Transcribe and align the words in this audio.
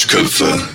Duschköpfe. 0.00 0.66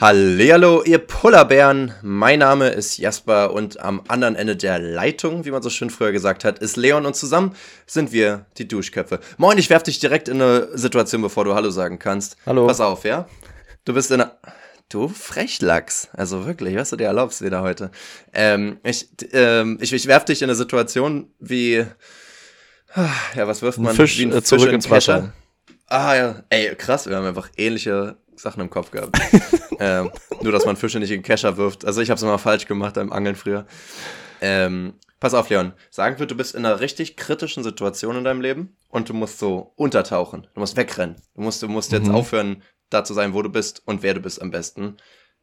Hallihallo, 0.00 0.82
ihr 0.82 0.98
Pullerbären. 0.98 1.94
Mein 2.02 2.40
Name 2.40 2.70
ist 2.70 2.98
Jasper 2.98 3.52
und 3.52 3.78
am 3.78 4.02
anderen 4.08 4.34
Ende 4.34 4.56
der 4.56 4.80
Leitung, 4.80 5.44
wie 5.44 5.52
man 5.52 5.62
so 5.62 5.70
schön 5.70 5.88
früher 5.88 6.10
gesagt 6.10 6.42
hat, 6.44 6.58
ist 6.58 6.76
Leon 6.76 7.06
und 7.06 7.14
zusammen 7.14 7.54
sind 7.86 8.10
wir 8.10 8.46
die 8.58 8.66
Duschköpfe. 8.66 9.20
Moin, 9.36 9.56
ich 9.56 9.70
werf 9.70 9.84
dich 9.84 10.00
direkt 10.00 10.26
in 10.26 10.42
eine 10.42 10.76
Situation, 10.76 11.22
bevor 11.22 11.44
du 11.44 11.54
Hallo 11.54 11.70
sagen 11.70 12.00
kannst. 12.00 12.38
Hallo. 12.44 12.66
Pass 12.66 12.80
auf, 12.80 13.04
ja? 13.04 13.28
Du 13.84 13.94
bist 13.94 14.10
in 14.10 14.20
einer... 14.20 14.36
Du 14.88 15.06
Frechlachs. 15.06 16.08
Also 16.12 16.44
wirklich, 16.44 16.74
was 16.74 16.90
du 16.90 16.96
dir 16.96 17.06
erlaubst 17.06 17.42
wieder 17.42 17.62
heute. 17.62 17.92
Ähm, 18.34 18.80
ich, 18.82 19.08
ähm, 19.30 19.78
ich, 19.80 19.92
ich 19.92 20.08
werf 20.08 20.24
dich 20.24 20.42
in 20.42 20.50
eine 20.50 20.56
Situation 20.56 21.30
wie... 21.38 21.86
Ja, 23.36 23.46
was 23.46 23.62
wirft 23.62 23.78
man? 23.78 23.90
Ein 23.90 23.96
Fisch, 23.96 24.18
wie 24.18 24.24
ein 24.24 24.32
äh, 24.32 24.42
zurück 24.42 24.70
in 24.70 24.74
ins? 24.74 24.90
Wasser. 24.90 25.32
Ah 25.86 26.16
ja, 26.16 26.42
ey, 26.48 26.74
krass, 26.74 27.06
wir 27.06 27.14
haben 27.14 27.26
einfach 27.26 27.48
ähnliche 27.56 28.16
Sachen 28.36 28.60
im 28.60 28.70
Kopf 28.70 28.90
gehabt. 28.90 29.18
ähm, 29.80 30.10
nur, 30.42 30.52
dass 30.52 30.66
man 30.66 30.76
Fische 30.76 30.98
nicht 30.98 31.10
in 31.10 31.22
Kescher 31.22 31.56
wirft. 31.56 31.84
Also 31.84 32.00
ich 32.00 32.10
habe 32.10 32.16
es 32.16 32.22
immer 32.22 32.38
falsch 32.38 32.66
gemacht 32.66 32.94
beim 32.94 33.12
Angeln 33.12 33.36
früher. 33.36 33.66
Ähm, 34.40 34.94
pass 35.20 35.34
auf, 35.34 35.48
Leon. 35.48 35.72
Sagen 35.90 36.18
wir, 36.18 36.26
du 36.26 36.34
bist 36.36 36.54
in 36.54 36.64
einer 36.66 36.80
richtig 36.80 37.16
kritischen 37.16 37.62
Situation 37.64 38.16
in 38.16 38.24
deinem 38.24 38.40
Leben 38.40 38.76
und 38.88 39.08
du 39.08 39.14
musst 39.14 39.38
so 39.38 39.72
untertauchen. 39.76 40.46
Du 40.54 40.60
musst 40.60 40.76
wegrennen. 40.76 41.16
Du 41.34 41.42
musst, 41.42 41.62
du 41.62 41.68
musst 41.68 41.92
jetzt 41.92 42.08
Mhm. 42.08 42.14
aufhören, 42.14 42.62
da 42.90 43.02
zu 43.04 43.14
sein, 43.14 43.34
wo 43.34 43.42
du 43.42 43.48
bist 43.48 43.82
und 43.86 44.02
wer 44.02 44.14
du 44.14 44.20
bist 44.20 44.40
am 44.40 44.50
besten. 44.50 44.96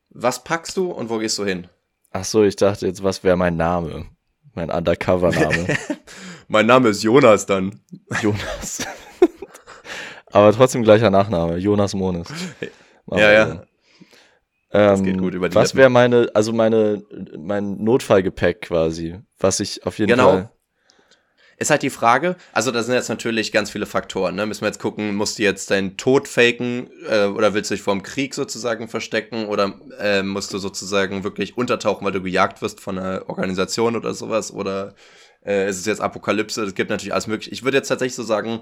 Was 0.09 0.43
packst 0.43 0.77
du 0.77 0.91
und 0.91 1.09
wo 1.09 1.17
gehst 1.17 1.37
du 1.39 1.45
hin? 1.45 1.67
Ach 2.11 2.23
so, 2.23 2.43
ich 2.43 2.55
dachte 2.55 2.85
jetzt, 2.85 3.03
was 3.03 3.23
wäre 3.23 3.35
mein 3.35 3.57
Name? 3.57 4.05
Mein 4.53 4.69
Undercover-Name. 4.69 5.75
Mein 6.47 6.67
Name 6.67 6.89
ist 6.89 7.01
Jonas 7.01 7.45
dann. 7.47 7.79
Jonas. 8.21 8.85
Aber 10.33 10.51
trotzdem 10.51 10.83
gleicher 10.83 11.09
Nachname. 11.09 11.57
Jonas 11.57 11.93
Mones. 11.93 12.27
Machen 13.05 13.21
Ja, 13.21 13.31
ja. 13.31 13.63
Ähm, 14.71 15.03
geht 15.03 15.19
gut 15.19 15.35
über 15.35 15.49
die 15.49 15.55
Was 15.55 15.75
wäre 15.75 15.89
meine, 15.91 16.29
also 16.33 16.51
meine, 16.51 17.03
mein 17.37 17.77
Notfallgepäck 17.83 18.61
quasi, 18.61 19.19
was 19.39 19.59
ich 19.59 19.85
auf 19.85 19.99
jeden 19.99 20.09
Genau. 20.09 20.29
Fall. 20.31 20.49
Ist 21.57 21.69
halt 21.69 21.83
die 21.83 21.91
Frage, 21.91 22.35
also 22.51 22.71
da 22.71 22.81
sind 22.81 22.95
jetzt 22.95 23.09
natürlich 23.09 23.51
ganz 23.51 23.69
viele 23.69 23.85
Faktoren, 23.85 24.33
ne? 24.33 24.47
Müssen 24.47 24.61
wir 24.61 24.67
jetzt 24.69 24.79
gucken, 24.81 25.15
musst 25.15 25.37
du 25.37 25.43
jetzt 25.43 25.69
deinen 25.69 25.95
Tod 25.97 26.27
faken 26.27 26.89
äh, 27.07 27.25
oder 27.25 27.53
willst 27.53 27.69
du 27.69 27.75
dich 27.75 27.83
vor 27.83 27.93
dem 27.93 28.01
Krieg 28.01 28.33
sozusagen 28.33 28.87
verstecken 28.87 29.45
oder 29.45 29.75
äh, 29.99 30.23
musst 30.23 30.51
du 30.51 30.57
sozusagen 30.57 31.23
wirklich 31.23 31.55
untertauchen, 31.55 32.03
weil 32.03 32.11
du 32.11 32.23
gejagt 32.23 32.63
wirst 32.63 32.81
von 32.81 32.97
einer 32.97 33.29
Organisation 33.29 33.95
oder 33.95 34.15
sowas 34.15 34.51
oder 34.51 34.95
äh, 35.45 35.69
ist 35.69 35.77
es 35.77 35.85
jetzt 35.85 36.01
Apokalypse? 36.01 36.63
Es 36.63 36.73
gibt 36.73 36.89
natürlich 36.89 37.13
alles 37.13 37.27
mögliche. 37.27 37.51
Ich 37.51 37.63
würde 37.63 37.77
jetzt 37.77 37.87
tatsächlich 37.89 38.15
so 38.15 38.23
sagen, 38.23 38.61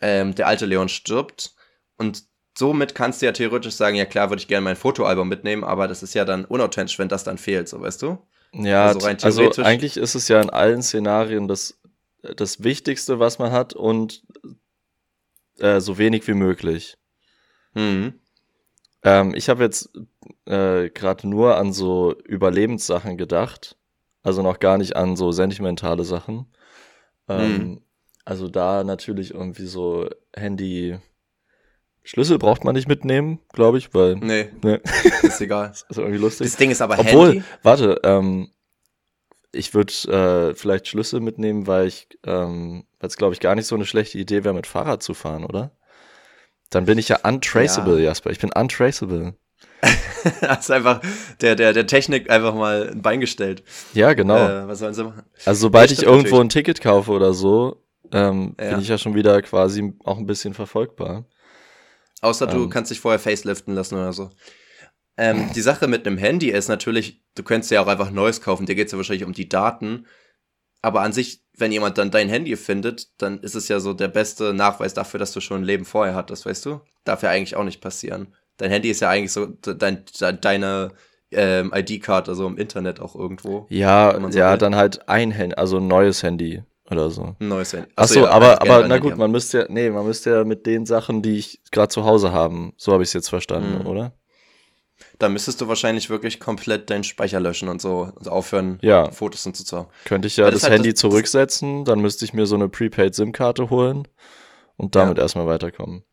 ähm, 0.00 0.34
der 0.34 0.46
alte 0.46 0.66
Leon 0.66 0.88
stirbt 0.88 1.54
und 1.96 2.24
somit 2.56 2.94
kannst 2.94 3.20
du 3.20 3.26
ja 3.26 3.32
theoretisch 3.32 3.74
sagen, 3.74 3.96
ja 3.96 4.04
klar, 4.04 4.30
würde 4.30 4.40
ich 4.40 4.48
gerne 4.48 4.64
mein 4.64 4.76
Fotoalbum 4.76 5.28
mitnehmen, 5.28 5.64
aber 5.64 5.88
das 5.88 6.02
ist 6.02 6.14
ja 6.14 6.24
dann 6.24 6.44
unauthentisch, 6.44 6.98
wenn 6.98 7.08
das 7.08 7.24
dann 7.24 7.38
fehlt, 7.38 7.68
so 7.68 7.80
weißt 7.80 8.02
du? 8.02 8.18
Ja, 8.52 8.86
Also 8.86 9.08
also 9.08 9.62
eigentlich 9.62 9.96
ist 9.96 10.14
es 10.14 10.28
ja 10.28 10.40
in 10.40 10.50
allen 10.50 10.82
Szenarien 10.82 11.48
das, 11.48 11.80
das 12.22 12.62
Wichtigste, 12.62 13.18
was 13.18 13.38
man 13.40 13.50
hat 13.50 13.74
und 13.74 14.22
äh, 15.58 15.80
so 15.80 15.98
wenig 15.98 16.26
wie 16.28 16.34
möglich. 16.34 16.96
Mhm. 17.74 18.14
Ähm, 19.02 19.34
ich 19.34 19.48
habe 19.48 19.64
jetzt 19.64 19.90
äh, 20.46 20.88
gerade 20.90 21.28
nur 21.28 21.56
an 21.56 21.72
so 21.72 22.14
Überlebenssachen 22.24 23.16
gedacht. 23.16 23.76
Also 24.22 24.42
noch 24.42 24.58
gar 24.58 24.78
nicht 24.78 24.96
an 24.96 25.16
so 25.16 25.32
sentimentale 25.32 26.04
Sachen. 26.04 26.46
Ähm, 27.28 27.62
Mhm. 27.62 27.83
Also 28.24 28.48
da 28.48 28.84
natürlich 28.84 29.32
irgendwie 29.34 29.66
so 29.66 30.08
Handy. 30.34 30.98
Schlüssel 32.02 32.38
braucht 32.38 32.64
man 32.64 32.74
nicht 32.74 32.88
mitnehmen, 32.88 33.40
glaube 33.52 33.78
ich, 33.78 33.94
weil 33.94 34.16
Nee, 34.16 34.50
ne, 34.62 34.80
ist 35.22 35.40
egal. 35.40 35.72
ist 35.88 35.98
irgendwie 35.98 36.18
lustig. 36.18 36.46
Das 36.46 36.56
Ding 36.56 36.70
ist 36.70 36.82
aber 36.82 36.98
Obwohl, 36.98 37.28
Handy. 37.28 37.44
warte, 37.62 38.00
ähm, 38.04 38.50
ich 39.52 39.72
würde 39.72 39.92
äh, 40.50 40.54
vielleicht 40.54 40.88
Schlüssel 40.88 41.20
mitnehmen, 41.20 41.66
weil 41.66 41.86
ich, 41.86 42.08
ähm, 42.26 42.84
weil 42.98 43.08
es 43.08 43.16
glaube 43.16 43.34
ich 43.34 43.40
gar 43.40 43.54
nicht 43.54 43.66
so 43.66 43.74
eine 43.74 43.86
schlechte 43.86 44.18
Idee 44.18 44.44
wäre, 44.44 44.54
mit 44.54 44.66
Fahrrad 44.66 45.02
zu 45.02 45.14
fahren, 45.14 45.44
oder? 45.44 45.70
Dann 46.70 46.86
bin 46.86 46.98
ich 46.98 47.08
ja 47.08 47.20
untraceable, 47.22 47.98
Ja. 47.98 48.06
Jasper. 48.06 48.30
Ich 48.30 48.40
bin 48.40 48.52
untraceable. 48.52 49.34
Hast 50.42 50.70
einfach 50.70 51.00
der, 51.40 51.54
der, 51.54 51.72
der 51.72 51.86
Technik 51.86 52.30
einfach 52.30 52.54
mal 52.54 52.90
ein 52.90 53.02
Bein 53.02 53.20
gestellt. 53.20 53.62
Ja, 53.92 54.12
genau. 54.14 54.36
Äh, 54.36 54.66
was 54.66 54.78
sollen 54.80 54.94
sie 54.94 55.04
machen? 55.04 55.22
also 55.44 55.60
sobald 55.60 55.90
das 55.90 55.98
ich 55.98 56.04
irgendwo 56.04 56.22
natürlich. 56.36 56.40
ein 56.40 56.48
Ticket 56.48 56.80
kaufe 56.80 57.12
oder 57.12 57.32
so, 57.32 57.83
ähm, 58.14 58.54
Ja. 58.60 58.70
bin 58.70 58.80
ich 58.80 58.88
ja 58.88 58.98
schon 58.98 59.14
wieder 59.14 59.40
quasi 59.42 59.92
auch 60.04 60.18
ein 60.18 60.26
bisschen 60.26 60.54
verfolgbar. 60.54 61.24
Außer 62.22 62.46
du 62.46 62.64
Ähm. 62.64 62.70
kannst 62.70 62.90
dich 62.90 63.00
vorher 63.00 63.18
faceliften 63.18 63.74
lassen 63.74 63.96
oder 63.96 64.12
so. 64.12 64.30
Ähm, 65.16 65.50
die 65.54 65.60
Sache 65.60 65.86
mit 65.86 66.06
einem 66.06 66.18
Handy 66.18 66.50
ist 66.50 66.68
natürlich, 66.68 67.22
du 67.34 67.42
könntest 67.42 67.70
ja 67.70 67.82
auch 67.82 67.86
einfach 67.86 68.10
neues 68.10 68.40
kaufen. 68.40 68.66
Dir 68.66 68.74
geht 68.74 68.86
es 68.86 68.92
ja 68.92 68.98
wahrscheinlich 68.98 69.24
um 69.26 69.32
die 69.32 69.48
Daten. 69.48 70.06
Aber 70.82 71.02
an 71.02 71.12
sich, 71.12 71.42
wenn 71.56 71.72
jemand 71.72 71.98
dann 71.98 72.10
dein 72.10 72.28
Handy 72.28 72.56
findet, 72.56 73.08
dann 73.22 73.38
ist 73.40 73.54
es 73.54 73.68
ja 73.68 73.80
so 73.80 73.94
der 73.94 74.08
beste 74.08 74.52
Nachweis 74.52 74.92
dafür, 74.92 75.18
dass 75.20 75.32
du 75.32 75.40
schon 75.40 75.60
ein 75.62 75.64
Leben 75.64 75.84
vorher 75.84 76.14
hattest, 76.14 76.46
weißt 76.46 76.66
du? 76.66 76.80
Darf 77.04 77.22
ja 77.22 77.30
eigentlich 77.30 77.56
auch 77.56 77.64
nicht 77.64 77.80
passieren. 77.80 78.34
Dein 78.56 78.70
Handy 78.70 78.90
ist 78.90 79.00
ja 79.00 79.08
eigentlich 79.08 79.32
so 79.32 79.46
de- 79.46 79.76
dein, 79.76 80.04
de- 80.04 80.36
deine 80.40 80.92
ähm, 81.30 81.72
ID-Card, 81.74 82.28
also 82.28 82.46
im 82.46 82.58
Internet 82.58 83.00
auch 83.00 83.14
irgendwo. 83.16 83.66
Ja, 83.70 84.18
so 84.30 84.38
ja, 84.38 84.52
will. 84.52 84.58
dann 84.58 84.76
halt 84.76 85.08
ein 85.08 85.30
Handy, 85.30 85.54
also 85.56 85.78
ein 85.78 85.86
neues 85.88 86.22
Handy 86.22 86.62
oder 86.90 87.10
so. 87.10 87.34
Neues 87.38 87.72
Handy. 87.72 87.90
Ach 87.96 88.06
so, 88.08 88.20
ja, 88.20 88.28
aber, 88.30 88.60
also 88.60 88.72
aber 88.72 88.88
na 88.88 88.98
gut, 88.98 89.16
man 89.16 89.30
müsste 89.30 89.60
ja, 89.60 89.66
nee, 89.68 89.90
man 89.90 90.06
müsste 90.06 90.30
ja 90.30 90.44
mit 90.44 90.66
den 90.66 90.84
Sachen, 90.86 91.22
die 91.22 91.38
ich 91.38 91.60
gerade 91.70 91.88
zu 91.88 92.04
Hause 92.04 92.32
haben, 92.32 92.74
so 92.76 92.92
habe 92.92 93.02
ich 93.02 93.08
es 93.08 93.12
jetzt 93.14 93.28
verstanden, 93.30 93.80
Mhm. 93.80 93.86
oder? 93.86 94.12
Da 95.18 95.28
müsstest 95.28 95.60
du 95.60 95.68
wahrscheinlich 95.68 96.08
wirklich 96.10 96.38
komplett 96.40 96.88
deinen 96.90 97.04
Speicher 97.04 97.40
löschen 97.40 97.68
und 97.68 97.80
so 97.80 98.12
und 98.14 98.28
aufhören, 98.28 98.78
Ja. 98.82 99.10
Fotos 99.10 99.44
und 99.46 99.56
so 99.56 99.64
zu 99.64 99.86
Könnte 100.04 100.28
ich 100.28 100.36
ja 100.36 100.44
das, 100.46 100.54
das 100.60 100.62
halt 100.64 100.74
Handy 100.74 100.90
das- 100.92 101.00
zurücksetzen, 101.00 101.84
dann 101.84 102.00
müsste 102.00 102.24
ich 102.24 102.32
mir 102.32 102.46
so 102.46 102.54
eine 102.54 102.68
Prepaid-SIM-Karte 102.68 103.70
holen 103.70 104.06
und 104.76 104.94
damit 104.94 105.18
erstmal 105.18 105.46
weiterkommen. 105.46 106.04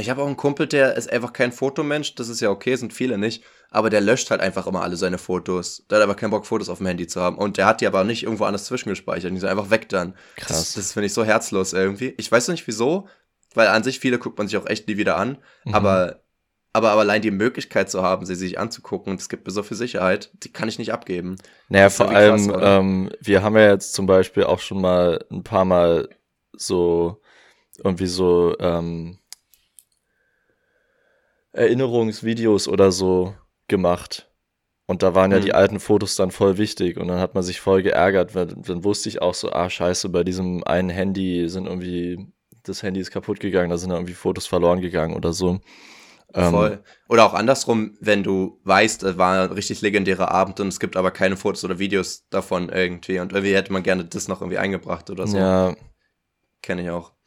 Ich 0.00 0.08
habe 0.08 0.22
auch 0.22 0.26
einen 0.26 0.36
Kumpel, 0.36 0.68
der 0.68 0.94
ist 0.94 1.12
einfach 1.12 1.32
kein 1.32 1.50
Fotomensch, 1.50 2.14
das 2.14 2.28
ist 2.28 2.40
ja 2.40 2.50
okay, 2.50 2.76
sind 2.76 2.92
viele 2.92 3.18
nicht, 3.18 3.42
aber 3.68 3.90
der 3.90 4.00
löscht 4.00 4.30
halt 4.30 4.40
einfach 4.40 4.68
immer 4.68 4.82
alle 4.82 4.96
seine 4.96 5.18
Fotos. 5.18 5.84
Der 5.90 5.98
hat 5.98 6.04
einfach 6.04 6.16
keinen 6.16 6.30
Bock, 6.30 6.46
Fotos 6.46 6.68
auf 6.68 6.78
dem 6.78 6.86
Handy 6.86 7.08
zu 7.08 7.20
haben. 7.20 7.36
Und 7.36 7.56
der 7.56 7.66
hat 7.66 7.80
die 7.80 7.86
aber 7.86 8.04
nicht 8.04 8.22
irgendwo 8.22 8.44
anders 8.44 8.64
zwischengespeichert. 8.66 9.32
Die 9.32 9.38
sind 9.38 9.48
einfach 9.48 9.70
weg 9.70 9.88
dann. 9.88 10.14
Krass. 10.36 10.48
Das, 10.56 10.72
das 10.74 10.92
finde 10.92 11.06
ich 11.06 11.14
so 11.14 11.24
herzlos 11.24 11.72
irgendwie. 11.72 12.14
Ich 12.16 12.30
weiß 12.30 12.46
nicht 12.48 12.66
wieso, 12.68 13.08
weil 13.54 13.66
an 13.66 13.82
sich 13.82 13.98
viele 13.98 14.18
guckt 14.18 14.38
man 14.38 14.46
sich 14.46 14.56
auch 14.56 14.66
echt 14.66 14.86
nie 14.86 14.98
wieder 14.98 15.16
an. 15.16 15.38
Mhm. 15.64 15.74
Aber, 15.74 16.20
aber, 16.72 16.92
aber 16.92 17.00
allein 17.00 17.20
die 17.20 17.32
Möglichkeit 17.32 17.90
zu 17.90 18.00
haben, 18.00 18.24
sie 18.24 18.36
sich 18.36 18.56
anzugucken, 18.56 19.16
das 19.16 19.28
gibt 19.28 19.46
mir 19.46 19.52
so 19.52 19.64
viel 19.64 19.76
Sicherheit, 19.76 20.30
die 20.44 20.52
kann 20.52 20.68
ich 20.68 20.78
nicht 20.78 20.92
abgeben. 20.92 21.36
Naja, 21.68 21.90
vor 21.90 22.06
krass, 22.06 22.16
allem, 22.16 22.50
oder? 22.50 22.78
ähm, 22.78 23.10
wir 23.20 23.42
haben 23.42 23.56
ja 23.56 23.72
jetzt 23.72 23.94
zum 23.94 24.06
Beispiel 24.06 24.44
auch 24.44 24.60
schon 24.60 24.80
mal 24.80 25.24
ein 25.30 25.42
paar 25.42 25.64
Mal 25.64 26.08
so 26.56 27.20
irgendwie 27.82 28.06
so 28.06 28.56
ähm, 28.60 29.18
Erinnerungsvideos 31.58 32.68
oder 32.68 32.92
so 32.92 33.34
gemacht. 33.68 34.30
Und 34.86 35.02
da 35.02 35.14
waren 35.14 35.32
ja 35.32 35.38
Mhm. 35.38 35.42
die 35.42 35.54
alten 35.54 35.80
Fotos 35.80 36.16
dann 36.16 36.30
voll 36.30 36.58
wichtig 36.58 36.98
und 36.98 37.08
dann 37.08 37.20
hat 37.20 37.34
man 37.34 37.44
sich 37.44 37.60
voll 37.60 37.82
geärgert, 37.82 38.34
weil 38.34 38.46
dann 38.46 38.84
wusste 38.84 39.08
ich 39.10 39.22
auch 39.22 39.34
so, 39.34 39.52
ah 39.52 39.70
scheiße, 39.70 40.08
bei 40.10 40.24
diesem 40.24 40.64
einen 40.64 40.90
Handy 40.90 41.48
sind 41.48 41.66
irgendwie, 41.66 42.26
das 42.64 42.82
Handy 42.82 43.00
ist 43.00 43.10
kaputt 43.10 43.40
gegangen, 43.40 43.70
da 43.70 43.78
sind 43.78 43.90
irgendwie 43.90 44.14
Fotos 44.14 44.46
verloren 44.46 44.80
gegangen 44.80 45.16
oder 45.16 45.32
so. 45.34 45.60
Ähm, 46.34 46.50
Voll. 46.50 46.84
Oder 47.08 47.24
auch 47.26 47.34
andersrum, 47.34 47.96
wenn 48.00 48.22
du 48.22 48.60
weißt, 48.64 49.02
es 49.02 49.18
war 49.18 49.44
ein 49.44 49.52
richtig 49.52 49.80
legendärer 49.80 50.30
Abend 50.30 50.60
und 50.60 50.68
es 50.68 50.80
gibt 50.80 50.96
aber 50.96 51.10
keine 51.10 51.36
Fotos 51.36 51.64
oder 51.64 51.78
Videos 51.78 52.26
davon 52.30 52.68
irgendwie 52.68 53.18
und 53.20 53.32
irgendwie 53.32 53.54
hätte 53.54 53.72
man 53.72 53.82
gerne 53.82 54.04
das 54.04 54.28
noch 54.28 54.40
irgendwie 54.42 54.58
eingebracht 54.58 55.10
oder 55.10 55.26
so. 55.26 55.38
Ja, 55.38 55.74
Kenne 56.62 56.82
ich 56.82 56.90
auch. 56.90 57.17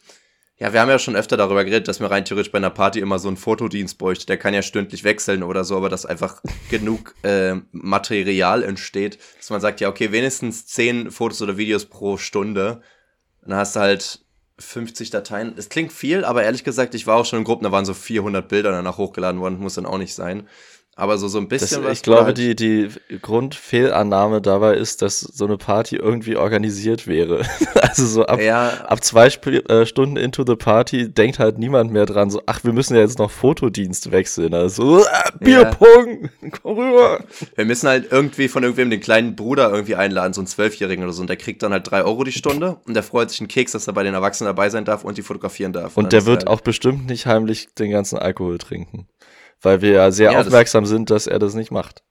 Ja, 0.62 0.74
wir 0.74 0.80
haben 0.80 0.90
ja 0.90 1.00
schon 1.00 1.16
öfter 1.16 1.38
darüber 1.38 1.66
geredet, 1.66 1.88
dass 1.88 2.00
mir 2.00 2.12
rein 2.12 2.24
theoretisch 2.24 2.52
bei 2.52 2.60
einer 2.60 2.70
Party 2.70 3.00
immer 3.00 3.18
so 3.18 3.28
ein 3.28 3.36
Fotodienst 3.36 3.98
bräuchte. 3.98 4.28
Der 4.28 4.38
kann 4.38 4.54
ja 4.54 4.62
stündlich 4.62 5.04
wechseln 5.04 5.42
oder 5.42 5.64
so, 5.64 5.76
aber 5.76 5.90
dass 5.90 6.06
einfach 6.06 6.40
genug 6.70 7.16
äh, 7.24 7.56
Material 7.72 8.62
entsteht, 8.62 9.18
dass 9.40 9.50
man 9.50 9.60
sagt, 9.60 9.82
ja, 9.82 9.90
okay, 9.90 10.12
wenigstens 10.12 10.68
10 10.68 11.10
Fotos 11.10 11.42
oder 11.42 11.58
Videos 11.58 11.86
pro 11.86 12.18
Stunde. 12.18 12.84
Dann 13.42 13.58
hast 13.58 13.76
du 13.76 13.80
halt 13.80 14.20
50 14.60 15.10
Dateien. 15.10 15.56
Es 15.58 15.70
klingt 15.70 15.92
viel, 15.92 16.24
aber 16.24 16.44
ehrlich 16.44 16.64
gesagt, 16.64 16.94
ich 16.94 17.08
war 17.08 17.16
auch 17.18 17.26
schon 17.26 17.40
in 17.40 17.46
Gruppen, 17.46 17.64
da 17.64 17.72
waren 17.72 17.86
so 17.86 17.96
400 17.96 18.48
Bilder 18.48 18.70
danach 18.70 19.00
hochgeladen 19.00 19.42
worden, 19.42 19.58
muss 19.58 19.74
dann 19.74 19.88
auch 19.88 19.98
nicht 19.98 20.14
sein. 20.14 20.48
Aber 21.02 21.18
so, 21.18 21.28
so 21.28 21.40
ein 21.40 21.50
Das, 21.50 21.62
bisschen 21.64 21.84
was. 21.84 21.94
ich 21.94 22.04
glaube, 22.04 22.26
halt- 22.26 22.38
die, 22.38 22.56
die 22.56 22.90
Grundfehlannahme 23.24 24.40
dabei 24.40 24.76
ist, 24.76 25.02
dass 25.02 25.20
so 25.22 25.46
eine 25.46 25.58
Party 25.58 25.96
irgendwie 25.96 26.36
organisiert 26.36 27.08
wäre. 27.08 27.42
also 27.82 28.06
so 28.06 28.26
ab, 28.28 28.40
Ja, 28.40 28.70
ab 28.86 29.04
zwei 29.04 29.26
Sp 29.34 29.66
äh, 29.68 29.88
Stunden 29.88 30.16
into 30.16 30.44
the 30.46 30.56
Party 30.56 31.12
denkt 31.12 31.40
halt 31.40 31.58
niemand 31.58 31.92
mehr 31.92 32.06
dran, 32.06 32.30
so, 32.30 32.44
ach, 32.46 32.64
wir 32.64 32.72
müssen 32.72 32.94
ja 32.94 33.02
jetzt 33.02 33.18
noch 33.18 33.32
Fotodienst 33.32 34.12
wechseln. 34.12 34.54
Also, 34.54 35.00
äh, 35.04 35.08
Bierpong, 35.40 36.30
komm 36.62 36.78
rüber. 36.78 37.24
Wir 37.56 37.66
müssen 37.66 37.90
halt 37.90 38.12
irgendwie 38.12 38.48
von 38.48 38.62
irgendwem 38.62 38.92
den 38.92 39.00
kleinen 39.00 39.36
Bruder 39.36 39.72
irgendwie 39.72 39.96
einladen, 39.96 40.34
so 40.34 40.42
einen 40.42 40.48
Zwölfjährigen 40.48 41.04
oder 41.04 41.14
so. 41.14 41.22
Und 41.22 41.30
der 41.30 41.38
kriegt 41.38 41.64
dann 41.64 41.72
halt 41.72 41.90
drei 41.90 42.04
Euro 42.04 42.24
die 42.24 42.32
Stunde 42.32 42.78
und 42.86 42.94
der 42.94 43.02
freut 43.02 43.32
sich 43.32 43.40
einen 43.40 43.48
Keks, 43.48 43.72
dass 43.72 43.88
er 43.88 43.94
bei 43.94 44.04
den 44.04 44.14
Erwachsenen 44.14 44.50
dabei 44.50 44.70
sein 44.70 44.86
darf 44.86 45.04
und 45.04 45.18
die 45.18 45.24
fotografieren 45.24 45.74
darf. 45.74 45.98
Und 45.98 46.04
dann 46.04 46.10
der 46.12 46.26
wird 46.28 46.42
halt, 46.42 46.48
auch 46.48 46.62
bestimmt 46.62 47.08
nicht 47.08 47.26
heimlich 47.26 47.70
den 47.74 47.90
ganzen 47.90 48.20
Alkohol 48.20 48.60
trinken. 48.60 49.08
Weil 49.62 49.82
wir 49.82 49.92
ja 49.92 50.12
sehr 50.12 50.32
Ja, 50.32 50.40
aufmerksam 50.40 50.86
sind, 50.86 51.10
dass 51.10 51.28
er 51.28 51.40
das 51.40 51.54
nicht 51.54 51.72
macht. 51.72 52.04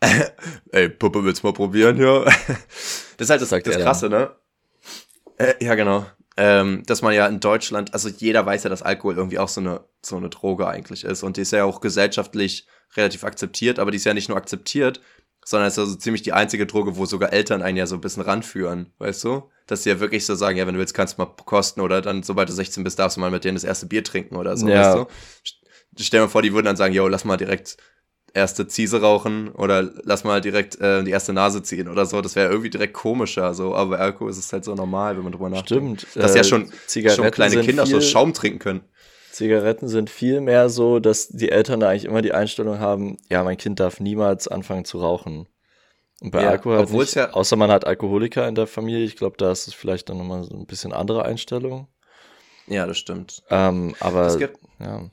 Ey, 0.72 0.88
Puppe, 0.88 1.24
willst 1.24 1.42
du 1.42 1.46
mal 1.48 1.52
probieren 1.52 1.96
hier? 1.96 2.24
Das 3.18 3.26
ist 3.26 3.30
halt 3.30 3.42
das, 3.42 3.48
das 3.50 3.82
Krasse, 3.82 4.08
ne? 4.08 4.30
Äh, 5.38 5.54
ja, 5.64 5.74
genau. 5.74 6.06
Ähm, 6.36 6.84
dass 6.86 7.02
man 7.02 7.12
ja 7.14 7.26
in 7.26 7.40
Deutschland, 7.40 7.92
also 7.92 8.08
jeder 8.08 8.46
weiß 8.46 8.62
ja, 8.62 8.70
dass 8.70 8.80
Alkohol 8.82 9.16
irgendwie 9.16 9.40
auch 9.40 9.48
so 9.48 9.60
eine, 9.60 9.80
so 10.06 10.16
eine 10.16 10.28
Droge 10.28 10.68
eigentlich 10.68 11.02
ist. 11.02 11.24
Und 11.24 11.36
die 11.36 11.40
ist 11.40 11.50
ja 11.50 11.64
auch 11.64 11.80
gesellschaftlich 11.80 12.68
relativ 12.96 13.24
akzeptiert, 13.24 13.80
aber 13.80 13.90
die 13.90 13.96
ist 13.96 14.04
ja 14.04 14.14
nicht 14.14 14.28
nur 14.28 14.38
akzeptiert, 14.38 15.00
sondern 15.44 15.66
es 15.66 15.74
ist 15.74 15.78
ja 15.78 15.86
so 15.86 15.96
ziemlich 15.96 16.22
die 16.22 16.32
einzige 16.32 16.64
Droge, 16.66 16.96
wo 16.96 17.06
sogar 17.06 17.32
Eltern 17.32 17.60
einen 17.60 17.76
ja 17.76 17.86
so 17.86 17.96
ein 17.96 18.00
bisschen 18.00 18.22
ranführen, 18.22 18.92
weißt 18.98 19.24
du? 19.24 19.50
Dass 19.66 19.82
sie 19.82 19.90
ja 19.90 19.98
wirklich 19.98 20.24
so 20.24 20.36
sagen, 20.36 20.56
ja, 20.58 20.66
wenn 20.68 20.74
du 20.74 20.78
willst, 20.80 20.94
kannst 20.94 21.18
du 21.18 21.22
mal 21.22 21.34
kosten 21.44 21.80
oder 21.80 22.00
dann, 22.02 22.22
sobald 22.22 22.48
du 22.48 22.52
16 22.52 22.84
bist, 22.84 23.00
darfst 23.00 23.16
du 23.16 23.20
mal 23.20 23.32
mit 23.32 23.42
denen 23.42 23.56
das 23.56 23.64
erste 23.64 23.86
Bier 23.86 24.04
trinken 24.04 24.36
oder 24.36 24.56
so, 24.56 24.68
Ja. 24.68 24.80
weißt 24.80 24.96
du? 24.96 25.06
St- 25.98 26.04
Stell 26.04 26.20
dir 26.20 26.26
mal 26.26 26.30
vor, 26.30 26.42
die 26.42 26.52
würden 26.52 26.66
dann 26.66 26.76
sagen, 26.76 26.94
yo, 26.94 27.08
lass 27.08 27.24
mal 27.24 27.36
direkt 27.36 27.76
erste 28.34 28.68
Ziese 28.68 29.00
rauchen 29.00 29.48
oder 29.50 29.82
lass 30.04 30.22
mal 30.24 30.40
direkt 30.40 30.80
äh, 30.80 31.02
die 31.02 31.10
erste 31.10 31.32
Nase 31.32 31.62
ziehen 31.62 31.88
oder 31.88 32.06
so. 32.06 32.20
Das 32.20 32.36
wäre 32.36 32.50
irgendwie 32.50 32.70
direkt 32.70 32.94
komischer, 32.94 33.54
so. 33.54 33.74
Aber 33.74 33.96
bei 33.96 33.98
Alkohol 33.98 34.30
ist 34.30 34.38
es 34.38 34.52
halt 34.52 34.64
so 34.64 34.74
normal, 34.74 35.16
wenn 35.16 35.24
man 35.24 35.32
drüber 35.32 35.48
nachdenkt. 35.48 36.02
Stimmt. 36.02 36.22
Dass 36.22 36.34
ja 36.34 36.40
äh, 36.40 36.44
schon, 36.44 36.72
Zigaretten 36.86 37.24
schon 37.24 37.30
kleine 37.32 37.62
Kinder 37.62 37.84
viel, 37.86 38.00
so 38.00 38.06
Schaum 38.06 38.34
trinken 38.34 38.58
können. 38.58 38.80
Zigaretten 39.30 39.88
sind 39.88 40.10
viel 40.10 40.40
mehr 40.40 40.68
so, 40.68 41.00
dass 41.00 41.28
die 41.28 41.50
Eltern 41.50 41.80
da 41.80 41.88
eigentlich 41.88 42.04
immer 42.06 42.22
die 42.22 42.32
Einstellung 42.32 42.78
haben, 42.80 43.16
ja, 43.28 43.44
mein 43.44 43.56
Kind 43.56 43.78
darf 43.80 44.00
niemals 44.00 44.48
anfangen 44.48 44.84
zu 44.84 44.98
rauchen. 44.98 45.46
Und 46.20 46.32
bei 46.32 46.42
Ja, 46.42 46.50
Alkohol 46.50 46.76
halt 46.78 46.86
obwohl 46.86 47.00
nicht, 47.02 47.10
es 47.10 47.14
ja- 47.14 47.30
außer 47.30 47.56
man 47.56 47.70
hat 47.70 47.86
Alkoholiker 47.86 48.48
in 48.48 48.54
der 48.54 48.66
Familie, 48.66 49.04
ich 49.04 49.16
glaube, 49.16 49.36
da 49.36 49.52
ist 49.52 49.68
es 49.68 49.74
vielleicht 49.74 50.08
dann 50.08 50.18
nochmal 50.18 50.44
so 50.44 50.54
ein 50.54 50.66
bisschen 50.66 50.92
andere 50.92 51.24
Einstellung. 51.24 51.88
Ja, 52.66 52.86
das 52.86 52.98
stimmt. 52.98 53.42
Ähm, 53.50 53.94
aber 54.00 54.26
Es 54.26 54.38
gibt, 54.38 54.58
ja. 54.80 55.10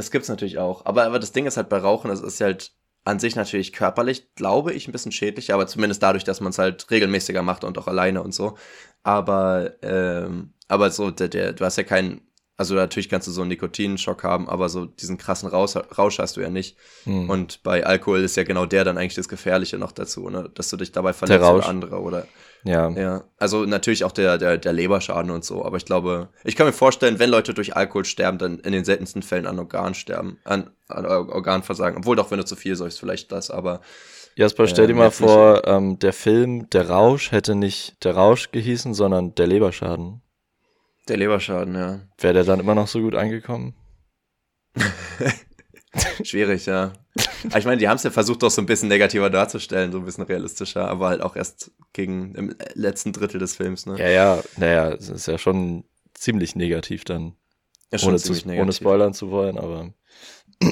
Das 0.00 0.10
gibt's 0.10 0.30
natürlich 0.30 0.56
auch. 0.56 0.86
Aber, 0.86 1.04
aber 1.04 1.18
das 1.18 1.32
Ding 1.32 1.44
ist 1.44 1.58
halt 1.58 1.68
bei 1.68 1.76
Rauchen, 1.76 2.08
das 2.08 2.22
ist 2.22 2.40
halt 2.40 2.72
an 3.04 3.18
sich 3.18 3.36
natürlich 3.36 3.74
körperlich, 3.74 4.34
glaube 4.34 4.72
ich, 4.72 4.88
ein 4.88 4.92
bisschen 4.92 5.12
schädlich, 5.12 5.52
aber 5.52 5.66
zumindest 5.66 6.02
dadurch, 6.02 6.24
dass 6.24 6.40
man 6.40 6.52
es 6.52 6.58
halt 6.58 6.90
regelmäßiger 6.90 7.42
macht 7.42 7.64
und 7.64 7.76
auch 7.76 7.86
alleine 7.86 8.22
und 8.22 8.32
so. 8.32 8.56
Aber, 9.02 9.74
ähm, 9.82 10.54
aber 10.68 10.90
so, 10.90 11.10
der, 11.10 11.28
der, 11.28 11.52
du 11.52 11.66
hast 11.66 11.76
ja 11.76 11.82
keinen, 11.82 12.22
also 12.56 12.74
natürlich 12.74 13.10
kannst 13.10 13.28
du 13.28 13.32
so 13.32 13.42
einen 13.42 13.48
Nikotinschock 13.48 14.24
haben, 14.24 14.48
aber 14.48 14.70
so 14.70 14.86
diesen 14.86 15.18
krassen 15.18 15.50
Rausch, 15.50 15.76
Rausch 15.76 16.18
hast 16.18 16.38
du 16.38 16.40
ja 16.40 16.48
nicht. 16.48 16.78
Hm. 17.04 17.28
Und 17.28 17.62
bei 17.62 17.84
Alkohol 17.84 18.20
ist 18.20 18.38
ja 18.38 18.44
genau 18.44 18.64
der 18.64 18.84
dann 18.84 18.96
eigentlich 18.96 19.16
das 19.16 19.28
Gefährliche 19.28 19.76
noch 19.76 19.92
dazu, 19.92 20.30
ne? 20.30 20.50
Dass 20.54 20.70
du 20.70 20.78
dich 20.78 20.92
dabei 20.92 21.12
verletzt 21.12 21.44
oder 21.44 21.68
andere 21.68 22.00
oder 22.00 22.26
ja. 22.64 22.90
ja, 22.90 23.24
also 23.38 23.64
natürlich 23.64 24.04
auch 24.04 24.12
der, 24.12 24.36
der, 24.38 24.58
der 24.58 24.72
Leberschaden 24.72 25.30
und 25.30 25.44
so, 25.44 25.64
aber 25.64 25.76
ich 25.76 25.84
glaube, 25.84 26.28
ich 26.44 26.56
kann 26.56 26.66
mir 26.66 26.72
vorstellen, 26.72 27.18
wenn 27.18 27.30
Leute 27.30 27.54
durch 27.54 27.76
Alkohol 27.76 28.04
sterben, 28.04 28.38
dann 28.38 28.58
in 28.60 28.72
den 28.72 28.84
seltensten 28.84 29.22
Fällen 29.22 29.46
an 29.46 29.58
Organsterben, 29.58 30.38
an, 30.44 30.70
an 30.88 31.06
Or- 31.06 31.28
Organversagen. 31.30 31.98
Obwohl 31.98 32.16
doch, 32.16 32.30
wenn 32.30 32.38
du 32.38 32.44
zu 32.44 32.56
viel 32.56 32.76
säufst, 32.76 33.00
vielleicht 33.00 33.32
das, 33.32 33.50
aber 33.50 33.80
Jasper, 34.36 34.66
stell 34.68 34.86
dir 34.86 34.92
Ähm, 34.92 34.98
mal 34.98 35.10
vor, 35.10 35.66
ähm, 35.66 35.98
der 35.98 36.12
Film 36.12 36.68
Der 36.70 36.88
Rausch 36.88 37.32
hätte 37.32 37.54
nicht 37.54 38.02
der 38.04 38.14
Rausch 38.14 38.50
gehießen, 38.52 38.94
sondern 38.94 39.34
der 39.34 39.46
Leberschaden. 39.46 40.22
der 41.08 41.16
Leberschaden, 41.16 41.74
ja. 41.74 42.00
Wäre 42.18 42.34
der 42.34 42.44
dann 42.44 42.60
immer 42.60 42.74
noch 42.74 42.86
so 42.86 43.00
gut 43.00 43.14
angekommen? 43.16 43.74
Schwierig, 46.22 46.66
ja. 46.66 46.92
Aber 47.48 47.58
ich 47.58 47.64
meine, 47.64 47.78
die 47.78 47.88
haben 47.88 47.96
es 47.96 48.04
ja 48.04 48.10
versucht, 48.10 48.42
doch 48.42 48.50
so 48.50 48.62
ein 48.62 48.66
bisschen 48.66 48.88
negativer 48.88 49.28
darzustellen, 49.30 49.90
so 49.90 49.98
ein 49.98 50.04
bisschen 50.04 50.24
realistischer, 50.24 50.88
aber 50.88 51.08
halt 51.08 51.20
auch 51.20 51.34
erst 51.34 51.72
gegen 51.92 52.34
im 52.36 52.54
letzten 52.74 53.12
Drittel 53.12 53.40
des 53.40 53.56
Films, 53.56 53.86
ne? 53.86 53.98
Ja, 53.98 54.08
ja, 54.08 54.42
naja, 54.56 54.90
es 54.92 55.08
ist 55.08 55.26
ja 55.26 55.36
schon 55.38 55.84
ziemlich 56.14 56.54
negativ 56.54 57.04
dann, 57.04 57.34
Ja, 57.90 57.98
schon 57.98 58.10
ohne, 58.10 58.18
zu, 58.18 58.26
ziemlich 58.26 58.44
ohne 58.46 58.54
negativ. 58.56 58.76
spoilern 58.76 59.14
zu 59.14 59.30
wollen, 59.30 59.58
aber 59.58 59.92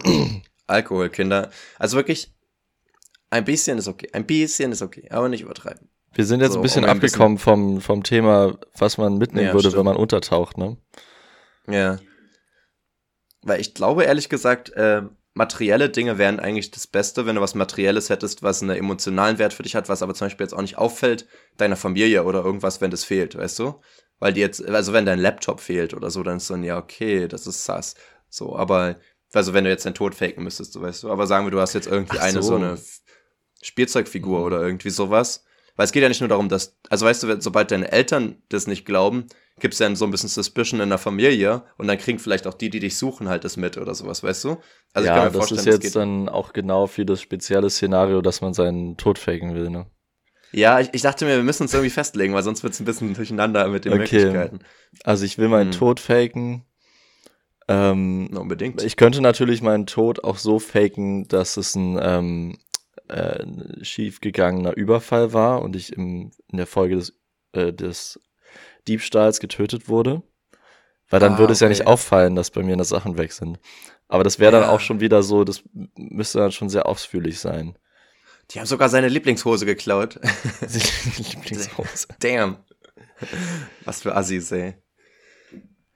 Alkohol, 0.66 1.08
Kinder. 1.08 1.50
Also 1.78 1.96
wirklich, 1.96 2.32
ein 3.30 3.44
bisschen 3.44 3.78
ist 3.78 3.88
okay. 3.88 4.08
Ein 4.12 4.26
bisschen 4.26 4.72
ist 4.72 4.82
okay, 4.82 5.08
aber 5.10 5.28
nicht 5.28 5.40
übertreiben. 5.42 5.88
wir 6.14 6.24
sind 6.24 6.40
jetzt 6.40 6.52
So, 6.52 6.58
ein 6.60 6.62
bisschen 6.62 6.84
um 6.84 6.90
abgekommen 6.90 7.38
vom, 7.38 7.80
vom 7.80 8.02
Thema, 8.04 8.58
was 8.76 8.98
man 8.98 9.18
mitnehmen 9.18 9.48
Ja, 9.48 9.52
würde, 9.52 9.70
stimmt. 9.70 9.78
wenn 9.78 9.84
man 9.86 9.96
untertaucht, 9.96 10.58
ne? 10.58 10.76
Ja. 11.66 11.98
Weil 13.42 13.60
ich 13.60 13.74
glaube, 13.74 14.04
ehrlich 14.04 14.28
gesagt, 14.28 14.70
äh, 14.70 15.02
materielle 15.34 15.88
Dinge 15.88 16.18
wären 16.18 16.40
eigentlich 16.40 16.70
das 16.70 16.86
Beste, 16.86 17.24
wenn 17.24 17.36
du 17.36 17.40
was 17.40 17.54
Materielles 17.54 18.10
hättest, 18.10 18.42
was 18.42 18.60
einen 18.62 18.76
emotionalen 18.76 19.38
Wert 19.38 19.52
für 19.52 19.62
dich 19.62 19.76
hat, 19.76 19.88
was 19.88 20.02
aber 20.02 20.14
zum 20.14 20.26
Beispiel 20.26 20.44
jetzt 20.44 20.52
auch 20.52 20.62
nicht 20.62 20.78
auffällt, 20.78 21.26
deiner 21.56 21.76
Familie 21.76 22.24
oder 22.24 22.44
irgendwas, 22.44 22.80
wenn 22.80 22.90
das 22.90 23.04
fehlt, 23.04 23.36
weißt 23.36 23.60
du? 23.60 23.80
Weil 24.18 24.32
die 24.32 24.40
jetzt, 24.40 24.64
also 24.66 24.92
wenn 24.92 25.06
dein 25.06 25.20
Laptop 25.20 25.60
fehlt 25.60 25.94
oder 25.94 26.10
so, 26.10 26.22
dann 26.24 26.38
ist 26.38 26.50
dann, 26.50 26.64
ja, 26.64 26.76
okay, 26.76 27.28
das 27.28 27.46
ist 27.46 27.64
sass. 27.64 27.94
So, 28.28 28.56
aber, 28.56 28.96
also 29.32 29.54
wenn 29.54 29.64
du 29.64 29.70
jetzt 29.70 29.86
deinen 29.86 29.94
Tod 29.94 30.16
faken 30.16 30.42
müsstest, 30.42 30.72
so, 30.72 30.82
weißt 30.82 31.04
du, 31.04 31.10
aber 31.10 31.28
sagen 31.28 31.46
wir, 31.46 31.52
du 31.52 31.60
hast 31.60 31.74
jetzt 31.74 31.86
irgendwie 31.86 32.18
Ach 32.18 32.24
eine 32.24 32.42
so. 32.42 32.48
so 32.48 32.56
eine 32.56 32.78
Spielzeugfigur 33.62 34.44
oder 34.44 34.60
irgendwie 34.60 34.90
sowas. 34.90 35.44
Weil 35.78 35.84
es 35.84 35.92
geht 35.92 36.02
ja 36.02 36.08
nicht 36.08 36.20
nur 36.20 36.28
darum, 36.28 36.48
dass, 36.48 36.76
also 36.90 37.06
weißt 37.06 37.22
du, 37.22 37.40
sobald 37.40 37.70
deine 37.70 37.92
Eltern 37.92 38.42
das 38.48 38.66
nicht 38.66 38.84
glauben, 38.84 39.26
gibt 39.60 39.74
es 39.74 39.78
dann 39.78 39.94
so 39.94 40.04
ein 40.06 40.10
bisschen 40.10 40.28
Suspicion 40.28 40.80
in 40.80 40.88
der 40.88 40.98
Familie 40.98 41.62
und 41.76 41.86
dann 41.86 41.98
kriegen 41.98 42.18
vielleicht 42.18 42.48
auch 42.48 42.54
die, 42.54 42.68
die 42.68 42.80
dich 42.80 42.98
suchen, 42.98 43.28
halt 43.28 43.44
das 43.44 43.56
mit 43.56 43.78
oder 43.78 43.94
sowas, 43.94 44.24
weißt 44.24 44.42
du? 44.42 44.56
Also 44.92 45.06
ja, 45.06 45.12
ich 45.12 45.14
kann 45.14 45.18
mir 45.18 45.24
das 45.26 45.36
vorstellen, 45.36 45.60
ist 45.60 45.66
das 45.66 45.74
jetzt 45.76 45.82
geht. 45.84 45.94
dann 45.94 46.28
auch 46.28 46.52
genau 46.52 46.88
für 46.88 47.04
das 47.06 47.22
spezielle 47.22 47.70
Szenario, 47.70 48.22
dass 48.22 48.40
man 48.40 48.54
seinen 48.54 48.96
Tod 48.96 49.20
faken 49.20 49.54
will, 49.54 49.70
ne? 49.70 49.86
Ja, 50.50 50.80
ich, 50.80 50.88
ich 50.92 51.02
dachte 51.02 51.24
mir, 51.26 51.36
wir 51.36 51.44
müssen 51.44 51.62
uns 51.62 51.74
irgendwie 51.74 51.90
festlegen, 51.90 52.34
weil 52.34 52.42
sonst 52.42 52.64
wird 52.64 52.72
es 52.72 52.80
ein 52.80 52.84
bisschen 52.84 53.14
durcheinander 53.14 53.68
mit 53.68 53.84
den 53.84 53.92
Okay. 53.92 54.00
Möglichkeiten. 54.00 54.58
Also 55.04 55.24
ich 55.24 55.38
will 55.38 55.48
meinen 55.48 55.70
Hm. 55.70 55.78
Tod 55.78 56.00
faken. 56.00 56.64
Ähm, 57.68 58.28
Na, 58.32 58.40
unbedingt. 58.40 58.82
ich 58.82 58.96
könnte 58.96 59.20
natürlich 59.20 59.62
meinen 59.62 59.86
Tod 59.86 60.24
auch 60.24 60.38
so 60.38 60.58
faken, 60.58 61.28
dass 61.28 61.56
es 61.56 61.74
ein 61.76 61.98
ähm, 62.02 62.58
äh, 63.08 63.84
schiefgegangener 63.84 64.76
Überfall 64.76 65.32
war 65.32 65.62
und 65.62 65.76
ich 65.76 65.92
im, 65.92 66.30
in 66.48 66.56
der 66.58 66.66
Folge 66.66 66.96
des, 66.96 67.14
äh, 67.52 67.72
des 67.72 68.20
Diebstahls 68.86 69.40
getötet 69.40 69.88
wurde. 69.88 70.22
Weil 71.10 71.20
dann 71.20 71.34
Ah, 71.34 71.38
würde 71.38 71.52
es 71.54 71.60
ja 71.60 71.66
okay. 71.66 71.74
nicht 71.78 71.86
auffallen, 71.86 72.34
dass 72.36 72.50
bei 72.50 72.62
mir 72.62 72.76
noch 72.76 72.84
Sachen 72.84 73.16
weg 73.16 73.32
sind. 73.32 73.58
Aber 74.08 74.24
das 74.24 74.38
wäre 74.38 74.52
dann 74.52 74.62
Ja. 74.62 74.70
auch 74.70 74.80
schon 74.80 75.00
wieder 75.00 75.22
so, 75.22 75.44
das 75.44 75.62
müsste 75.96 76.38
dann 76.38 76.52
schon 76.52 76.68
sehr 76.68 76.86
ausführlich 76.86 77.38
sein. 77.40 77.78
Die 78.50 78.58
haben 78.58 78.66
sogar 78.66 78.88
seine 78.88 79.08
Lieblingshose 79.08 79.64
geklaut. 79.66 80.18
Lieblingshose. 81.18 82.08
Damn. 82.20 82.58
Was 83.84 84.02
für 84.02 84.14
Assis, 84.14 84.50
ey. 84.52 84.74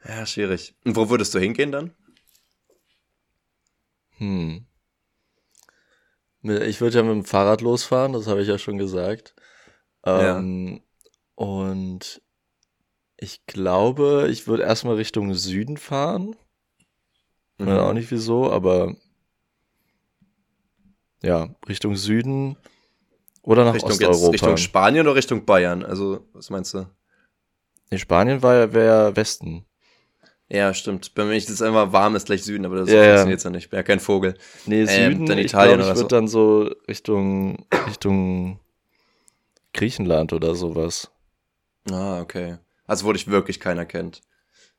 Ja, 0.06 0.26
schwierig. 0.26 0.74
Und 0.84 0.96
wo 0.96 1.08
würdest 1.08 1.34
du 1.34 1.38
hingehen 1.38 1.72
dann? 1.72 1.94
Hm. 4.18 4.66
Ich 6.42 6.80
würde 6.80 6.98
ja 6.98 7.02
mit 7.04 7.12
dem 7.12 7.24
Fahrrad 7.24 7.60
losfahren, 7.60 8.12
das 8.12 8.26
habe 8.26 8.42
ich 8.42 8.48
ja 8.48 8.58
schon 8.58 8.78
gesagt. 8.78 9.34
Ja. 10.04 10.38
Ähm, 10.38 10.82
Und 11.34 12.22
ich 13.16 13.46
glaube, 13.46 14.28
ich 14.30 14.46
würde 14.48 14.64
erstmal 14.64 14.96
Richtung 14.96 15.34
Süden 15.34 15.76
fahren. 15.76 16.36
Mhm. 17.58 17.68
Äh, 17.68 17.78
auch 17.78 17.92
nicht 17.92 18.10
wieso, 18.10 18.50
aber 18.50 18.96
ja, 21.22 21.54
Richtung 21.68 21.96
Süden 21.96 22.56
oder 23.42 23.64
nach 23.64 23.74
Richtung, 23.74 23.98
jetzt, 23.98 24.02
Osteuropa. 24.02 24.32
Richtung 24.32 24.56
Spanien 24.56 25.06
oder 25.06 25.16
Richtung 25.16 25.44
Bayern? 25.44 25.84
Also, 25.84 26.26
was 26.32 26.50
meinst 26.50 26.74
du? 26.74 26.86
nee, 27.90 27.98
Spanien 27.98 28.42
war 28.42 28.54
ja 28.54 28.72
wäre 28.72 29.16
Westen. 29.16 29.64
Ja, 30.52 30.74
stimmt. 30.74 31.14
Bei 31.14 31.24
mir 31.24 31.34
ist 31.34 31.48
es 31.48 31.62
einfach 31.62 31.92
warm, 31.92 32.14
ist 32.14 32.26
gleich 32.26 32.44
Süden, 32.44 32.66
aber 32.66 32.76
das 32.76 32.90
Ja, 32.90 32.96
ja. 33.02 33.06
funktioniert 33.08 33.42
ja 33.42 33.50
nicht. 33.50 33.64
Ich 33.64 33.70
bin 33.70 33.78
ja 33.78 33.82
kein 33.82 34.00
Vogel. 34.00 34.34
Nee, 34.66 34.82
Ähm, 34.82 35.12
Süden, 35.12 35.26
dann 35.26 35.38
ich 35.38 35.46
Italien 35.46 35.76
glaube, 35.78 35.82
ich 35.82 35.88
oder 35.88 35.96
würde 35.96 36.14
dann 36.14 36.28
so 36.28 36.70
Richtung 36.86 37.64
Richtung 37.86 38.60
Griechenland 39.72 40.34
oder 40.34 40.54
sowas. 40.54 41.10
Ah, 41.90 42.20
okay. 42.20 42.58
Also, 42.86 43.06
wo 43.06 43.12
dich 43.14 43.28
wirklich 43.28 43.60
keiner 43.60 43.86
kennt. 43.86 44.20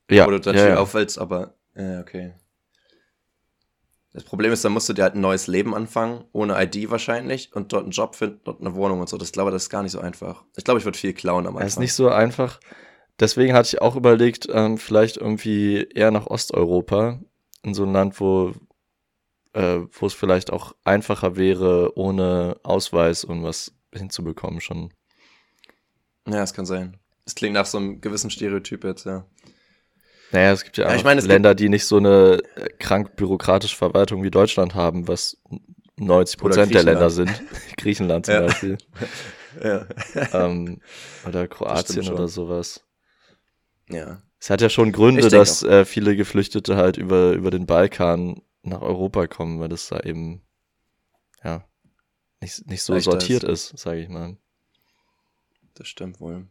Ja, 0.08 0.26
Wo 0.26 0.30
du 0.30 0.36
ja, 0.36 0.42
natürlich 0.44 0.62
ja. 0.62 0.76
auffällst, 0.76 1.18
aber, 1.18 1.54
ja, 1.74 2.00
okay. 2.00 2.34
Das 4.12 4.22
Problem 4.22 4.52
ist, 4.52 4.64
dann 4.64 4.70
musst 4.72 4.88
du 4.88 4.92
dir 4.92 5.02
halt 5.02 5.16
ein 5.16 5.20
neues 5.20 5.48
Leben 5.48 5.74
anfangen, 5.74 6.24
ohne 6.30 6.62
ID 6.62 6.88
wahrscheinlich, 6.88 7.52
und 7.56 7.72
dort 7.72 7.82
einen 7.82 7.90
Job 7.90 8.14
finden, 8.14 8.40
dort 8.44 8.60
eine 8.60 8.76
Wohnung 8.76 9.00
und 9.00 9.08
so. 9.08 9.16
Das 9.16 9.32
glaube 9.32 9.50
das 9.50 9.64
ist 9.64 9.70
gar 9.70 9.82
nicht 9.82 9.90
so 9.90 9.98
einfach. 9.98 10.44
Ich 10.56 10.62
glaube, 10.62 10.78
ich 10.78 10.84
würde 10.84 10.96
viel 10.96 11.14
klauen 11.14 11.48
am 11.48 11.56
Anfang. 11.56 11.66
Es 11.66 11.72
ist 11.74 11.78
nicht 11.80 11.94
so 11.94 12.08
einfach. 12.10 12.60
Deswegen 13.20 13.54
hatte 13.54 13.68
ich 13.68 13.82
auch 13.82 13.96
überlegt, 13.96 14.48
ähm, 14.52 14.78
vielleicht 14.78 15.16
irgendwie 15.16 15.86
eher 15.94 16.10
nach 16.10 16.26
Osteuropa, 16.26 17.20
in 17.62 17.74
so 17.74 17.84
ein 17.84 17.92
Land, 17.92 18.20
wo, 18.20 18.52
äh, 19.52 19.80
wo 19.90 20.06
es 20.06 20.14
vielleicht 20.14 20.52
auch 20.52 20.74
einfacher 20.84 21.36
wäre, 21.36 21.96
ohne 21.96 22.56
Ausweis 22.64 23.24
und 23.24 23.42
was 23.44 23.72
hinzubekommen 23.94 24.60
schon. 24.60 24.92
Ja, 26.28 26.42
es 26.42 26.54
kann 26.54 26.66
sein. 26.66 26.96
Es 27.24 27.34
klingt 27.34 27.54
nach 27.54 27.66
so 27.66 27.78
einem 27.78 28.00
gewissen 28.00 28.30
Stereotyp 28.30 28.84
jetzt, 28.84 29.06
ja. 29.06 29.24
Naja, 30.32 30.52
es 30.52 30.64
gibt 30.64 30.76
ja, 30.76 30.88
Ja, 30.88 30.96
ich 30.96 31.04
meine, 31.04 31.20
Länder, 31.20 31.54
die 31.54 31.68
nicht 31.68 31.86
so 31.86 31.98
eine 31.98 32.42
äh, 32.56 32.68
krank 32.78 33.14
bürokratische 33.14 33.76
Verwaltung 33.76 34.24
wie 34.24 34.30
Deutschland 34.30 34.74
haben, 34.74 35.06
was 35.06 35.36
90 35.96 36.38
Prozent 36.38 36.74
der 36.74 36.82
Länder 36.82 37.10
sind. 37.10 37.30
Griechenland 37.76 38.26
zum 38.26 38.34
Ja. 38.34 38.40
Beispiel. 38.42 38.78
Ja. 39.62 39.86
ähm, 40.32 40.80
oder 41.28 41.46
Kroatien 41.46 42.08
oder 42.08 42.26
sowas. 42.26 42.82
Ja. 43.88 44.22
Es 44.38 44.50
hat 44.50 44.60
ja 44.60 44.68
schon 44.68 44.92
Gründe, 44.92 45.28
dass 45.28 45.62
äh, 45.62 45.84
viele 45.84 46.16
Geflüchtete 46.16 46.76
halt 46.76 46.98
über, 46.98 47.32
über 47.32 47.50
den 47.50 47.66
Balkan 47.66 48.42
nach 48.62 48.82
Europa 48.82 49.26
kommen, 49.26 49.58
weil 49.60 49.68
das 49.68 49.88
da 49.88 50.00
eben, 50.00 50.42
ja, 51.42 51.64
nicht, 52.40 52.66
nicht 52.66 52.82
so 52.82 52.92
Leichter 52.92 53.12
sortiert 53.12 53.44
ist, 53.44 53.78
sage 53.78 54.00
ich 54.00 54.08
mal. 54.08 54.36
Das 55.74 55.88
stimmt 55.88 56.20
wohl. 56.20 56.46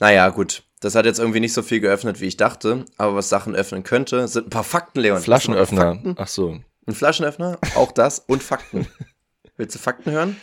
Naja, 0.00 0.28
gut. 0.30 0.64
Das 0.80 0.94
hat 0.94 1.06
jetzt 1.06 1.18
irgendwie 1.18 1.40
nicht 1.40 1.52
so 1.52 1.62
viel 1.62 1.80
geöffnet, 1.80 2.20
wie 2.20 2.26
ich 2.26 2.36
dachte. 2.36 2.84
Aber 2.98 3.16
was 3.16 3.28
Sachen 3.28 3.54
öffnen 3.54 3.82
könnte, 3.82 4.28
sind 4.28 4.46
ein 4.48 4.50
paar 4.50 4.64
Fakten, 4.64 5.00
Leon. 5.00 5.20
Flaschenöffner. 5.20 5.94
Fakten? 5.94 6.14
Ach 6.18 6.28
so. 6.28 6.60
Ein 6.86 6.94
Flaschenöffner, 6.94 7.58
auch 7.74 7.92
das 7.92 8.20
und 8.20 8.42
Fakten. 8.42 8.86
Willst 9.56 9.74
du 9.74 9.78
Fakten 9.78 10.10
hören? 10.12 10.36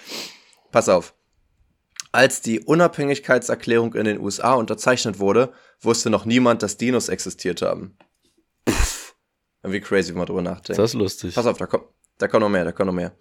Pass 0.72 0.89
auf. 0.89 1.15
Als 2.15 2.39
die 2.39 2.62
Unabhängigkeitserklärung 2.62 3.93
in 3.93 4.05
den 4.05 4.22
USA 4.22 4.53
unterzeichnet 4.53 5.19
wurde, 5.19 5.51
wusste 5.81 6.10
noch 6.10 6.24
niemand, 6.24 6.63
dass 6.63 6.77
Dinos 6.77 7.10
existiert 7.10 7.62
haben. 7.62 7.98
Pff. 8.69 9.15
Irgendwie 9.62 9.81
crazy, 9.81 10.12
wenn 10.12 10.19
man 10.19 10.27
drüber 10.27 10.41
nachdenkt. 10.41 10.79
Das 10.79 10.91
ist 10.91 10.93
lustig. 10.93 11.36
Pass 11.36 11.45
auf, 11.45 11.57
da 11.57 11.65
kommt, 11.65 11.84
da 12.17 12.29
kommt 12.29 12.39
noch 12.41 12.50
mehr, 12.50 12.63
da 12.63 12.72
kommt 12.72 12.88
noch 12.88 12.93
mehr. 12.93 13.12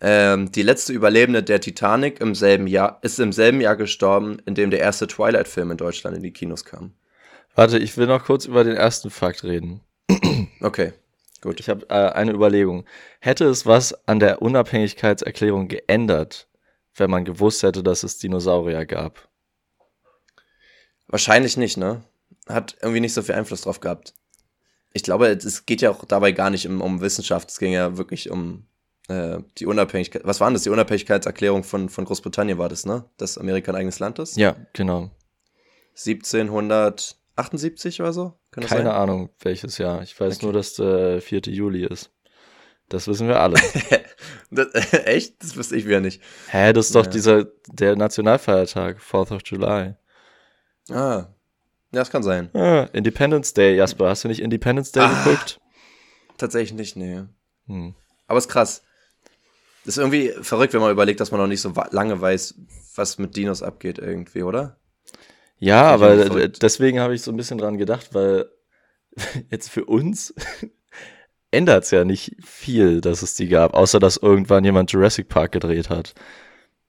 Ähm, 0.00 0.52
die 0.52 0.62
letzte 0.62 0.92
Überlebende 0.92 1.42
der 1.42 1.60
Titanic 1.60 2.20
im 2.20 2.36
selben 2.36 2.68
Jahr 2.68 3.00
ist 3.02 3.18
im 3.18 3.32
selben 3.32 3.60
Jahr 3.60 3.74
gestorben, 3.74 4.38
in 4.46 4.54
dem 4.54 4.70
der 4.70 4.78
erste 4.78 5.08
Twilight-Film 5.08 5.72
in 5.72 5.76
Deutschland 5.76 6.16
in 6.16 6.22
die 6.22 6.32
Kinos 6.32 6.64
kam. 6.64 6.94
Warte, 7.56 7.78
ich 7.78 7.96
will 7.96 8.06
noch 8.06 8.24
kurz 8.24 8.44
über 8.44 8.62
den 8.62 8.76
ersten 8.76 9.10
Fakt 9.10 9.42
reden. 9.42 9.80
Okay, 10.62 10.92
gut. 11.40 11.58
Ich 11.58 11.70
habe 11.70 11.86
äh, 11.88 12.12
eine 12.12 12.32
Überlegung. 12.32 12.84
Hätte 13.18 13.46
es 13.46 13.64
was 13.64 14.06
an 14.06 14.20
der 14.20 14.42
Unabhängigkeitserklärung 14.42 15.68
geändert, 15.68 16.49
wenn 16.94 17.10
man 17.10 17.24
gewusst 17.24 17.62
hätte, 17.62 17.82
dass 17.82 18.02
es 18.02 18.18
Dinosaurier 18.18 18.86
gab? 18.86 19.28
Wahrscheinlich 21.08 21.56
nicht, 21.56 21.76
ne? 21.76 22.02
Hat 22.48 22.76
irgendwie 22.80 23.00
nicht 23.00 23.14
so 23.14 23.22
viel 23.22 23.34
Einfluss 23.34 23.62
drauf 23.62 23.80
gehabt. 23.80 24.14
Ich 24.92 25.02
glaube, 25.02 25.28
es 25.28 25.66
geht 25.66 25.82
ja 25.82 25.90
auch 25.90 26.04
dabei 26.04 26.32
gar 26.32 26.50
nicht 26.50 26.66
um, 26.66 26.80
um 26.80 27.00
Wissenschaft, 27.00 27.50
es 27.50 27.58
ging 27.58 27.72
ja 27.72 27.96
wirklich 27.96 28.30
um 28.30 28.66
äh, 29.08 29.38
die 29.58 29.66
Unabhängigkeit. 29.66 30.22
Was 30.24 30.40
war 30.40 30.48
denn 30.48 30.54
das? 30.54 30.62
Die 30.64 30.70
Unabhängigkeitserklärung 30.70 31.62
von, 31.64 31.88
von 31.88 32.04
Großbritannien 32.04 32.58
war 32.58 32.68
das, 32.68 32.86
ne? 32.86 33.04
Dass 33.16 33.38
Amerika 33.38 33.70
ein 33.72 33.76
eigenes 33.76 33.98
Land 34.00 34.18
ist? 34.18 34.36
Ja, 34.36 34.56
genau. 34.72 35.10
1778 35.96 38.00
oder 38.00 38.12
so? 38.12 38.32
Keine 38.50 38.68
sein? 38.68 38.86
Ahnung, 38.86 39.30
welches 39.40 39.78
Jahr. 39.78 40.02
Ich 40.02 40.18
weiß 40.18 40.36
Okay. 40.36 40.46
nur, 40.46 40.52
dass 40.52 40.74
der 40.74 41.20
4. 41.20 41.40
Juli 41.46 41.84
ist. 41.84 42.10
Das 42.90 43.08
wissen 43.08 43.26
wir 43.28 43.40
alle. 43.40 43.56
Das, 44.52 44.66
echt? 45.04 45.40
Das 45.44 45.54
wüsste 45.56 45.76
ich 45.76 45.86
wieder 45.86 46.00
nicht. 46.00 46.20
Hä, 46.48 46.72
das 46.72 46.86
ist 46.86 46.94
doch 46.96 47.04
Ja. 47.04 47.10
dieser, 47.12 47.44
der 47.68 47.94
Nationalfeiertag, 47.94 48.98
4th 48.98 49.32
of 49.32 49.42
July. 49.44 49.94
Ah. 50.90 51.28
Ja, 51.28 51.28
das 51.92 52.10
kann 52.10 52.24
sein. 52.24 52.50
Ah, 52.52 52.88
Independence 52.92 53.54
Day, 53.54 53.76
Jasper. 53.76 54.08
Hast 54.08 54.24
du 54.24 54.28
nicht 54.28 54.40
Independence 54.42 54.90
Day 54.90 55.04
Ah. 55.04 55.22
geguckt? 55.22 55.60
Tatsächlich 56.36 56.74
nicht, 56.74 56.96
nee. 56.96 57.22
Hm. 57.66 57.94
Aber 58.26 58.38
ist 58.38 58.48
krass. 58.48 58.82
Das 59.84 59.94
ist 59.96 59.98
irgendwie 59.98 60.32
verrückt, 60.42 60.74
wenn 60.74 60.80
man 60.80 60.90
überlegt, 60.90 61.20
dass 61.20 61.30
man 61.30 61.40
noch 61.40 61.46
nicht 61.46 61.60
so 61.60 61.72
lange 61.92 62.20
weiß, 62.20 62.56
was 62.96 63.18
mit 63.18 63.36
Dinos 63.36 63.62
abgeht 63.62 63.98
irgendwie, 64.00 64.42
oder? 64.42 64.80
Ja, 65.58 65.84
aber 65.84 66.48
deswegen 66.48 66.98
habe 66.98 67.14
ich 67.14 67.22
so 67.22 67.30
ein 67.30 67.36
bisschen 67.36 67.58
dran 67.58 67.78
gedacht, 67.78 68.14
weil 68.14 68.50
jetzt 69.50 69.70
für 69.70 69.84
uns 69.84 70.34
ändert 71.50 71.84
es 71.84 71.90
ja 71.90 72.04
nicht 72.04 72.36
viel, 72.44 73.00
dass 73.00 73.22
es 73.22 73.34
die 73.34 73.48
gab, 73.48 73.74
außer 73.74 73.98
dass 73.98 74.16
irgendwann 74.16 74.64
jemand 74.64 74.92
Jurassic 74.92 75.28
Park 75.28 75.52
gedreht 75.52 75.90
hat. 75.90 76.14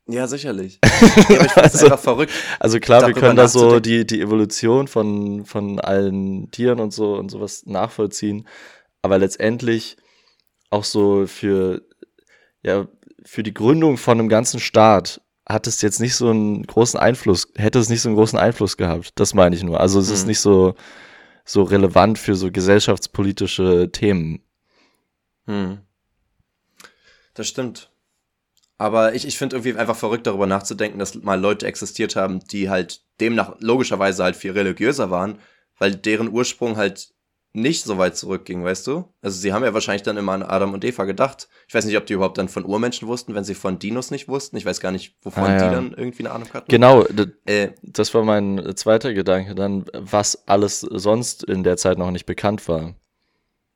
Ja, 0.08 0.27
sicherlich. 0.27 0.80
ja, 1.30 1.39
Also- 1.56 1.86
einfach 1.86 2.00
verrückt. 2.00 2.34
Also 2.60 2.80
klar, 2.80 3.06
wir 3.08 3.13
können 3.13 3.36
da 3.36 3.48
so 3.48 3.80
die, 3.80 4.06
die 4.06 4.22
Evolution 4.22 4.88
von, 4.88 5.46
von 5.46 5.80
allen 5.80 6.50
Tieren 6.51 6.80
und 6.80 6.91
so 6.94 7.15
und 7.15 7.30
sowas 7.30 7.63
nachvollziehen, 7.65 8.48
aber 9.01 9.18
letztendlich 9.20 9.98
auch 10.70 10.84
so 10.84 11.27
für, 11.27 11.82
ja, 12.63 12.88
für 13.24 13.44
die 13.44 13.53
Gründung 13.53 13.98
von 13.98 14.20
einem 14.20 14.30
ganzen 14.30 14.60
Staat 14.60 15.22
hat 15.48 15.68
es 15.68 15.82
jetzt 15.82 16.00
nicht 16.00 16.15
so 16.15 16.30
einen 16.30 16.63
großen 16.63 17.00
Einfluss, 17.00 17.48
hätte 17.56 17.80
es 17.80 17.89
nicht 17.89 18.01
so 18.01 18.10
einen 18.10 18.15
großen 18.15 18.39
Einfluss 18.39 18.77
gehabt. 18.77 19.12
Das 19.15 19.34
meine 19.34 19.56
ich 19.56 19.63
nur. 19.63 19.80
Also 19.80 20.00
es 20.00 20.10
ist 20.10 20.22
Hm. 20.22 20.27
nicht 20.27 20.39
so, 20.39 20.75
so 21.46 21.63
relevant 21.63 22.18
für 22.18 22.36
so 22.36 22.51
gesellschaftspolitische 22.51 23.91
Themen. 23.91 24.44
Hm. 25.48 25.79
Das 27.33 27.48
stimmt. 27.48 27.89
Aber 28.77 29.13
ich, 29.13 29.27
ich 29.27 29.38
finde 29.38 29.57
irgendwie 29.57 29.77
einfach 29.77 29.95
verrückt, 29.95 30.25
darüber 30.27 30.48
nachzudenken, 30.48 30.98
dass 31.00 31.15
mal 31.15 31.39
Leute 31.39 31.67
existiert 31.67 32.15
haben, 32.15 32.39
die 32.48 32.69
halt 32.69 33.01
demnach 33.19 33.55
logischerweise 33.60 34.24
halt 34.24 34.36
viel 34.36 34.51
religiöser 34.51 35.12
waren, 35.12 35.38
weil 35.77 35.95
deren 35.95 36.29
Ursprung 36.29 36.77
halt 36.77 37.13
nicht 37.53 37.83
so 37.83 37.98
weit 37.98 38.15
zurückging, 38.15 38.63
weißt 38.63 38.88
du? 38.88 39.13
Also 39.21 39.38
sie 39.39 39.51
haben 39.51 39.63
ja 39.63 39.74
wahrscheinlich 39.74 40.03
dann 40.03 40.15
immer 40.17 40.31
an 40.31 40.41
Adam 40.41 40.74
und 40.74 40.86
Eva 40.86 41.03
gedacht. 41.03 41.50
Ich 41.67 41.74
weiß 41.74 41.83
nicht, 41.86 41.98
ob 41.98 42.05
die 42.05 42.13
überhaupt 42.13 42.38
dann 42.38 42.48
von 42.48 42.65
Urmenschen 42.65 43.07
wussten, 43.10 43.36
wenn 43.36 43.43
sie 43.43 43.55
von 43.55 43.77
Dinos 43.77 44.10
nicht 44.10 44.29
wussten. 44.29 44.55
Ich 44.55 44.65
weiß 44.65 44.79
gar 44.79 44.91
nicht, 44.93 45.15
wovon 45.21 45.43
Ah, 45.43 45.57
ja. 45.57 45.67
die 45.69 45.75
dann 45.75 45.93
irgendwie 45.93 46.24
eine 46.24 46.31
Ahnung 46.33 46.48
hatten. 46.53 46.69
Genau, 46.69 47.05
Äh, 47.45 47.71
das 47.83 48.13
war 48.13 48.24
mein 48.24 48.74
zweiter 48.77 49.13
Gedanke 49.13 49.53
dann, 49.53 49.86
was 49.93 50.48
alles 50.48 50.79
sonst 50.79 51.43
in 51.43 51.63
der 51.63 51.75
Zeit 51.77 51.98
noch 51.98 52.12
nicht 52.12 52.25
bekannt 52.25 52.67
war. 52.69 52.95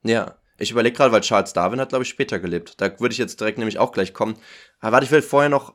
Ja, 0.04 0.36
ich 0.58 0.72
überlege 0.72 0.96
gerade, 0.96 1.12
weil 1.12 1.22
Charles 1.22 1.54
Darwin 1.54 1.80
hat, 1.80 1.90
glaube 1.90 2.04
ich, 2.04 2.10
später 2.10 2.40
gelebt. 2.40 2.80
Da 2.80 3.00
würde 3.00 3.12
ich 3.12 3.18
jetzt 3.18 3.40
direkt 3.40 3.58
nämlich 3.58 3.78
auch 3.78 3.92
gleich 3.92 4.14
kommen. 4.14 4.36
Aber 4.80 4.94
warte, 4.94 5.06
ich 5.06 5.12
will 5.12 5.22
vorher 5.22 5.50
noch 5.50 5.74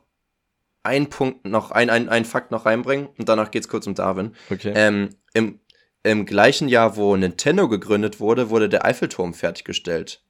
einen 0.83 1.09
Punkt, 1.09 1.45
noch 1.45 1.71
ein, 1.71 1.89
ein, 1.89 2.09
einen 2.09 2.25
Fakt 2.25 2.51
noch 2.51 2.65
reinbringen 2.65 3.07
und 3.17 3.29
danach 3.29 3.51
geht's 3.51 3.67
kurz 3.67 3.85
um 3.85 3.93
Darwin. 3.93 4.35
Okay. 4.49 4.73
Ähm, 4.75 5.09
im, 5.33 5.59
Im 6.03 6.25
gleichen 6.25 6.67
Jahr, 6.67 6.95
wo 6.95 7.15
Nintendo 7.15 7.69
gegründet 7.69 8.19
wurde, 8.19 8.49
wurde 8.49 8.69
der 8.69 8.85
Eiffelturm 8.85 9.33
fertiggestellt. 9.33 10.23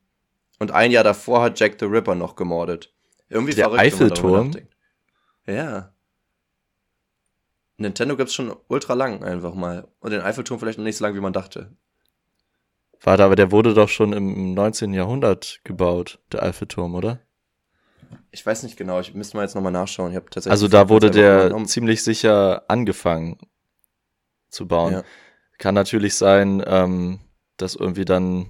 Und 0.60 0.72
ein 0.72 0.92
Jahr 0.92 1.04
davor 1.04 1.42
hat 1.42 1.60
Jack 1.60 1.78
the 1.80 1.86
Ripper 1.86 2.16
noch 2.16 2.36
gemordet. 2.36 2.94
Irgendwie 3.30 3.54
Der 3.54 3.66
verrückt, 3.66 3.82
Eiffelturm? 3.82 4.52
Ja. 5.48 5.94
Nintendo 7.78 8.16
gibt's 8.16 8.34
schon 8.34 8.56
ultra 8.68 8.94
lang 8.94 9.24
einfach 9.24 9.56
mal. 9.56 9.88
Und 10.02 10.12
den 10.12 10.22
Eiffelturm 10.22 10.60
vielleicht 10.60 10.78
noch 10.78 10.86
nicht 10.86 10.98
so 10.98 11.06
lang, 11.06 11.16
wie 11.16 11.22
man 11.22 11.34
dachte. 11.34 11.72
Warte, 13.04 13.24
aber 13.24 13.36
der 13.36 13.52
wurde 13.52 13.74
doch 13.74 13.90
schon 13.90 14.14
im 14.14 14.54
19. 14.54 14.94
Jahrhundert 14.94 15.60
gebaut, 15.64 16.20
der 16.32 16.44
Eiffelturm, 16.44 16.94
oder? 16.96 17.20
Ich 18.32 18.46
weiß 18.46 18.64
nicht 18.64 18.78
genau, 18.78 19.00
ich 19.00 19.14
müsste 19.14 19.38
mal 19.38 19.44
jetzt 19.44 19.56
nochmal 19.56 19.72
nachschauen. 19.72 20.12
Ich 20.12 20.16
habe 20.16 20.30
tatsächlich 20.30 20.52
Also 20.52 20.68
da 20.68 20.90
wurde 20.90 21.12
der 21.12 21.56
ziemlich 21.66 22.04
sicher 22.04 22.64
angefangen 22.68 23.38
zu 24.50 24.68
bauen. 24.68 24.94
Ja. 24.94 25.04
Kann 25.58 25.76
natürlich 25.76 26.16
sein, 26.16 26.64
ähm, 26.66 27.20
dass 27.58 27.76
irgendwie 27.76 28.06
dann 28.06 28.50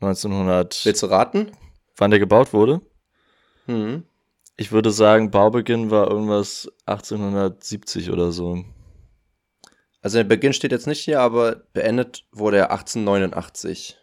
1900, 0.00 0.84
Willst 0.84 1.02
du 1.02 1.06
raten? 1.06 1.50
wann 1.96 2.10
der 2.10 2.20
gebaut 2.20 2.52
wurde. 2.52 2.80
Hm. 3.66 4.04
Ich 4.56 4.72
würde 4.72 4.90
sagen, 4.90 5.30
Baubeginn 5.30 5.90
war 5.90 6.10
irgendwas 6.10 6.70
1870 6.86 8.10
oder 8.10 8.32
so. 8.32 8.64
Also 10.02 10.18
der 10.18 10.24
Beginn 10.24 10.52
steht 10.52 10.72
jetzt 10.72 10.86
nicht 10.86 11.00
hier, 11.00 11.20
aber 11.20 11.56
beendet 11.72 12.24
wurde 12.32 12.56
er 12.58 12.70
1889. 12.70 13.98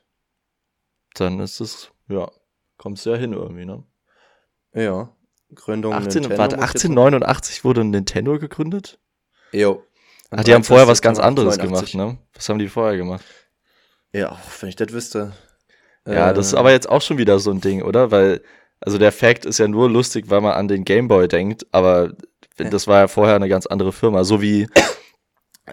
Dann 1.15 1.39
ist 1.39 1.59
es, 1.59 1.91
ja, 2.07 2.29
kommst 2.77 3.05
ja 3.05 3.15
hin 3.15 3.33
irgendwie, 3.33 3.65
ne? 3.65 3.83
Ja. 4.73 5.09
Gründung 5.55 5.93
18, 5.93 6.21
Nintendo. 6.21 6.37
warte, 6.37 6.55
muss 6.57 6.65
ich 6.65 6.73
jetzt 6.73 6.85
1889 6.85 7.63
wurde 7.63 7.83
Nintendo 7.83 8.37
gegründet? 8.37 8.99
Jo. 9.51 9.83
Ach, 10.29 10.43
die 10.43 10.53
haben 10.53 10.63
vorher 10.65 10.87
was 10.87 11.01
ganz 11.01 11.19
anderes 11.19 11.57
89. 11.57 11.93
gemacht, 11.93 12.11
ne? 12.11 12.17
Was 12.33 12.49
haben 12.49 12.59
die 12.59 12.67
vorher 12.67 12.97
gemacht? 12.97 13.23
Ja, 14.11 14.37
wenn 14.59 14.69
ich 14.69 14.75
das 14.75 14.91
wüsste. 14.91 15.33
Ja, 16.05 16.29
Äh, 16.29 16.33
das 16.33 16.47
ist 16.47 16.53
aber 16.53 16.71
jetzt 16.71 16.89
auch 16.89 17.01
schon 17.01 17.17
wieder 17.17 17.39
so 17.39 17.49
ein 17.51 17.61
Ding, 17.61 17.81
oder? 17.81 18.11
Weil, 18.11 18.41
also 18.81 18.97
der 18.97 19.11
Fact 19.11 19.45
ist 19.45 19.57
ja 19.57 19.67
nur 19.67 19.89
lustig, 19.89 20.29
weil 20.29 20.41
man 20.41 20.53
an 20.53 20.67
den 20.67 20.83
Gameboy 20.83 21.27
denkt, 21.27 21.65
aber 21.71 22.13
das 22.57 22.87
war 22.87 22.99
ja 22.99 23.07
vorher 23.07 23.35
eine 23.35 23.49
ganz 23.49 23.67
andere 23.67 23.93
Firma. 23.93 24.23
So 24.23 24.41
wie, 24.41 24.67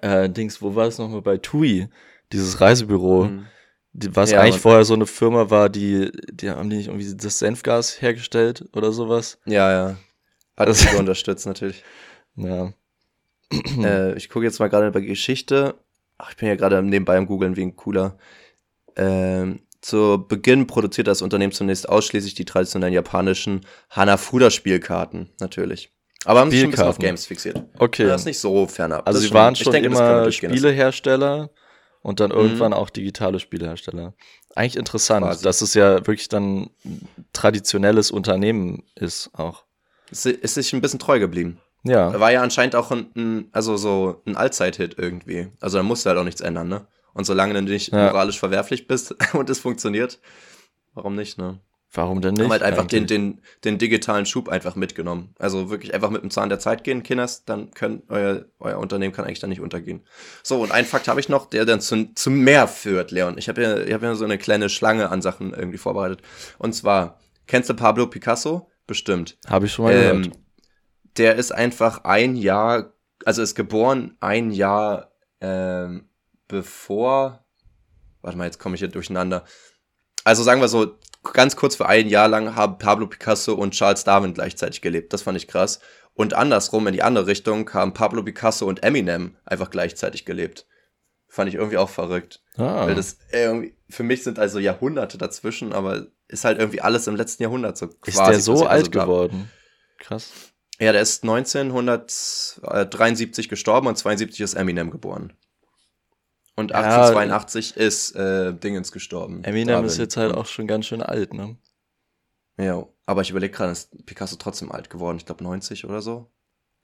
äh, 0.02 0.28
Dings, 0.30 0.60
wo 0.62 0.74
war 0.74 0.86
es 0.86 0.98
nochmal 0.98 1.22
bei 1.22 1.38
TUI? 1.38 1.88
Dieses 2.32 2.60
Reisebüro, 2.60 3.26
hm. 3.26 3.46
die, 3.92 4.14
was 4.16 4.30
Ja, 4.30 4.40
eigentlich 4.40 4.60
vorher 4.60 4.84
so 4.84 4.94
eine 4.94 5.06
Firma 5.06 5.50
war, 5.50 5.68
die, 5.68 6.10
die 6.32 6.50
haben 6.50 6.70
die 6.70 6.76
nicht 6.76 6.88
irgendwie 6.88 7.14
das 7.16 7.38
Senfgas 7.38 8.00
hergestellt 8.02 8.64
oder 8.74 8.92
sowas? 8.92 9.38
Ja, 9.44 9.70
ja. 9.70 9.96
Hat 10.56 10.68
Das- 10.68 10.82
das 10.84 10.94
unterstützt 10.94 11.46
natürlich. 11.46 11.84
Ja. 12.36 12.72
äh, 13.78 14.16
ich 14.16 14.28
gucke 14.28 14.44
jetzt 14.44 14.58
mal 14.58 14.68
gerade 14.68 14.90
bei 14.90 15.00
Geschichte. 15.00 15.76
Ach, 16.18 16.30
ich 16.30 16.36
bin 16.36 16.48
ja 16.48 16.56
gerade 16.56 16.82
nebenbei 16.82 17.16
am 17.16 17.26
Googlen 17.26 17.54
wegen 17.56 17.76
cooler. 17.76 18.18
Ähm, 18.96 19.60
zu 19.80 20.24
Beginn 20.26 20.66
produziert 20.66 21.06
das 21.06 21.22
Unternehmen 21.22 21.52
zunächst 21.52 21.88
ausschließlich 21.88 22.34
die 22.34 22.44
traditionellen 22.44 22.94
japanischen 22.94 23.60
Hanafuda-Spielkarten, 23.90 25.30
natürlich. 25.38 25.92
Aber 26.24 26.40
haben 26.40 26.50
sich 26.50 26.60
schon 26.60 26.68
ein 26.68 26.70
bisschen 26.72 26.86
auf. 26.88 26.98
Games 26.98 27.26
fixiert. 27.26 27.62
Okay. 27.78 28.06
Das 28.06 28.22
ist 28.22 28.26
nicht 28.26 28.38
so 28.38 28.66
fernab. 28.66 29.06
Also 29.06 29.20
sie 29.20 29.26
ist 29.26 29.34
waren 29.34 29.54
ich 29.54 29.60
schon 29.62 29.72
denke, 29.72 29.88
immer. 29.88 30.30
Spielehersteller 30.30 31.50
und 32.02 32.20
dann 32.20 32.30
irgendwann 32.30 32.72
Mhm. 32.72 32.78
auch 32.78 32.90
digitale 32.90 33.40
Spielehersteller. 33.40 34.14
Eigentlich 34.54 34.76
interessant, 34.76 35.24
Quasi. 35.26 35.42
dass 35.42 35.62
es 35.62 35.74
ja 35.74 36.06
wirklich 36.06 36.28
dann 36.28 36.70
ein 36.84 37.08
traditionelles 37.32 38.10
Unternehmen 38.10 38.84
ist 38.94 39.30
auch. 39.34 39.64
Es 40.10 40.26
ist 40.26 40.54
sich 40.54 40.72
ein 40.72 40.80
bisschen 40.80 40.98
treu 41.00 41.18
geblieben. 41.18 41.58
Ja, 41.82 42.18
War 42.18 42.32
ja 42.32 42.40
anscheinend 42.42 42.76
auch 42.76 42.90
ein, 42.90 43.48
also 43.52 43.76
so 43.76 44.22
ein 44.26 44.36
Allzeit-Hit 44.36 44.94
irgendwie. 44.96 45.48
Also 45.60 45.76
da 45.78 45.82
musste 45.82 46.08
halt 46.08 46.18
auch 46.18 46.24
nichts 46.24 46.40
ändern, 46.40 46.68
ne? 46.68 46.86
Und 47.12 47.24
solange 47.26 47.54
du 47.54 47.62
nicht 47.62 47.92
ja. 47.92 48.06
moralisch 48.10 48.38
verwerflich 48.38 48.86
bist 48.86 49.14
und 49.34 49.50
es 49.50 49.60
funktioniert, 49.60 50.18
warum 50.94 51.14
nicht, 51.14 51.36
ne? 51.38 51.60
Warum 51.96 52.20
denn 52.20 52.34
nicht? 52.34 52.42
Haben 52.42 52.50
halt 52.50 52.62
einfach 52.64 52.86
den, 52.86 53.06
den, 53.06 53.40
den 53.62 53.78
digitalen 53.78 54.26
Schub 54.26 54.48
einfach 54.48 54.74
mitgenommen. 54.74 55.32
Also 55.38 55.70
wirklich 55.70 55.94
einfach 55.94 56.10
mit 56.10 56.22
dem 56.22 56.30
Zahn 56.30 56.48
der 56.48 56.58
Zeit 56.58 56.82
gehen, 56.82 57.04
Kinders, 57.04 57.44
dann 57.44 57.70
können 57.70 58.02
euer, 58.08 58.46
euer 58.58 58.78
Unternehmen 58.78 59.14
kann 59.14 59.24
eigentlich 59.24 59.38
dann 59.38 59.50
nicht 59.50 59.60
untergehen. 59.60 60.02
So, 60.42 60.60
und 60.60 60.72
einen 60.72 60.86
Fakt 60.86 61.06
habe 61.06 61.20
ich 61.20 61.28
noch, 61.28 61.46
der 61.46 61.64
dann 61.64 61.80
zu, 61.80 62.12
zu 62.14 62.32
mehr 62.32 62.66
führt, 62.66 63.12
Leon. 63.12 63.38
Ich 63.38 63.48
habe 63.48 63.62
ja, 63.62 63.78
ich 63.78 63.92
hab 63.92 64.02
ja 64.02 64.16
so 64.16 64.24
eine 64.24 64.38
kleine 64.38 64.68
Schlange 64.68 65.08
an 65.10 65.22
Sachen 65.22 65.54
irgendwie 65.54 65.78
vorbereitet. 65.78 66.20
Und 66.58 66.74
zwar, 66.74 67.20
kennst 67.46 67.70
du 67.70 67.74
Pablo 67.74 68.08
Picasso? 68.08 68.68
Bestimmt. 68.88 69.38
Habe 69.46 69.66
ich 69.66 69.72
schon 69.72 69.84
mal 69.84 69.94
ähm, 69.94 70.22
gehört. 70.22 70.38
Der 71.16 71.36
ist 71.36 71.52
einfach 71.52 72.02
ein 72.02 72.34
Jahr, 72.34 72.92
also 73.24 73.40
ist 73.40 73.54
geboren 73.54 74.16
ein 74.18 74.50
Jahr 74.50 75.12
ähm, 75.40 76.08
bevor, 76.48 77.44
warte 78.20 78.36
mal, 78.36 78.46
jetzt 78.46 78.58
komme 78.58 78.74
ich 78.74 78.80
hier 78.80 78.88
durcheinander. 78.88 79.44
Also 80.24 80.42
sagen 80.42 80.60
wir 80.60 80.68
so, 80.68 80.98
ganz 81.32 81.56
kurz 81.56 81.76
für 81.76 81.86
ein 81.86 82.08
Jahr 82.08 82.28
lang 82.28 82.54
haben 82.54 82.78
Pablo 82.78 83.06
Picasso 83.06 83.54
und 83.54 83.72
Charles 83.72 84.04
Darwin 84.04 84.34
gleichzeitig 84.34 84.80
gelebt. 84.80 85.12
Das 85.12 85.22
fand 85.22 85.36
ich 85.36 85.48
krass. 85.48 85.80
Und 86.14 86.34
andersrum, 86.34 86.86
in 86.86 86.92
die 86.92 87.02
andere 87.02 87.26
Richtung, 87.26 87.68
haben 87.72 87.92
Pablo 87.92 88.22
Picasso 88.22 88.66
und 88.66 88.84
Eminem 88.84 89.36
einfach 89.44 89.70
gleichzeitig 89.70 90.24
gelebt. 90.24 90.66
Fand 91.28 91.48
ich 91.48 91.56
irgendwie 91.56 91.78
auch 91.78 91.90
verrückt. 91.90 92.42
Ah. 92.56 92.86
Weil 92.86 92.94
das 92.94 93.18
irgendwie, 93.32 93.74
für 93.90 94.04
mich 94.04 94.22
sind 94.22 94.38
also 94.38 94.60
Jahrhunderte 94.60 95.18
dazwischen, 95.18 95.72
aber 95.72 96.06
ist 96.28 96.44
halt 96.44 96.58
irgendwie 96.58 96.80
alles 96.80 97.08
im 97.08 97.16
letzten 97.16 97.42
Jahrhundert 97.42 97.76
so 97.76 97.88
quasi. 97.88 98.18
Ist 98.18 98.28
der 98.28 98.40
so 98.40 98.66
alt 98.66 98.92
geworden? 98.92 99.50
Krass. 99.98 100.30
Ja, 100.78 100.92
der 100.92 101.02
ist 101.02 101.24
1973 101.24 103.48
gestorben 103.48 103.88
und 103.88 103.96
72 103.96 104.40
ist 104.40 104.54
Eminem 104.54 104.90
geboren. 104.90 105.32
Und 106.56 106.72
1882 106.72 107.74
ja, 107.74 107.82
ist 107.82 108.14
äh, 108.14 108.54
Dingens 108.54 108.92
gestorben. 108.92 109.42
Eminem 109.42 109.68
Darwin. 109.68 109.86
ist 109.86 109.98
jetzt 109.98 110.16
halt 110.16 110.34
auch 110.34 110.46
schon 110.46 110.66
ganz 110.66 110.86
schön 110.86 111.02
alt, 111.02 111.34
ne? 111.34 111.56
Ja, 112.56 112.86
aber 113.06 113.22
ich 113.22 113.30
überlege 113.30 113.52
gerade, 113.52 113.72
ist 113.72 114.06
Picasso 114.06 114.36
trotzdem 114.36 114.70
alt 114.70 114.88
geworden? 114.88 115.16
Ich 115.16 115.26
glaube 115.26 115.42
90 115.42 115.84
oder 115.84 116.00
so. 116.00 116.30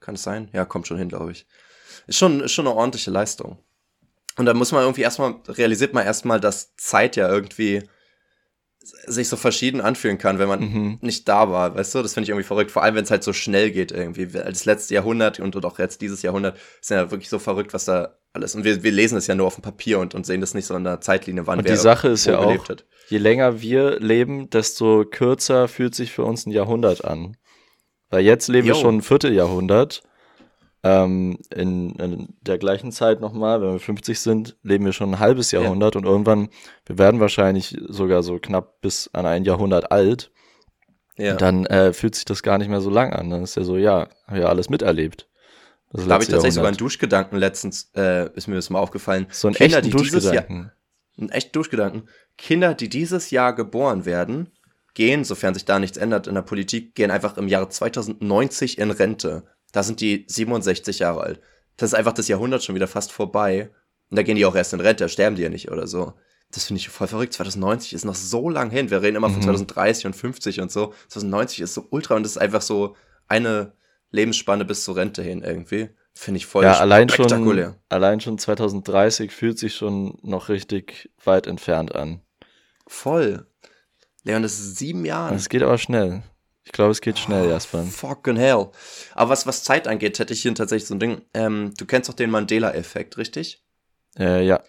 Kann 0.01 0.15
es 0.15 0.23
sein? 0.23 0.49
Ja, 0.51 0.65
kommt 0.65 0.87
schon 0.87 0.97
hin, 0.97 1.09
glaube 1.09 1.31
ich. 1.31 1.47
Ist 2.07 2.17
schon, 2.17 2.41
ist 2.41 2.51
schon 2.51 2.67
eine 2.67 2.75
ordentliche 2.75 3.11
Leistung. 3.11 3.59
Und 4.37 4.45
da 4.45 4.53
muss 4.53 4.71
man 4.71 4.81
irgendwie 4.81 5.01
erstmal, 5.01 5.35
realisiert 5.47 5.93
man 5.93 6.05
erstmal, 6.05 6.39
dass 6.39 6.75
Zeit 6.75 7.15
ja 7.15 7.29
irgendwie 7.29 7.83
sich 8.83 9.29
so 9.29 9.37
verschieden 9.37 9.79
anfühlen 9.79 10.17
kann, 10.17 10.39
wenn 10.39 10.47
man 10.47 10.59
mhm. 10.59 10.97
nicht 11.01 11.27
da 11.27 11.51
war, 11.51 11.75
weißt 11.75 11.95
du? 11.95 12.01
Das 12.01 12.13
finde 12.13 12.25
ich 12.25 12.29
irgendwie 12.29 12.47
verrückt, 12.47 12.71
vor 12.71 12.83
allem 12.83 12.95
wenn 12.95 13.03
es 13.03 13.11
halt 13.11 13.23
so 13.23 13.33
schnell 13.33 13.71
geht 13.71 13.91
irgendwie. 13.91 14.25
Das 14.27 14.65
letzte 14.65 14.95
Jahrhundert 14.95 15.39
und 15.39 15.63
auch 15.63 15.77
jetzt 15.79 16.01
dieses 16.01 16.21
Jahrhundert 16.23 16.57
ist 16.81 16.89
ja 16.89 17.11
wirklich 17.11 17.29
so 17.29 17.37
verrückt, 17.37 17.73
was 17.73 17.85
da 17.85 18.17
alles. 18.33 18.55
Und 18.55 18.63
wir, 18.63 18.81
wir 18.81 18.91
lesen 18.91 19.17
es 19.17 19.27
ja 19.27 19.35
nur 19.35 19.47
auf 19.47 19.55
dem 19.55 19.61
Papier 19.61 19.99
und, 19.99 20.15
und 20.15 20.25
sehen 20.25 20.41
das 20.41 20.53
nicht 20.53 20.65
so 20.65 20.75
in 20.75 20.83
der 20.83 21.01
Zeitlinie, 21.01 21.45
wann 21.45 21.59
und 21.59 21.65
wer 21.65 21.73
die 21.73 21.79
Sache 21.79 22.09
ist 22.09 22.25
ja 22.25 22.39
auch, 22.39 22.69
hat. 22.69 22.85
je 23.07 23.17
länger 23.17 23.61
wir 23.61 23.99
leben, 23.99 24.49
desto 24.49 25.05
kürzer 25.05 25.67
fühlt 25.67 25.93
sich 25.93 26.11
für 26.11 26.23
uns 26.23 26.45
ein 26.45 26.51
Jahrhundert 26.51 27.05
an. 27.05 27.37
Weil 28.09 28.23
jetzt 28.25 28.47
leben 28.47 28.67
Yo. 28.67 28.73
wir 28.73 28.81
schon 28.81 28.97
ein 28.97 29.01
Vierteljahrhundert. 29.01 30.03
Ähm, 30.83 31.37
in, 31.53 31.91
in, 31.91 32.29
der 32.41 32.57
gleichen 32.57 32.91
Zeit 32.91 33.21
nochmal, 33.21 33.61
wenn 33.61 33.73
wir 33.73 33.79
50 33.79 34.19
sind, 34.19 34.57
leben 34.63 34.85
wir 34.85 34.93
schon 34.93 35.13
ein 35.13 35.19
halbes 35.19 35.51
Jahrhundert 35.51 35.93
ja. 35.93 35.99
und 35.99 36.07
irgendwann, 36.07 36.49
wir 36.85 36.97
werden 36.97 37.19
wahrscheinlich 37.19 37.77
sogar 37.87 38.23
so 38.23 38.39
knapp 38.39 38.81
bis 38.81 39.09
an 39.13 39.27
ein 39.27 39.43
Jahrhundert 39.43 39.91
alt. 39.91 40.31
Ja. 41.17 41.35
dann 41.35 41.67
äh, 41.67 41.93
fühlt 41.93 42.15
sich 42.15 42.25
das 42.25 42.41
gar 42.41 42.57
nicht 42.57 42.69
mehr 42.69 42.81
so 42.81 42.89
lang 42.89 43.13
an. 43.13 43.29
Dann 43.29 43.43
ist 43.43 43.55
ja 43.55 43.63
so, 43.63 43.77
ja, 43.77 44.09
habe 44.25 44.39
ja 44.39 44.47
alles 44.47 44.69
miterlebt. 44.69 45.27
Das 45.91 46.07
da 46.07 46.13
habe 46.13 46.23
ich 46.23 46.29
tatsächlich 46.29 46.55
sogar 46.55 46.69
einen 46.69 46.77
Duschgedanken 46.77 47.37
letztens, 47.37 47.91
äh, 47.95 48.33
ist 48.33 48.47
mir 48.47 48.55
das 48.55 48.69
mal 48.69 48.79
aufgefallen. 48.79 49.27
So 49.29 49.49
ein 49.49 49.53
Kinder, 49.53 49.79
echten 49.79 49.91
Duschgedanken. 49.91 50.57
Jahr, 50.57 50.73
ein 51.19 51.29
echt 51.29 51.55
Duschgedanken. 51.55 52.07
Kinder, 52.37 52.73
die 52.73 52.89
dieses 52.89 53.29
Jahr 53.29 53.53
geboren 53.53 54.05
werden, 54.05 54.51
gehen, 54.93 55.23
sofern 55.23 55.53
sich 55.53 55.65
da 55.65 55.79
nichts 55.79 55.97
ändert 55.97 56.27
in 56.27 56.35
der 56.35 56.41
Politik, 56.41 56.95
gehen 56.95 57.11
einfach 57.11 57.37
im 57.37 57.47
Jahre 57.47 57.69
2090 57.69 58.77
in 58.77 58.91
Rente. 58.91 59.43
Da 59.71 59.83
sind 59.83 60.01
die 60.01 60.25
67 60.27 60.99
Jahre 60.99 61.21
alt. 61.21 61.41
Das 61.77 61.91
ist 61.91 61.93
einfach 61.93 62.13
das 62.13 62.27
Jahrhundert 62.27 62.63
schon 62.63 62.75
wieder 62.75 62.87
fast 62.87 63.11
vorbei. 63.11 63.71
Und 64.09 64.17
da 64.17 64.23
gehen 64.23 64.35
die 64.35 64.45
auch 64.45 64.55
erst 64.55 64.73
in 64.73 64.81
Rente, 64.81 65.07
sterben 65.09 65.35
die 65.35 65.41
ja 65.41 65.49
nicht 65.49 65.71
oder 65.71 65.87
so. 65.87 66.13
Das 66.51 66.65
finde 66.65 66.79
ich 66.79 66.89
voll 66.89 67.07
verrückt. 67.07 67.33
2090 67.33 67.93
ist 67.93 68.03
noch 68.03 68.15
so 68.15 68.49
lang 68.49 68.69
hin. 68.69 68.89
Wir 68.89 69.01
reden 69.01 69.15
immer 69.15 69.29
von 69.29 69.41
2030 69.41 70.03
mhm. 70.03 70.09
und 70.09 70.13
50 70.15 70.61
und 70.61 70.71
so. 70.71 70.93
2090 71.07 71.61
ist 71.61 71.73
so 71.73 71.87
ultra 71.89 72.15
und 72.15 72.23
das 72.23 72.33
ist 72.33 72.37
einfach 72.37 72.61
so 72.61 72.95
eine 73.27 73.73
Lebensspanne 74.11 74.65
bis 74.65 74.83
zur 74.83 74.97
Rente 74.97 75.23
hin 75.23 75.43
irgendwie. 75.43 75.89
Finde 76.13 76.39
ich 76.39 76.45
voll 76.45 76.65
ja, 76.65 76.77
allein 76.77 77.07
schon, 77.07 77.75
allein 77.87 78.19
schon 78.19 78.37
2030 78.37 79.31
fühlt 79.31 79.57
sich 79.57 79.75
schon 79.75 80.17
noch 80.21 80.49
richtig 80.49 81.09
weit 81.23 81.47
entfernt 81.47 81.95
an. 81.95 82.21
Voll. 82.85 83.47
Leon, 84.23 84.43
das 84.43 84.59
ist 84.59 84.77
sieben 84.77 85.05
Jahre. 85.05 85.33
Es 85.33 85.47
geht 85.47 85.63
aber 85.63 85.77
schnell. 85.77 86.21
Ich 86.71 86.73
glaube, 86.73 86.91
es 86.91 87.01
geht 87.01 87.19
schnell, 87.19 87.47
oh, 87.47 87.49
Jasper. 87.49 87.83
Fucking 87.83 88.37
hell. 88.37 88.69
Aber 89.13 89.31
was, 89.31 89.45
was 89.45 89.65
Zeit 89.65 89.89
angeht, 89.89 90.17
hätte 90.19 90.31
ich 90.31 90.41
hier 90.41 90.55
tatsächlich 90.55 90.87
so 90.87 90.95
ein 90.95 91.01
Ding. 91.01 91.21
Ähm, 91.33 91.73
du 91.77 91.85
kennst 91.85 92.07
doch 92.07 92.13
den 92.13 92.29
Mandela-Effekt, 92.29 93.17
richtig? 93.17 93.61
Äh, 94.17 94.45
ja. 94.45 94.63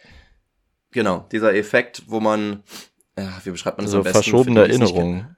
Genau, 0.91 1.29
dieser 1.31 1.55
Effekt, 1.55 2.03
wo 2.09 2.19
man, 2.19 2.65
ja, 3.17 3.41
wie 3.45 3.51
beschreibt 3.51 3.79
man 3.79 3.87
das 3.87 3.95
also 3.95 3.99
am 3.99 4.03
besten? 4.03 4.21
verschobene 4.21 4.61
Erinnerungen 4.63 5.37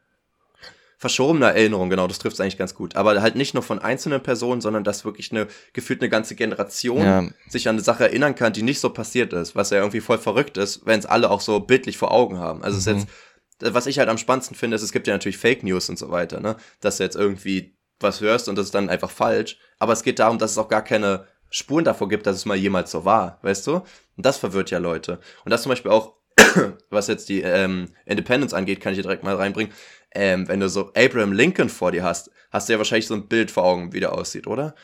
verschobene 1.05 1.45
Erinnerung, 1.45 1.91
genau, 1.91 2.07
das 2.07 2.19
trifft 2.19 2.33
es 2.33 2.41
eigentlich 2.41 2.57
ganz 2.57 2.75
gut. 2.75 2.97
Aber 2.97 3.21
halt 3.21 3.37
nicht 3.37 3.53
nur 3.53 3.63
von 3.63 3.79
einzelnen 3.79 4.23
Personen, 4.23 4.63
sondern 4.63 4.85
dass 4.85 5.05
wirklich 5.05 5.33
eine, 5.33 5.49
gefühlt 5.75 6.01
eine 6.01 6.09
ganze 6.09 6.35
Generation 6.35 7.05
ja. 7.05 7.29
sich 7.47 7.69
an 7.69 7.75
eine 7.75 7.83
Sache 7.83 8.05
erinnern 8.05 8.35
kann, 8.35 8.55
die 8.55 8.63
nicht 8.63 8.81
so 8.81 8.89
passiert 8.89 9.35
ist, 9.35 9.55
was 9.55 9.69
ja 9.69 9.81
irgendwie 9.81 10.01
voll 10.01 10.17
verrückt 10.17 10.57
ist, 10.57 10.87
wenn 10.87 10.99
es 10.99 11.05
alle 11.05 11.31
auch 11.31 11.43
so 11.43 11.61
bildlich 11.61 11.99
vor 11.99 12.11
Augen 12.11 12.39
haben. 12.39 12.65
Also 12.65 12.77
mhm. 12.77 12.79
ist 12.79 12.87
jetzt, 12.87 13.15
was 13.61 13.87
ich 13.87 13.99
halt 13.99 14.09
am 14.09 14.19
spannendsten 14.19 14.57
finde, 14.57 14.75
ist, 14.77 14.83
es 14.83 14.93
gibt 14.93 15.07
ja 15.07 15.15
natürlich 15.15 15.39
Fake 15.39 15.63
News 15.63 15.89
und 15.89 15.99
so 15.99 16.11
weiter, 16.11 16.41
ne? 16.41 16.57
Dass 16.81 16.99
du 16.99 17.05
jetzt 17.05 17.17
irgendwie 17.17 17.77
was 18.01 18.21
hörst 18.21 18.49
und 18.49 18.57
das 18.57 18.67
ist 18.67 18.75
dann 18.75 18.91
einfach 18.91 19.11
falsch. 19.11 19.59
Aber 19.79 19.93
es 19.93 20.03
geht 20.03 20.19
darum, 20.19 20.39
dass 20.39 20.51
es 20.51 20.59
auch 20.59 20.69
gar 20.69 20.83
keine 20.83 21.27
Spuren 21.51 21.85
davor 21.85 22.09
gibt, 22.09 22.27
dass 22.27 22.37
es 22.37 22.47
mal 22.47 22.57
jemals 22.57 22.91
so 22.91 23.05
war, 23.05 23.39
weißt 23.43 23.67
du? 23.67 23.75
Und 24.17 24.27
das 24.27 24.39
verwirrt 24.39 24.71
ja 24.71 24.79
Leute. 24.79 25.21
Und 25.45 25.51
das 25.51 25.63
zum 25.63 25.71
Beispiel 25.71 25.93
auch, 25.93 26.17
was 26.91 27.07
jetzt 27.07 27.29
die 27.29 27.43
ähm, 27.43 27.91
Independence 28.07 28.53
angeht, 28.55 28.81
kann 28.81 28.93
ich 28.93 28.97
hier 28.97 29.05
direkt 29.05 29.23
mal 29.23 29.37
reinbringen 29.37 29.73
ähm, 30.15 30.49
wenn 30.49 30.61
du 30.61 30.69
so 30.69 30.93
Abraham 30.95 31.33
Lincoln 31.33 31.69
vor 31.69 31.93
dir 31.93 32.05
hast, 32.05 32.31
hast 32.51 32.69
du 32.69 32.73
ja 32.73 32.79
wahrscheinlich 32.79 33.07
so 33.07 33.15
ein 33.15 33.29
Bild 33.29 33.51
vor 33.51 33.65
Augen, 33.65 33.93
wie 33.93 34.01
der 34.01 34.13
aussieht, 34.13 34.47
oder? 34.47 34.75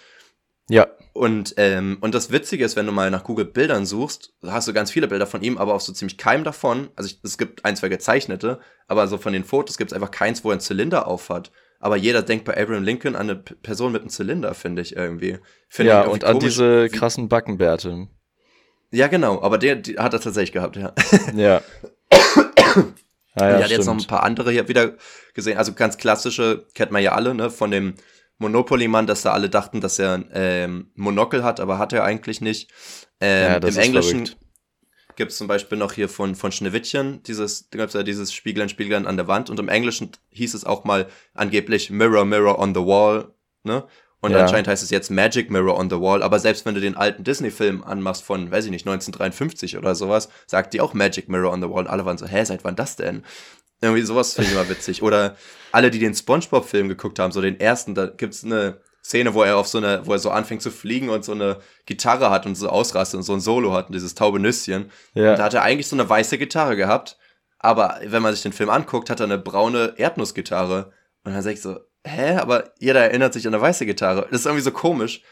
Ja. 0.70 0.86
Und, 1.12 1.54
ähm, 1.56 1.98
und 2.00 2.14
das 2.14 2.30
Witzige 2.30 2.64
ist, 2.64 2.76
wenn 2.76 2.86
du 2.86 2.92
mal 2.92 3.10
nach 3.10 3.24
Google 3.24 3.44
Bildern 3.44 3.84
suchst, 3.84 4.32
hast 4.46 4.68
du 4.68 4.72
ganz 4.72 4.90
viele 4.90 5.08
Bilder 5.08 5.26
von 5.26 5.42
ihm, 5.42 5.58
aber 5.58 5.74
auch 5.74 5.80
so 5.80 5.92
ziemlich 5.92 6.16
keinem 6.16 6.44
davon. 6.44 6.88
Also 6.96 7.10
ich, 7.10 7.20
es 7.24 7.36
gibt 7.36 7.64
ein, 7.64 7.76
zwei 7.76 7.88
gezeichnete, 7.88 8.60
aber 8.86 9.06
so 9.08 9.18
von 9.18 9.32
den 9.32 9.44
Fotos 9.44 9.76
gibt 9.76 9.90
es 9.90 9.94
einfach 9.94 10.12
keins, 10.12 10.44
wo 10.44 10.50
er 10.50 10.52
einen 10.52 10.60
Zylinder 10.60 11.06
aufhat. 11.08 11.50
Aber 11.80 11.96
jeder 11.96 12.22
denkt 12.22 12.44
bei 12.44 12.56
Abraham 12.56 12.84
Lincoln 12.84 13.16
an 13.16 13.28
eine 13.28 13.36
Person 13.36 13.92
mit 13.92 14.02
einem 14.02 14.10
Zylinder, 14.10 14.54
finde 14.54 14.82
ich 14.82 14.94
irgendwie. 14.96 15.38
Find 15.68 15.88
ja, 15.88 16.00
irgendwie 16.02 16.12
und 16.12 16.24
an 16.24 16.38
diese 16.38 16.88
krassen 16.88 17.28
Backenbärte. 17.28 18.08
Ja, 18.92 19.08
genau, 19.08 19.42
aber 19.42 19.58
der, 19.58 19.76
der 19.76 20.02
hat 20.02 20.12
er 20.12 20.20
tatsächlich 20.20 20.52
gehabt, 20.52 20.76
ja. 20.76 20.92
Ja. 21.34 21.62
Ah, 22.10 22.84
ja, 23.36 23.56
ich 23.56 23.64
hatte 23.64 23.74
jetzt 23.74 23.86
noch 23.86 23.98
ein 23.98 24.06
paar 24.06 24.22
andere 24.22 24.50
hier 24.50 24.68
wieder 24.68 24.94
gesehen. 25.34 25.58
Also 25.58 25.72
ganz 25.72 25.96
klassische, 25.96 26.66
kennt 26.74 26.92
man 26.92 27.02
ja 27.02 27.12
alle, 27.12 27.34
ne, 27.34 27.50
von 27.50 27.70
dem 27.70 27.94
Monopoly-Mann, 28.40 29.06
dass 29.06 29.22
da 29.22 29.32
alle 29.32 29.48
dachten, 29.48 29.80
dass 29.80 29.98
er 29.98 30.24
ähm, 30.32 30.90
Monokel 30.96 31.44
hat, 31.44 31.60
aber 31.60 31.78
hat 31.78 31.92
er 31.92 32.04
eigentlich 32.04 32.40
nicht. 32.40 32.70
Ähm, 33.20 33.62
ja, 33.62 33.68
Im 33.68 33.76
Englischen 33.76 34.30
gibt 35.16 35.32
es 35.32 35.38
zum 35.38 35.46
Beispiel 35.46 35.76
noch 35.76 35.92
hier 35.92 36.08
von, 36.08 36.34
von 36.34 36.50
Schneewittchen, 36.50 37.22
dieses, 37.24 37.68
da 37.68 37.78
gibt's 37.78 37.94
ja 37.94 38.02
dieses 38.02 38.32
Spiegeln, 38.32 38.70
Spiegeln 38.70 39.06
an 39.06 39.16
der 39.16 39.28
Wand. 39.28 39.50
Und 39.50 39.60
im 39.60 39.68
Englischen 39.68 40.12
hieß 40.30 40.54
es 40.54 40.64
auch 40.64 40.84
mal 40.84 41.08
angeblich 41.34 41.90
Mirror, 41.90 42.24
Mirror 42.24 42.58
on 42.58 42.74
the 42.74 42.80
Wall, 42.80 43.34
ne? 43.62 43.86
Und 44.20 44.32
ja. 44.32 44.40
anscheinend 44.40 44.68
heißt 44.68 44.82
es 44.82 44.90
jetzt 44.90 45.10
Magic 45.10 45.50
Mirror 45.50 45.78
on 45.78 45.88
the 45.88 45.98
Wall. 45.98 46.22
Aber 46.22 46.38
selbst 46.38 46.66
wenn 46.66 46.74
du 46.74 46.80
den 46.80 46.96
alten 46.96 47.24
Disney-Film 47.24 47.82
anmachst 47.82 48.22
von, 48.22 48.50
weiß 48.50 48.66
ich 48.66 48.70
nicht, 48.70 48.86
1953 48.86 49.78
oder 49.78 49.94
sowas, 49.94 50.28
sagt 50.46 50.74
die 50.74 50.80
auch 50.80 50.92
Magic 50.92 51.28
Mirror 51.28 51.52
on 51.52 51.62
the 51.62 51.68
Wall. 51.68 51.84
Und 51.84 51.88
alle 51.88 52.04
waren 52.04 52.18
so, 52.18 52.26
hä, 52.26 52.44
seit 52.44 52.64
wann 52.64 52.76
das 52.76 52.96
denn? 52.96 53.24
Irgendwie 53.80 54.02
sowas 54.02 54.34
finde 54.34 54.50
ich 54.50 54.56
immer 54.56 54.68
witzig. 54.68 55.02
Oder 55.02 55.36
alle, 55.72 55.90
die 55.90 55.98
den 55.98 56.14
Spongebob-Film 56.14 56.88
geguckt 56.88 57.18
haben, 57.18 57.32
so 57.32 57.40
den 57.40 57.58
ersten, 57.58 57.94
da 57.94 58.06
gibt's 58.06 58.44
eine 58.44 58.80
Szene, 59.02 59.32
wo 59.32 59.42
er 59.42 59.56
auf 59.56 59.66
so 59.66 59.78
eine, 59.78 60.06
wo 60.06 60.12
er 60.12 60.18
so 60.18 60.30
anfängt 60.30 60.60
zu 60.60 60.70
fliegen 60.70 61.08
und 61.08 61.24
so 61.24 61.32
eine 61.32 61.56
Gitarre 61.86 62.30
hat 62.30 62.44
und 62.44 62.56
so 62.56 62.68
ausrastet 62.68 63.16
und 63.18 63.24
so 63.24 63.32
ein 63.32 63.40
Solo 63.40 63.72
hat 63.72 63.86
und 63.86 63.94
dieses 63.94 64.14
taube 64.14 64.38
Nüsschen. 64.38 64.90
Ja. 65.14 65.30
Und 65.30 65.38
da 65.38 65.44
hat 65.44 65.54
er 65.54 65.62
eigentlich 65.62 65.88
so 65.88 65.96
eine 65.96 66.08
weiße 66.08 66.36
Gitarre 66.36 66.76
gehabt. 66.76 67.16
Aber 67.58 68.00
wenn 68.04 68.22
man 68.22 68.34
sich 68.34 68.42
den 68.42 68.52
Film 68.52 68.68
anguckt, 68.68 69.08
hat 69.08 69.20
er 69.20 69.24
eine 69.24 69.38
braune 69.38 69.94
Erdnussgitarre. 69.96 70.92
Und 71.24 71.32
dann 71.32 71.42
sag 71.42 71.52
ich 71.52 71.62
so, 71.62 71.78
hä, 72.06 72.36
aber 72.36 72.72
jeder 72.78 73.00
erinnert 73.00 73.32
sich 73.32 73.46
an 73.46 73.54
eine 73.54 73.62
weiße 73.62 73.86
Gitarre. 73.86 74.26
Das 74.30 74.40
ist 74.40 74.46
irgendwie 74.46 74.64
so 74.64 74.72
komisch. 74.72 75.22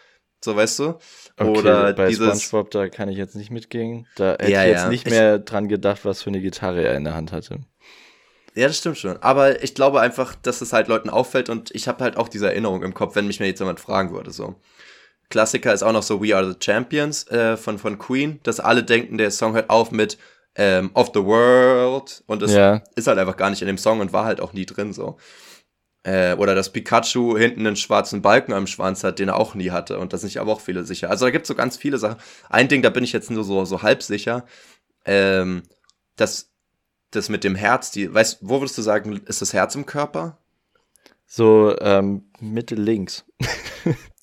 So, 0.44 0.54
weißt 0.54 0.78
du? 0.78 0.98
Okay, 1.36 1.58
Oder 1.58 1.92
bei 1.94 2.08
dieses, 2.08 2.42
SpongeBob, 2.42 2.70
da 2.70 2.88
kann 2.88 3.08
ich 3.08 3.16
jetzt 3.18 3.34
nicht 3.34 3.50
mitgehen. 3.50 4.06
Da 4.16 4.32
hätte 4.32 4.50
ja, 4.50 4.62
ich 4.62 4.70
jetzt 4.70 4.82
ja. 4.82 4.88
nicht 4.88 5.10
mehr 5.10 5.36
ich, 5.36 5.44
dran 5.44 5.68
gedacht, 5.68 6.04
was 6.04 6.22
für 6.22 6.30
eine 6.30 6.40
Gitarre 6.40 6.82
er 6.84 6.96
in 6.96 7.04
der 7.04 7.14
Hand 7.14 7.32
hatte. 7.32 7.60
Ja, 8.54 8.66
das 8.66 8.78
stimmt 8.78 8.98
schon. 8.98 9.16
Aber 9.20 9.62
ich 9.62 9.74
glaube 9.74 10.00
einfach, 10.00 10.34
dass 10.36 10.60
es 10.60 10.72
halt 10.72 10.88
Leuten 10.88 11.10
auffällt 11.10 11.48
und 11.48 11.74
ich 11.74 11.88
habe 11.88 12.02
halt 12.04 12.16
auch 12.16 12.28
diese 12.28 12.46
Erinnerung 12.46 12.82
im 12.82 12.94
Kopf, 12.94 13.14
wenn 13.16 13.26
mich 13.26 13.40
mir 13.40 13.46
jetzt 13.46 13.60
jemand 13.60 13.80
fragen 13.80 14.12
würde, 14.12 14.30
so. 14.30 14.56
Klassiker 15.30 15.74
ist 15.74 15.82
auch 15.82 15.92
noch 15.92 16.02
so 16.02 16.22
We 16.22 16.34
Are 16.34 16.48
the 16.52 16.56
Champions 16.58 17.26
äh, 17.28 17.56
von, 17.56 17.78
von 17.78 17.98
Queen, 17.98 18.40
dass 18.44 18.60
alle 18.60 18.82
denken, 18.82 19.18
der 19.18 19.30
Song 19.30 19.54
hört 19.54 19.68
auf 19.70 19.90
mit 19.90 20.18
ähm, 20.54 20.90
Of 20.94 21.10
the 21.14 21.22
World 21.22 22.22
und 22.26 22.42
das 22.42 22.52
Ja. 22.52 22.82
ist 22.96 23.06
halt 23.06 23.18
einfach 23.18 23.36
gar 23.36 23.50
nicht 23.50 23.60
in 23.60 23.68
dem 23.68 23.78
Song 23.78 24.00
und 24.00 24.12
war 24.12 24.24
halt 24.24 24.40
auch 24.40 24.52
nie 24.52 24.66
drin 24.66 24.92
so. 24.92 25.18
Äh, 26.08 26.36
oder 26.38 26.54
dass 26.54 26.72
Pikachu 26.72 27.36
hinten 27.36 27.66
einen 27.66 27.76
schwarzen 27.76 28.22
Balken 28.22 28.54
am 28.54 28.66
Schwanz 28.66 29.04
hat, 29.04 29.18
den 29.18 29.28
er 29.28 29.36
auch 29.36 29.54
nie 29.54 29.72
hatte. 29.72 29.98
Und 29.98 30.14
das 30.14 30.22
sind 30.22 30.30
sich 30.30 30.40
aber 30.40 30.52
auch 30.52 30.62
viele 30.62 30.84
sicher. 30.84 31.10
Also 31.10 31.26
da 31.26 31.30
gibt 31.30 31.42
es 31.42 31.48
so 31.48 31.54
ganz 31.54 31.76
viele 31.76 31.98
Sachen. 31.98 32.16
Ein 32.48 32.68
Ding, 32.68 32.80
da 32.80 32.88
bin 32.88 33.04
ich 33.04 33.12
jetzt 33.12 33.30
nur 33.30 33.44
so, 33.44 33.66
so 33.66 33.82
halb 33.82 34.02
sicher. 34.02 34.46
Ähm, 35.04 35.64
das, 36.16 36.50
das 37.10 37.28
mit 37.28 37.44
dem 37.44 37.54
Herz, 37.54 37.90
die, 37.90 38.12
weißt 38.12 38.38
wo 38.40 38.58
würdest 38.58 38.78
du 38.78 38.82
sagen, 38.82 39.20
ist 39.26 39.42
das 39.42 39.52
Herz 39.52 39.74
im 39.74 39.84
Körper? 39.84 40.38
So 41.26 41.78
ähm, 41.78 42.30
Mitte 42.40 42.74
links. 42.74 43.26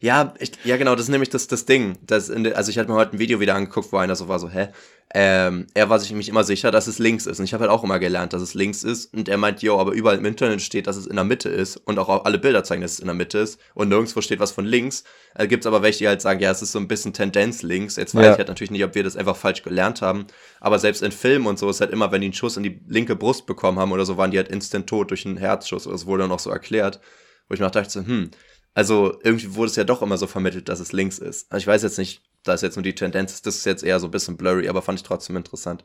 Ja, 0.00 0.34
ich, 0.38 0.52
ja 0.64 0.76
genau, 0.76 0.94
das 0.94 1.04
ist 1.04 1.08
nämlich 1.10 1.30
das, 1.30 1.46
das 1.46 1.64
Ding. 1.64 1.96
Das 2.02 2.28
in, 2.28 2.52
also 2.52 2.70
ich 2.70 2.78
hatte 2.78 2.90
mir 2.90 2.96
heute 2.96 3.14
ein 3.14 3.18
Video 3.18 3.40
wieder 3.40 3.54
angeguckt, 3.54 3.92
wo 3.92 3.96
einer 3.96 4.14
so 4.16 4.28
war, 4.28 4.38
so, 4.38 4.48
hä? 4.48 4.68
Ähm, 5.14 5.68
er 5.72 5.88
war 5.88 6.00
sich 6.00 6.10
nämlich 6.10 6.28
immer 6.28 6.42
sicher, 6.42 6.70
dass 6.72 6.88
es 6.88 6.98
links 6.98 7.26
ist. 7.26 7.38
Und 7.38 7.44
ich 7.44 7.54
habe 7.54 7.62
halt 7.62 7.70
auch 7.70 7.84
immer 7.84 7.98
gelernt, 8.00 8.32
dass 8.32 8.42
es 8.42 8.54
links 8.54 8.82
ist. 8.82 9.14
Und 9.14 9.28
er 9.28 9.38
meint, 9.38 9.62
yo, 9.62 9.78
aber 9.78 9.92
überall 9.92 10.18
im 10.18 10.24
Internet 10.24 10.60
steht, 10.60 10.86
dass 10.88 10.96
es 10.96 11.06
in 11.06 11.14
der 11.14 11.24
Mitte 11.24 11.48
ist. 11.48 11.76
Und 11.76 11.98
auch 11.98 12.24
alle 12.24 12.38
Bilder 12.38 12.64
zeigen, 12.64 12.82
dass 12.82 12.94
es 12.94 12.98
in 12.98 13.06
der 13.06 13.14
Mitte 13.14 13.38
ist. 13.38 13.58
Und 13.74 13.88
nirgendwo 13.88 14.20
steht 14.20 14.40
was 14.40 14.50
von 14.50 14.64
links. 14.66 15.04
Äh, 15.36 15.46
Gibt 15.46 15.62
es 15.62 15.66
aber 15.66 15.82
welche, 15.82 16.00
die 16.00 16.08
halt 16.08 16.20
sagen, 16.20 16.40
ja, 16.40 16.50
es 16.50 16.60
ist 16.60 16.72
so 16.72 16.80
ein 16.80 16.88
bisschen 16.88 17.12
Tendenz 17.12 17.62
links. 17.62 17.96
Jetzt 17.96 18.14
weiß 18.16 18.24
Ja. 18.24 18.32
ich 18.32 18.38
halt 18.38 18.48
natürlich 18.48 18.72
nicht, 18.72 18.84
ob 18.84 18.94
wir 18.96 19.04
das 19.04 19.16
einfach 19.16 19.36
falsch 19.36 19.62
gelernt 19.62 20.02
haben. 20.02 20.26
Aber 20.60 20.78
selbst 20.80 21.02
in 21.02 21.12
Filmen 21.12 21.46
und 21.46 21.58
so 21.58 21.70
ist 21.70 21.80
halt 21.80 21.92
immer, 21.92 22.10
wenn 22.10 22.20
die 22.20 22.26
einen 22.26 22.34
Schuss 22.34 22.56
in 22.56 22.64
die 22.64 22.80
linke 22.88 23.14
Brust 23.14 23.46
bekommen 23.46 23.78
haben 23.78 23.92
oder 23.92 24.04
so, 24.04 24.16
waren 24.18 24.32
die 24.32 24.38
halt 24.38 24.48
instant 24.48 24.88
tot 24.88 25.10
durch 25.10 25.24
einen 25.24 25.36
Herzschuss. 25.36 25.84
Das 25.84 26.04
wurde 26.06 26.24
dann 26.24 26.32
auch 26.32 26.40
so 26.40 26.50
erklärt. 26.50 27.00
Wo 27.48 27.54
ich 27.54 27.60
mir 27.60 27.70
dachte, 27.70 28.04
hm, 28.04 28.32
also 28.76 29.18
irgendwie 29.22 29.54
wurde 29.54 29.70
es 29.70 29.76
ja 29.76 29.84
doch 29.84 30.02
immer 30.02 30.18
so 30.18 30.26
vermittelt, 30.26 30.68
dass 30.68 30.80
es 30.80 30.92
links 30.92 31.18
ist. 31.18 31.50
Also 31.50 31.62
ich 31.62 31.66
weiß 31.66 31.82
jetzt 31.82 31.96
nicht, 31.96 32.20
da 32.42 32.52
ist 32.52 32.60
jetzt 32.60 32.76
nur 32.76 32.82
die 32.82 32.94
Tendenz, 32.94 33.40
das 33.40 33.56
ist 33.56 33.64
jetzt 33.64 33.82
eher 33.82 33.98
so 33.98 34.06
ein 34.06 34.10
bisschen 34.10 34.36
blurry, 34.36 34.68
aber 34.68 34.82
fand 34.82 34.98
ich 34.98 35.02
trotzdem 35.02 35.34
interessant. 35.34 35.82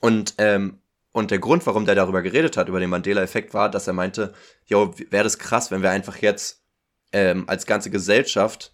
Und, 0.00 0.32
ähm, 0.38 0.78
und 1.12 1.30
der 1.30 1.40
Grund, 1.40 1.66
warum 1.66 1.84
der 1.84 1.94
darüber 1.94 2.22
geredet 2.22 2.56
hat, 2.56 2.70
über 2.70 2.80
den 2.80 2.88
Mandela-Effekt, 2.88 3.52
war, 3.52 3.70
dass 3.70 3.86
er 3.86 3.92
meinte, 3.92 4.32
jo, 4.64 4.94
wäre 5.10 5.24
das 5.24 5.38
krass, 5.38 5.70
wenn 5.70 5.82
wir 5.82 5.90
einfach 5.90 6.16
jetzt 6.22 6.62
ähm, 7.12 7.46
als 7.50 7.66
ganze 7.66 7.90
Gesellschaft 7.90 8.72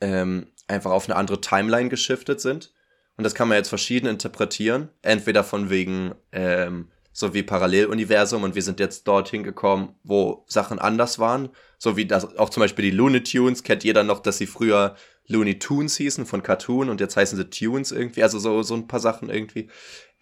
ähm, 0.00 0.46
einfach 0.66 0.90
auf 0.90 1.06
eine 1.06 1.16
andere 1.16 1.42
Timeline 1.42 1.90
geschiftet 1.90 2.40
sind. 2.40 2.72
Und 3.18 3.24
das 3.24 3.34
kann 3.34 3.48
man 3.48 3.58
jetzt 3.58 3.68
verschieden 3.68 4.06
interpretieren. 4.06 4.88
Entweder 5.02 5.44
von 5.44 5.68
wegen, 5.68 6.14
ähm, 6.32 6.88
so 7.16 7.32
wie 7.32 7.44
Paralleluniversum 7.44 8.42
und 8.42 8.56
wir 8.56 8.62
sind 8.62 8.80
jetzt 8.80 9.06
dorthin 9.06 9.44
gekommen, 9.44 9.94
wo 10.02 10.44
Sachen 10.48 10.80
anders 10.80 11.20
waren. 11.20 11.48
So 11.78 11.96
wie 11.96 12.06
das, 12.06 12.36
auch 12.36 12.50
zum 12.50 12.60
Beispiel 12.60 12.86
die 12.86 12.90
Looney 12.90 13.22
Tunes, 13.22 13.62
kennt 13.62 13.84
jeder 13.84 14.02
noch, 14.02 14.18
dass 14.18 14.36
sie 14.38 14.48
früher 14.48 14.96
Looney 15.28 15.60
Tunes 15.60 15.96
hießen 15.96 16.26
von 16.26 16.42
Cartoon 16.42 16.90
und 16.90 17.00
jetzt 17.00 17.16
heißen 17.16 17.38
sie 17.38 17.48
Tunes 17.48 17.92
irgendwie, 17.92 18.24
also 18.24 18.40
so, 18.40 18.64
so 18.64 18.74
ein 18.74 18.88
paar 18.88 18.98
Sachen 18.98 19.30
irgendwie. 19.30 19.70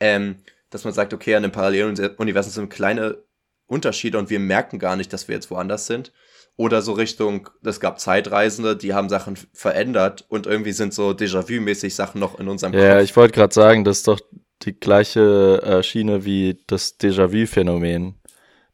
Ähm, 0.00 0.36
dass 0.68 0.84
man 0.84 0.92
sagt, 0.92 1.14
okay, 1.14 1.34
an 1.34 1.42
dem 1.42 1.50
Paralleluniversum 1.52 2.52
sind 2.52 2.68
kleine 2.68 3.24
Unterschiede 3.66 4.18
und 4.18 4.28
wir 4.28 4.38
merken 4.38 4.78
gar 4.78 4.96
nicht, 4.96 5.14
dass 5.14 5.28
wir 5.28 5.34
jetzt 5.34 5.50
woanders 5.50 5.86
sind. 5.86 6.12
Oder 6.56 6.82
so 6.82 6.92
Richtung, 6.92 7.48
es 7.64 7.80
gab 7.80 7.98
Zeitreisende, 7.98 8.76
die 8.76 8.92
haben 8.94 9.08
Sachen 9.08 9.36
verändert 9.52 10.26
und 10.28 10.46
irgendwie 10.46 10.72
sind 10.72 10.92
so 10.94 11.10
Déjà-vu-mäßig 11.10 11.94
Sachen 11.94 12.20
noch 12.20 12.38
in 12.38 12.48
unserem 12.48 12.74
Ja, 12.74 12.94
Kopf. 12.96 13.04
ich 13.04 13.16
wollte 13.16 13.32
gerade 13.34 13.54
sagen, 13.54 13.84
das 13.84 13.98
ist 13.98 14.08
doch 14.08 14.20
die 14.62 14.78
gleiche 14.78 15.60
äh, 15.62 15.82
Schiene 15.82 16.24
wie 16.24 16.60
das 16.66 16.98
Déjà-vu-Phänomen. 17.00 18.14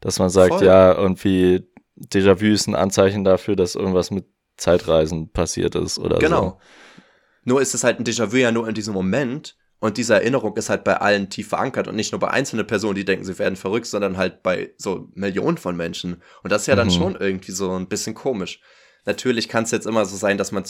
Dass 0.01 0.19
man 0.19 0.29
sagt, 0.29 0.59
Voll. 0.59 0.65
ja, 0.65 0.93
irgendwie 0.93 1.67
Déjà-vu 1.97 2.45
ist 2.53 2.67
ein 2.67 2.75
Anzeichen 2.75 3.23
dafür, 3.23 3.55
dass 3.55 3.75
irgendwas 3.75 4.11
mit 4.11 4.25
Zeitreisen 4.57 5.31
passiert 5.31 5.75
ist 5.75 5.99
oder 5.99 6.15
so. 6.15 6.21
Genau. 6.21 6.59
Nur 7.43 7.61
ist 7.61 7.73
es 7.73 7.83
halt 7.83 7.99
ein 7.99 8.05
Déjà-vu 8.05 8.37
ja 8.37 8.51
nur 8.51 8.67
in 8.67 8.75
diesem 8.75 8.93
Moment 8.93 9.55
und 9.79 9.97
diese 9.97 10.13
Erinnerung 10.15 10.55
ist 10.57 10.69
halt 10.69 10.83
bei 10.83 10.97
allen 10.97 11.29
tief 11.29 11.49
verankert 11.49 11.87
und 11.87 11.95
nicht 11.95 12.11
nur 12.11 12.19
bei 12.19 12.29
einzelnen 12.29 12.67
Personen, 12.67 12.95
die 12.95 13.05
denken, 13.05 13.23
sie 13.25 13.39
werden 13.39 13.55
verrückt, 13.55 13.85
sondern 13.85 14.17
halt 14.17 14.43
bei 14.43 14.71
so 14.77 15.07
Millionen 15.13 15.57
von 15.57 15.75
Menschen. 15.77 16.21
Und 16.43 16.51
das 16.51 16.63
ist 16.63 16.67
ja 16.67 16.75
dann 16.75 16.87
Mhm. 16.87 16.91
schon 16.91 17.15
irgendwie 17.15 17.51
so 17.53 17.71
ein 17.71 17.87
bisschen 17.87 18.13
komisch. 18.13 18.59
Natürlich 19.05 19.47
kann 19.47 19.63
es 19.63 19.71
jetzt 19.71 19.87
immer 19.87 20.05
so 20.05 20.17
sein, 20.17 20.37
dass 20.37 20.51
man 20.51 20.63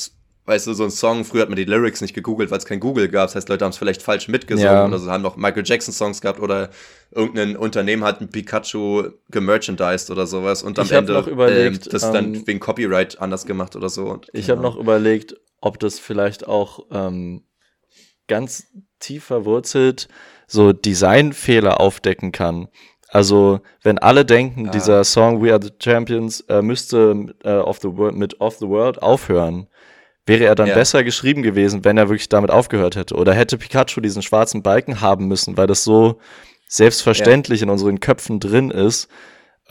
weißt 0.46 0.66
du, 0.66 0.74
so 0.74 0.84
ein 0.86 0.90
Song, 0.90 1.26
früher 1.26 1.44
hat 1.44 1.50
man 1.50 1.58
die 1.58 1.66
Lyrics 1.66 2.02
nicht 2.02 2.16
gegoogelt, 2.16 2.50
weil 2.50 2.58
es 2.58 2.66
kein 2.66 2.80
Google 2.80 3.08
gab. 3.08 3.28
Das 3.28 3.36
heißt, 3.36 3.50
Leute 3.50 3.66
haben 3.66 3.70
es 3.72 3.78
vielleicht 3.78 4.02
falsch 4.02 4.28
mitgesungen 4.30 4.72
Ja. 4.72 4.86
oder 4.88 4.98
so 4.98 5.12
haben 5.12 5.22
noch 5.22 5.36
Michael 5.38 5.62
Jackson 5.64 5.94
Songs 5.94 6.22
gehabt 6.22 6.40
oder 6.40 6.72
irgendein 7.12 7.56
Unternehmen 7.56 8.04
hat 8.04 8.20
ein 8.20 8.30
Pikachu 8.30 9.10
gemerchandised 9.30 10.10
oder 10.10 10.26
sowas 10.26 10.64
und 10.64 10.80
am 10.80 10.86
Ich 10.86 10.92
Ende 10.92 11.14
noch 11.14 11.28
überlegt, 11.28 11.86
ähm, 11.86 11.92
das 11.92 12.12
dann 12.12 12.34
ähm, 12.34 12.48
wegen 12.48 12.60
Copyright 12.60 13.22
anders 13.22 13.46
gemacht 13.46 13.76
oder 13.76 13.90
so. 13.90 14.06
Und, 14.08 14.28
Ich 14.34 14.48
keine 14.48 14.58
habe 14.58 14.62
noch 14.68 14.76
überlegt, 14.76 15.36
ob 15.62 15.78
das 15.80 16.00
vielleicht 16.00 16.48
auch 16.48 16.86
ähm, 16.90 17.44
ganz 18.30 18.68
tief 19.00 19.26
verwurzelt 19.26 20.08
so 20.48 20.72
Designfehler 20.74 21.80
aufdecken 21.80 22.32
kann. 22.32 22.70
Also, 23.10 23.60
wenn 23.84 23.98
alle 24.00 24.24
denken, 24.26 24.68
Ah. 24.70 24.72
dieser 24.72 25.04
Song 25.04 25.44
We 25.44 25.52
Are 25.52 25.62
the 25.62 25.72
Champions 25.84 26.42
äh, 26.50 26.62
müsste 26.62 27.36
äh, 27.44 27.58
of 27.58 27.80
the 27.82 27.90
World, 27.98 28.16
mit 28.16 28.40
Off 28.42 28.58
the 28.58 28.68
World 28.68 29.02
aufhören, 29.02 29.68
wäre 30.26 30.46
er 30.46 30.56
dann 30.56 30.68
Ja. 30.70 30.76
besser 30.76 31.04
geschrieben 31.04 31.44
gewesen, 31.44 31.84
wenn 31.86 31.98
er 31.98 32.10
wirklich 32.10 32.30
damit 32.30 32.50
aufgehört 32.52 32.96
hätte. 32.96 33.16
Oder 33.16 33.34
hätte 33.34 33.58
Pikachu 33.58 34.00
diesen 34.02 34.22
schwarzen 34.22 34.64
Balken 34.64 35.02
haben 35.02 35.28
müssen, 35.28 35.58
weil 35.58 35.68
das 35.68 35.84
so 35.84 36.20
selbstverständlich 36.68 37.62
in 37.62 37.70
unseren 37.70 38.00
Köpfen 38.00 38.40
drin 38.40 38.72
ist. 38.72 39.08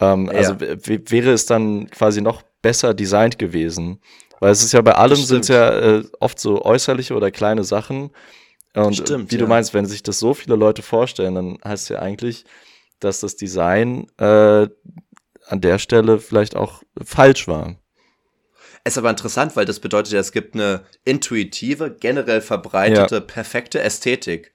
Ähm, 0.01 0.29
Also 0.35 0.53
Ja. 0.55 0.77
wäre 0.87 1.33
es 1.33 1.47
dann 1.47 1.89
quasi 1.91 2.21
noch 2.21 2.43
besser 2.63 2.95
designt 2.95 3.39
gewesen. 3.39 4.01
Weil 4.41 4.53
es 4.53 4.63
ist 4.63 4.73
ja 4.73 4.81
bei 4.83 4.93
allem 4.95 5.17
sind 5.17 5.45
stimmt. 5.45 5.49
ja 5.49 5.71
äh, 5.99 6.05
oft 6.21 6.39
so 6.39 6.65
äußerliche 6.65 7.15
oder 7.15 7.31
kleine 7.33 7.65
Sachen. 7.65 8.11
Und 8.85 8.95
Stimmt, 8.95 9.33
wie 9.33 9.37
du 9.37 9.45
ja. 9.45 9.49
meinst, 9.49 9.75
wenn 9.75 9.87
sich 9.87 10.03
das 10.03 10.19
so 10.19 10.35
viele 10.35 10.57
Leute 10.57 10.83
vorstellen, 10.83 11.35
dann 11.35 11.59
heißt 11.65 11.85
es 11.85 11.89
ja 11.89 11.99
eigentlich, 12.01 12.45
dass 13.01 13.21
das 13.21 13.37
Design 13.37 14.07
äh, 14.19 14.69
an 15.47 15.61
der 15.61 15.79
Stelle 15.79 16.19
vielleicht 16.19 16.57
auch 16.57 16.83
falsch 17.03 17.49
war. 17.49 17.77
Es 18.85 18.95
ist 18.95 18.99
aber 18.99 19.11
interessant, 19.11 19.57
weil 19.57 19.67
das 19.67 19.81
bedeutet 19.81 20.13
ja, 20.13 20.21
es 20.21 20.33
gibt 20.33 20.55
eine 20.55 20.83
intuitive, 21.05 21.95
generell 21.99 22.41
verbreitete, 22.41 23.21
perfekte 23.21 23.81
Ästhetik, 23.81 24.55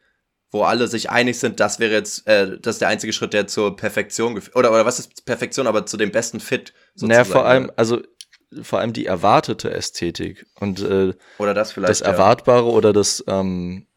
wo 0.52 0.64
alle 0.64 0.88
sich 0.88 1.10
einig 1.10 1.40
sind, 1.40 1.60
das 1.60 1.80
wäre 1.80 1.94
jetzt, 1.94 2.28
äh, 2.28 2.60
das 2.60 2.76
ist 2.76 2.82
der 2.82 2.88
einzige 2.88 3.12
Schritt, 3.12 3.34
der 3.34 3.48
zur 3.48 3.76
Perfektion 3.76 4.36
geführt, 4.36 4.56
oder, 4.56 4.72
oder 4.72 4.86
was 4.86 5.00
ist 5.00 5.26
Perfektion, 5.26 5.68
aber 5.68 5.86
zu 5.86 5.98
dem 5.98 6.12
besten 6.12 6.40
Fit 6.40 6.74
Naja, 6.96 7.24
vor 7.24 7.26
sozusagen, 7.26 7.48
allem, 7.48 7.64
ne? 7.66 7.74
also 7.76 8.02
vor 8.62 8.80
allem 8.80 8.94
die 8.94 9.08
erwartete 9.08 9.72
Ästhetik 9.72 10.46
und 10.60 10.80
äh, 10.82 11.14
oder 11.40 11.56
das 11.56 11.72
vielleicht. 11.72 11.90
das 11.90 12.00
ja. 12.02 12.08
Erwartbare 12.08 12.66
oder 12.66 12.94
das, 12.94 13.24
ähm, 13.28 13.88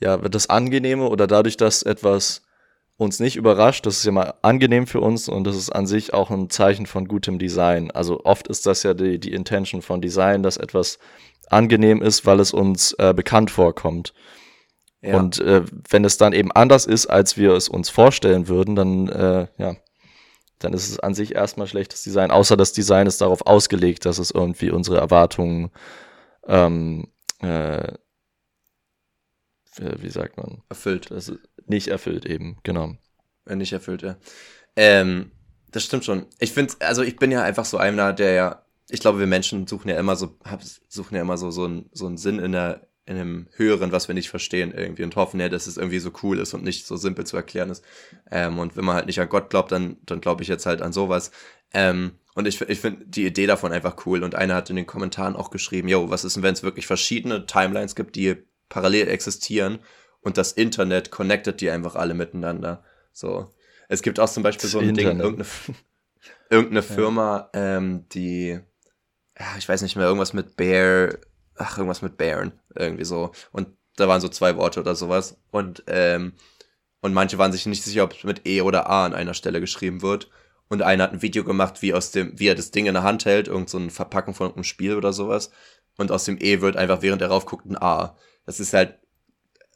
ja, 0.00 0.16
das 0.16 0.50
Angenehme 0.50 1.08
oder 1.08 1.26
dadurch, 1.26 1.56
dass 1.56 1.82
etwas 1.82 2.42
uns 2.96 3.20
nicht 3.20 3.36
überrascht, 3.36 3.86
das 3.86 3.98
ist 3.98 4.04
ja 4.04 4.12
mal 4.12 4.34
angenehm 4.42 4.86
für 4.86 5.00
uns 5.00 5.28
und 5.28 5.44
das 5.44 5.56
ist 5.56 5.70
an 5.70 5.86
sich 5.86 6.14
auch 6.14 6.30
ein 6.30 6.50
Zeichen 6.50 6.86
von 6.86 7.08
gutem 7.08 7.38
Design. 7.38 7.90
Also 7.90 8.24
oft 8.24 8.48
ist 8.48 8.66
das 8.66 8.82
ja 8.82 8.94
die, 8.94 9.18
die 9.18 9.32
Intention 9.32 9.82
von 9.82 10.00
Design, 10.00 10.42
dass 10.42 10.56
etwas 10.56 10.98
angenehm 11.48 12.02
ist, 12.02 12.26
weil 12.26 12.40
es 12.40 12.52
uns 12.52 12.92
äh, 12.94 13.12
bekannt 13.14 13.50
vorkommt. 13.50 14.14
Ja. 15.00 15.18
Und 15.18 15.40
äh, 15.40 15.62
wenn 15.90 16.04
es 16.04 16.16
dann 16.16 16.32
eben 16.32 16.52
anders 16.52 16.86
ist, 16.86 17.06
als 17.06 17.36
wir 17.36 17.52
es 17.52 17.68
uns 17.68 17.90
vorstellen 17.90 18.46
würden, 18.46 18.76
dann, 18.76 19.08
äh, 19.08 19.46
ja, 19.58 19.74
dann 20.60 20.72
ist 20.74 20.88
es 20.88 21.00
an 21.00 21.14
sich 21.14 21.34
erstmal 21.34 21.66
schlechtes 21.66 22.02
Design, 22.02 22.30
außer 22.30 22.56
das 22.56 22.72
Design 22.72 23.08
ist 23.08 23.20
darauf 23.20 23.46
ausgelegt, 23.46 24.06
dass 24.06 24.18
es 24.18 24.30
irgendwie 24.30 24.70
unsere 24.70 24.98
Erwartungen, 24.98 25.72
ähm, 26.46 27.08
äh, 27.40 27.94
wie 29.78 30.10
sagt 30.10 30.36
man, 30.36 30.62
erfüllt. 30.68 31.10
das 31.10 31.32
nicht 31.66 31.88
erfüllt 31.88 32.26
eben, 32.26 32.58
genau. 32.62 32.96
Wenn 33.44 33.58
nicht 33.58 33.72
erfüllt, 33.72 34.02
ja. 34.02 34.16
Ähm, 34.76 35.32
das 35.70 35.84
stimmt 35.84 36.04
schon. 36.04 36.26
Ich 36.38 36.52
finde, 36.52 36.74
also 36.80 37.02
ich 37.02 37.16
bin 37.16 37.30
ja 37.30 37.42
einfach 37.42 37.64
so 37.64 37.78
einer, 37.78 38.12
der 38.12 38.32
ja, 38.32 38.66
ich 38.88 39.00
glaube, 39.00 39.18
wir 39.18 39.26
Menschen 39.26 39.66
suchen 39.66 39.88
ja 39.88 39.96
immer 39.96 40.16
so, 40.16 40.38
suchen 40.88 41.14
ja 41.14 41.22
immer 41.22 41.38
so, 41.38 41.50
so, 41.50 41.64
einen, 41.64 41.88
so 41.92 42.06
einen 42.06 42.18
Sinn 42.18 42.38
in 42.38 42.52
der, 42.52 42.86
in 43.06 43.16
einem 43.16 43.48
Höheren, 43.56 43.90
was 43.90 44.06
wir 44.06 44.14
nicht 44.14 44.30
verstehen 44.30 44.72
irgendwie 44.72 45.02
und 45.02 45.16
hoffen 45.16 45.40
ja, 45.40 45.48
dass 45.48 45.66
es 45.66 45.76
irgendwie 45.76 45.98
so 45.98 46.12
cool 46.22 46.38
ist 46.38 46.54
und 46.54 46.62
nicht 46.62 46.86
so 46.86 46.96
simpel 46.96 47.26
zu 47.26 47.36
erklären 47.36 47.70
ist. 47.70 47.84
Ähm, 48.30 48.58
und 48.58 48.76
wenn 48.76 48.84
man 48.84 48.94
halt 48.94 49.06
nicht 49.06 49.20
an 49.20 49.28
Gott 49.28 49.50
glaubt, 49.50 49.72
dann, 49.72 49.96
dann 50.04 50.20
glaube 50.20 50.42
ich 50.42 50.48
jetzt 50.48 50.66
halt 50.66 50.82
an 50.82 50.92
sowas. 50.92 51.32
Ähm, 51.72 52.12
und 52.34 52.46
ich, 52.46 52.60
ich 52.60 52.80
finde 52.80 53.04
die 53.06 53.26
Idee 53.26 53.46
davon 53.46 53.72
einfach 53.72 54.06
cool. 54.06 54.22
Und 54.22 54.34
einer 54.34 54.54
hat 54.54 54.70
in 54.70 54.76
den 54.76 54.86
Kommentaren 54.86 55.36
auch 55.36 55.50
geschrieben, 55.50 55.88
yo, 55.88 56.10
was 56.10 56.24
ist 56.24 56.36
denn, 56.36 56.42
wenn 56.42 56.54
es 56.54 56.62
wirklich 56.62 56.86
verschiedene 56.86 57.46
Timelines 57.46 57.94
gibt, 57.94 58.14
die 58.16 58.36
parallel 58.72 59.08
existieren 59.08 59.80
und 60.22 60.38
das 60.38 60.52
Internet 60.52 61.10
connectet 61.10 61.60
die 61.60 61.70
einfach 61.70 61.94
alle 61.94 62.14
miteinander. 62.14 62.82
So. 63.12 63.52
Es 63.88 64.00
gibt 64.00 64.18
auch 64.18 64.30
zum 64.30 64.42
Beispiel 64.42 64.68
Das 64.68 64.70
so 64.70 64.78
ein 64.78 64.94
Ding, 64.94 65.08
Internet. 65.10 65.22
irgendeine, 65.22 65.48
irgendeine 66.48 66.82
Firma, 66.94 67.50
ähm, 67.52 68.06
die, 68.12 68.58
ja, 69.38 69.46
ich 69.58 69.68
weiß 69.68 69.82
nicht 69.82 69.96
mehr, 69.96 70.06
irgendwas 70.06 70.32
mit 70.32 70.56
Bear, 70.56 71.18
ach, 71.56 71.76
irgendwas 71.76 72.00
mit 72.02 72.16
Bären, 72.16 72.52
irgendwie 72.74 73.04
so. 73.04 73.32
Und 73.52 73.68
da 73.96 74.08
waren 74.08 74.22
so 74.22 74.28
zwei 74.28 74.56
Worte 74.56 74.80
oder 74.80 74.94
sowas. 74.94 75.36
Und, 75.50 75.84
ähm, 75.86 76.32
und 77.02 77.12
manche 77.12 77.36
waren 77.36 77.52
sich 77.52 77.66
nicht 77.66 77.82
sicher, 77.82 78.04
ob 78.04 78.14
es 78.14 78.24
mit 78.24 78.46
E 78.46 78.62
oder 78.62 78.88
A 78.88 79.04
an 79.04 79.12
einer 79.14 79.34
Stelle 79.34 79.60
geschrieben 79.60 80.00
wird. 80.02 80.30
und 80.68 80.80
einer 80.80 81.04
hat 81.04 81.12
ein 81.12 81.20
Video 81.22 81.44
gemacht, 81.44 81.82
wie 81.82 81.92
aus 81.92 82.12
dem, 82.12 82.38
wie 82.38 82.46
er 82.48 82.54
das 82.54 82.70
Ding 82.70 82.86
in 82.86 82.94
der 82.94 83.02
Hand 83.02 83.26
hält, 83.26 83.48
irgend 83.48 83.68
so 83.68 83.76
ein 83.78 83.90
Verpacken 83.90 84.32
von 84.32 84.54
einem 84.54 84.64
Spiel 84.64 84.96
oder 84.96 85.12
sowas. 85.12 85.50
Und 85.98 86.10
aus 86.10 86.24
dem 86.24 86.38
E 86.40 86.62
wird 86.62 86.76
einfach, 86.78 87.02
während 87.02 87.20
er 87.20 87.28
raufguckt, 87.28 87.66
ein 87.66 87.76
A. 87.76 88.16
Das 88.46 88.60
ist 88.60 88.72
halt 88.72 88.98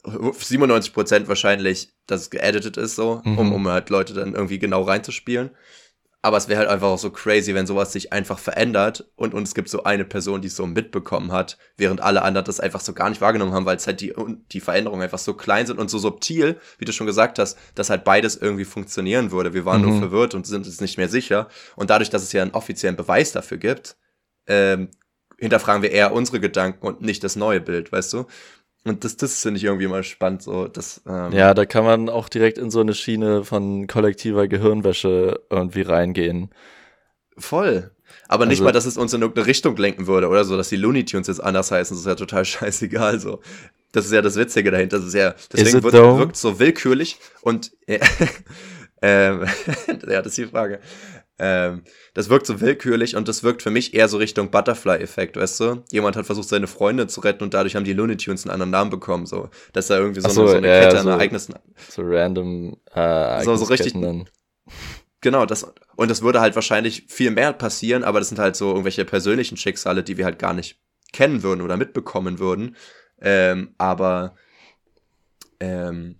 97% 0.04 1.28
wahrscheinlich, 1.28 1.92
dass 2.06 2.22
es 2.22 2.30
geeditet 2.30 2.76
ist, 2.76 2.96
so, 2.96 3.20
mhm. 3.24 3.38
um, 3.38 3.52
um 3.52 3.68
halt 3.68 3.90
Leute 3.90 4.14
dann 4.14 4.34
irgendwie 4.34 4.58
genau 4.58 4.82
reinzuspielen. 4.82 5.50
Aber 6.22 6.38
es 6.38 6.48
wäre 6.48 6.58
halt 6.58 6.68
einfach 6.68 6.88
auch 6.88 6.98
so 6.98 7.10
crazy, 7.10 7.54
wenn 7.54 7.68
sowas 7.68 7.92
sich 7.92 8.12
einfach 8.12 8.40
verändert 8.40 9.08
und, 9.14 9.32
und 9.32 9.44
es 9.44 9.54
gibt 9.54 9.68
so 9.68 9.84
eine 9.84 10.04
Person, 10.04 10.40
die 10.40 10.48
es 10.48 10.56
so 10.56 10.66
mitbekommen 10.66 11.30
hat, 11.30 11.56
während 11.76 12.00
alle 12.00 12.22
anderen 12.22 12.44
das 12.44 12.58
einfach 12.58 12.80
so 12.80 12.94
gar 12.94 13.10
nicht 13.10 13.20
wahrgenommen 13.20 13.52
haben, 13.52 13.64
weil 13.64 13.76
es 13.76 13.86
halt 13.86 14.00
die, 14.00 14.12
die 14.50 14.58
Veränderungen 14.58 15.02
einfach 15.02 15.20
so 15.20 15.34
klein 15.34 15.66
sind 15.66 15.78
und 15.78 15.88
so 15.88 15.98
subtil, 15.98 16.58
wie 16.78 16.84
du 16.84 16.92
schon 16.92 17.06
gesagt 17.06 17.38
hast, 17.38 17.56
dass 17.76 17.90
halt 17.90 18.02
beides 18.02 18.34
irgendwie 18.34 18.64
funktionieren 18.64 19.30
würde. 19.30 19.54
Wir 19.54 19.66
waren 19.66 19.82
mhm. 19.82 19.88
nur 19.88 19.98
verwirrt 20.00 20.34
und 20.34 20.48
sind 20.48 20.66
uns 20.66 20.80
nicht 20.80 20.98
mehr 20.98 21.08
sicher. 21.08 21.48
Und 21.76 21.90
dadurch, 21.90 22.10
dass 22.10 22.24
es 22.24 22.32
ja 22.32 22.42
einen 22.42 22.54
offiziellen 22.54 22.96
Beweis 22.96 23.30
dafür 23.30 23.58
gibt, 23.58 23.96
ähm, 24.48 24.88
hinterfragen 25.38 25.82
wir 25.82 25.90
eher 25.90 26.12
unsere 26.12 26.40
Gedanken 26.40 26.86
und 26.86 27.02
nicht 27.02 27.22
das 27.24 27.36
neue 27.36 27.60
Bild, 27.60 27.92
weißt 27.92 28.12
du? 28.12 28.26
Und 28.84 29.02
das, 29.04 29.16
das 29.16 29.42
finde 29.42 29.58
ich 29.58 29.64
irgendwie 29.64 29.88
mal 29.88 30.04
spannend. 30.04 30.42
So, 30.42 30.68
das, 30.68 31.02
ähm 31.06 31.32
ja, 31.32 31.54
da 31.54 31.66
kann 31.66 31.84
man 31.84 32.08
auch 32.08 32.28
direkt 32.28 32.56
in 32.56 32.70
so 32.70 32.80
eine 32.80 32.94
Schiene 32.94 33.44
von 33.44 33.88
kollektiver 33.88 34.46
Gehirnwäsche 34.46 35.40
irgendwie 35.50 35.82
reingehen. 35.82 36.50
Voll. 37.36 37.90
Aber 38.28 38.42
also, 38.42 38.50
nicht 38.50 38.62
mal, 38.62 38.72
dass 38.72 38.86
es 38.86 38.96
uns 38.96 39.12
in 39.12 39.22
irgendeine 39.22 39.46
Richtung 39.46 39.76
lenken 39.76 40.06
würde 40.06 40.28
oder 40.28 40.44
so, 40.44 40.56
dass 40.56 40.68
die 40.68 40.76
Looney 40.76 41.04
Tunes 41.04 41.26
jetzt 41.26 41.42
anders 41.42 41.70
heißen. 41.70 41.96
Das 41.96 42.00
ist 42.00 42.06
ja 42.06 42.14
total 42.14 42.44
scheißegal. 42.44 43.18
So. 43.18 43.40
Das 43.92 44.06
ist 44.06 44.12
ja 44.12 44.22
das 44.22 44.36
Witzige 44.36 44.70
dahinter. 44.70 44.98
Das 44.98 45.06
ist 45.06 45.14
ja, 45.14 45.34
deswegen 45.52 45.82
wird, 45.82 45.94
wirkt 45.94 46.36
so 46.36 46.58
willkürlich 46.58 47.18
und 47.42 47.72
ähm, 49.02 49.46
ja, 50.08 50.22
das 50.22 50.26
ist 50.26 50.38
die 50.38 50.46
Frage. 50.46 50.80
Ähm, 51.38 51.82
das 52.14 52.30
wirkt 52.30 52.46
so 52.46 52.60
willkürlich 52.60 53.14
und 53.14 53.28
das 53.28 53.42
wirkt 53.42 53.62
für 53.62 53.70
mich 53.70 53.92
eher 53.92 54.08
so 54.08 54.16
Richtung 54.16 54.50
Butterfly-Effekt, 54.50 55.36
weißt 55.36 55.60
du? 55.60 55.84
Jemand 55.90 56.16
hat 56.16 56.24
versucht, 56.26 56.48
seine 56.48 56.66
Freunde 56.66 57.06
zu 57.08 57.20
retten 57.20 57.44
und 57.44 57.52
dadurch 57.52 57.76
haben 57.76 57.84
die 57.84 57.92
Looney 57.92 58.16
Tunes 58.16 58.44
einen 58.44 58.52
anderen 58.52 58.70
Namen 58.70 58.90
bekommen, 58.90 59.26
so. 59.26 59.50
Dass 59.72 59.88
da 59.88 59.98
irgendwie 59.98 60.20
so, 60.20 60.28
so, 60.30 60.42
eine, 60.42 60.50
so 60.50 60.56
eine 60.56 60.68
ja, 60.68 60.80
Kette 60.80 60.98
an 60.98 61.04
so, 61.04 61.10
Ereignissen. 61.10 61.54
So 61.90 62.02
random 62.04 62.76
äh, 62.94 63.44
so, 63.44 63.56
so 63.56 63.66
richtig. 63.66 63.92
Dann. 63.92 64.28
Genau, 65.20 65.44
das, 65.44 65.72
und 65.96 66.10
das 66.10 66.22
würde 66.22 66.40
halt 66.40 66.54
wahrscheinlich 66.54 67.04
viel 67.08 67.30
mehr 67.30 67.52
passieren, 67.52 68.04
aber 68.04 68.18
das 68.18 68.28
sind 68.28 68.38
halt 68.38 68.56
so 68.56 68.68
irgendwelche 68.68 69.04
persönlichen 69.04 69.56
Schicksale, 69.56 70.02
die 70.02 70.16
wir 70.16 70.24
halt 70.24 70.38
gar 70.38 70.54
nicht 70.54 70.80
kennen 71.12 71.42
würden 71.42 71.60
oder 71.60 71.76
mitbekommen 71.76 72.38
würden. 72.38 72.76
Ähm, 73.20 73.74
aber 73.78 74.36
ähm, 75.60 76.18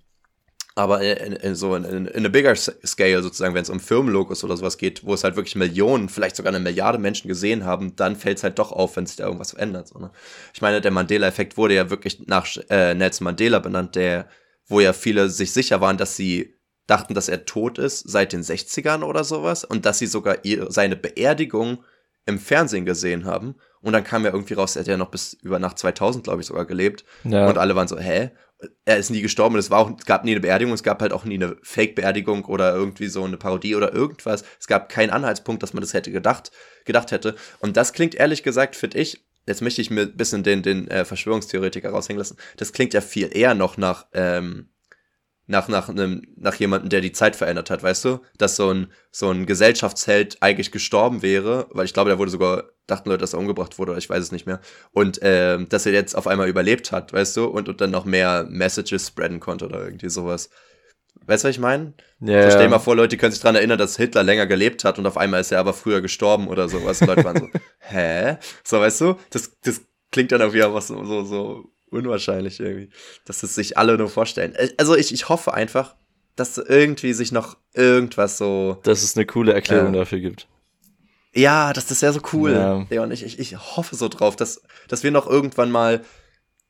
aber 0.78 1.00
in, 1.00 1.32
in, 1.32 1.54
so 1.54 1.74
in, 1.74 1.84
in, 1.84 2.06
in 2.06 2.26
a 2.26 2.28
bigger 2.28 2.54
scale 2.54 3.22
sozusagen, 3.22 3.54
wenn 3.54 3.62
es 3.62 3.70
um 3.70 3.80
Firmenlogos 3.80 4.44
oder 4.44 4.58
sowas 4.58 4.76
geht, 4.76 5.04
wo 5.04 5.14
es 5.14 5.24
halt 5.24 5.34
wirklich 5.34 5.56
Millionen, 5.56 6.10
vielleicht 6.10 6.36
sogar 6.36 6.52
eine 6.52 6.62
Milliarde 6.62 6.98
Menschen 6.98 7.28
gesehen 7.28 7.64
haben, 7.64 7.96
dann 7.96 8.14
fällt 8.14 8.36
es 8.36 8.44
halt 8.44 8.58
doch 8.58 8.72
auf, 8.72 8.94
wenn 8.96 9.06
sich 9.06 9.16
da 9.16 9.24
irgendwas 9.24 9.52
verändert. 9.52 9.88
So, 9.88 9.98
ne? 9.98 10.10
Ich 10.52 10.60
meine, 10.60 10.82
der 10.82 10.90
Mandela-Effekt 10.90 11.56
wurde 11.56 11.74
ja 11.74 11.88
wirklich 11.88 12.26
nach 12.26 12.46
äh, 12.68 12.94
Nelson 12.94 13.24
Mandela 13.24 13.58
benannt, 13.58 13.96
der, 13.96 14.28
wo 14.66 14.78
ja 14.80 14.92
viele 14.92 15.30
sich 15.30 15.50
sicher 15.54 15.80
waren, 15.80 15.96
dass 15.96 16.14
sie 16.14 16.54
dachten, 16.86 17.14
dass 17.14 17.30
er 17.30 17.46
tot 17.46 17.78
ist 17.78 18.08
seit 18.08 18.34
den 18.34 18.42
60ern 18.42 19.02
oder 19.02 19.24
sowas 19.24 19.64
und 19.64 19.86
dass 19.86 19.98
sie 19.98 20.06
sogar 20.06 20.44
ihre, 20.44 20.70
seine 20.70 20.96
Beerdigung 20.96 21.84
im 22.26 22.38
Fernsehen 22.38 22.84
gesehen 22.84 23.24
haben. 23.24 23.54
Und 23.80 23.94
dann 23.94 24.04
kam 24.04 24.24
ja 24.24 24.32
irgendwie 24.32 24.54
raus, 24.54 24.76
er 24.76 24.80
hat 24.80 24.88
ja 24.88 24.96
noch 24.96 25.10
bis 25.10 25.32
über 25.34 25.58
nach 25.58 25.74
2000, 25.74 26.24
glaube 26.24 26.42
ich, 26.42 26.46
sogar 26.46 26.66
gelebt. 26.66 27.04
Ja. 27.24 27.48
Und 27.48 27.56
alle 27.56 27.76
waren 27.76 27.88
so, 27.88 27.98
hä? 27.98 28.30
Er 28.84 28.96
ist 28.96 29.10
nie 29.10 29.20
gestorben 29.20 29.56
es 29.56 29.70
war 29.70 29.80
auch, 29.80 29.90
es 29.98 30.06
gab 30.06 30.24
nie 30.24 30.32
eine 30.32 30.40
Beerdigung, 30.40 30.72
es 30.72 30.82
gab 30.82 31.02
halt 31.02 31.12
auch 31.12 31.24
nie 31.24 31.34
eine 31.34 31.56
Fake-Beerdigung 31.62 32.44
oder 32.46 32.74
irgendwie 32.74 33.08
so 33.08 33.24
eine 33.24 33.36
Parodie 33.36 33.74
oder 33.74 33.92
irgendwas. 33.92 34.44
Es 34.58 34.66
gab 34.66 34.88
keinen 34.88 35.10
Anhaltspunkt, 35.10 35.62
dass 35.62 35.74
man 35.74 35.82
das 35.82 35.94
hätte 35.94 36.10
gedacht, 36.10 36.50
gedacht 36.84 37.10
hätte. 37.10 37.36
Und 37.58 37.76
das 37.76 37.92
klingt 37.92 38.14
ehrlich 38.14 38.42
gesagt, 38.42 38.76
finde 38.76 38.98
ich, 38.98 39.24
jetzt 39.46 39.62
möchte 39.62 39.80
ich 39.80 39.90
mir 39.90 40.02
ein 40.02 40.16
bisschen 40.16 40.42
den, 40.42 40.62
den 40.62 40.88
äh, 40.88 41.04
Verschwörungstheoretiker 41.04 41.90
raushängen 41.90 42.18
lassen, 42.18 42.36
das 42.56 42.72
klingt 42.72 42.94
ja 42.94 43.00
viel 43.00 43.30
eher 43.36 43.54
noch 43.54 43.76
nach, 43.76 44.06
ähm, 44.12 44.70
nach, 45.46 45.68
nach, 45.68 45.88
einem, 45.88 46.22
nach 46.36 46.54
jemandem, 46.56 46.88
der 46.88 47.00
die 47.00 47.12
Zeit 47.12 47.36
verändert 47.36 47.70
hat, 47.70 47.82
weißt 47.82 48.04
du? 48.04 48.20
Dass 48.36 48.56
so 48.56 48.70
ein, 48.70 48.88
so 49.12 49.30
ein 49.30 49.46
Gesellschaftsheld 49.46 50.38
eigentlich 50.40 50.72
gestorben 50.72 51.22
wäre, 51.22 51.68
weil 51.70 51.84
ich 51.84 51.94
glaube, 51.94 52.10
der 52.10 52.18
wurde 52.18 52.30
sogar, 52.30 52.64
dachten 52.86 53.08
Leute, 53.08 53.20
dass 53.20 53.32
er 53.32 53.38
umgebracht 53.38 53.78
wurde, 53.78 53.92
oder 53.92 53.98
ich 53.98 54.10
weiß 54.10 54.22
es 54.22 54.32
nicht 54.32 54.46
mehr. 54.46 54.60
Und 54.92 55.22
äh, 55.22 55.64
dass 55.64 55.86
er 55.86 55.92
jetzt 55.92 56.16
auf 56.16 56.26
einmal 56.26 56.48
überlebt 56.48 56.90
hat, 56.90 57.12
weißt 57.12 57.36
du? 57.36 57.44
Und, 57.44 57.68
und 57.68 57.80
dann 57.80 57.90
noch 57.90 58.04
mehr 58.04 58.46
Messages 58.48 59.08
spreaden 59.08 59.38
konnte 59.38 59.66
oder 59.66 59.84
irgendwie 59.84 60.10
sowas. 60.10 60.50
Weißt 61.26 61.44
du, 61.44 61.48
was 61.48 61.54
ich 61.54 61.60
meine? 61.60 61.94
Ja, 62.20 62.44
so, 62.44 62.50
stell 62.50 62.64
dir 62.64 62.70
mal 62.70 62.78
vor, 62.78 62.96
Leute 62.96 63.16
können 63.16 63.32
sich 63.32 63.40
daran 63.40 63.56
erinnern, 63.56 63.78
dass 63.78 63.96
Hitler 63.96 64.22
länger 64.22 64.46
gelebt 64.46 64.84
hat 64.84 64.98
und 64.98 65.06
auf 65.06 65.16
einmal 65.16 65.40
ist 65.40 65.52
er 65.52 65.60
aber 65.60 65.72
früher 65.72 66.00
gestorben 66.00 66.48
oder 66.48 66.68
sowas. 66.68 67.00
Und 67.00 67.08
Leute 67.08 67.24
waren 67.24 67.38
so, 67.38 67.48
hä? 67.78 68.36
So, 68.64 68.80
weißt 68.80 69.00
du? 69.00 69.14
Das, 69.30 69.52
das 69.62 69.82
klingt 70.10 70.32
dann 70.32 70.42
auch 70.42 70.52
wieder 70.52 70.74
was 70.74 70.88
so, 70.88 71.04
so, 71.04 71.24
so 71.24 71.70
unwahrscheinlich 71.90 72.60
irgendwie, 72.60 72.90
dass 73.24 73.42
es 73.42 73.54
sich 73.54 73.78
alle 73.78 73.96
nur 73.96 74.08
vorstellen. 74.08 74.54
Äh, 74.54 74.70
also 74.76 74.96
ich, 74.96 75.12
ich 75.12 75.28
hoffe 75.28 75.54
einfach, 75.54 75.96
dass 76.36 76.58
irgendwie 76.58 77.12
sich 77.12 77.32
noch 77.32 77.56
irgendwas 77.74 78.38
so. 78.38 78.78
Dass 78.82 79.02
es 79.02 79.16
eine 79.16 79.26
coole 79.26 79.52
Erklärung 79.52 79.94
äh, 79.94 79.98
dafür 79.98 80.20
gibt. 80.20 80.48
Ja, 81.34 81.72
das, 81.72 81.86
das 81.86 82.02
wäre 82.02 82.12
so 82.12 82.20
cool. 82.32 82.52
Ja. 82.52 82.86
ja, 82.88 83.02
und 83.02 83.10
ich, 83.10 83.24
ich, 83.24 83.38
ich 83.38 83.56
hoffe 83.56 83.94
so 83.94 84.08
drauf, 84.08 84.36
dass, 84.36 84.62
dass 84.88 85.02
wir 85.02 85.10
noch 85.10 85.26
irgendwann 85.26 85.70
mal 85.70 86.02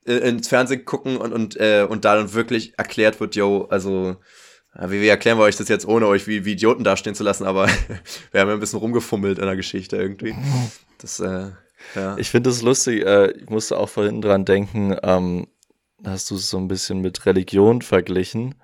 äh, 0.05 0.15
ins 0.15 0.49
Fernsehen 0.49 0.85
gucken 0.85 1.17
und, 1.17 1.33
und, 1.33 1.57
äh, 1.57 1.87
und 1.89 2.05
da 2.05 2.17
dann 2.17 2.33
wirklich 2.33 2.77
erklärt 2.77 3.21
wird, 3.21 3.37
yo, 3.37 3.67
also 3.71 4.17
wie, 4.79 5.01
wie 5.01 5.09
erklären 5.09 5.39
wir 5.39 5.45
euch 5.45 5.57
das 5.57 5.69
jetzt, 5.69 5.87
ohne 5.87 6.07
euch 6.07 6.27
wie, 6.27 6.45
wie 6.45 6.53
Idioten 6.53 6.85
dastehen 6.85 7.15
zu 7.15 7.25
lassen, 7.25 7.45
aber 7.45 7.67
wir 8.33 8.41
haben 8.41 8.49
ja 8.49 8.55
ein 8.55 8.61
bisschen 8.61 8.79
rumgefummelt 8.79 9.39
in 9.39 9.47
der 9.47 9.57
Geschichte 9.57 9.97
irgendwie. 9.97 10.35
Das, 10.99 11.21
äh, 11.21 11.51
ja. 11.95 12.17
Ich 12.19 12.31
finde 12.31 12.51
es 12.51 12.63
lustig, 12.63 13.05
äh, 13.05 13.31
ich 13.33 13.49
musste 13.49 13.79
auch 13.79 13.89
vorhin 13.89 14.21
dran 14.21 14.45
denken, 14.45 14.97
ähm, 15.03 15.47
hast 16.05 16.31
du 16.31 16.37
es 16.37 16.51
so 16.51 16.59
ein 16.59 16.69
bisschen 16.69 17.01
mit 17.01 17.27
Religion 17.27 17.83
verglichen. 17.83 18.55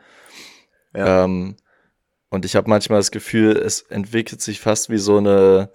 Ja. 0.95 1.25
Ähm, 1.25 1.57
und 2.31 2.45
ich 2.45 2.57
habe 2.57 2.71
manchmal 2.71 2.99
das 2.99 3.11
Gefühl, 3.11 3.57
es 3.57 3.83
entwickelt 3.83 4.41
sich 4.41 4.61
fast 4.61 4.91
wie 4.91 4.99
so 4.99 5.19
eine 5.19 5.71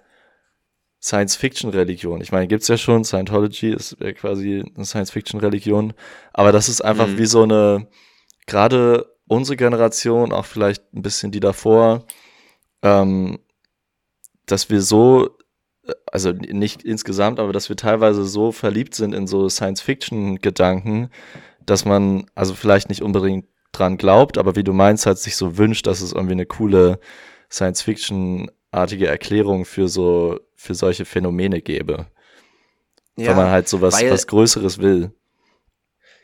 Science-Fiction-Religion. 1.00 2.20
Ich 2.20 2.32
meine, 2.32 2.48
gibt's 2.48 2.68
ja 2.68 2.76
schon, 2.76 3.04
Scientology 3.04 3.70
ist 3.70 3.96
ja 4.00 4.12
quasi 4.12 4.64
eine 4.74 4.84
Science-Fiction-Religion, 4.84 5.94
aber 6.32 6.50
das 6.50 6.68
ist 6.68 6.84
einfach 6.84 7.06
mhm. 7.06 7.18
wie 7.18 7.26
so 7.26 7.42
eine, 7.44 7.86
gerade 8.46 9.14
unsere 9.28 9.56
Generation, 9.56 10.32
auch 10.32 10.46
vielleicht 10.46 10.92
ein 10.92 11.02
bisschen 11.02 11.30
die 11.30 11.40
davor, 11.40 12.04
ähm, 12.82 13.38
dass 14.46 14.70
wir 14.70 14.82
so 14.82 15.37
also 16.10 16.32
nicht 16.32 16.82
insgesamt, 16.82 17.40
aber 17.40 17.52
dass 17.52 17.68
wir 17.68 17.76
teilweise 17.76 18.24
so 18.24 18.52
verliebt 18.52 18.94
sind 18.94 19.14
in 19.14 19.26
so 19.26 19.48
Science-Fiction-Gedanken, 19.48 21.10
dass 21.64 21.84
man 21.84 22.26
also 22.34 22.54
vielleicht 22.54 22.88
nicht 22.88 23.02
unbedingt 23.02 23.46
dran 23.72 23.98
glaubt, 23.98 24.38
aber 24.38 24.56
wie 24.56 24.64
du 24.64 24.72
meinst, 24.72 25.06
halt 25.06 25.18
sich 25.18 25.36
so 25.36 25.58
wünscht, 25.58 25.86
dass 25.86 26.00
es 26.00 26.12
irgendwie 26.12 26.32
eine 26.32 26.46
coole 26.46 26.98
Science-Fiction-artige 27.50 29.06
Erklärung 29.06 29.64
für 29.64 29.88
so, 29.88 30.40
für 30.54 30.74
solche 30.74 31.04
Phänomene 31.04 31.60
gäbe. 31.60 32.06
Ja, 33.16 33.28
weil 33.28 33.36
man 33.36 33.50
halt 33.50 33.68
so 33.68 33.80
was, 33.80 34.00
weil, 34.00 34.10
was 34.10 34.26
Größeres 34.26 34.78
will. 34.78 35.12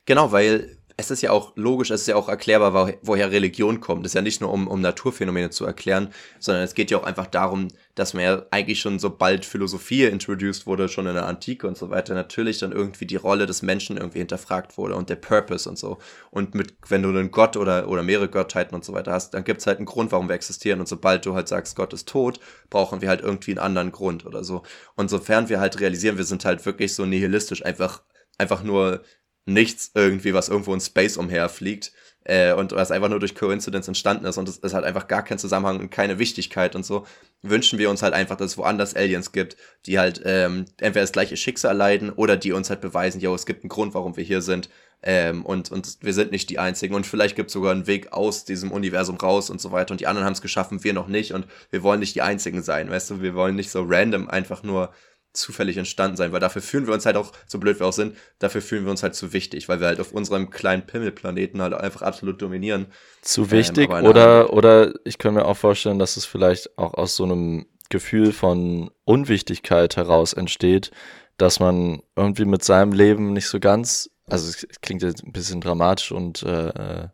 Genau, 0.07 0.33
weil 0.33 0.79
es 0.97 1.11
ist 1.11 1.23
ja 1.23 1.33
auch 1.33 1.53
logisch, 1.57 1.91
es 1.91 2.03
ist 2.03 2.07
ja 2.07 2.17
auch 2.17 2.29
erklärbar, 2.29 2.95
woher 3.03 3.33
Religion 3.33 3.81
kommt. 3.81 4.07
Es 4.07 4.11
ist 4.11 4.15
ja 4.15 4.23
nicht 4.23 4.41
nur 4.41 4.53
um, 4.53 4.69
um 4.69 4.81
Naturphänomene 4.81 5.51
zu 5.51 5.65
erklären, 5.65 6.11
sondern 6.39 6.63
es 6.63 6.75
geht 6.75 6.91
ja 6.91 6.99
auch 6.99 7.05
einfach 7.05 7.27
darum, 7.27 7.69
dass 7.95 8.13
man 8.13 8.25
ja 8.25 8.47
eigentlich 8.51 8.81
schon 8.81 8.99
sobald 8.99 9.45
Philosophie 9.45 10.05
introduced 10.05 10.67
wurde, 10.67 10.89
schon 10.89 11.07
in 11.07 11.15
der 11.15 11.27
Antike 11.27 11.67
und 11.69 11.77
so 11.77 11.91
weiter, 11.91 12.15
natürlich 12.15 12.59
dann 12.59 12.73
irgendwie 12.73 13.07
die 13.07 13.17
Rolle 13.17 13.47
des 13.47 13.63
Menschen 13.63 13.97
irgendwie 13.97 14.19
hinterfragt 14.19 14.77
wurde 14.77 14.97
und 14.97 15.09
der 15.11 15.17
Purpose 15.17 15.69
und 15.69 15.79
so. 15.79 15.99
Und 16.31 16.55
mit, 16.55 16.75
wenn 16.89 17.03
du 17.03 17.11
einen 17.11 17.31
Gott 17.31 17.57
oder, 17.57 17.89
oder 17.89 18.03
mehrere 18.03 18.29
Gottheiten 18.29 18.75
und 18.75 18.85
so 18.85 18.93
weiter 18.93 19.13
hast, 19.13 19.35
dann 19.35 19.45
gibt 19.45 19.61
es 19.61 19.67
halt 19.67 19.79
einen 19.79 19.87
Grund, 19.87 20.11
warum 20.11 20.29
wir 20.29 20.35
existieren. 20.35 20.81
Und 20.81 20.89
sobald 20.89 21.25
du 21.25 21.35
halt 21.35 21.47
sagst, 21.47 21.77
Gott 21.77 21.93
ist 21.93 22.09
tot, 22.09 22.41
brauchen 22.69 23.01
wir 23.01 23.09
halt 23.09 23.21
irgendwie 23.21 23.53
einen 23.53 23.61
anderen 23.61 23.93
Grund 23.93 24.27
oder 24.27 24.43
so. 24.43 24.65
Und 24.97 25.09
sofern 25.09 25.49
wir 25.49 25.61
halt 25.61 25.79
realisieren, 25.79 26.17
wir 26.17 26.25
sind 26.25 26.45
halt 26.45 26.67
wirklich 26.67 26.95
so 26.95 27.07
nihilistisch, 27.07 27.65
einfach, 27.65 28.03
einfach 28.39 28.65
nur 28.65 29.03
nichts 29.47 29.93
irgendwie, 29.95 30.35
was 30.35 30.49
irgendwo 30.49 30.75
in 30.75 30.81
Space 30.81 31.17
umherfliegt 31.17 31.93
äh, 32.25 32.53
und 32.53 32.73
was 32.73 32.91
einfach 32.91 33.09
nur 33.09 33.21
durch 33.21 33.35
Coincidence 33.35 33.89
entstanden 33.89 34.25
ist 34.25 34.39
und 34.39 34.49
es, 34.49 34.59
es 34.63 34.75
hat 34.75 34.85
einfach 34.85 35.09
gar 35.09 35.23
keinen 35.23 35.39
Zusammenhang 35.39 35.79
und 35.81 35.91
keine 35.91 36.19
Wichtigkeit 36.19 36.75
und 36.75 36.85
so, 36.85 37.07
wünschen 37.43 37.79
wir 37.79 37.91
uns 37.91 38.03
halt 38.03 38.15
einfach, 38.15 38.37
dass 38.37 38.53
es 38.53 38.59
woanders 38.59 38.97
Aliens 38.97 39.33
gibt, 39.33 39.57
die 39.87 39.99
halt 39.99 40.21
ähm, 40.25 40.65
entweder 40.79 41.03
das 41.03 41.13
gleiche 41.13 41.37
Schicksal 41.37 41.77
leiden 41.77 42.11
oder 42.11 42.37
die 42.37 42.53
uns 42.53 42.71
halt 42.71 42.81
beweisen, 42.81 43.21
ja, 43.21 43.33
es 43.35 43.47
gibt 43.47 43.63
einen 43.63 43.69
Grund, 43.69 43.95
warum 43.95 44.17
wir 44.17 44.25
hier 44.25 44.43
sind 44.43 44.69
ähm, 45.07 45.45
und, 45.45 45.71
und 45.71 45.99
wir 46.01 46.15
sind 46.15 46.33
nicht 46.33 46.49
die 46.49 46.59
Einzigen. 46.59 46.95
Und 46.95 47.07
vielleicht 47.07 47.37
gibt 47.37 47.49
es 47.49 47.53
sogar 47.53 47.73
einen 47.73 47.87
Weg 47.87 48.13
aus 48.13 48.47
diesem 48.47 48.73
Universum 48.73 49.17
raus 49.17 49.51
und 49.51 49.61
so 49.61 49.71
weiter. 49.71 49.93
Und 49.93 50.01
die 50.01 50.07
anderen 50.07 50.25
haben 50.25 50.33
es 50.33 50.41
geschaffen, 50.41 50.83
wir 50.83 50.95
noch 50.95 51.09
nicht. 51.09 51.33
Und 51.35 51.47
wir 51.71 51.83
wollen 51.83 52.01
nicht 52.01 52.15
die 52.15 52.23
Einzigen 52.23 52.63
sein, 52.63 52.91
weißt 52.91 53.11
du, 53.11 53.21
wir 53.23 53.35
wollen 53.35 53.55
nicht 53.55 53.71
so 53.71 53.85
random 53.87 54.29
einfach 54.29 54.63
nur 54.63 54.93
zufällig 55.35 55.77
entstanden 55.77 56.17
sein, 56.17 56.33
weil 56.33 56.41
dafür 56.41 56.63
fühlen 56.63 56.87
wir 56.87 56.95
uns 56.95 57.05
halt 57.05 57.17
auch, 57.17 57.33
so 57.47 57.59
blöd 57.59 57.79
wir 57.81 57.87
auch 57.87 57.93
sind, 57.93 58.17
dafür 58.39 58.63
fühlen 58.63 58.85
wir 58.85 58.91
uns 58.91 59.03
halt 59.03 59.15
zu 59.15 59.33
wichtig, 59.33 59.69
weil 59.69 59.81
wir 59.81 59.89
halt 59.89 60.01
auf 60.01 60.13
unserem 60.13 60.51
kleinen 60.51 60.87
Pimmelplaneten 60.87 61.61
halt 61.61 61.75
einfach 61.75 62.03
absolut 62.03 62.41
dominieren. 62.41 62.87
Zu 63.21 63.51
wichtig 63.51 63.91
ähm, 63.91 64.07
oder, 64.07 64.53
oder 64.53 64.95
ich 65.05 65.19
kann 65.19 65.35
mir 65.35 65.45
auch 65.45 65.57
vorstellen, 65.57 65.99
dass 65.99 66.17
es 66.17 66.25
vielleicht 66.25 66.79
auch 66.79 66.95
aus 66.95 67.17
so 67.17 67.25
einem 67.25 67.67
Gefühl 67.91 68.33
von 68.33 68.91
Unwichtigkeit 69.05 69.97
heraus 69.97 70.33
entsteht, 70.33 70.91
dass 71.37 71.61
man 71.61 72.03
irgendwie 72.17 72.45
mit 72.45 72.65
seinem 72.65 72.93
Leben 72.93 73.33
nicht 73.33 73.49
so 73.49 73.61
ganz, 73.61 74.11
also 74.27 74.49
es 74.49 74.67
klingt 74.81 75.03
jetzt 75.03 75.25
ein 75.25 75.33
bisschen 75.33 75.61
dramatisch 75.61 76.13
und 76.13 76.43
äh, 76.45 76.69
äh, 76.69 77.09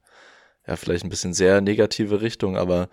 ja, 0.66 0.76
vielleicht 0.76 1.04
ein 1.04 1.10
bisschen 1.10 1.32
sehr 1.32 1.60
negative 1.60 2.20
Richtung, 2.20 2.56
aber 2.56 2.88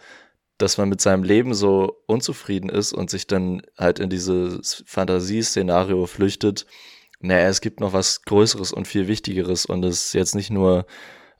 dass 0.57 0.77
man 0.77 0.89
mit 0.89 1.01
seinem 1.01 1.23
Leben 1.23 1.53
so 1.53 2.01
unzufrieden 2.07 2.69
ist 2.69 2.93
und 2.93 3.09
sich 3.09 3.27
dann 3.27 3.61
halt 3.77 3.99
in 3.99 4.09
dieses 4.09 4.83
Fantasieszenario 4.87 6.07
flüchtet, 6.07 6.65
naja, 7.19 7.47
es 7.47 7.61
gibt 7.61 7.79
noch 7.79 7.93
was 7.93 8.23
Größeres 8.23 8.71
und 8.71 8.87
viel 8.87 9.07
Wichtigeres 9.07 9.65
und 9.65 9.83
es 9.83 10.07
ist 10.07 10.13
jetzt 10.13 10.35
nicht 10.35 10.49
nur 10.49 10.85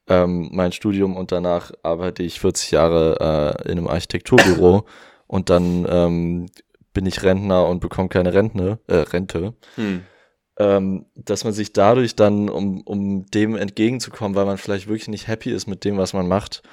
ähm, 0.08 0.50
mein 0.52 0.72
Studium 0.72 1.16
und 1.16 1.32
danach 1.32 1.72
arbeite 1.84 2.24
ich 2.24 2.40
40 2.40 2.72
Jahre 2.72 3.58
äh, 3.66 3.72
in 3.72 3.78
einem 3.78 3.88
Architekturbüro 3.88 4.86
und 5.28 5.50
dann 5.50 5.86
ähm, 5.90 6.46
bin 6.94 7.06
ich 7.06 7.24
Rentner 7.24 7.68
und 7.68 7.80
bekomme 7.80 8.10
keine 8.10 8.34
Rentne, 8.34 8.80
äh, 8.88 8.96
Rente. 8.96 9.54
Hm. 9.76 10.04
Ähm, 10.60 11.06
dass 11.14 11.44
man 11.44 11.54
sich 11.54 11.72
dadurch 11.74 12.16
dann, 12.16 12.50
um, 12.50 12.82
um 12.82 13.28
dem 13.28 13.56
entgegenzukommen, 13.56 14.36
weil 14.36 14.46
man 14.46 14.58
vielleicht 14.58 14.88
wirklich 14.88 15.08
nicht 15.08 15.28
happy 15.28 15.52
ist 15.52 15.68
mit 15.68 15.86
dem, 15.86 15.98
was 15.98 16.14
man 16.14 16.28
macht, 16.28 16.64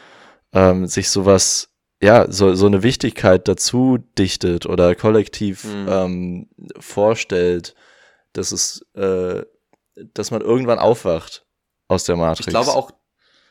ähm, 0.55 0.87
sich 0.87 1.11
sowas, 1.11 1.74
ja, 2.05 2.31
so, 2.31 2.55
so 2.55 2.67
eine 2.67 2.83
Wichtigkeit 2.83 3.49
dazu 3.49 3.99
dichtet 4.19 4.67
oder 4.67 4.95
kollektiv 4.95 5.64
hm. 5.64 5.88
ähm, 5.88 6.49
vorstellt, 6.79 7.75
dass 8.35 8.53
es, 8.53 8.85
äh, 8.95 9.43
dass 10.12 10.31
man 10.31 10.43
irgendwann 10.43 10.79
aufwacht 10.79 11.47
aus 11.88 12.05
der 12.05 12.17
Matrix. 12.17 12.47
Ich 12.47 12.53
glaube 12.53 12.73
auch, 12.73 12.90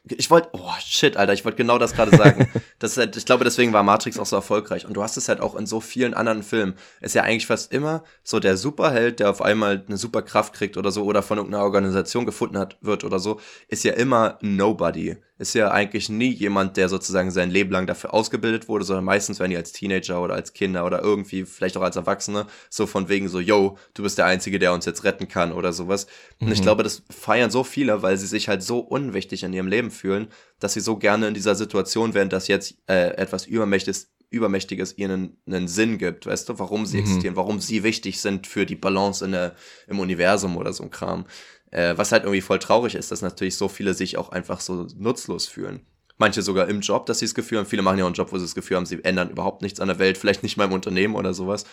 ich 0.03 0.29
wollte, 0.29 0.49
oh 0.51 0.69
shit, 0.79 1.17
Alter, 1.17 1.33
ich 1.33 1.45
wollte 1.45 1.57
genau 1.57 1.79
das 1.79 1.93
gerade 1.93 2.15
sagen. 2.15 2.47
das 2.79 2.91
ist 2.91 2.97
halt, 2.97 3.15
ich 3.15 3.25
glaube, 3.25 3.43
deswegen 3.43 3.73
war 3.73 3.81
Matrix 3.81 4.19
auch 4.19 4.25
so 4.27 4.35
erfolgreich. 4.35 4.85
Und 4.85 4.93
du 4.93 5.01
hast 5.01 5.17
es 5.17 5.29
halt 5.29 5.39
auch 5.39 5.55
in 5.55 5.65
so 5.65 5.79
vielen 5.79 6.13
anderen 6.13 6.43
Filmen. 6.43 6.75
Ist 7.01 7.15
ja 7.15 7.23
eigentlich 7.23 7.47
fast 7.47 7.71
immer 7.73 8.03
so 8.21 8.39
der 8.39 8.57
Superheld, 8.57 9.19
der 9.19 9.31
auf 9.31 9.41
einmal 9.41 9.83
eine 9.87 9.97
Superkraft 9.97 10.53
kriegt 10.53 10.77
oder 10.77 10.91
so 10.91 11.05
oder 11.05 11.23
von 11.23 11.37
irgendeiner 11.37 11.63
Organisation 11.63 12.25
gefunden 12.25 12.57
hat, 12.57 12.77
wird 12.81 13.03
oder 13.03 13.17
so, 13.17 13.39
ist 13.67 13.83
ja 13.83 13.93
immer 13.93 14.37
Nobody 14.41 15.17
ist 15.43 15.53
ja 15.55 15.71
eigentlich 15.71 16.07
nie 16.07 16.31
jemand, 16.31 16.77
der 16.77 16.87
sozusagen 16.87 17.29
sein 17.29 17.51
Leben 17.51 17.69
lang 17.69 17.85
dafür 17.85 18.13
ausgebildet 18.13 18.69
wurde, 18.69 18.85
sondern 18.85 19.03
meistens 19.03 19.39
werden 19.39 19.51
die 19.51 19.57
als 19.57 19.73
Teenager 19.73 20.21
oder 20.21 20.35
als 20.35 20.53
Kinder 20.53 20.85
oder 20.85 21.01
irgendwie, 21.01 21.43
vielleicht 21.43 21.75
auch 21.75 21.81
als 21.81 21.97
Erwachsene, 21.97 22.47
so 22.69 22.87
von 22.87 23.09
wegen 23.09 23.27
so, 23.27 23.41
yo, 23.41 23.77
du 23.93 24.03
bist 24.03 24.17
der 24.17 24.25
Einzige, 24.25 24.57
der 24.57 24.73
uns 24.73 24.85
jetzt 24.85 25.03
retten 25.03 25.27
kann 25.27 25.51
oder 25.51 25.73
sowas. 25.73 26.07
Und 26.39 26.51
ich 26.51 26.59
mhm. 26.59 26.63
glaube, 26.63 26.83
das 26.83 27.03
feiern 27.09 27.51
so 27.51 27.65
viele, 27.65 28.01
weil 28.01 28.17
sie 28.17 28.27
sich 28.27 28.47
halt 28.47 28.63
so 28.63 28.79
unwichtig 28.79 29.43
in 29.43 29.51
ihrem 29.51 29.67
Leben 29.67 29.91
fühlen, 29.91 30.29
dass 30.59 30.73
sie 30.73 30.79
so 30.79 30.95
gerne 30.95 31.27
in 31.27 31.33
dieser 31.33 31.55
Situation 31.55 32.13
wären, 32.13 32.29
dass 32.29 32.47
jetzt 32.47 32.75
äh, 32.87 33.09
etwas 33.17 33.45
Übermächtiges 33.45 34.13
Übermächtiges 34.29 34.97
ihnen 34.97 35.37
einen 35.45 35.67
Sinn 35.67 35.99
gibt, 35.99 36.25
weißt 36.25 36.49
du, 36.49 36.57
warum 36.57 36.87
sie 36.87 36.97
mhm. 36.97 37.03
existieren, 37.03 37.35
warum 37.35 37.59
sie 37.59 37.83
wichtig 37.83 38.19
sind 38.19 38.47
für 38.47 38.65
die 38.65 38.75
Balance 38.75 39.23
in 39.23 39.31
der, 39.31 39.53
im 39.87 39.99
Universum 39.99 40.57
oder 40.57 40.73
so 40.73 40.83
ein 40.83 40.89
Kram. 40.89 41.25
Äh, 41.73 41.97
was 41.97 42.11
halt 42.11 42.23
irgendwie 42.23 42.41
voll 42.41 42.59
traurig 42.59 42.93
ist, 42.93 43.11
dass 43.11 43.23
natürlich 43.23 43.57
so 43.57 43.67
viele 43.67 43.95
sich 43.95 44.17
auch 44.17 44.29
einfach 44.29 44.61
so 44.61 44.87
nutzlos 44.95 45.47
fühlen. 45.47 45.81
Manche 46.17 46.43
sogar 46.43 46.67
im 46.67 46.81
Job, 46.81 47.07
dass 47.07 47.17
sie 47.17 47.25
das 47.25 47.33
Gefühl 47.33 47.57
haben. 47.57 47.65
Viele 47.65 47.81
machen 47.81 47.97
ja 47.97 48.03
auch 48.03 48.09
einen 48.09 48.15
Job, 48.15 48.31
wo 48.31 48.37
sie 48.37 48.45
das 48.45 48.53
Gefühl 48.53 48.77
haben, 48.77 48.85
sie 48.85 49.03
ändern 49.03 49.31
überhaupt 49.31 49.63
nichts 49.63 49.79
an 49.79 49.87
der 49.87 49.97
Welt, 49.97 50.17
vielleicht 50.19 50.43
nicht 50.43 50.55
mal 50.55 50.65
im 50.65 50.71
Unternehmen 50.71 51.15
oder 51.15 51.33
sowas. 51.33 51.65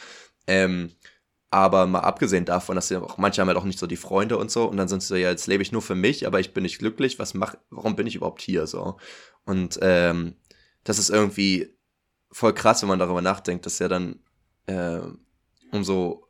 Ähm, 0.46 0.92
aber 1.50 1.86
mal 1.86 2.00
abgesehen 2.00 2.46
davon, 2.46 2.76
dass 2.76 2.88
sie 2.88 2.96
auch 2.96 3.18
manche 3.18 3.42
haben 3.42 3.48
halt 3.48 3.58
auch 3.58 3.64
nicht 3.64 3.78
so 3.78 3.86
die 3.86 3.96
Freunde 3.96 4.38
und 4.38 4.50
so 4.50 4.70
und 4.70 4.78
dann 4.78 4.88
sind 4.88 5.02
sie 5.02 5.08
so, 5.08 5.16
ja, 5.16 5.28
jetzt 5.28 5.48
lebe 5.48 5.62
ich 5.62 5.72
nur 5.72 5.82
für 5.82 5.96
mich, 5.96 6.26
aber 6.26 6.40
ich 6.40 6.54
bin 6.54 6.62
nicht 6.62 6.78
glücklich, 6.78 7.18
was 7.18 7.34
mach, 7.34 7.56
warum 7.68 7.96
bin 7.96 8.06
ich 8.06 8.14
überhaupt 8.14 8.40
hier 8.40 8.66
so? 8.66 8.96
Und 9.44 9.78
ähm, 9.82 10.36
das 10.84 10.98
ist 10.98 11.10
irgendwie 11.10 11.76
voll 12.32 12.54
krass, 12.54 12.80
wenn 12.80 12.88
man 12.88 13.00
darüber 13.00 13.20
nachdenkt, 13.20 13.66
dass 13.66 13.80
ja 13.80 13.88
dann 13.88 14.20
äh, 14.66 15.00
umso 15.72 16.29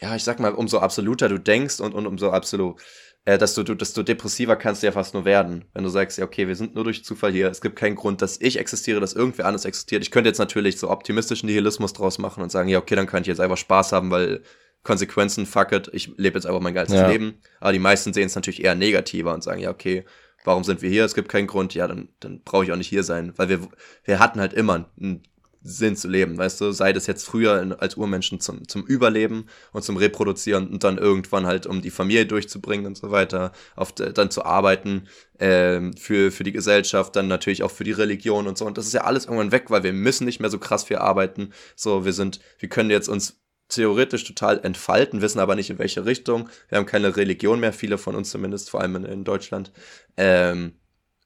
ja, 0.00 0.14
ich 0.14 0.24
sag 0.24 0.40
mal, 0.40 0.52
umso 0.52 0.78
absoluter 0.78 1.28
du 1.28 1.38
denkst 1.38 1.80
und, 1.80 1.94
und 1.94 2.06
umso 2.06 2.30
absolut, 2.30 2.80
äh, 3.24 3.36
dass 3.36 3.54
du, 3.54 3.62
du, 3.62 3.74
desto 3.74 4.02
depressiver 4.02 4.56
kannst 4.56 4.82
du 4.82 4.86
ja 4.86 4.92
fast 4.92 5.14
nur 5.14 5.24
werden. 5.24 5.64
Wenn 5.74 5.84
du 5.84 5.90
sagst, 5.90 6.18
ja, 6.18 6.24
okay, 6.24 6.48
wir 6.48 6.56
sind 6.56 6.74
nur 6.74 6.84
durch 6.84 7.04
Zufall 7.04 7.32
hier, 7.32 7.50
es 7.50 7.60
gibt 7.60 7.76
keinen 7.76 7.96
Grund, 7.96 8.22
dass 8.22 8.40
ich 8.40 8.58
existiere, 8.58 9.00
dass 9.00 9.12
irgendwer 9.12 9.46
anders 9.46 9.64
existiert. 9.64 10.02
Ich 10.02 10.10
könnte 10.10 10.28
jetzt 10.28 10.38
natürlich 10.38 10.78
so 10.78 10.90
optimistischen 10.90 11.46
Nihilismus 11.46 11.92
draus 11.92 12.18
machen 12.18 12.42
und 12.42 12.50
sagen, 12.50 12.68
ja, 12.68 12.78
okay, 12.78 12.96
dann 12.96 13.06
kann 13.06 13.22
ich 13.22 13.28
jetzt 13.28 13.40
einfach 13.40 13.56
Spaß 13.56 13.92
haben, 13.92 14.10
weil 14.10 14.42
Konsequenzen, 14.84 15.46
fuck 15.46 15.72
it, 15.72 15.90
ich 15.92 16.12
lebe 16.16 16.38
jetzt 16.38 16.46
einfach 16.46 16.60
mein 16.60 16.74
geiles 16.74 16.92
ja. 16.92 17.08
Leben. 17.08 17.40
Aber 17.60 17.72
die 17.72 17.78
meisten 17.78 18.12
sehen 18.12 18.26
es 18.26 18.34
natürlich 18.34 18.64
eher 18.64 18.74
negativer 18.74 19.34
und 19.34 19.42
sagen, 19.42 19.60
ja, 19.60 19.70
okay, 19.70 20.04
warum 20.44 20.64
sind 20.64 20.80
wir 20.80 20.88
hier? 20.88 21.04
Es 21.04 21.14
gibt 21.14 21.28
keinen 21.28 21.46
Grund, 21.48 21.74
ja, 21.74 21.88
dann, 21.88 22.08
dann 22.20 22.40
brauche 22.42 22.64
ich 22.64 22.72
auch 22.72 22.76
nicht 22.76 22.88
hier 22.88 23.02
sein. 23.02 23.32
Weil 23.36 23.48
wir, 23.48 23.68
wir 24.04 24.18
hatten 24.18 24.40
halt 24.40 24.52
immer 24.52 24.88
einen 24.98 25.22
Sinn 25.62 25.96
zu 25.96 26.08
leben, 26.08 26.38
weißt 26.38 26.60
du, 26.60 26.72
sei 26.72 26.92
das 26.92 27.06
jetzt 27.06 27.24
früher 27.24 27.60
in, 27.60 27.72
als 27.72 27.96
Urmenschen 27.96 28.40
zum, 28.40 28.68
zum 28.68 28.84
Überleben 28.84 29.46
und 29.72 29.82
zum 29.82 29.96
Reproduzieren 29.96 30.68
und 30.68 30.84
dann 30.84 30.98
irgendwann 30.98 31.46
halt, 31.46 31.66
um 31.66 31.82
die 31.82 31.90
Familie 31.90 32.26
durchzubringen 32.26 32.86
und 32.86 32.96
so 32.96 33.10
weiter, 33.10 33.52
auf 33.74 33.92
de, 33.92 34.12
dann 34.12 34.30
zu 34.30 34.44
arbeiten 34.44 35.08
ähm, 35.40 35.96
für, 35.96 36.30
für 36.30 36.44
die 36.44 36.52
Gesellschaft, 36.52 37.16
dann 37.16 37.28
natürlich 37.28 37.62
auch 37.62 37.70
für 37.70 37.84
die 37.84 37.92
Religion 37.92 38.46
und 38.46 38.56
so. 38.56 38.66
Und 38.66 38.78
das 38.78 38.86
ist 38.86 38.92
ja 38.92 39.02
alles 39.02 39.24
irgendwann 39.26 39.52
weg, 39.52 39.66
weil 39.68 39.82
wir 39.82 39.92
müssen 39.92 40.24
nicht 40.24 40.40
mehr 40.40 40.50
so 40.50 40.58
krass 40.58 40.84
viel 40.84 40.98
arbeiten. 40.98 41.52
So, 41.76 42.04
wir 42.04 42.12
sind, 42.12 42.40
wir 42.58 42.68
können 42.68 42.90
jetzt 42.90 43.08
uns 43.08 43.40
theoretisch 43.68 44.24
total 44.24 44.60
entfalten, 44.64 45.20
wissen 45.20 45.40
aber 45.40 45.54
nicht 45.54 45.70
in 45.70 45.78
welche 45.78 46.06
Richtung. 46.06 46.48
Wir 46.68 46.78
haben 46.78 46.86
keine 46.86 47.16
Religion 47.16 47.60
mehr, 47.60 47.72
viele 47.72 47.98
von 47.98 48.14
uns 48.14 48.30
zumindest, 48.30 48.70
vor 48.70 48.80
allem 48.80 48.96
in, 48.96 49.04
in 49.04 49.24
Deutschland. 49.24 49.72
Ähm, 50.16 50.72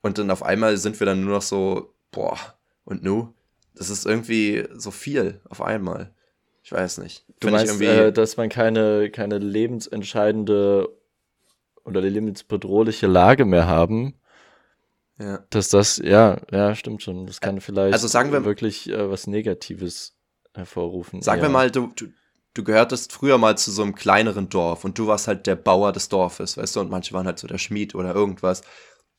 und 0.02 0.18
dann 0.18 0.30
auf 0.30 0.42
einmal 0.42 0.76
sind 0.76 0.98
wir 1.00 1.06
dann 1.06 1.24
nur 1.24 1.34
noch 1.34 1.42
so, 1.42 1.94
boah, 2.10 2.38
und 2.84 3.02
nu? 3.04 3.32
Das 3.74 3.90
ist 3.90 4.06
irgendwie 4.06 4.66
so 4.74 4.90
viel 4.90 5.40
auf 5.48 5.62
einmal. 5.62 6.14
Ich 6.62 6.72
weiß 6.72 6.98
nicht. 6.98 7.24
Du 7.40 7.48
Find 7.48 7.52
meinst, 7.52 7.80
äh, 7.80 8.12
dass 8.12 8.36
man 8.36 8.48
keine, 8.48 9.10
keine 9.10 9.38
lebensentscheidende 9.38 10.88
oder 11.84 12.00
lebensbedrohliche 12.00 13.06
Lage 13.06 13.44
mehr 13.44 13.66
haben? 13.66 14.14
Ja. 15.18 15.44
Dass 15.50 15.68
das, 15.68 15.98
ja, 15.98 16.40
ja, 16.50 16.74
stimmt 16.74 17.02
schon. 17.02 17.26
Das 17.26 17.40
kann 17.40 17.60
vielleicht 17.60 17.92
also 17.92 18.06
sagen 18.06 18.32
wir, 18.32 18.44
wirklich 18.44 18.88
äh, 18.88 19.10
was 19.10 19.26
Negatives 19.26 20.16
hervorrufen. 20.54 21.22
Sagen 21.22 21.40
ja. 21.40 21.48
wir 21.48 21.52
mal, 21.52 21.70
du, 21.70 21.92
du, 21.96 22.06
du 22.54 22.64
gehörtest 22.64 23.12
früher 23.12 23.38
mal 23.38 23.56
zu 23.58 23.70
so 23.70 23.82
einem 23.82 23.94
kleineren 23.94 24.48
Dorf 24.48 24.84
und 24.84 24.98
du 24.98 25.06
warst 25.06 25.28
halt 25.28 25.46
der 25.46 25.56
Bauer 25.56 25.92
des 25.92 26.08
Dorfes, 26.08 26.56
weißt 26.56 26.76
du, 26.76 26.80
und 26.80 26.90
manche 26.90 27.12
waren 27.14 27.26
halt 27.26 27.38
so 27.38 27.46
der 27.46 27.58
Schmied 27.58 27.94
oder 27.94 28.14
irgendwas 28.14 28.62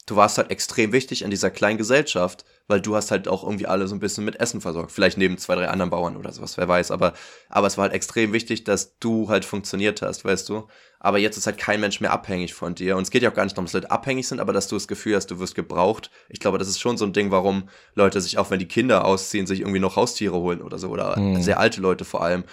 du 0.05 0.15
warst 0.15 0.37
halt 0.37 0.51
extrem 0.51 0.91
wichtig 0.91 1.21
in 1.21 1.29
dieser 1.29 1.49
kleinen 1.49 1.77
Gesellschaft, 1.77 2.45
weil 2.67 2.81
du 2.81 2.95
hast 2.95 3.11
halt 3.11 3.27
auch 3.27 3.43
irgendwie 3.43 3.67
alle 3.67 3.87
so 3.87 3.95
ein 3.95 3.99
bisschen 3.99 4.25
mit 4.25 4.39
Essen 4.39 4.61
versorgt. 4.61 4.91
Vielleicht 4.91 5.17
neben 5.17 5.37
zwei, 5.37 5.55
drei 5.55 5.69
anderen 5.69 5.89
Bauern 5.89 6.17
oder 6.17 6.31
sowas, 6.31 6.57
wer 6.57 6.67
weiß. 6.67 6.91
Aber, 6.91 7.13
aber 7.49 7.67
es 7.67 7.77
war 7.77 7.83
halt 7.83 7.93
extrem 7.93 8.33
wichtig, 8.33 8.63
dass 8.63 8.97
du 8.99 9.29
halt 9.29 9.45
funktioniert 9.45 10.01
hast, 10.01 10.25
weißt 10.25 10.47
du. 10.49 10.67
Aber 10.99 11.17
jetzt 11.19 11.37
ist 11.37 11.45
halt 11.45 11.57
kein 11.57 11.79
Mensch 11.79 11.99
mehr 12.01 12.11
abhängig 12.11 12.53
von 12.53 12.75
dir. 12.75 12.95
Und 12.95 13.03
es 13.03 13.11
geht 13.11 13.23
ja 13.23 13.29
auch 13.29 13.33
gar 13.33 13.43
nicht 13.43 13.57
darum, 13.57 13.65
dass 13.65 13.73
Leute 13.73 13.91
abhängig 13.91 14.27
sind, 14.27 14.39
aber 14.39 14.53
dass 14.53 14.67
du 14.67 14.75
das 14.75 14.87
Gefühl 14.87 15.15
hast, 15.15 15.27
du 15.27 15.39
wirst 15.39 15.55
gebraucht. 15.55 16.11
Ich 16.29 16.39
glaube, 16.39 16.57
das 16.57 16.67
ist 16.67 16.79
schon 16.79 16.97
so 16.97 17.05
ein 17.05 17.13
Ding, 17.13 17.31
warum 17.31 17.69
Leute 17.95 18.21
sich, 18.21 18.37
auch 18.37 18.49
wenn 18.51 18.59
die 18.59 18.67
Kinder 18.67 19.05
ausziehen, 19.05 19.47
sich 19.47 19.61
irgendwie 19.61 19.79
noch 19.79 19.95
Haustiere 19.95 20.37
holen 20.37 20.61
oder 20.61 20.79
so. 20.79 20.89
Oder 20.89 21.19
mhm. 21.19 21.41
sehr 21.41 21.59
alte 21.59 21.81
Leute 21.81 22.05
vor 22.05 22.23
allem. 22.23 22.43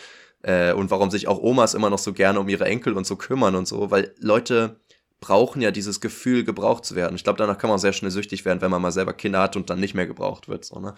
Äh, 0.42 0.72
und 0.72 0.90
warum 0.90 1.10
sich 1.10 1.28
auch 1.28 1.38
Omas 1.38 1.74
immer 1.74 1.90
noch 1.90 1.98
so 1.98 2.12
gerne 2.12 2.40
um 2.40 2.48
ihre 2.48 2.64
Enkel 2.64 2.94
und 2.94 3.06
so 3.06 3.16
kümmern 3.16 3.54
und 3.54 3.68
so. 3.68 3.90
Weil 3.90 4.14
Leute 4.18 4.80
brauchen 5.20 5.60
ja 5.62 5.70
dieses 5.70 6.00
Gefühl, 6.00 6.44
gebraucht 6.44 6.84
zu 6.84 6.96
werden. 6.96 7.14
Ich 7.14 7.24
glaube, 7.24 7.38
danach 7.38 7.58
kann 7.58 7.70
man 7.70 7.78
sehr 7.78 7.92
schnell 7.92 8.10
süchtig 8.10 8.44
werden, 8.44 8.60
wenn 8.62 8.70
man 8.70 8.82
mal 8.82 8.90
selber 8.90 9.12
Kinder 9.12 9.40
hat 9.40 9.56
und 9.56 9.70
dann 9.70 9.78
nicht 9.78 9.94
mehr 9.94 10.06
gebraucht 10.06 10.48
wird. 10.48 10.64
So, 10.64 10.80
ne? 10.80 10.94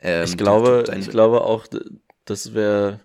ähm, 0.00 0.24
ich 0.24 0.36
glaube, 0.36 0.84
ich 0.96 1.10
glaube 1.10 1.42
auch, 1.42 1.66
das 2.24 2.54
wäre 2.54 3.00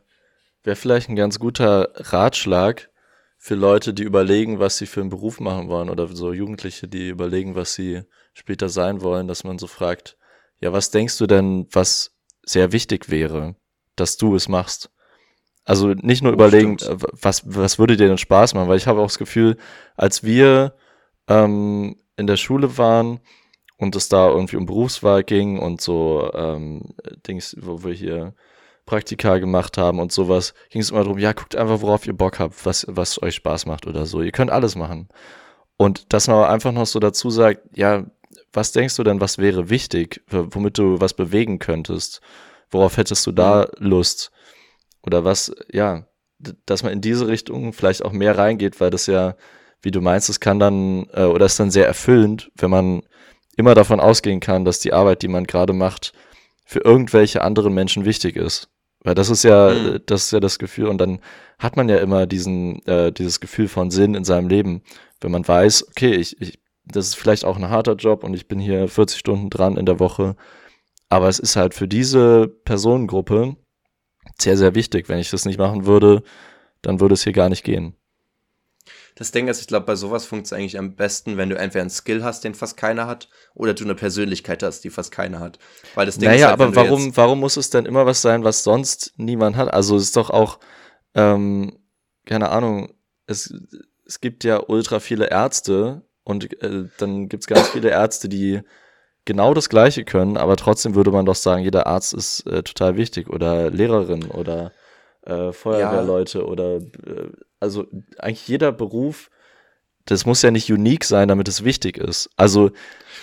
wär 0.64 0.76
vielleicht 0.76 1.10
ein 1.10 1.16
ganz 1.16 1.40
guter 1.40 1.92
Ratschlag 1.96 2.90
für 3.38 3.56
Leute, 3.56 3.94
die 3.94 4.04
überlegen, 4.04 4.60
was 4.60 4.78
sie 4.78 4.86
für 4.86 5.02
einen 5.02 5.10
Beruf 5.10 5.40
machen 5.40 5.70
wollen 5.70 5.90
oder 5.90 6.08
so 6.08 6.34
Jugendliche, 6.34 6.88
die 6.88 7.10
überlegen, 7.10 7.56
was 7.56 7.74
sie 7.74 8.04
später 8.34 8.70
sein 8.70 9.02
wollen, 9.02 9.28
dass 9.28 9.44
man 9.44 9.58
so 9.58 9.68
fragt, 9.68 10.18
ja, 10.60 10.74
was 10.74 10.92
denkst 10.92 11.18
du 11.18 11.26
denn, 11.26 11.68
was 11.72 12.16
sehr 12.44 12.72
wichtig 12.74 13.10
wäre, 13.10 13.56
dass 13.96 14.18
du 14.18 14.36
es 14.36 14.50
machst? 14.50 14.92
Also 15.70 15.90
nicht 15.90 16.24
nur 16.24 16.32
oh, 16.32 16.34
überlegen, 16.34 16.80
stimmt. 16.80 17.06
was, 17.22 17.44
was 17.46 17.78
würde 17.78 17.96
dir 17.96 18.08
denn 18.08 18.18
Spaß 18.18 18.56
machen, 18.56 18.68
weil 18.70 18.78
ich 18.78 18.88
habe 18.88 19.02
auch 19.02 19.06
das 19.06 19.20
Gefühl, 19.20 19.56
als 19.96 20.24
wir 20.24 20.74
ähm, 21.28 21.96
in 22.18 22.26
der 22.26 22.38
Schule 22.38 22.80
waren 22.80 23.20
und 23.78 23.96
es 23.96 24.10
da 24.10 24.30
irgendwie 24.30 24.56
um 24.56 24.66
Berufswahl 24.66 25.24
ging 25.24 25.60
und 25.60 25.80
so 25.80 26.32
ähm, 26.34 26.96
Dings, 27.28 27.56
wo 27.60 27.84
wir 27.84 27.94
hier 27.94 28.34
Praktika 28.88 29.38
gemacht 29.38 29.78
haben 29.78 30.00
und 30.00 30.12
sowas, 30.12 30.56
ging 30.72 30.82
es 30.82 30.90
immer 30.90 31.04
darum, 31.04 31.20
ja, 31.20 31.34
guckt 31.34 31.56
einfach, 31.56 31.82
worauf 31.82 32.08
ihr 32.08 32.18
Bock 32.18 32.40
habt, 32.40 32.66
was, 32.66 32.88
was 32.90 33.22
euch 33.22 33.36
Spaß 33.36 33.68
macht 33.68 33.86
oder 33.86 34.08
so. 34.08 34.24
Ihr 34.24 34.32
könnt 34.32 34.50
alles 34.50 34.76
machen. 34.76 35.08
Und 35.78 36.12
dass 36.14 36.28
man 36.28 36.46
einfach 36.46 36.72
noch 36.72 36.88
so 36.88 36.98
dazu 36.98 37.30
sagt, 37.30 37.78
ja, 37.78 38.08
was 38.52 38.72
denkst 38.72 38.96
du 38.96 39.04
denn, 39.04 39.22
was 39.22 39.38
wäre 39.38 39.70
wichtig, 39.70 40.24
womit 40.32 40.80
du 40.80 41.00
was 41.00 41.14
bewegen 41.14 41.60
könntest? 41.60 42.22
Worauf 42.72 42.98
hättest 42.98 43.28
du 43.28 43.32
da 43.32 43.68
mhm. 43.80 43.88
Lust? 43.90 44.32
Oder 45.04 45.24
was, 45.24 45.52
ja, 45.72 46.06
dass 46.66 46.84
man 46.84 46.94
in 46.94 47.02
diese 47.02 47.28
Richtung 47.28 47.74
vielleicht 47.74 48.04
auch 48.04 48.12
mehr 48.12 48.38
reingeht, 48.38 48.80
weil 48.80 48.90
das 48.90 49.08
ja, 49.08 49.36
wie 49.82 49.92
du 49.92 50.02
meinst, 50.02 50.30
es 50.30 50.40
kann 50.40 50.60
dann 50.60 51.08
äh, 51.14 51.24
oder 51.24 51.46
ist 51.46 51.60
dann 51.60 51.72
sehr 51.72 51.88
erfüllend, 51.88 52.52
wenn 52.56 52.70
man 52.70 53.04
immer 53.58 53.76
davon 53.76 54.00
ausgehen 54.00 54.40
kann, 54.40 54.66
dass 54.66 54.80
die 54.80 54.94
Arbeit, 54.94 55.22
die 55.22 55.28
man 55.28 55.46
gerade 55.46 55.74
macht, 55.74 56.14
für 56.66 56.80
irgendwelche 56.80 57.42
anderen 57.42 57.74
Menschen 57.74 58.06
wichtig 58.06 58.36
ist. 58.36 58.70
Weil 59.04 59.16
das 59.16 59.30
ist 59.30 59.44
ja, 59.44 59.70
mhm. 59.70 60.00
das 60.06 60.26
ist 60.26 60.32
ja 60.32 60.40
das 60.40 60.60
Gefühl, 60.60 60.88
und 60.88 61.00
dann 61.00 61.20
hat 61.58 61.78
man 61.78 61.90
ja 61.90 61.98
immer 61.98 62.26
diesen, 62.28 62.86
äh, 62.86 63.12
dieses 63.12 63.40
Gefühl 63.40 63.68
von 63.68 63.92
Sinn 63.92 64.14
in 64.14 64.24
seinem 64.24 64.50
Leben, 64.50 64.82
wenn 65.22 65.32
man 65.32 65.48
weiß, 65.48 65.88
okay, 65.90 66.14
ich, 66.14 66.40
ich, 66.42 66.60
das 66.86 67.08
ist 67.08 67.16
vielleicht 67.16 67.46
auch 67.46 67.58
ein 67.58 67.70
harter 67.70 67.96
Job 67.96 68.24
und 68.24 68.34
ich 68.34 68.48
bin 68.48 68.60
hier 68.60 68.88
40 68.88 69.20
Stunden 69.20 69.50
dran 69.50 69.78
in 69.78 69.86
der 69.86 70.00
Woche, 70.00 70.36
aber 71.10 71.28
es 71.28 71.40
ist 71.40 71.56
halt 71.56 71.74
für 71.74 71.88
diese 71.88 72.48
Personengruppe 72.48 73.56
sehr, 74.42 74.58
sehr 74.58 74.76
wichtig. 74.76 75.10
Wenn 75.10 75.20
ich 75.20 75.30
das 75.30 75.46
nicht 75.46 75.60
machen 75.60 75.86
würde, 75.86 76.24
dann 76.82 77.00
würde 77.00 77.14
es 77.14 77.24
hier 77.24 77.34
gar 77.34 77.50
nicht 77.50 77.64
gehen. 77.64 77.96
Das 79.16 79.32
Ding 79.32 79.50
ist, 79.50 79.60
ich 79.60 79.68
glaube, 79.68 79.86
bei 79.86 79.96
sowas 79.96 80.26
funktioniert 80.26 80.70
es 80.70 80.76
eigentlich 80.76 80.80
am 80.80 80.96
besten, 80.96 81.36
wenn 81.36 81.50
du 81.50 81.58
entweder 81.58 81.82
einen 81.82 81.90
Skill 81.90 82.24
hast, 82.24 82.46
den 82.46 82.56
fast 82.56 82.78
keiner 82.78 83.06
hat, 83.06 83.28
oder 83.54 83.74
du 83.74 83.84
eine 83.84 83.96
Persönlichkeit 83.96 84.64
hast, 84.64 84.82
die 84.86 84.90
fast 84.90 85.12
keiner 85.12 85.42
hat. 85.42 85.60
Weil 85.94 86.06
das 86.06 86.18
Ding 86.18 86.30
naja, 86.30 86.38
ist 86.38 86.52
halt, 86.52 86.62
aber 86.62 86.76
warum, 86.76 87.18
warum 87.18 87.42
muss 87.42 87.58
es 87.58 87.70
denn 87.70 87.86
immer 87.86 88.06
was 88.06 88.22
sein, 88.22 88.46
was 88.46 88.64
sonst 88.64 89.14
niemand 89.18 89.58
hat? 89.58 89.74
Also 89.74 89.98
es 89.98 90.04
ist 90.04 90.16
doch 90.16 90.30
auch, 90.30 90.60
ähm, 91.16 91.80
keine 92.26 92.50
Ahnung, 92.50 92.94
es, 93.28 93.54
es 94.06 94.22
gibt 94.22 94.46
ja 94.46 94.64
ultra 94.66 95.02
viele 95.02 95.30
Ärzte 95.30 96.04
und 96.24 96.62
äh, 96.64 96.86
dann 96.98 97.28
gibt 97.28 97.44
es 97.44 97.48
ganz 97.48 97.68
viele 97.70 97.90
Ärzte, 97.90 98.30
die 98.30 98.62
genau 99.30 99.54
das 99.54 99.70
Gleiche 99.70 100.06
können, 100.06 100.38
aber 100.38 100.56
trotzdem 100.56 100.96
würde 100.96 101.12
man 101.12 101.28
doch 101.28 101.36
sagen, 101.36 101.62
jeder 101.62 101.86
Arzt 101.86 102.16
ist 102.16 102.48
äh, 102.48 102.64
total 102.64 102.98
wichtig 102.98 103.30
oder 103.30 103.70
Lehrerin 103.70 104.24
oder 104.26 104.72
äh, 105.22 105.52
Feuerwehrleute 105.52 106.40
ja. 106.40 106.46
oder 106.46 106.78
äh, 106.78 107.30
also 107.60 107.86
eigentlich 108.18 108.48
jeder 108.48 108.72
Beruf, 108.72 109.30
das 110.06 110.26
muss 110.26 110.42
ja 110.42 110.50
nicht 110.50 110.72
unique 110.72 111.06
sein, 111.06 111.28
damit 111.28 111.48
es 111.48 111.64
wichtig 111.64 112.00
ist. 112.00 112.32
Also 112.38 112.72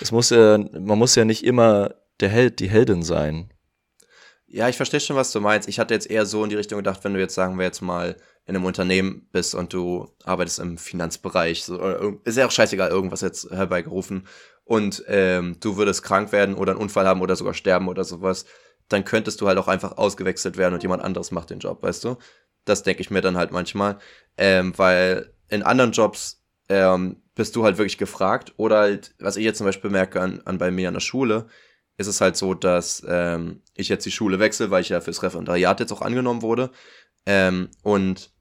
es 0.00 0.12
muss 0.12 0.30
ja, 0.30 0.58
man 0.58 0.96
muss 0.96 1.16
ja 1.16 1.24
nicht 1.24 1.42
immer 1.42 1.96
der 2.20 2.28
Held, 2.28 2.60
die 2.60 2.70
Heldin 2.70 3.02
sein. 3.02 3.50
Ja, 4.46 4.68
ich 4.68 4.76
verstehe 4.76 5.00
schon, 5.00 5.16
was 5.16 5.32
du 5.32 5.40
meinst. 5.40 5.68
Ich 5.68 5.80
hatte 5.80 5.92
jetzt 5.92 6.08
eher 6.08 6.24
so 6.24 6.44
in 6.44 6.50
die 6.50 6.56
Richtung 6.56 6.78
gedacht, 6.78 7.02
wenn 7.02 7.14
du 7.14 7.18
jetzt 7.18 7.34
sagen 7.34 7.58
wir 7.58 7.64
jetzt 7.64 7.82
mal 7.82 8.14
in 8.44 8.54
einem 8.54 8.64
Unternehmen 8.64 9.28
bist 9.32 9.56
und 9.56 9.72
du 9.72 10.08
arbeitest 10.22 10.60
im 10.60 10.78
Finanzbereich, 10.78 11.64
so, 11.64 11.80
ist 12.22 12.38
ja 12.38 12.46
auch 12.46 12.52
scheißegal, 12.52 12.90
irgendwas 12.90 13.22
jetzt 13.22 13.50
herbeigerufen 13.50 14.28
und 14.66 15.04
ähm, 15.06 15.56
du 15.60 15.76
würdest 15.76 16.02
krank 16.02 16.32
werden 16.32 16.56
oder 16.56 16.72
einen 16.72 16.80
Unfall 16.80 17.06
haben 17.06 17.22
oder 17.22 17.36
sogar 17.36 17.54
sterben 17.54 17.88
oder 17.88 18.04
sowas, 18.04 18.44
dann 18.88 19.04
könntest 19.04 19.40
du 19.40 19.46
halt 19.46 19.58
auch 19.58 19.68
einfach 19.68 19.96
ausgewechselt 19.96 20.56
werden 20.56 20.74
und 20.74 20.82
jemand 20.82 21.02
anderes 21.02 21.30
macht 21.30 21.50
den 21.50 21.60
Job, 21.60 21.82
weißt 21.82 22.04
du? 22.04 22.16
Das 22.64 22.82
denke 22.82 23.00
ich 23.00 23.10
mir 23.10 23.20
dann 23.20 23.36
halt 23.36 23.52
manchmal, 23.52 23.98
ähm, 24.36 24.76
weil 24.76 25.32
in 25.48 25.62
anderen 25.62 25.92
Jobs 25.92 26.42
ähm, 26.68 27.22
bist 27.36 27.54
du 27.54 27.64
halt 27.64 27.78
wirklich 27.78 27.96
gefragt 27.96 28.54
oder 28.56 28.78
halt, 28.78 29.14
was 29.20 29.36
ich 29.36 29.44
jetzt 29.44 29.58
zum 29.58 29.66
Beispiel 29.66 29.90
merke 29.90 30.20
an, 30.20 30.42
an 30.44 30.58
bei 30.58 30.72
mir 30.72 30.88
an 30.88 30.94
der 30.94 31.00
Schule, 31.00 31.46
ist 31.96 32.08
es 32.08 32.20
halt 32.20 32.36
so, 32.36 32.54
dass 32.54 33.04
ähm, 33.08 33.62
ich 33.74 33.88
jetzt 33.88 34.04
die 34.04 34.10
Schule 34.10 34.40
wechsle, 34.40 34.72
weil 34.72 34.82
ich 34.82 34.88
ja 34.88 35.00
fürs 35.00 35.22
Referendariat 35.22 35.78
jetzt 35.78 35.92
auch 35.92 36.02
angenommen 36.02 36.42
wurde 36.42 36.70
ähm, 37.24 37.70
und 37.82 38.32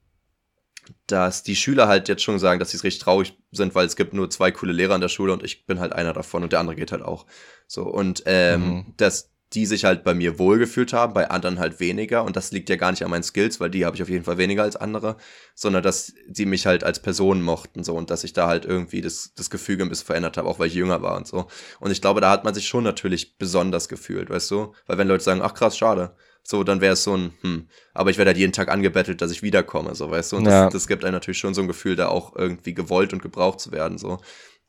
dass 1.08 1.44
die 1.44 1.56
Schüler 1.56 1.88
halt 1.88 2.08
jetzt 2.08 2.24
schon 2.24 2.40
sagen, 2.40 2.60
dass 2.60 2.72
sie 2.72 2.78
richtig 2.78 3.00
traurig 3.00 3.38
sind, 3.52 3.76
weil 3.76 3.86
es 3.86 3.96
gibt 3.96 4.14
nur 4.14 4.30
zwei 4.30 4.52
coole 4.52 4.74
Lehrer 4.74 4.96
in 4.96 5.02
der 5.02 5.10
Schule 5.10 5.34
und 5.34 5.44
ich 5.44 5.66
bin 5.66 5.80
halt 5.80 5.94
einer 5.94 6.14
davon 6.14 6.44
und 6.44 6.52
der 6.52 6.60
andere 6.60 6.76
geht 6.76 6.92
halt 6.92 7.02
auch. 7.02 7.26
So, 7.68 7.84
und 7.84 8.24
ähm, 8.26 8.62
mhm. 8.62 8.94
dass 8.98 9.36
die 9.54 9.66
sich 9.66 9.86
halt 9.86 10.04
bei 10.04 10.14
mir 10.14 10.38
wohlgefühlt 10.38 10.92
haben, 10.92 11.14
bei 11.14 11.30
anderen 11.30 11.60
halt 11.60 11.80
weniger. 11.80 12.24
Und 12.24 12.36
das 12.36 12.52
liegt 12.52 12.70
ja 12.70 12.76
gar 12.76 12.92
nicht 12.92 13.04
an 13.04 13.10
meinen 13.10 13.24
Skills, 13.24 13.60
weil 13.60 13.70
die 13.70 13.86
habe 13.86 13.96
ich 13.96 14.02
auf 14.02 14.10
jeden 14.10 14.26
Fall 14.26 14.38
weniger 14.38 14.64
als 14.64 14.76
andere, 14.76 15.18
sondern 15.54 15.84
dass 15.84 16.14
sie 16.32 16.46
mich 16.46 16.66
halt 16.66 16.84
als 16.84 17.02
Person 17.02 17.42
mochten 17.42 17.84
so 17.84 17.96
und 17.96 18.10
dass 18.10 18.24
ich 18.24 18.34
da 18.34 18.48
halt 18.48 18.66
irgendwie 18.66 19.02
das, 19.02 19.34
das 19.36 19.50
Gefüge 19.50 19.84
ein 19.84 19.90
bisschen 19.90 20.08
verändert 20.08 20.38
habe, 20.38 20.48
auch 20.48 20.60
weil 20.60 20.68
ich 20.68 20.74
jünger 20.74 21.02
war 21.02 21.16
und 21.16 21.28
so. 21.28 21.48
Und 21.80 21.92
ich 21.92 22.02
glaube, 22.02 22.22
da 22.22 22.32
hat 22.32 22.44
man 22.44 22.54
sich 22.54 22.68
schon 22.68 22.84
natürlich 22.84 23.38
besonders 23.38 23.88
gefühlt, 23.88 24.30
weißt 24.30 24.52
du? 24.52 24.74
Weil 24.88 24.98
wenn 24.98 25.08
Leute 25.08 25.24
sagen, 25.24 25.42
ach 25.42 25.54
krass, 25.54 25.78
schade, 25.78 26.16
so, 26.48 26.64
dann 26.64 26.80
wäre 26.80 26.94
es 26.94 27.04
so 27.04 27.18
ein, 27.18 27.34
hm, 27.42 27.68
aber 27.94 28.12
ich 28.12 28.18
werde 28.18 28.30
halt 28.30 28.38
jeden 28.38 28.54
Tag 28.54 28.70
angebettelt, 28.70 29.20
dass 29.22 29.32
ich 29.32 29.42
wiederkomme, 29.42 29.96
so, 29.96 30.12
weißt 30.12 30.32
du? 30.32 30.38
Und 30.38 30.46
ja. 30.46 30.66
das, 30.66 30.74
das 30.74 30.88
gibt 30.88 31.04
einem 31.04 31.14
natürlich 31.14 31.40
schon 31.40 31.56
so 31.56 31.62
ein 31.62 31.68
Gefühl, 31.68 31.96
da 31.96 32.08
auch 32.08 32.36
irgendwie 32.36 32.76
gewollt 32.76 33.14
und 33.14 33.22
gebraucht 33.22 33.60
zu 33.60 33.72
werden, 33.72 33.98
so. 33.98 34.20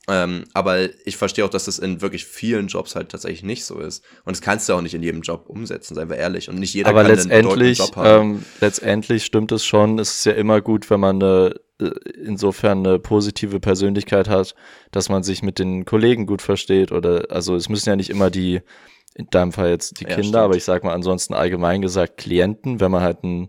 Ähm, 0.08 0.44
aber 0.54 0.88
ich 1.04 1.16
verstehe 1.16 1.44
auch, 1.44 1.50
dass 1.50 1.64
das 1.64 1.78
in 1.78 2.00
wirklich 2.00 2.24
vielen 2.24 2.68
Jobs 2.68 2.94
halt 2.94 3.08
tatsächlich 3.08 3.42
nicht 3.42 3.64
so 3.64 3.80
ist. 3.80 4.04
Und 4.24 4.36
das 4.36 4.40
kannst 4.40 4.68
du 4.68 4.74
auch 4.74 4.80
nicht 4.80 4.94
in 4.94 5.02
jedem 5.02 5.20
Job 5.20 5.46
umsetzen, 5.48 5.96
seien 5.96 6.08
wir 6.08 6.16
ehrlich. 6.16 6.48
Und 6.48 6.60
nicht 6.60 6.74
jeder 6.74 6.90
aber 6.90 7.02
kann 7.02 7.10
letztendlich, 7.10 7.80
einen 7.80 7.88
Job 7.88 7.96
haben. 7.96 8.34
Ähm, 8.36 8.44
letztendlich 8.60 9.24
stimmt 9.24 9.50
es 9.50 9.64
schon. 9.64 9.98
Es 9.98 10.18
ist 10.18 10.26
ja 10.26 10.32
immer 10.32 10.60
gut, 10.60 10.88
wenn 10.90 11.00
man 11.00 11.20
eine, 11.20 11.56
äh, 11.80 11.90
insofern 12.24 12.86
eine 12.86 13.00
positive 13.00 13.58
Persönlichkeit 13.58 14.28
hat, 14.28 14.54
dass 14.92 15.08
man 15.08 15.24
sich 15.24 15.42
mit 15.42 15.58
den 15.58 15.84
Kollegen 15.84 16.26
gut 16.26 16.40
versteht. 16.40 16.92
Oder 16.92 17.26
also 17.30 17.56
es 17.56 17.68
müssen 17.68 17.88
ja 17.88 17.96
nicht 17.96 18.10
immer 18.10 18.30
die, 18.30 18.60
in 19.16 19.28
deinem 19.30 19.52
Fall 19.52 19.70
jetzt 19.70 20.00
die 20.00 20.04
ja, 20.04 20.10
Kinder, 20.10 20.22
stimmt. 20.22 20.36
aber 20.36 20.56
ich 20.56 20.64
sag 20.64 20.84
mal 20.84 20.92
ansonsten 20.92 21.34
allgemein 21.34 21.82
gesagt 21.82 22.18
Klienten, 22.18 22.80
wenn 22.80 22.90
man 22.90 23.02
halt 23.02 23.24
einen 23.24 23.48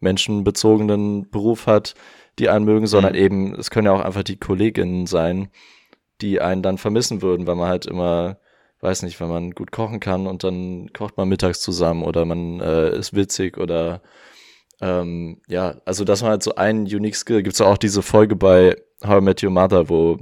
menschenbezogenen 0.00 1.28
Beruf 1.30 1.66
hat, 1.66 1.94
die 2.38 2.48
einen 2.48 2.64
mögen, 2.64 2.86
sondern 2.86 3.14
mhm. 3.14 3.18
eben, 3.18 3.54
es 3.54 3.70
können 3.70 3.86
ja 3.86 3.92
auch 3.92 4.04
einfach 4.04 4.22
die 4.22 4.38
Kolleginnen 4.38 5.06
sein 5.06 5.50
die 6.20 6.40
einen 6.40 6.62
dann 6.62 6.78
vermissen 6.78 7.22
würden, 7.22 7.46
weil 7.46 7.54
man 7.54 7.68
halt 7.68 7.86
immer, 7.86 8.38
weiß 8.80 9.02
nicht, 9.02 9.20
wenn 9.20 9.28
man 9.28 9.52
gut 9.52 9.72
kochen 9.72 10.00
kann 10.00 10.26
und 10.26 10.44
dann 10.44 10.92
kocht 10.92 11.16
man 11.16 11.28
mittags 11.28 11.60
zusammen 11.60 12.02
oder 12.02 12.24
man 12.24 12.60
äh, 12.60 12.96
ist 12.96 13.14
witzig 13.14 13.58
oder 13.58 14.02
ähm, 14.80 15.40
ja, 15.48 15.76
also 15.84 16.04
das 16.04 16.22
war 16.22 16.30
halt 16.30 16.42
so 16.42 16.54
ein 16.54 16.82
Unique 16.82 17.16
Skill. 17.16 17.42
Gibt's 17.42 17.60
auch 17.60 17.78
diese 17.78 18.02
Folge 18.02 18.36
bei 18.36 18.76
How 19.04 19.20
I 19.20 19.24
Met 19.24 19.42
Your 19.42 19.50
Mother, 19.50 19.88
wo 19.88 20.18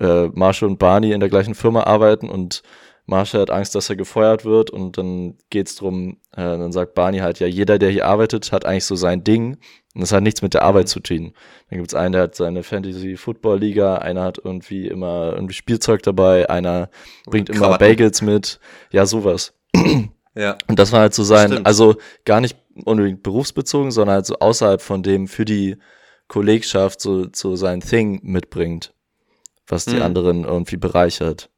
äh, 0.00 0.28
Marshall 0.28 0.70
und 0.70 0.78
Barney 0.78 1.12
in 1.12 1.20
der 1.20 1.28
gleichen 1.28 1.54
Firma 1.54 1.82
arbeiten 1.84 2.28
und 2.28 2.62
Marshall 3.06 3.42
hat 3.42 3.50
Angst, 3.50 3.74
dass 3.74 3.90
er 3.90 3.96
gefeuert 3.96 4.44
wird 4.44 4.70
und 4.70 4.96
dann 4.96 5.36
geht's 5.50 5.76
drum, 5.76 6.16
äh, 6.32 6.42
dann 6.42 6.72
sagt 6.72 6.94
Barney 6.94 7.18
halt, 7.18 7.38
ja, 7.38 7.46
jeder, 7.46 7.78
der 7.78 7.90
hier 7.90 8.06
arbeitet, 8.06 8.50
hat 8.50 8.64
eigentlich 8.64 8.86
so 8.86 8.96
sein 8.96 9.24
Ding 9.24 9.58
und 9.94 10.00
das 10.00 10.12
hat 10.12 10.22
nichts 10.22 10.40
mit 10.40 10.54
der 10.54 10.62
Arbeit 10.62 10.88
zu 10.88 11.00
tun. 11.00 11.34
Dann 11.68 11.78
gibt's 11.78 11.94
einen, 11.94 12.12
der 12.12 12.22
hat 12.22 12.34
seine 12.34 12.62
Fantasy-Football-Liga, 12.62 13.98
einer 13.98 14.22
hat 14.22 14.40
irgendwie 14.42 14.86
immer 14.86 15.32
irgendwie 15.34 15.54
Spielzeug 15.54 16.02
dabei, 16.02 16.48
einer 16.48 16.88
bringt 17.26 17.50
immer. 17.50 17.78
Bagels 17.78 18.22
mit, 18.22 18.58
ja, 18.90 19.06
sowas. 19.06 19.54
Ja. 20.36 20.58
Und 20.66 20.80
das 20.80 20.90
war 20.90 20.98
halt 20.98 21.14
so 21.14 21.22
sein, 21.22 21.64
also 21.64 21.94
gar 22.24 22.40
nicht 22.40 22.56
unbedingt 22.84 23.22
berufsbezogen, 23.22 23.92
sondern 23.92 24.16
halt 24.16 24.26
so 24.26 24.36
außerhalb 24.40 24.82
von 24.82 25.04
dem 25.04 25.28
für 25.28 25.44
die 25.44 25.76
Kollegschaft 26.26 27.00
so, 27.00 27.28
so 27.32 27.54
sein 27.54 27.80
Thing 27.80 28.18
mitbringt, 28.24 28.92
was 29.68 29.84
die 29.84 29.94
mhm. 29.94 30.02
anderen 30.02 30.44
irgendwie 30.44 30.76
bereichert. 30.76 31.50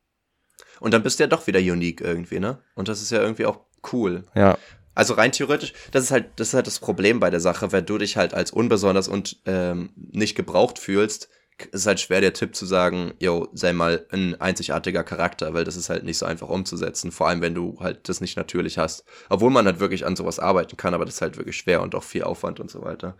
Und 0.81 0.95
dann 0.95 1.03
bist 1.03 1.18
du 1.18 1.24
ja 1.24 1.29
doch 1.29 1.47
wieder 1.47 1.61
unique 1.61 2.01
irgendwie, 2.01 2.39
ne? 2.39 2.59
Und 2.74 2.89
das 2.89 3.03
ist 3.03 3.11
ja 3.11 3.20
irgendwie 3.20 3.47
auch 3.47 3.61
cool. 3.93 4.24
Ja. 4.35 4.59
Also 4.95 5.14
rein 5.14 5.33
theoretisch, 5.33 5.74
das 5.93 6.05
ist 6.05 6.11
halt, 6.11 6.31
das 6.37 6.49
ist 6.49 6.55
halt 6.55 6.66
das 6.66 6.79
Problem 6.79 7.20
bei 7.20 7.29
der 7.29 7.41
Sache, 7.41 7.70
wenn 7.70 7.85
du 7.85 7.99
dich 7.99 8.16
halt 8.16 8.33
als 8.33 8.51
unbesonders 8.51 9.09
und 9.09 9.39
ähm, 9.45 9.91
nicht 9.95 10.37
gebraucht 10.37 10.79
fühlst, 10.79 11.29
ist 11.72 11.87
halt 11.87 12.01
schwer 12.01 12.20
der 12.20 12.33
Tipp 12.33 12.55
zu 12.55 12.66
sagen, 12.66 13.14
yo, 13.18 13.49
sei 13.53 13.72
mal 13.72 14.07
ein 14.11 14.41
einzigartiger 14.41 15.05
Charakter, 15.05 15.55
weil 15.55 15.64
das 15.64 15.77
ist 15.77 15.89
halt 15.89 16.05
nicht 16.05 16.18
so 16.18 16.27
einfach 16.27 16.49
umzusetzen, 16.49 17.12
vor 17.12 17.29
allem 17.29 17.41
wenn 17.41 17.55
du 17.55 17.79
halt 17.81 18.09
das 18.09 18.20
nicht 18.20 18.37
natürlich 18.37 18.79
hast. 18.79 19.05
Obwohl 19.29 19.51
man 19.51 19.66
halt 19.66 19.81
wirklich 19.81 20.07
an 20.07 20.16
sowas 20.16 20.39
arbeiten 20.39 20.77
kann, 20.77 20.95
aber 20.95 21.05
das 21.05 21.16
ist 21.16 21.22
halt 21.22 21.37
wirklich 21.37 21.57
schwer 21.57 21.83
und 21.83 21.95
auch 21.95 22.05
viel 22.05 22.24
Aufwand 22.24 22.61
und 22.61 22.70
so 22.70 22.83
weiter. 22.83 23.16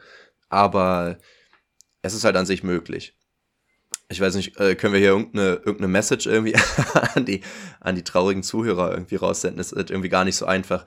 Aber 0.49 1.19
es 2.03 2.15
ist 2.15 2.25
halt 2.25 2.37
an 2.37 2.47
sich 2.47 2.63
möglich 2.63 3.17
ich 4.09 4.21
weiß 4.21 4.37
nicht, 4.37 4.59
äh, 4.61 4.75
können 4.77 4.93
wir 4.93 5.01
hier 5.01 5.11
irgendeine, 5.11 5.55
irgendeine 5.55 5.89
Message 5.89 6.27
irgendwie 6.27 6.55
an 7.15 7.25
die, 7.25 7.41
an 7.81 7.97
die 7.97 8.05
traurigen 8.05 8.43
Zuhörer 8.43 8.93
irgendwie 8.93 9.17
raussenden? 9.17 9.59
Das 9.59 9.73
ist 9.73 9.91
irgendwie 9.91 10.09
gar 10.09 10.25
nicht 10.25 10.37
so 10.37 10.47
einfach. 10.47 10.87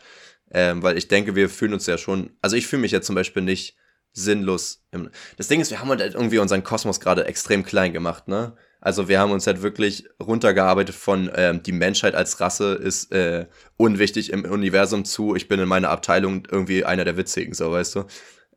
Ähm, 0.52 0.82
weil 0.82 0.98
ich 0.98 1.08
denke, 1.08 1.36
wir 1.36 1.50
fühlen 1.50 1.74
uns 1.74 1.86
ja 1.86 1.98
schon, 1.98 2.32
also 2.42 2.56
ich 2.56 2.68
fühle 2.68 2.82
mich 2.82 2.92
jetzt 2.92 3.06
zum 3.06 3.16
Beispiel 3.16 3.44
nicht 3.44 3.76
sinnlos. 4.14 4.84
Im, 4.92 5.10
das 5.38 5.48
Ding 5.48 5.62
ist, 5.62 5.70
wir 5.70 5.80
haben 5.80 5.90
halt 5.90 6.02
irgendwie 6.02 6.40
unseren 6.40 6.64
Kosmos 6.64 7.00
gerade 7.00 7.26
extrem 7.26 7.64
klein 7.64 7.94
gemacht, 7.94 8.28
ne? 8.28 8.56
Also 8.82 9.10
wir 9.10 9.20
haben 9.20 9.32
uns 9.32 9.46
halt 9.46 9.62
wirklich 9.62 10.06
runtergearbeitet 10.24 10.96
von 10.96 11.30
ähm, 11.36 11.62
die 11.62 11.74
Menschheit 11.74 12.16
als 12.16 12.40
Rasse 12.40 12.76
ist 12.76 13.12
äh, 13.12 13.48
unwichtig 13.76 14.32
im 14.32 14.46
Universum 14.46 15.04
zu, 15.04 15.36
ich 15.36 15.50
bin 15.50 15.60
in 15.60 15.68
meiner 15.68 15.90
Abteilung 15.90 16.48
irgendwie 16.50 16.86
einer 16.86 17.04
der 17.04 17.18
Witzigen, 17.18 17.54
so 17.54 17.72
weißt 17.72 17.96
du. 17.96 18.06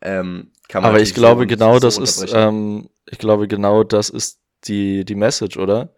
Ähm, 0.00 0.52
Aber 0.72 1.00
ich 1.00 1.14
glaube 1.14 1.48
genau, 1.48 1.74
so 1.74 1.80
das 1.80 1.98
ist, 1.98 2.32
ähm, 2.32 2.88
ich 3.10 3.18
glaube 3.18 3.48
genau 3.48 3.82
das 3.82 4.10
ist 4.10 4.38
die, 4.64 5.04
die 5.04 5.14
Message, 5.14 5.56
oder? 5.56 5.94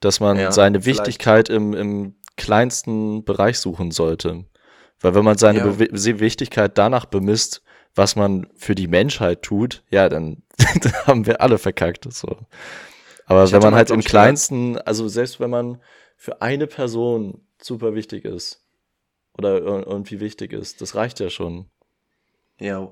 Dass 0.00 0.20
man 0.20 0.38
ja, 0.38 0.52
seine 0.52 0.84
Wichtigkeit 0.84 1.48
im, 1.48 1.74
im 1.74 2.14
kleinsten 2.36 3.24
Bereich 3.24 3.58
suchen 3.58 3.90
sollte. 3.90 4.44
Weil 5.00 5.14
wenn 5.14 5.24
man 5.24 5.38
seine 5.38 5.58
ja. 5.58 6.20
Wichtigkeit 6.20 6.76
danach 6.78 7.06
bemisst, 7.06 7.62
was 7.94 8.16
man 8.16 8.46
für 8.56 8.74
die 8.74 8.88
Menschheit 8.88 9.42
tut, 9.42 9.82
ja, 9.90 10.08
dann, 10.08 10.42
dann 10.82 10.92
haben 11.06 11.26
wir 11.26 11.40
alle 11.40 11.58
verkackt. 11.58 12.12
So. 12.12 12.36
Aber 13.26 13.44
ich 13.44 13.52
wenn 13.52 13.62
man 13.62 13.74
halt 13.74 13.90
im 13.90 14.02
kleinsten, 14.02 14.78
also 14.78 15.08
selbst 15.08 15.40
wenn 15.40 15.50
man 15.50 15.80
für 16.16 16.42
eine 16.42 16.66
Person 16.66 17.42
super 17.60 17.94
wichtig 17.94 18.24
ist 18.24 18.64
oder 19.36 19.58
irgendwie 19.58 20.20
wichtig 20.20 20.52
ist, 20.52 20.80
das 20.80 20.94
reicht 20.94 21.20
ja 21.20 21.30
schon. 21.30 21.66
Ja, 22.58 22.90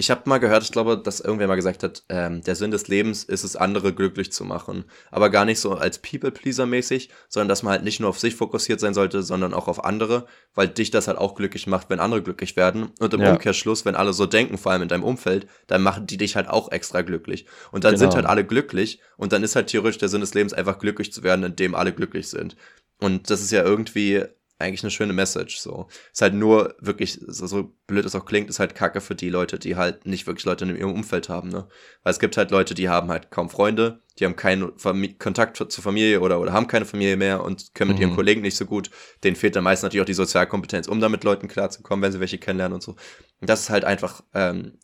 Ich 0.00 0.10
habe 0.10 0.22
mal 0.24 0.38
gehört, 0.38 0.62
ich 0.62 0.72
glaube, 0.72 0.96
dass 0.96 1.20
irgendwer 1.20 1.46
mal 1.46 1.56
gesagt 1.56 1.82
hat, 1.82 2.04
ähm, 2.08 2.40
der 2.40 2.56
Sinn 2.56 2.70
des 2.70 2.88
Lebens 2.88 3.22
ist 3.22 3.44
es, 3.44 3.54
andere 3.54 3.92
glücklich 3.92 4.32
zu 4.32 4.46
machen. 4.46 4.86
Aber 5.10 5.28
gar 5.28 5.44
nicht 5.44 5.60
so 5.60 5.74
als 5.74 5.98
People-Pleaser-mäßig, 5.98 7.10
sondern 7.28 7.48
dass 7.50 7.62
man 7.62 7.72
halt 7.72 7.84
nicht 7.84 8.00
nur 8.00 8.08
auf 8.08 8.18
sich 8.18 8.34
fokussiert 8.34 8.80
sein 8.80 8.94
sollte, 8.94 9.22
sondern 9.22 9.52
auch 9.52 9.68
auf 9.68 9.84
andere, 9.84 10.24
weil 10.54 10.68
dich 10.68 10.90
das 10.90 11.06
halt 11.06 11.18
auch 11.18 11.34
glücklich 11.34 11.66
macht, 11.66 11.90
wenn 11.90 12.00
andere 12.00 12.22
glücklich 12.22 12.56
werden. 12.56 12.92
Und 12.98 13.12
im 13.12 13.20
ja. 13.20 13.30
Umkehrschluss, 13.30 13.84
wenn 13.84 13.94
alle 13.94 14.14
so 14.14 14.24
denken, 14.24 14.56
vor 14.56 14.72
allem 14.72 14.80
in 14.80 14.88
deinem 14.88 15.04
Umfeld, 15.04 15.46
dann 15.66 15.82
machen 15.82 16.06
die 16.06 16.16
dich 16.16 16.34
halt 16.34 16.48
auch 16.48 16.72
extra 16.72 17.02
glücklich. 17.02 17.44
Und 17.70 17.84
dann 17.84 17.92
genau. 17.96 18.00
sind 18.00 18.14
halt 18.14 18.24
alle 18.24 18.46
glücklich 18.46 19.00
und 19.18 19.34
dann 19.34 19.42
ist 19.42 19.54
halt 19.54 19.66
theoretisch 19.66 19.98
der 19.98 20.08
Sinn 20.08 20.22
des 20.22 20.32
Lebens 20.32 20.54
einfach 20.54 20.78
glücklich 20.78 21.12
zu 21.12 21.22
werden, 21.22 21.44
indem 21.44 21.74
alle 21.74 21.92
glücklich 21.92 22.30
sind. 22.30 22.56
Und 23.00 23.28
das 23.28 23.42
ist 23.42 23.50
ja 23.50 23.62
irgendwie 23.62 24.24
eigentlich 24.60 24.82
eine 24.82 24.90
schöne 24.90 25.12
Message. 25.12 25.58
So 25.58 25.88
ist 26.12 26.22
halt 26.22 26.34
nur 26.34 26.74
wirklich 26.80 27.18
so, 27.26 27.74
blöd 27.86 28.04
es 28.04 28.14
auch 28.14 28.24
klingt, 28.24 28.50
ist 28.50 28.58
halt 28.58 28.74
Kacke 28.74 29.00
für 29.00 29.14
die 29.14 29.30
Leute, 29.30 29.58
die 29.58 29.76
halt 29.76 30.06
nicht 30.06 30.26
wirklich 30.26 30.44
Leute 30.44 30.64
in 30.64 30.76
ihrem 30.76 30.92
Umfeld 30.92 31.28
haben. 31.28 31.48
Ne, 31.48 31.68
weil 32.02 32.12
es 32.12 32.20
gibt 32.20 32.36
halt 32.36 32.50
Leute, 32.50 32.74
die 32.74 32.88
haben 32.88 33.08
halt 33.08 33.30
kaum 33.30 33.50
Freunde, 33.50 34.02
die 34.18 34.24
haben 34.24 34.36
keinen 34.36 34.76
Fam 34.78 35.06
Kontakt 35.18 35.56
zur 35.56 35.84
Familie 35.84 36.20
oder 36.20 36.40
oder 36.40 36.52
haben 36.52 36.66
keine 36.66 36.84
Familie 36.84 37.16
mehr 37.16 37.42
und 37.42 37.74
können 37.74 37.90
mit 37.90 37.98
mhm. 37.98 38.02
ihren 38.02 38.14
Kollegen 38.14 38.42
nicht 38.42 38.56
so 38.56 38.66
gut. 38.66 38.90
Denen 39.24 39.36
fehlt 39.36 39.56
dann 39.56 39.64
meist 39.64 39.82
natürlich 39.82 40.02
auch 40.02 40.06
die 40.06 40.14
Sozialkompetenz, 40.14 40.88
um 40.88 41.00
da 41.00 41.08
mit 41.08 41.24
Leuten 41.24 41.48
klarzukommen, 41.48 42.02
wenn 42.02 42.12
sie 42.12 42.20
welche 42.20 42.38
kennenlernen 42.38 42.74
und 42.74 42.82
so. 42.82 42.92
Und 43.40 43.48
das 43.50 43.60
ist 43.60 43.70
halt 43.70 43.84
einfach 43.84 44.22
ähm, 44.34 44.78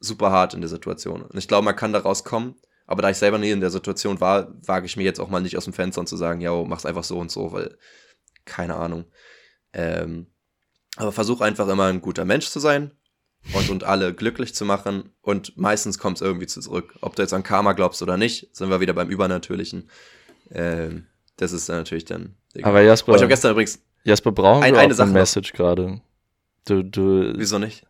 super 0.00 0.30
hart 0.30 0.54
in 0.54 0.60
der 0.60 0.70
Situation. 0.70 1.22
Und 1.22 1.38
ich 1.38 1.48
glaube, 1.48 1.64
man 1.64 1.76
kann 1.76 1.92
da 1.92 2.00
rauskommen. 2.00 2.54
Aber 2.86 3.02
da 3.02 3.10
ich 3.10 3.16
selber 3.16 3.38
nie 3.38 3.50
in 3.50 3.60
der 3.60 3.70
Situation 3.70 4.20
war, 4.20 4.52
wage 4.66 4.86
ich 4.86 4.96
mir 4.96 5.04
jetzt 5.04 5.20
auch 5.20 5.30
mal 5.30 5.40
nicht 5.40 5.56
aus 5.56 5.64
dem 5.64 5.72
Fenster 5.72 6.00
und 6.00 6.06
zu 6.06 6.16
sagen, 6.16 6.40
ja, 6.40 6.52
mach's 6.64 6.84
einfach 6.84 7.04
so 7.04 7.18
und 7.18 7.30
so, 7.30 7.52
weil 7.52 7.78
keine 8.44 8.76
Ahnung. 8.76 9.04
Ähm, 9.72 10.26
aber 10.96 11.12
versuch 11.12 11.40
einfach 11.40 11.68
immer 11.68 11.86
ein 11.86 12.00
guter 12.00 12.24
Mensch 12.24 12.48
zu 12.48 12.60
sein 12.60 12.92
und, 13.52 13.68
und 13.70 13.84
alle 13.84 14.14
glücklich 14.14 14.54
zu 14.54 14.64
machen. 14.64 15.10
Und 15.20 15.56
meistens 15.56 15.98
kommt 15.98 16.18
es 16.18 16.22
irgendwie 16.22 16.46
zurück. 16.46 16.94
Ob 17.00 17.16
du 17.16 17.22
jetzt 17.22 17.34
an 17.34 17.42
Karma 17.42 17.72
glaubst 17.72 18.02
oder 18.02 18.16
nicht, 18.16 18.54
sind 18.54 18.70
wir 18.70 18.80
wieder 18.80 18.94
beim 18.94 19.10
Übernatürlichen. 19.10 19.90
Ähm, 20.50 21.06
das 21.36 21.52
ist 21.52 21.68
dann 21.68 21.76
natürlich 21.76 22.04
dann. 22.04 22.36
Aber 22.62 22.80
Jasper, 22.82 23.12
oh, 23.12 23.16
ich 23.16 23.22
habe 23.22 23.28
gestern 23.28 23.52
übrigens. 23.52 23.80
Jasper, 24.04 24.32
brauchen 24.32 24.62
ein, 24.62 24.74
wir 24.74 24.80
eine, 24.80 24.96
eine 24.96 25.10
Message 25.10 25.52
gerade? 25.52 26.00
Du, 26.66 26.82
du. 26.82 27.32
Wieso 27.36 27.58
nicht? 27.58 27.84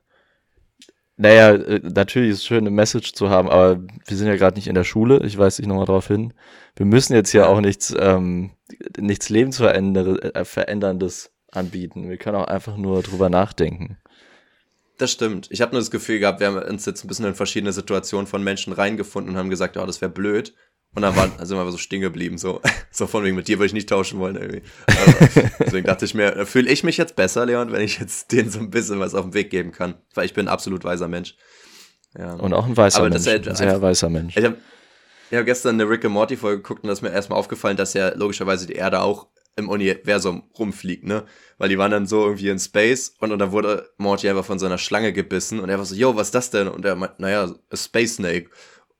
Naja, 1.16 1.54
äh, 1.54 1.80
natürlich 1.82 2.30
ist 2.30 2.38
es 2.38 2.44
schön, 2.44 2.58
eine 2.58 2.70
Message 2.70 3.12
zu 3.12 3.30
haben, 3.30 3.48
aber 3.48 3.80
wir 4.06 4.16
sind 4.16 4.26
ja 4.26 4.36
gerade 4.36 4.56
nicht 4.56 4.66
in 4.66 4.74
der 4.74 4.84
Schule, 4.84 5.24
ich 5.24 5.38
weise 5.38 5.62
dich 5.62 5.68
nochmal 5.68 5.86
darauf 5.86 6.08
hin. 6.08 6.34
Wir 6.74 6.86
müssen 6.86 7.14
jetzt 7.14 7.32
ja 7.32 7.46
auch 7.46 7.60
nichts, 7.60 7.94
ähm, 7.96 8.50
nichts 8.98 9.28
Lebensveränderndes 9.28 11.26
äh, 11.26 11.30
anbieten. 11.56 12.08
Wir 12.08 12.16
können 12.16 12.36
auch 12.36 12.48
einfach 12.48 12.76
nur 12.76 13.02
drüber 13.02 13.30
nachdenken. 13.30 13.98
Das 14.98 15.12
stimmt. 15.12 15.48
Ich 15.50 15.60
habe 15.60 15.72
nur 15.72 15.80
das 15.80 15.90
Gefühl 15.90 16.18
gehabt, 16.20 16.40
wir 16.40 16.48
haben 16.48 16.56
uns 16.56 16.86
jetzt 16.86 17.04
ein 17.04 17.08
bisschen 17.08 17.26
in 17.26 17.34
verschiedene 17.34 17.72
Situationen 17.72 18.26
von 18.26 18.42
Menschen 18.42 18.72
reingefunden 18.72 19.32
und 19.32 19.38
haben 19.38 19.50
gesagt, 19.50 19.76
oh, 19.76 19.86
das 19.86 20.00
wäre 20.00 20.10
blöd. 20.10 20.54
Und 20.94 21.02
dann 21.02 21.16
waren, 21.16 21.32
sind 21.38 21.56
wir 21.56 21.60
einfach 21.60 21.72
so 21.72 21.78
stehen 21.78 22.00
geblieben, 22.00 22.38
so, 22.38 22.60
so 22.90 23.06
von 23.06 23.24
wegen, 23.24 23.36
mit 23.36 23.48
dir 23.48 23.58
würde 23.58 23.66
ich 23.66 23.72
nicht 23.72 23.88
tauschen 23.88 24.20
wollen, 24.20 24.36
irgendwie. 24.36 24.62
Aber 24.86 25.28
deswegen 25.60 25.86
dachte 25.86 26.04
ich 26.04 26.14
mir, 26.14 26.46
fühle 26.46 26.70
ich 26.70 26.84
mich 26.84 26.96
jetzt 26.96 27.16
besser, 27.16 27.46
Leon, 27.46 27.72
wenn 27.72 27.82
ich 27.82 27.98
jetzt 27.98 28.30
denen 28.32 28.50
so 28.50 28.60
ein 28.60 28.70
bisschen 28.70 29.00
was 29.00 29.14
auf 29.14 29.24
den 29.24 29.34
Weg 29.34 29.50
geben 29.50 29.72
kann. 29.72 29.94
Weil 30.14 30.26
ich 30.26 30.34
bin 30.34 30.46
ein 30.46 30.52
absolut 30.52 30.84
weiser 30.84 31.08
Mensch. 31.08 31.36
Ja. 32.16 32.34
Und 32.34 32.54
auch 32.54 32.66
ein 32.66 32.76
weißer 32.76 33.00
Aber 33.00 33.08
Mensch, 33.08 33.26
ein 33.26 33.56
sehr 33.56 33.82
weißer 33.82 34.08
Mensch. 34.08 34.36
Ich 34.36 34.44
habe 34.44 34.56
hab 35.32 35.44
gestern 35.44 35.80
eine 35.80 35.88
Rick 35.88 36.04
and 36.04 36.14
Morty 36.14 36.36
Folge 36.36 36.62
geguckt 36.62 36.84
und 36.84 36.88
da 36.88 36.92
ist 36.92 37.02
mir 37.02 37.10
erstmal 37.10 37.38
aufgefallen, 37.38 37.76
dass 37.76 37.94
ja 37.94 38.14
logischerweise 38.14 38.66
die 38.66 38.74
Erde 38.74 39.00
auch 39.00 39.26
im 39.56 39.68
Universum 39.68 40.44
rumfliegt, 40.58 41.04
ne? 41.04 41.24
Weil 41.58 41.68
die 41.68 41.78
waren 41.78 41.90
dann 41.90 42.06
so 42.06 42.24
irgendwie 42.24 42.48
in 42.48 42.58
Space 42.58 43.14
und, 43.20 43.30
und 43.30 43.38
dann 43.38 43.52
wurde 43.52 43.88
Morty 43.98 44.28
einfach 44.28 44.44
von 44.44 44.58
so 44.58 44.66
einer 44.66 44.78
Schlange 44.78 45.12
gebissen 45.12 45.60
und 45.60 45.68
er 45.68 45.78
war 45.78 45.84
so, 45.84 45.94
yo, 45.94 46.16
was 46.16 46.28
ist 46.28 46.34
das 46.34 46.50
denn? 46.50 46.68
Und 46.68 46.84
er 46.84 46.96
meint, 46.96 47.20
naja, 47.20 47.52
a 47.70 47.76
Space 47.76 48.16
Snake. 48.16 48.50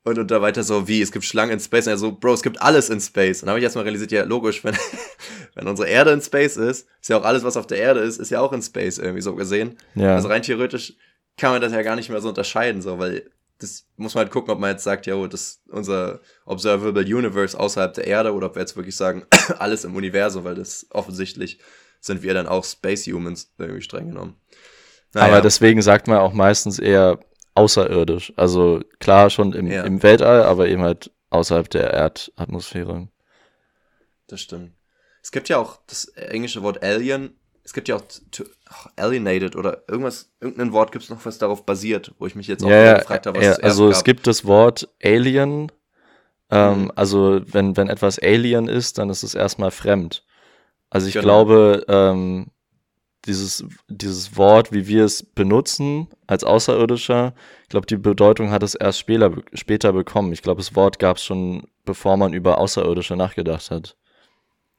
Und, 0.05 0.18
und 0.18 0.30
da 0.30 0.42
weiter 0.42 0.62
so, 0.62 0.86
wie, 0.86 1.00
es 1.00 1.12
gibt 1.12 1.24
Schlangen 1.24 1.55
in 1.55 1.61
Space. 1.61 1.86
Und 1.86 1.92
er 1.92 1.98
so, 1.98 2.12
Bro, 2.12 2.34
es 2.34 2.42
gibt 2.42 2.61
alles 2.61 2.90
in 2.90 3.00
Space. 3.00 3.40
Und 3.40 3.46
dann 3.46 3.52
habe 3.52 3.59
ich 3.59 3.64
erstmal 3.64 3.84
realisiert, 3.84 4.12
ja, 4.12 4.24
logisch, 4.24 4.62
wenn, 4.62 4.76
wenn 5.55 5.66
unsere 5.66 5.88
Erde 5.88 6.12
in 6.12 6.20
Space 6.20 6.59
ist, 6.59 6.86
ist 7.00 7.09
ja 7.09 7.18
auch 7.18 7.24
alles, 7.24 7.42
was 7.42 7.57
auf 7.57 7.66
der 7.66 7.78
Erde 7.78 8.00
ist, 8.00 8.18
ist 8.18 8.30
ja 8.30 8.40
auch 8.40 8.52
in 8.52 8.62
Space 8.62 8.98
irgendwie 8.98 9.22
so 9.22 9.34
gesehen. 9.34 9.78
Ja. 9.94 10.14
Also 10.14 10.28
rein 10.28 10.42
theoretisch 10.42 10.94
kann 11.36 11.52
man 11.52 11.62
das 11.62 11.72
ja 11.72 11.82
gar 11.82 11.96
nicht 11.96 12.11
mehr 12.11 12.20
so 12.20 12.28
unterscheiden, 12.28 12.82
so, 12.82 12.98
weil 12.98 13.30
das 13.59 13.86
muss 13.96 14.14
man 14.14 14.24
halt 14.24 14.32
gucken, 14.32 14.52
ob 14.52 14.61
man 14.61 14.70
jetzt 14.70 14.84
sagt, 14.84 15.07
ja, 15.07 15.26
das 15.26 15.40
ist 15.40 15.61
unser 15.70 16.20
Observable 16.44 17.02
Universe 17.02 17.59
außerhalb 17.59 17.94
der 17.94 18.07
Erde 18.07 18.34
oder 18.34 18.48
ob 18.48 18.57
wir 18.57 18.61
jetzt 18.61 18.76
wirklich 18.76 18.96
sagen, 18.96 19.24
alles 19.59 19.84
im 19.84 19.96
Universum, 19.96 20.44
weil 20.44 20.55
das 20.55 20.86
offensichtlich 20.90 21.59
sind 22.00 22.22
wir 22.22 22.34
dann 22.34 22.46
auch 22.46 22.64
Space 22.64 23.07
Humans 23.07 23.52
irgendwie 23.59 23.80
streng 23.80 24.09
genommen. 24.09 24.36
Naja. 25.14 25.28
Aber 25.28 25.40
deswegen 25.40 25.80
sagt 25.80 26.09
man 26.09 26.18
auch 26.18 26.32
meistens 26.32 26.78
eher 26.78 27.20
außerirdisch. 27.55 28.32
Also 28.36 28.80
klar 28.98 29.30
schon 29.30 29.52
im, 29.52 29.66
ja. 29.66 29.84
im 29.84 30.02
Weltall, 30.02 30.42
aber 30.42 30.68
eben 30.68 30.82
halt 30.82 31.11
außerhalb 31.30 31.68
der 31.70 31.92
Erdatmosphäre. 31.92 33.09
Das 34.26 34.40
stimmt. 34.40 34.72
Es 35.22 35.32
gibt 35.32 35.48
ja 35.48 35.59
auch 35.59 35.78
das 35.86 36.07
englische 36.07 36.62
Wort 36.62 36.82
Alien. 36.82 37.34
Es 37.62 37.72
gibt 37.72 37.88
ja 37.88 37.96
auch 37.96 38.02
to, 38.30 38.44
oh, 38.44 38.88
alienated 38.96 39.57
oder 39.57 39.84
irgendwas, 39.88 40.30
irgendein 40.38 40.72
Wort 40.72 40.92
gibt 40.92 41.05
es 41.05 41.11
noch, 41.11 41.24
was 41.24 41.38
darauf 41.38 41.64
basiert, 41.64 42.12
wo 42.18 42.26
ich 42.26 42.34
mich 42.34 42.46
jetzt 42.46 42.62
auch 42.62 42.68
ja, 42.68 42.98
gefragt 42.98 43.26
habe, 43.26 43.38
was 43.38 43.46
ja, 43.46 43.52
es 43.52 43.61
Also 43.61 43.84
gab. 43.84 43.92
es 43.94 44.05
gibt 44.05 44.26
das 44.26 44.44
Wort 44.44 44.88
Alien. 45.02 45.72
Ähm, 46.50 46.82
mhm. 46.82 46.92
Also 46.94 47.40
wenn, 47.46 47.76
wenn 47.76 47.88
etwas 47.88 48.18
Alien 48.18 48.68
ist, 48.68 48.98
dann 48.98 49.09
ist 49.09 49.22
es 49.22 49.34
erstmal 49.34 49.70
fremd. 49.70 50.24
Also 50.90 51.09
ich 51.09 51.14
genau. 51.14 51.24
glaube, 51.24 51.84
ähm, 51.88 52.48
dieses, 53.27 53.64
dieses 53.89 54.37
Wort, 54.37 54.72
wie 54.72 54.87
wir 54.87 55.05
es 55.05 55.22
benutzen 55.22 56.09
als 56.27 56.45
Außerirdischer, 56.45 57.35
ich 57.62 57.68
glaube, 57.68 57.87
die 57.87 57.97
Bedeutung 57.97 58.51
hat 58.51 58.62
es 58.62 58.75
erst 58.75 58.99
später, 58.99 59.33
später 59.53 59.93
bekommen. 59.93 60.33
Ich 60.33 60.43
glaube, 60.43 60.61
das 60.61 60.75
Wort 60.75 60.99
gab 60.99 61.16
es 61.16 61.25
schon, 61.25 61.66
bevor 61.85 62.16
man 62.16 62.33
über 62.33 62.59
Außerirdische 62.59 63.16
nachgedacht 63.16 63.70
hat. 63.70 63.97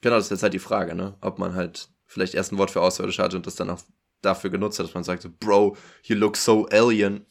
Genau, 0.01 0.15
das 0.15 0.25
ist 0.25 0.31
jetzt 0.31 0.43
halt 0.43 0.53
die 0.53 0.59
Frage, 0.59 0.95
ne? 0.95 1.15
Ob 1.21 1.39
man 1.39 1.55
halt 1.55 1.89
vielleicht 2.05 2.35
erst 2.35 2.51
ein 2.51 2.57
Wort 2.57 2.71
für 2.71 2.81
Außerirdische 2.81 3.23
hatte 3.23 3.37
und 3.37 3.47
das 3.47 3.55
dann 3.55 3.69
auch 3.69 3.81
dafür 4.21 4.49
genutzt 4.49 4.79
hat, 4.79 4.85
dass 4.85 4.93
man 4.93 5.03
sagt, 5.03 5.21
so, 5.21 5.29
Bro, 5.39 5.77
you 6.03 6.15
look 6.15 6.37
so 6.37 6.67
alien. 6.67 7.25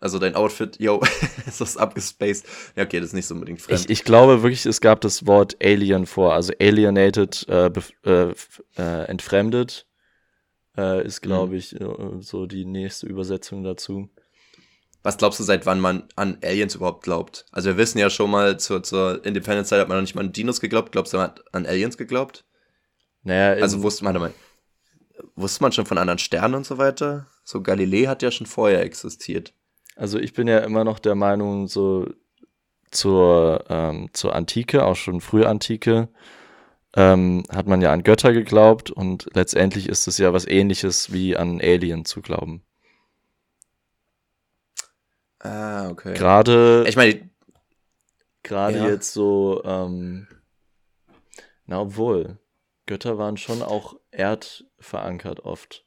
Also 0.00 0.20
dein 0.20 0.36
Outfit, 0.36 0.78
yo, 0.78 1.02
ist 1.46 1.60
das 1.60 1.76
abgespaced. 1.76 2.46
Ja, 2.76 2.84
okay, 2.84 3.00
das 3.00 3.08
ist 3.08 3.14
nicht 3.14 3.26
so 3.26 3.34
unbedingt 3.34 3.60
fremd. 3.60 3.80
Ich, 3.80 3.90
ich 3.90 4.04
glaube 4.04 4.42
wirklich, 4.42 4.64
es 4.64 4.80
gab 4.80 5.00
das 5.00 5.26
Wort 5.26 5.56
Alien 5.60 6.06
vor, 6.06 6.34
also 6.34 6.52
alienated, 6.60 7.44
äh, 7.48 7.70
äh, 8.04 8.32
äh, 8.76 9.04
entfremdet 9.06 9.87
äh, 10.78 11.04
ist, 11.04 11.20
glaube 11.20 11.52
mhm. 11.52 11.58
ich, 11.58 11.78
äh, 11.78 11.86
so 12.20 12.46
die 12.46 12.64
nächste 12.64 13.06
Übersetzung 13.06 13.64
dazu. 13.64 14.08
Was 15.02 15.16
glaubst 15.16 15.40
du, 15.40 15.44
seit 15.44 15.66
wann 15.66 15.80
man 15.80 16.04
an 16.16 16.38
Aliens 16.42 16.74
überhaupt 16.74 17.02
glaubt? 17.02 17.46
Also 17.52 17.70
wir 17.70 17.76
wissen 17.76 17.98
ja 17.98 18.10
schon 18.10 18.30
mal, 18.30 18.58
zur, 18.58 18.82
zur 18.82 19.24
Independence-Zeit 19.24 19.80
hat 19.80 19.88
man 19.88 19.98
noch 19.98 20.02
nicht 20.02 20.14
mal 20.14 20.24
an 20.24 20.32
Dinos 20.32 20.60
geglaubt. 20.60 20.92
Glaubst 20.92 21.12
du, 21.12 21.18
man 21.18 21.28
hat 21.28 21.44
an 21.52 21.66
Aliens 21.66 21.96
geglaubt? 21.96 22.44
Naja, 23.22 23.60
also 23.62 23.82
wusste 23.82 24.04
man, 24.04 24.14
mal, 24.16 24.34
wusste 25.34 25.62
man 25.62 25.72
schon 25.72 25.86
von 25.86 25.98
anderen 25.98 26.18
Sternen 26.18 26.54
und 26.54 26.66
so 26.66 26.78
weiter? 26.78 27.26
So 27.44 27.62
Galilei 27.62 28.06
hat 28.06 28.22
ja 28.22 28.30
schon 28.30 28.46
vorher 28.46 28.82
existiert. 28.82 29.54
Also 29.96 30.18
ich 30.18 30.32
bin 30.32 30.46
ja 30.46 30.58
immer 30.58 30.84
noch 30.84 30.98
der 30.98 31.14
Meinung, 31.14 31.66
so 31.66 32.08
zur, 32.90 33.64
ähm, 33.68 34.08
zur 34.12 34.34
Antike, 34.34 34.84
auch 34.84 34.96
schon 34.96 35.20
frühe 35.20 35.48
Antike, 35.48 36.08
ähm, 36.98 37.44
hat 37.48 37.68
man 37.68 37.80
ja 37.80 37.92
an 37.92 38.02
Götter 38.02 38.32
geglaubt 38.32 38.90
und 38.90 39.28
letztendlich 39.32 39.88
ist 39.88 40.08
es 40.08 40.18
ja 40.18 40.32
was 40.32 40.48
ähnliches 40.48 41.12
wie 41.12 41.36
an 41.36 41.60
Alien 41.60 42.04
zu 42.04 42.20
glauben. 42.20 42.64
Ah, 45.38 45.88
okay. 45.90 46.14
Gerade. 46.14 46.84
Ich 46.88 46.96
meine. 46.96 47.30
Gerade 48.42 48.78
ja. 48.78 48.88
jetzt 48.88 49.12
so, 49.12 49.62
ähm, 49.64 50.26
na, 51.66 51.80
obwohl. 51.80 52.38
Götter 52.86 53.16
waren 53.16 53.36
schon 53.36 53.62
auch 53.62 53.94
erdverankert 54.10 55.40
oft. 55.40 55.84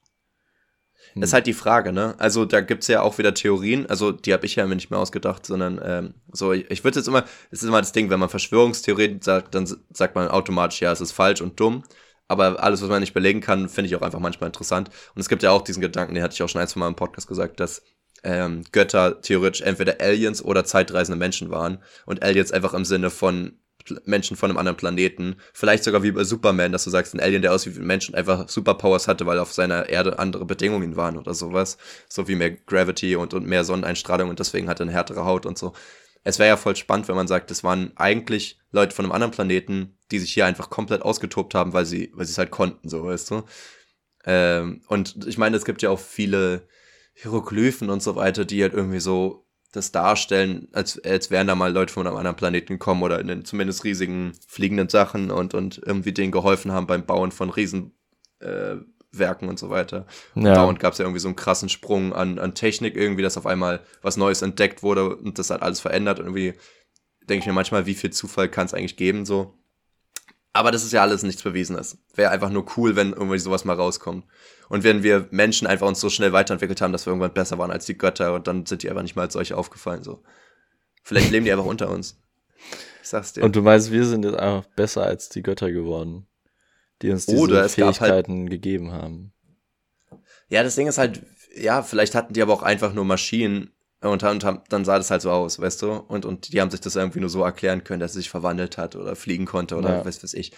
Das 1.15 1.29
ist 1.29 1.33
halt 1.33 1.47
die 1.47 1.53
Frage, 1.53 1.91
ne? 1.91 2.15
Also 2.19 2.45
da 2.45 2.61
gibt 2.61 2.83
es 2.83 2.87
ja 2.87 3.01
auch 3.01 3.17
wieder 3.17 3.33
Theorien, 3.33 3.85
also 3.87 4.11
die 4.11 4.33
habe 4.33 4.45
ich 4.45 4.55
ja 4.55 4.65
nicht 4.65 4.91
mehr 4.91 4.99
ausgedacht, 4.99 5.45
sondern 5.45 5.79
ähm, 5.83 6.13
so, 6.31 6.53
ich, 6.53 6.69
ich 6.71 6.83
würde 6.83 6.99
jetzt 6.99 7.07
immer, 7.07 7.25
es 7.51 7.61
ist 7.61 7.67
immer 7.67 7.81
das 7.81 7.91
Ding, 7.91 8.09
wenn 8.09 8.19
man 8.19 8.29
Verschwörungstheorien 8.29 9.21
sagt, 9.21 9.55
dann 9.55 9.67
sagt 9.91 10.15
man 10.15 10.29
automatisch, 10.29 10.81
ja, 10.81 10.91
es 10.91 11.01
ist 11.01 11.11
falsch 11.11 11.41
und 11.41 11.59
dumm. 11.59 11.83
Aber 12.27 12.63
alles, 12.63 12.81
was 12.81 12.87
man 12.87 13.01
nicht 13.01 13.13
belegen 13.13 13.41
kann, 13.41 13.67
finde 13.67 13.89
ich 13.89 13.95
auch 13.97 14.01
einfach 14.01 14.19
manchmal 14.19 14.47
interessant. 14.47 14.89
Und 15.15 15.19
es 15.19 15.27
gibt 15.27 15.43
ja 15.43 15.51
auch 15.51 15.63
diesen 15.63 15.81
Gedanken, 15.81 16.13
den 16.13 16.23
hatte 16.23 16.33
ich 16.33 16.41
auch 16.41 16.47
schon 16.47 16.61
ein, 16.61 16.67
zwei 16.67 16.79
Mal 16.79 16.87
im 16.87 16.95
Podcast 16.95 17.27
gesagt, 17.27 17.59
dass 17.59 17.83
ähm, 18.23 18.63
Götter 18.71 19.21
theoretisch 19.21 19.61
entweder 19.61 19.99
Aliens 19.99 20.41
oder 20.41 20.63
zeitreisende 20.63 21.17
Menschen 21.17 21.49
waren. 21.49 21.79
Und 22.05 22.23
Aliens 22.23 22.53
einfach 22.53 22.73
im 22.73 22.85
Sinne 22.85 23.09
von 23.09 23.59
Menschen 24.05 24.37
von 24.37 24.49
einem 24.49 24.57
anderen 24.57 24.77
Planeten. 24.77 25.35
Vielleicht 25.53 25.83
sogar 25.83 26.03
wie 26.03 26.11
bei 26.11 26.23
Superman, 26.23 26.71
dass 26.71 26.83
du 26.83 26.89
sagst, 26.89 27.13
ein 27.13 27.19
Alien, 27.19 27.41
der 27.41 27.53
aussieht 27.53 27.75
wie 27.75 27.79
ein 27.79 27.87
Mensch 27.87 28.09
und 28.09 28.15
einfach 28.15 28.47
Superpowers 28.49 29.07
hatte, 29.07 29.25
weil 29.25 29.39
auf 29.39 29.53
seiner 29.53 29.89
Erde 29.89 30.19
andere 30.19 30.45
Bedingungen 30.45 30.95
waren 30.95 31.17
oder 31.17 31.33
sowas. 31.33 31.77
So 32.09 32.27
wie 32.27 32.35
mehr 32.35 32.51
Gravity 32.51 33.15
und, 33.15 33.33
und 33.33 33.45
mehr 33.45 33.63
Sonneneinstrahlung 33.63 34.29
und 34.29 34.39
deswegen 34.39 34.67
hat 34.67 34.79
er 34.79 34.83
eine 34.83 34.93
härtere 34.93 35.25
Haut 35.25 35.45
und 35.45 35.57
so. 35.57 35.73
Es 36.23 36.37
wäre 36.37 36.49
ja 36.49 36.57
voll 36.57 36.75
spannend, 36.75 37.07
wenn 37.07 37.15
man 37.15 37.27
sagt, 37.27 37.49
das 37.49 37.63
waren 37.63 37.91
eigentlich 37.95 38.59
Leute 38.71 38.95
von 38.95 39.05
einem 39.05 39.11
anderen 39.11 39.31
Planeten, 39.31 39.97
die 40.11 40.19
sich 40.19 40.33
hier 40.33 40.45
einfach 40.45 40.69
komplett 40.69 41.01
ausgetobt 41.01 41.55
haben, 41.55 41.73
weil 41.73 41.85
sie, 41.85 42.11
weil 42.13 42.25
es 42.25 42.37
halt 42.37 42.51
konnten, 42.51 42.89
so 42.89 43.03
weißt 43.05 43.31
du. 43.31 43.43
Ähm, 44.25 44.81
und 44.87 45.25
ich 45.25 45.37
meine, 45.37 45.57
es 45.57 45.65
gibt 45.65 45.81
ja 45.81 45.89
auch 45.89 45.99
viele 45.99 46.67
Hieroglyphen 47.13 47.89
und 47.89 48.03
so 48.03 48.15
weiter, 48.15 48.45
die 48.45 48.61
halt 48.61 48.73
irgendwie 48.73 48.99
so 48.99 49.47
das 49.71 49.91
darstellen, 49.91 50.67
als, 50.73 51.03
als 51.03 51.31
wären 51.31 51.47
da 51.47 51.55
mal 51.55 51.71
Leute 51.71 51.93
von 51.93 52.05
einem 52.05 52.17
anderen 52.17 52.35
Planeten 52.35 52.73
gekommen 52.73 53.03
oder 53.03 53.19
in 53.19 53.27
den 53.27 53.45
zumindest 53.45 53.83
riesigen 53.83 54.33
fliegenden 54.47 54.89
Sachen 54.89 55.31
und, 55.31 55.53
und 55.53 55.81
irgendwie 55.85 56.11
denen 56.11 56.31
geholfen 56.31 56.71
haben 56.71 56.87
beim 56.87 57.05
Bauen 57.05 57.31
von 57.31 57.49
Riesenwerken 57.49 57.93
äh, 58.41 59.49
und 59.49 59.59
so 59.59 59.69
weiter. 59.69 60.05
Und 60.35 60.45
ja. 60.45 60.53
dauernd 60.53 60.79
gab 60.79 60.93
es 60.93 60.99
ja 60.99 61.05
irgendwie 61.05 61.21
so 61.21 61.29
einen 61.29 61.37
krassen 61.37 61.69
Sprung 61.69 62.13
an, 62.13 62.37
an 62.37 62.53
Technik, 62.53 62.95
irgendwie, 62.95 63.23
dass 63.23 63.37
auf 63.37 63.45
einmal 63.45 63.79
was 64.01 64.17
Neues 64.17 64.41
entdeckt 64.41 64.83
wurde 64.83 65.15
und 65.15 65.39
das 65.39 65.49
hat 65.49 65.61
alles 65.61 65.79
verändert. 65.79 66.19
Und 66.19 66.25
irgendwie 66.25 66.53
denke 67.29 67.43
ich 67.43 67.47
mir 67.47 67.53
manchmal, 67.53 67.85
wie 67.85 67.95
viel 67.95 68.11
Zufall 68.11 68.49
kann 68.49 68.65
es 68.65 68.73
eigentlich 68.73 68.97
geben, 68.97 69.25
so. 69.25 69.57
Aber 70.53 70.71
das 70.71 70.83
ist 70.83 70.91
ja 70.91 71.01
alles 71.01 71.23
nichts 71.23 71.41
Bewiesenes. 71.43 71.97
Wäre 72.13 72.31
einfach 72.31 72.49
nur 72.49 72.65
cool, 72.75 72.95
wenn 72.95 73.13
irgendwie 73.13 73.39
sowas 73.39 73.63
mal 73.63 73.75
rauskommt. 73.75 74.25
Und 74.67 74.83
wenn 74.83 75.03
wir 75.03 75.27
Menschen 75.31 75.67
einfach 75.67 75.87
uns 75.87 75.99
so 75.99 76.09
schnell 76.09 76.33
weiterentwickelt 76.33 76.81
haben, 76.81 76.91
dass 76.91 77.05
wir 77.05 77.11
irgendwann 77.11 77.33
besser 77.33 77.57
waren 77.57 77.71
als 77.71 77.85
die 77.85 77.97
Götter 77.97 78.33
und 78.33 78.47
dann 78.47 78.65
sind 78.65 78.83
die 78.83 78.89
einfach 78.89 79.03
nicht 79.03 79.15
mal 79.15 79.23
als 79.23 79.33
solche 79.33 79.57
aufgefallen, 79.57 80.03
so. 80.03 80.23
Vielleicht 81.03 81.31
leben 81.31 81.45
die 81.45 81.51
einfach 81.51 81.65
unter 81.65 81.89
uns. 81.89 82.21
Ich 83.01 83.09
sag's 83.09 83.33
dir. 83.33 83.43
Und 83.43 83.55
du 83.55 83.61
meinst, 83.61 83.91
wir 83.91 84.05
sind 84.05 84.23
jetzt 84.23 84.37
einfach 84.37 84.65
besser 84.75 85.03
als 85.03 85.29
die 85.29 85.41
Götter 85.41 85.71
geworden, 85.71 86.27
die 87.01 87.09
uns 87.09 87.25
diese 87.25 87.41
Oder 87.41 87.61
halt 87.61 87.71
Fähigkeiten 87.71 88.41
halt, 88.41 88.49
gegeben 88.49 88.91
haben. 88.91 89.33
Ja, 90.49 90.63
das 90.63 90.75
Ding 90.75 90.87
ist 90.87 90.97
halt, 90.97 91.21
ja, 91.55 91.81
vielleicht 91.81 92.13
hatten 92.13 92.33
die 92.33 92.41
aber 92.41 92.53
auch 92.53 92.63
einfach 92.63 92.93
nur 92.93 93.05
Maschinen, 93.05 93.71
und, 94.01 94.23
und 94.23 94.43
dann 94.69 94.85
sah 94.85 94.97
das 94.97 95.11
halt 95.11 95.21
so 95.21 95.31
aus, 95.31 95.59
weißt 95.59 95.81
du? 95.83 95.91
Und, 95.91 96.25
und 96.25 96.51
die 96.53 96.59
haben 96.59 96.71
sich 96.71 96.81
das 96.81 96.95
irgendwie 96.95 97.19
nur 97.19 97.29
so 97.29 97.43
erklären 97.43 97.83
können, 97.83 97.99
dass 97.99 98.13
er 98.13 98.21
sich 98.21 98.29
verwandelt 98.29 98.77
hat 98.77 98.95
oder 98.95 99.15
fliegen 99.15 99.45
konnte 99.45 99.75
oder 99.75 99.97
ja. 99.97 100.05
was 100.05 100.23
weiß 100.23 100.33
ich. 100.33 100.51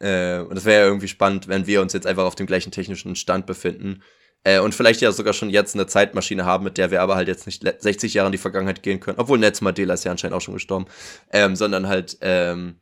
Äh, 0.00 0.40
und 0.40 0.56
das 0.56 0.64
wäre 0.64 0.80
ja 0.82 0.86
irgendwie 0.88 1.08
spannend, 1.08 1.46
wenn 1.46 1.66
wir 1.66 1.80
uns 1.80 1.92
jetzt 1.92 2.06
einfach 2.06 2.24
auf 2.24 2.34
dem 2.34 2.46
gleichen 2.46 2.72
technischen 2.72 3.14
Stand 3.14 3.46
befinden. 3.46 4.02
Äh, 4.42 4.58
und 4.58 4.74
vielleicht 4.74 5.00
ja 5.00 5.12
sogar 5.12 5.32
schon 5.32 5.48
jetzt 5.48 5.76
eine 5.76 5.86
Zeitmaschine 5.86 6.44
haben, 6.44 6.64
mit 6.64 6.76
der 6.76 6.90
wir 6.90 7.02
aber 7.02 7.14
halt 7.14 7.28
jetzt 7.28 7.46
nicht 7.46 7.62
60 7.62 8.14
Jahre 8.14 8.26
in 8.26 8.32
die 8.32 8.38
Vergangenheit 8.38 8.82
gehen 8.82 8.98
können. 8.98 9.18
Obwohl 9.20 9.38
Netz 9.38 9.60
Mandela 9.60 9.94
ist 9.94 10.04
ja 10.04 10.10
anscheinend 10.10 10.34
auch 10.34 10.40
schon 10.40 10.54
gestorben. 10.54 10.86
Ähm, 11.30 11.54
sondern 11.54 11.86
halt 11.86 12.18
ähm, 12.20 12.80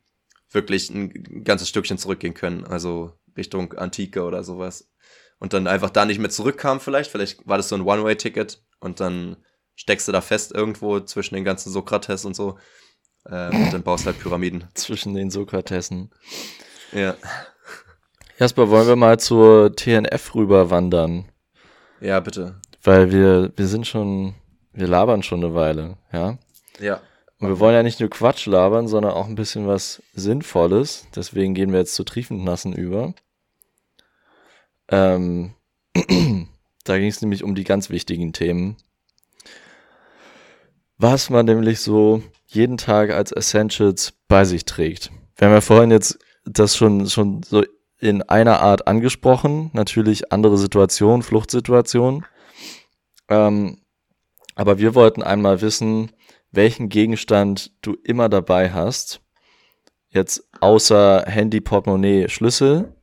wirklich 0.50 0.88
ein 0.88 1.44
ganzes 1.44 1.68
Stückchen 1.68 1.98
zurückgehen 1.98 2.32
können. 2.32 2.64
Also 2.64 3.12
Richtung 3.36 3.74
Antike 3.74 4.22
oder 4.22 4.42
sowas. 4.44 4.88
Und 5.38 5.52
dann 5.52 5.66
einfach 5.66 5.90
da 5.90 6.06
nicht 6.06 6.18
mehr 6.18 6.30
zurückkam 6.30 6.80
vielleicht. 6.80 7.10
Vielleicht 7.10 7.46
war 7.46 7.58
das 7.58 7.68
so 7.68 7.76
ein 7.76 7.82
One-Way-Ticket 7.82 8.62
und 8.80 9.00
dann 9.00 9.36
steckst 9.80 10.06
du 10.08 10.12
da 10.12 10.20
fest 10.20 10.52
irgendwo 10.54 11.00
zwischen 11.00 11.34
den 11.34 11.44
ganzen 11.44 11.72
Sokrates 11.72 12.26
und 12.26 12.36
so. 12.36 12.58
Ähm, 13.26 13.64
und 13.64 13.72
dann 13.72 13.82
baust 13.82 14.04
du 14.04 14.08
halt 14.08 14.20
Pyramiden. 14.20 14.64
Zwischen 14.74 15.14
den 15.14 15.30
Sokratesen. 15.30 16.10
Ja. 16.92 17.14
Jasper, 18.38 18.68
wollen 18.68 18.88
wir 18.88 18.96
mal 18.96 19.18
zur 19.18 19.74
TNF 19.74 20.34
rüber 20.34 20.68
wandern? 20.68 21.30
Ja, 22.02 22.20
bitte. 22.20 22.60
Weil 22.82 23.10
wir, 23.10 23.52
wir 23.56 23.66
sind 23.66 23.86
schon, 23.86 24.34
wir 24.74 24.86
labern 24.86 25.22
schon 25.22 25.42
eine 25.42 25.54
Weile, 25.54 25.96
ja? 26.12 26.38
Ja. 26.78 27.00
Und 27.38 27.48
wir 27.48 27.58
wollen 27.58 27.74
ja 27.74 27.82
nicht 27.82 28.00
nur 28.00 28.10
Quatsch 28.10 28.44
labern, 28.44 28.86
sondern 28.86 29.12
auch 29.12 29.28
ein 29.28 29.34
bisschen 29.34 29.66
was 29.66 30.02
Sinnvolles. 30.12 31.06
Deswegen 31.16 31.54
gehen 31.54 31.72
wir 31.72 31.78
jetzt 31.78 31.94
zu 31.94 32.04
triefend 32.04 32.44
nassen 32.44 32.74
über. 32.74 33.14
Ähm, 34.88 35.54
da 36.84 36.98
ging 36.98 37.08
es 37.08 37.22
nämlich 37.22 37.44
um 37.44 37.54
die 37.54 37.64
ganz 37.64 37.88
wichtigen 37.88 38.34
Themen 38.34 38.76
was 41.00 41.30
man 41.30 41.46
nämlich 41.46 41.80
so 41.80 42.22
jeden 42.46 42.76
Tag 42.76 43.10
als 43.10 43.32
Essentials 43.32 44.12
bei 44.28 44.44
sich 44.44 44.66
trägt. 44.66 45.10
Wir 45.36 45.48
haben 45.48 45.54
ja 45.54 45.60
vorhin 45.62 45.90
jetzt 45.90 46.18
das 46.44 46.76
schon, 46.76 47.08
schon 47.08 47.42
so 47.42 47.64
in 47.98 48.22
einer 48.22 48.60
Art 48.60 48.86
angesprochen, 48.86 49.70
natürlich 49.72 50.30
andere 50.32 50.58
Situationen, 50.58 51.22
Fluchtsituationen. 51.22 52.26
Ähm, 53.28 53.78
aber 54.54 54.78
wir 54.78 54.94
wollten 54.94 55.22
einmal 55.22 55.62
wissen, 55.62 56.12
welchen 56.50 56.90
Gegenstand 56.90 57.72
du 57.80 57.96
immer 58.04 58.28
dabei 58.28 58.70
hast. 58.70 59.22
Jetzt 60.08 60.48
außer 60.60 61.24
Handy, 61.26 61.60
Portemonnaie, 61.60 62.28
Schlüssel. 62.28 62.94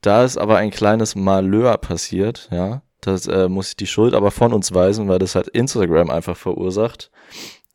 Da 0.00 0.24
ist 0.24 0.38
aber 0.38 0.56
ein 0.56 0.70
kleines 0.70 1.14
Malheur 1.14 1.76
passiert, 1.78 2.48
ja. 2.50 2.82
Das 3.02 3.26
äh, 3.26 3.48
muss 3.48 3.70
ich 3.70 3.76
die 3.76 3.86
Schuld 3.86 4.14
aber 4.14 4.30
von 4.30 4.52
uns 4.54 4.72
weisen, 4.72 5.08
weil 5.08 5.18
das 5.18 5.34
halt 5.34 5.48
Instagram 5.48 6.08
einfach 6.08 6.36
verursacht. 6.36 7.10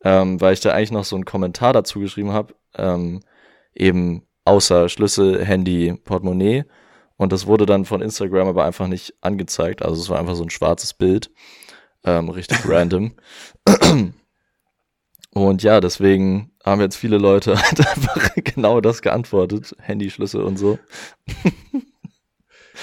Ähm, 0.02 0.40
weil 0.40 0.54
ich 0.54 0.60
da 0.60 0.72
eigentlich 0.72 0.90
noch 0.90 1.04
so 1.04 1.16
einen 1.16 1.24
Kommentar 1.24 1.72
dazu 1.72 2.00
geschrieben 2.00 2.32
habe, 2.32 2.54
ähm, 2.74 3.20
eben 3.74 4.22
außer 4.44 4.88
Schlüssel, 4.88 5.44
Handy, 5.44 5.94
Portemonnaie. 6.04 6.64
Und 7.16 7.32
das 7.32 7.46
wurde 7.46 7.66
dann 7.66 7.84
von 7.84 8.00
Instagram 8.00 8.48
aber 8.48 8.64
einfach 8.64 8.86
nicht 8.86 9.14
angezeigt. 9.20 9.82
Also 9.82 10.00
es 10.00 10.08
war 10.08 10.18
einfach 10.18 10.36
so 10.36 10.44
ein 10.44 10.50
schwarzes 10.50 10.94
Bild. 10.94 11.30
Ähm, 12.04 12.30
richtig 12.30 12.60
random. 12.64 13.12
Und 15.34 15.62
ja, 15.62 15.80
deswegen 15.80 16.52
haben 16.64 16.80
jetzt 16.80 16.96
viele 16.96 17.18
Leute 17.18 17.60
halt 17.60 17.86
einfach 17.86 18.34
genau 18.34 18.80
das 18.80 19.02
geantwortet. 19.02 19.76
Handy, 19.80 20.10
Schlüssel 20.10 20.42
und 20.42 20.56
so. 20.56 20.78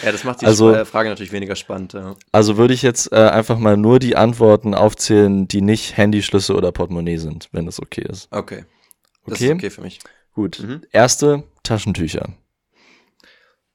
Ja, 0.03 0.11
das 0.11 0.23
macht 0.23 0.41
die 0.41 0.45
also, 0.45 0.71
äh, 0.71 0.85
Frage 0.85 1.09
natürlich 1.09 1.31
weniger 1.31 1.55
spannend. 1.55 1.93
Ja. 1.93 2.15
Also 2.31 2.57
würde 2.57 2.73
ich 2.73 2.81
jetzt 2.81 3.11
äh, 3.11 3.15
einfach 3.15 3.57
mal 3.57 3.77
nur 3.77 3.99
die 3.99 4.15
Antworten 4.15 4.73
aufzählen, 4.73 5.47
die 5.47 5.61
nicht 5.61 5.97
Handyschlüssel 5.97 6.55
oder 6.55 6.71
Portemonnaie 6.71 7.17
sind, 7.17 7.49
wenn 7.51 7.65
das 7.65 7.81
okay 7.81 8.05
ist. 8.07 8.27
Okay. 8.31 8.65
Das 9.25 9.35
okay? 9.35 9.45
ist 9.45 9.53
okay 9.53 9.69
für 9.69 9.81
mich. 9.81 9.99
Gut. 10.33 10.59
Mhm. 10.59 10.81
Erste, 10.91 11.43
Taschentücher. 11.63 12.33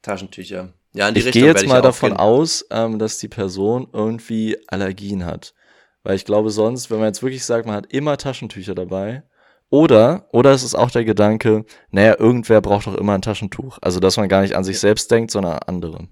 Taschentücher. 0.02 0.74
Ja, 0.92 1.08
in 1.08 1.14
die 1.14 1.20
ich 1.20 1.26
Richtung 1.26 1.42
gehe 1.42 1.50
jetzt 1.50 1.66
mal 1.66 1.82
davon 1.82 2.10
gehen. 2.10 2.18
aus, 2.18 2.66
ähm, 2.70 2.98
dass 2.98 3.18
die 3.18 3.28
Person 3.28 3.88
irgendwie 3.92 4.58
Allergien 4.66 5.24
hat. 5.24 5.54
Weil 6.02 6.16
ich 6.16 6.24
glaube 6.24 6.50
sonst, 6.50 6.90
wenn 6.90 6.98
man 6.98 7.08
jetzt 7.08 7.22
wirklich 7.22 7.44
sagt, 7.44 7.66
man 7.66 7.76
hat 7.76 7.92
immer 7.92 8.16
Taschentücher 8.16 8.74
dabei, 8.74 9.22
oder, 9.70 10.28
oder 10.32 10.50
es 10.50 10.64
ist 10.64 10.74
auch 10.74 10.90
der 10.90 11.04
Gedanke, 11.04 11.64
naja, 11.90 12.16
irgendwer 12.18 12.60
braucht 12.60 12.86
doch 12.86 12.96
immer 12.96 13.14
ein 13.14 13.22
Taschentuch. 13.22 13.78
Also, 13.80 14.00
dass 14.00 14.16
man 14.16 14.28
gar 14.28 14.42
nicht 14.42 14.56
an 14.56 14.64
sich 14.64 14.80
selbst 14.80 15.10
denkt, 15.10 15.30
sondern 15.30 15.52
an 15.52 15.60
andere. 15.66 16.08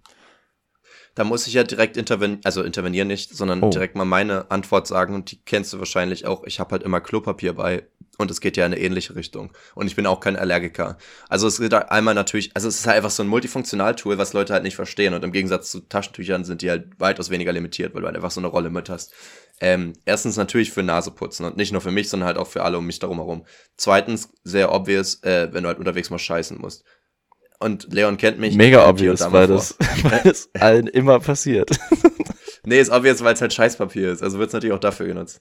Da 1.17 1.25
muss 1.25 1.49
ich 1.49 1.55
ja 1.55 1.65
direkt 1.65 1.97
intervenieren, 1.97 2.41
also 2.45 2.63
intervenieren 2.63 3.09
nicht, 3.09 3.35
sondern 3.35 3.61
oh. 3.65 3.71
direkt 3.71 3.97
mal 3.97 4.05
meine 4.05 4.53
Antwort 4.53 4.87
sagen 4.87 5.17
und 5.17 5.33
die 5.33 5.41
kennst 5.45 5.73
du 5.73 5.81
wahrscheinlich 5.81 6.27
auch. 6.27 6.45
Ich 6.45 6.61
habe 6.61 6.71
halt 6.71 6.85
immer 6.85 7.01
Klopapier 7.01 7.55
bei 7.55 7.89
und 8.19 8.31
es 8.31 8.41
geht 8.41 8.57
ja 8.57 8.67
in 8.67 8.73
eine 8.73 8.81
ähnliche 8.81 9.17
Richtung. 9.17 9.53
Und 9.75 9.87
ich 9.87 9.97
bin 9.97 10.07
auch 10.07 10.21
kein 10.21 10.37
Allergiker. 10.37 10.99
Also 11.29 11.47
es 11.47 11.59
geht 11.59 11.73
einmal 11.73 12.15
natürlich, 12.15 12.51
also 12.55 12.69
es 12.69 12.81
ist 12.81 12.87
halt 12.87 12.97
einfach 12.97 13.11
so 13.11 13.23
ein 13.23 13.29
Multifunktional-Tool, 13.29 14.19
was 14.19 14.33
Leute 14.33 14.53
halt 14.53 14.65
nicht 14.65 14.77
verstehen. 14.77 15.15
Und 15.15 15.25
im 15.25 15.33
Gegensatz 15.33 15.71
zu 15.71 15.81
Taschentüchern 15.81 16.45
sind 16.45 16.63
die 16.63 16.71
halt 16.71 16.99
weitaus 16.99 17.31
weniger 17.31 17.53
limitiert, 17.53 17.95
weil 17.95 18.03
du 18.03 18.07
halt 18.07 18.17
einfach 18.17 18.33
so 18.33 18.41
eine 18.41 18.49
Rolle 18.49 18.71
mit 18.71 18.89
hast. 18.89 19.13
Ähm, 19.61 19.95
erstens 20.05 20.37
natürlich 20.37 20.71
für 20.71 20.83
Naseputzen 20.83 21.45
und 21.45 21.57
nicht 21.57 21.73
nur 21.73 21.81
für 21.81 21.91
mich, 21.91 22.09
sondern 22.09 22.29
halt 22.29 22.39
auch 22.39 22.47
für 22.47 22.63
alle 22.63 22.79
um 22.79 22.87
mich 22.87 22.99
darum 22.99 23.19
herum. 23.19 23.45
Zweitens, 23.77 24.31
sehr 24.45 24.73
obvious, 24.73 25.23
äh, 25.25 25.49
wenn 25.53 25.65
du 25.65 25.69
halt 25.69 25.79
unterwegs 25.79 26.11
mal 26.11 26.19
scheißen 26.19 26.59
musst. 26.59 26.85
Und 27.59 27.93
Leon 27.93 28.17
kennt 28.19 28.39
mich. 28.39 28.55
Mega 28.55 28.89
obvious, 28.89 29.21
weil 29.33 29.49
das, 29.49 29.77
weil 30.03 30.21
das 30.23 30.49
allen 30.55 30.87
immer 30.87 31.19
passiert. 31.19 31.71
nee, 32.65 32.81
ist 32.81 32.91
obvious, 32.91 33.25
weil 33.25 33.35
es 33.35 33.41
halt 33.41 33.53
Scheißpapier 33.53 34.13
ist. 34.13 34.23
Also 34.23 34.39
wird 34.39 34.49
es 34.49 34.53
natürlich 34.53 34.75
auch 34.75 34.81
dafür 34.81 35.07
genutzt. 35.07 35.41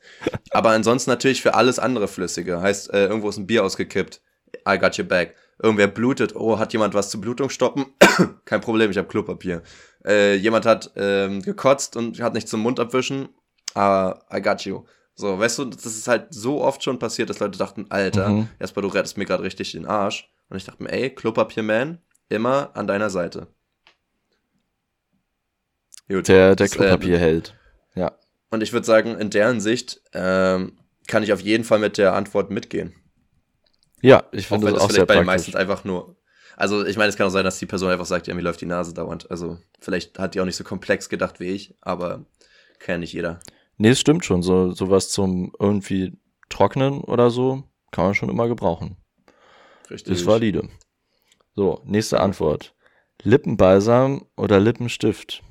Aber 0.49 0.71
ansonsten 0.71 1.11
natürlich 1.11 1.43
für 1.43 1.53
alles 1.53 1.77
andere 1.77 2.07
Flüssige. 2.07 2.59
Heißt, 2.59 2.91
äh, 2.91 3.05
irgendwo 3.05 3.29
ist 3.29 3.37
ein 3.37 3.45
Bier 3.45 3.63
ausgekippt. 3.63 4.21
I 4.67 4.79
got 4.79 4.97
your 4.97 5.05
back. 5.05 5.35
Irgendwer 5.61 5.87
blutet. 5.87 6.35
Oh, 6.35 6.57
hat 6.57 6.73
jemand 6.73 6.95
was 6.95 7.11
zur 7.11 7.21
Blutung 7.21 7.51
stoppen? 7.51 7.85
Kein 8.45 8.61
Problem, 8.61 8.89
ich 8.89 8.97
habe 8.97 9.07
Klopapier. 9.07 9.61
Äh, 10.03 10.35
jemand 10.35 10.65
hat 10.65 10.91
ähm, 10.95 11.43
gekotzt 11.43 11.97
und 11.97 12.19
hat 12.19 12.33
nicht 12.33 12.47
zum 12.47 12.61
Mund 12.61 12.79
abwischen 12.79 13.29
aber 13.77 14.25
I 14.33 14.41
got 14.41 14.61
you. 14.61 14.85
So, 15.13 15.39
weißt 15.39 15.59
du, 15.59 15.65
das 15.65 15.85
ist 15.85 16.07
halt 16.07 16.27
so 16.33 16.61
oft 16.61 16.83
schon 16.83 16.99
passiert, 16.99 17.29
dass 17.29 17.39
Leute 17.39 17.57
dachten, 17.57 17.85
Alter, 17.89 18.29
mhm. 18.29 18.49
erstmal 18.59 18.83
du 18.83 18.89
rettest 18.89 19.17
mir 19.17 19.25
gerade 19.25 19.43
richtig 19.43 19.71
den 19.71 19.85
Arsch. 19.85 20.29
Und 20.49 20.57
ich 20.57 20.65
dachte 20.65 20.83
mir, 20.83 20.91
ey, 20.91 21.09
Klopapierman, 21.09 21.99
immer 22.29 22.71
an 22.75 22.87
deiner 22.87 23.09
Seite. 23.09 23.47
Gut, 26.07 26.27
der 26.27 26.55
der 26.55 26.69
Klopapierheld. 26.69 27.55
Äh, 27.93 28.01
ja. 28.01 28.17
Und 28.49 28.63
ich 28.63 28.73
würde 28.73 28.85
sagen, 28.85 29.17
in 29.19 29.29
deren 29.29 29.59
Sicht 29.59 30.01
ähm, 30.13 30.77
kann 31.07 31.23
ich 31.23 31.33
auf 31.33 31.41
jeden 31.41 31.63
Fall 31.63 31.79
mit 31.79 31.97
der 31.97 32.13
Antwort 32.13 32.49
mitgehen. 32.49 32.93
Ja, 34.01 34.23
ich 34.31 34.47
finde 34.47 34.67
das, 34.67 34.75
das 34.75 34.83
auch 34.83 34.91
sehr 34.91 35.05
bei 35.05 35.15
den 35.15 35.25
meistens 35.25 35.55
einfach 35.55 35.83
nur. 35.83 36.15
Also 36.55 36.85
ich 36.85 36.97
meine, 36.97 37.09
es 37.09 37.17
kann 37.17 37.27
auch 37.27 37.31
sein, 37.31 37.43
dass 37.43 37.59
die 37.59 37.65
Person 37.65 37.89
einfach 37.89 38.05
sagt, 38.05 38.27
ja, 38.27 38.33
mir 38.33 38.41
läuft 38.41 38.61
die 38.61 38.65
Nase 38.65 38.93
dauernd. 38.93 39.29
Also 39.29 39.59
vielleicht 39.79 40.17
hat 40.17 40.33
die 40.33 40.41
auch 40.41 40.45
nicht 40.45 40.55
so 40.55 40.63
komplex 40.63 41.09
gedacht 41.09 41.39
wie 41.39 41.49
ich, 41.49 41.75
aber 41.81 42.25
kann 42.79 42.93
ja 42.93 42.97
nicht 42.99 43.13
jeder. 43.13 43.39
Nee, 43.77 43.89
es 43.89 43.99
stimmt 43.99 44.25
schon. 44.25 44.41
So 44.41 44.71
sowas 44.71 45.09
zum 45.09 45.53
irgendwie 45.59 46.17
trocknen 46.49 47.01
oder 47.01 47.29
so 47.29 47.63
kann 47.91 48.05
man 48.05 48.15
schon 48.15 48.29
immer 48.29 48.47
gebrauchen. 48.47 48.97
Richtig. 49.89 50.13
Ist 50.13 50.25
valide. 50.25 50.69
So, 51.55 51.81
nächste 51.85 52.19
Antwort. 52.19 52.75
Lippenbalsam 53.23 54.25
oder 54.35 54.59
Lippenstift? 54.59 55.41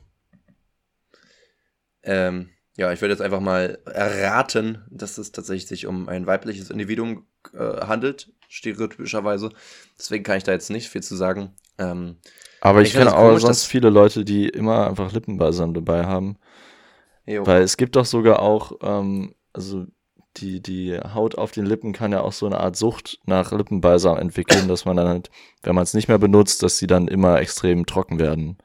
Ähm, 2.03 2.51
ja, 2.77 2.93
ich 2.93 3.01
würde 3.01 3.13
jetzt 3.13 3.23
einfach 3.23 3.41
mal 3.41 3.79
erraten, 3.87 4.85
dass 4.91 5.19
es 5.19 5.33
tatsächlich 5.33 5.67
sich 5.67 5.87
um 5.87 6.09
ein 6.09 6.27
weibliches 6.27 6.71
Individuum 6.71 7.27
äh, 7.55 7.87
handelt, 7.87 8.33
stereotypischerweise. 8.49 9.51
Deswegen 9.99 10.23
kann 10.23 10.37
ich 10.37 10.45
da 10.45 10.53
jetzt 10.53 10.71
nicht 10.71 10.89
viel 10.89 11.03
zu 11.03 11.17
sagen. 11.17 11.55
Ähm, 11.79 12.19
Aber 12.61 12.83
ich, 12.83 12.89
ich 12.89 12.95
kenne 12.95 13.17
auch 13.17 13.39
sonst 13.39 13.65
viele 13.65 13.91
Leute, 13.91 14.25
die 14.25 14.49
immer 14.49 14.87
einfach 14.87 15.13
Lippenbalsam 15.13 15.75
dabei 15.75 16.05
haben. 16.05 16.37
Jo. 17.27 17.47
Weil 17.47 17.63
es 17.63 17.77
gibt 17.77 17.97
doch 17.97 18.05
sogar 18.05 18.41
auch, 18.41 18.73
ähm, 18.83 19.35
also 19.53 19.87
die, 20.37 20.61
die 20.61 20.99
Haut 20.99 21.37
auf 21.37 21.51
den 21.51 21.67
Lippen 21.67 21.93
kann 21.93 22.13
ja 22.13 22.21
auch 22.21 22.33
so 22.33 22.47
eine 22.47 22.61
Art 22.61 22.77
Sucht 22.77 23.19
nach 23.25 23.53
Lippenbalsam 23.53 24.19
entwickeln, 24.19 24.69
dass 24.69 24.85
man 24.85 24.97
dann 24.97 25.09
halt, 25.09 25.31
wenn 25.63 25.75
man 25.75 25.85
es 25.85 25.95
nicht 25.95 26.09
mehr 26.09 26.19
benutzt, 26.19 26.63
dass 26.63 26.79
sie 26.79 26.87
dann 26.87 27.09
immer 27.09 27.41
extrem 27.41 27.87
trocken 27.87 28.19
werden. 28.19 28.59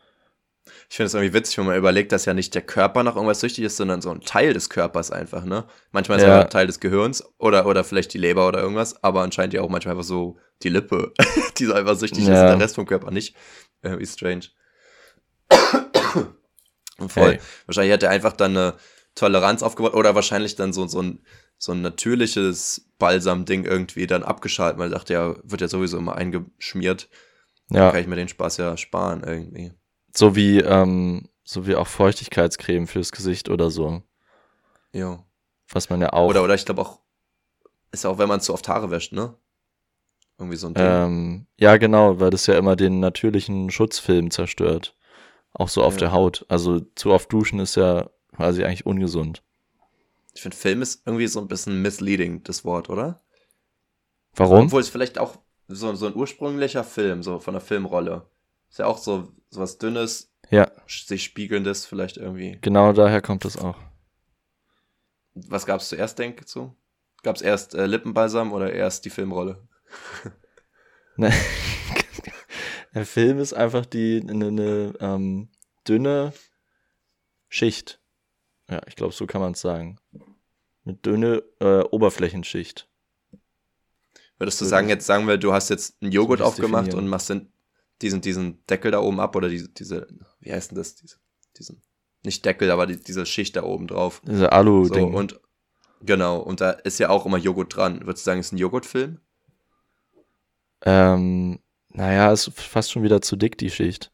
Ich 0.89 0.97
finde 0.97 1.07
es 1.07 1.13
irgendwie 1.13 1.33
witzig, 1.33 1.57
wenn 1.57 1.65
man 1.65 1.77
überlegt, 1.77 2.11
dass 2.11 2.25
ja 2.25 2.33
nicht 2.33 2.53
der 2.53 2.61
Körper 2.61 3.03
nach 3.03 3.15
irgendwas 3.15 3.39
süchtig 3.39 3.63
ist, 3.63 3.77
sondern 3.77 4.01
so 4.01 4.11
ein 4.11 4.21
Teil 4.21 4.53
des 4.53 4.69
Körpers 4.69 5.09
einfach, 5.09 5.45
ne? 5.45 5.65
Manchmal 5.91 6.17
ist 6.17 6.25
ja 6.25 6.41
ein 6.41 6.49
Teil 6.49 6.67
des 6.67 6.79
Gehirns 6.79 7.23
oder, 7.37 7.65
oder 7.65 7.83
vielleicht 7.83 8.13
die 8.13 8.17
Leber 8.17 8.47
oder 8.47 8.61
irgendwas, 8.61 9.01
aber 9.01 9.21
anscheinend 9.21 9.53
ja 9.53 9.61
auch 9.61 9.69
manchmal 9.69 9.93
einfach 9.93 10.05
so 10.05 10.37
die 10.63 10.69
Lippe, 10.69 11.13
die 11.57 11.65
so 11.65 11.73
einfach 11.73 11.95
süchtig 11.95 12.27
ja. 12.27 12.33
ist, 12.33 12.41
der 12.41 12.59
Rest 12.59 12.75
vom 12.75 12.85
Körper 12.85 13.09
nicht. 13.09 13.35
Irgendwie 13.81 14.05
strange. 14.05 14.47
Voll. 17.09 17.33
Hey. 17.33 17.39
Wahrscheinlich 17.65 17.93
hat 17.93 18.03
er 18.03 18.09
einfach 18.09 18.33
dann 18.33 18.57
eine 18.57 18.73
Toleranz 19.15 19.63
aufgebaut 19.63 19.93
oder 19.93 20.15
wahrscheinlich 20.15 20.55
dann 20.55 20.73
so, 20.73 20.87
so 20.87 21.01
ein 21.01 21.19
so 21.61 21.73
ein 21.73 21.83
natürliches 21.83 22.89
Balsam-Ding 22.97 23.65
irgendwie 23.65 24.07
dann 24.07 24.23
abgeschaltet, 24.23 24.79
weil 24.79 24.89
er 24.89 24.97
dachte, 24.97 25.13
ja, 25.13 25.35
wird 25.43 25.61
ja 25.61 25.67
sowieso 25.67 25.99
immer 25.99 26.15
eingeschmiert. 26.15 27.07
Ja. 27.69 27.81
Dann 27.81 27.91
kann 27.91 28.01
ich 28.01 28.07
mir 28.07 28.15
den 28.15 28.27
Spaß 28.29 28.57
ja 28.57 28.75
sparen 28.77 29.23
irgendwie. 29.23 29.71
So 30.11 30.35
wie, 30.35 30.57
ähm, 30.59 31.29
so 31.43 31.67
wie 31.67 31.75
auch 31.75 31.85
Feuchtigkeitscreme 31.85 32.87
fürs 32.87 33.11
Gesicht 33.11 33.47
oder 33.47 33.69
so. 33.69 34.01
Ja. 34.91 35.23
Was 35.69 35.91
man 35.91 36.01
ja 36.01 36.13
auch. 36.13 36.29
Oder, 36.29 36.43
oder 36.43 36.55
ich 36.55 36.65
glaube 36.65 36.81
auch, 36.81 36.99
ist 37.91 38.05
ja 38.05 38.09
auch, 38.09 38.17
wenn 38.17 38.27
man 38.27 38.41
zu 38.41 38.55
oft 38.55 38.67
Haare 38.67 38.89
wäscht, 38.89 39.13
ne? 39.13 39.35
Irgendwie 40.39 40.57
so 40.57 40.65
ein 40.65 40.73
Ding. 40.73 40.83
Ähm, 40.83 41.47
ja, 41.59 41.77
genau, 41.77 42.19
weil 42.19 42.31
das 42.31 42.47
ja 42.47 42.57
immer 42.57 42.75
den 42.75 42.99
natürlichen 42.99 43.69
Schutzfilm 43.69 44.31
zerstört. 44.31 44.95
Auch 45.53 45.69
so 45.69 45.83
auf 45.83 45.93
ja. 45.93 45.99
der 45.99 46.11
Haut. 46.11 46.45
Also 46.47 46.79
zu 46.95 47.11
oft 47.11 47.31
duschen 47.31 47.59
ist 47.59 47.75
ja 47.75 48.09
quasi 48.35 48.63
eigentlich 48.63 48.85
ungesund. 48.85 49.43
Ich 50.33 50.41
finde, 50.41 50.55
Film 50.55 50.81
ist 50.81 51.05
irgendwie 51.05 51.27
so 51.27 51.39
ein 51.39 51.47
bisschen 51.47 51.81
misleading, 51.81 52.43
das 52.43 52.63
Wort, 52.63 52.89
oder? 52.89 53.21
Warum? 54.33 54.67
Obwohl 54.67 54.81
es 54.81 54.89
vielleicht 54.89 55.19
auch 55.19 55.37
so, 55.67 55.93
so 55.95 56.07
ein 56.07 56.15
ursprünglicher 56.15 56.83
Film, 56.83 57.21
so 57.23 57.39
von 57.39 57.53
der 57.53 57.61
Filmrolle. 57.61 58.29
Ist 58.69 58.79
ja 58.79 58.85
auch 58.85 58.97
so, 58.97 59.33
so 59.49 59.59
was 59.59 59.77
Dünnes, 59.77 60.31
ja. 60.49 60.71
sich 60.87 61.23
Spiegelndes 61.23 61.85
vielleicht 61.85 62.17
irgendwie. 62.17 62.57
Genau 62.61 62.93
daher 62.93 63.21
kommt 63.21 63.43
es 63.43 63.57
auch. 63.57 63.77
Was 65.33 65.65
gab 65.65 65.81
es 65.81 65.89
zuerst, 65.89 66.19
denke 66.19 66.45
du? 66.53 66.75
Gab 67.23 67.35
es 67.35 67.41
erst 67.41 67.75
äh, 67.75 67.85
Lippenbalsam 67.85 68.51
oder 68.51 68.71
erst 68.73 69.05
die 69.05 69.09
Filmrolle? 69.09 69.67
ne. 71.17 71.31
Der 72.93 73.05
Film 73.05 73.39
ist 73.39 73.53
einfach 73.53 73.85
die 73.85 74.21
eine, 74.21 74.47
eine 74.47 74.93
ähm, 74.99 75.49
dünne 75.87 76.33
Schicht. 77.47 78.01
Ja, 78.69 78.81
ich 78.87 78.95
glaube, 78.95 79.13
so 79.13 79.25
kann 79.27 79.41
man 79.41 79.53
es 79.53 79.61
sagen. 79.61 79.97
Eine 80.85 80.95
dünne 80.95 81.43
äh, 81.59 81.81
Oberflächenschicht. 81.81 82.89
Würdest 84.37 84.59
du 84.59 84.65
sagen, 84.65 84.89
jetzt 84.89 85.05
sagen 85.05 85.27
wir, 85.27 85.37
du 85.37 85.53
hast 85.53 85.69
jetzt 85.69 86.01
einen 86.01 86.11
Joghurt 86.11 86.41
aufgemacht 86.41 86.87
definieren. 86.87 87.05
und 87.05 87.09
machst 87.09 87.29
den, 87.29 87.53
diesen, 88.01 88.21
diesen 88.21 88.65
Deckel 88.65 88.91
da 88.91 88.99
oben 88.99 89.19
ab 89.19 89.35
oder 89.35 89.49
diese, 89.49 89.69
diese 89.69 90.07
wie 90.39 90.51
heißt 90.51 90.71
denn 90.71 90.77
das? 90.77 90.95
Diese, 90.95 91.17
diesen, 91.57 91.81
nicht 92.23 92.43
Deckel, 92.43 92.71
aber 92.71 92.87
die, 92.87 92.97
diese 92.97 93.25
Schicht 93.25 93.55
da 93.55 93.63
oben 93.63 93.87
drauf. 93.87 94.21
Diese 94.25 94.51
Alu-Ding. 94.51 95.11
So, 95.11 95.17
und 95.17 95.39
genau, 96.01 96.39
und 96.39 96.59
da 96.59 96.71
ist 96.71 96.97
ja 96.97 97.09
auch 97.09 97.25
immer 97.25 97.37
Joghurt 97.37 97.75
dran. 97.75 98.01
Würdest 98.05 98.25
du 98.25 98.29
sagen, 98.31 98.39
ist 98.39 98.51
ein 98.51 98.57
Joghurtfilm? 98.57 99.19
Ähm, 100.83 101.59
naja, 101.93 102.31
ist 102.31 102.51
fast 102.55 102.91
schon 102.91 103.03
wieder 103.03 103.21
zu 103.21 103.35
dick, 103.35 103.57
die 103.57 103.69
Schicht. 103.69 104.11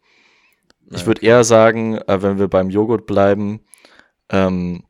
Ich 0.90 1.06
würde 1.06 1.22
eher 1.22 1.44
sagen, 1.44 1.98
äh, 1.98 2.22
wenn 2.22 2.40
wir 2.40 2.48
beim 2.48 2.70
Joghurt 2.70 3.06
bleiben, 3.06 3.62
ähm, 4.30 4.86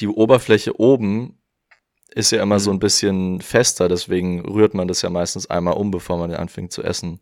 die 0.00 0.08
Oberfläche 0.08 0.78
oben 0.80 1.38
ist 2.14 2.32
ja 2.32 2.42
immer 2.42 2.56
mhm. 2.56 2.60
so 2.60 2.70
ein 2.72 2.78
bisschen 2.78 3.40
fester, 3.40 3.88
deswegen 3.88 4.44
rührt 4.44 4.74
man 4.74 4.88
das 4.88 5.02
ja 5.02 5.10
meistens 5.10 5.48
einmal 5.48 5.74
um, 5.74 5.90
bevor 5.90 6.18
man 6.18 6.32
anfängt 6.34 6.72
zu 6.72 6.82
essen. 6.82 7.20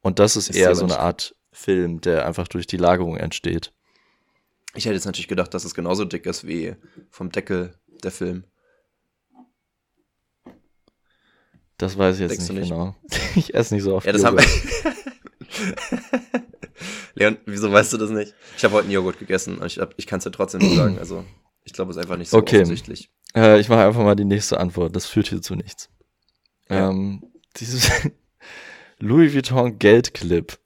Und 0.00 0.18
das 0.18 0.36
ist, 0.36 0.50
ist 0.50 0.56
eher 0.56 0.74
so 0.74 0.84
eine 0.84 0.98
Art 0.98 1.34
Film, 1.52 2.00
der 2.00 2.26
einfach 2.26 2.48
durch 2.48 2.66
die 2.66 2.76
Lagerung 2.76 3.16
entsteht. 3.16 3.72
Ich 4.74 4.86
hätte 4.86 4.94
jetzt 4.94 5.04
natürlich 5.04 5.28
gedacht, 5.28 5.54
dass 5.54 5.64
es 5.64 5.74
genauso 5.74 6.04
dick 6.04 6.26
ist 6.26 6.46
wie 6.46 6.74
vom 7.10 7.30
Deckel 7.30 7.78
der 8.02 8.10
Film. 8.10 8.44
Das 11.78 11.96
weiß 11.96 12.16
ich 12.16 12.22
jetzt 12.22 12.38
nicht, 12.40 12.52
nicht, 12.52 12.70
genau. 12.70 12.96
Ich 13.36 13.54
esse 13.54 13.74
nicht 13.74 13.82
so 13.82 13.94
oft. 13.96 14.06
Ja, 14.06 14.12
das 14.12 14.24
haben 14.24 14.38
wir. 14.38 14.44
Leon, 17.14 17.36
wieso 17.46 17.70
weißt 17.70 17.92
du 17.92 17.98
das 17.98 18.10
nicht? 18.10 18.34
Ich 18.56 18.64
habe 18.64 18.74
heute 18.74 18.84
einen 18.84 18.92
Joghurt 18.92 19.18
gegessen 19.18 19.58
und 19.58 19.66
ich, 19.66 19.80
ich 19.96 20.06
kann 20.06 20.18
es 20.18 20.24
ja 20.24 20.30
trotzdem 20.30 20.60
nicht 20.60 20.76
sagen. 20.76 20.98
Also, 20.98 21.24
ich 21.64 21.72
glaube, 21.72 21.90
es 21.90 21.96
ist 21.96 22.02
einfach 22.02 22.16
nicht 22.16 22.30
so 22.30 22.38
okay. 22.38 22.56
offensichtlich. 22.56 23.10
Äh, 23.34 23.60
ich 23.60 23.68
mache 23.68 23.84
einfach 23.84 24.02
mal 24.02 24.16
die 24.16 24.24
nächste 24.24 24.58
Antwort. 24.58 24.94
Das 24.96 25.06
führt 25.06 25.28
hier 25.28 25.40
zu 25.40 25.54
nichts. 25.54 25.90
Ja. 26.68 26.90
Ähm, 26.90 27.22
dieses 27.56 27.90
Louis 28.98 29.34
Vuitton 29.34 29.78
Geldclip. 29.78 30.58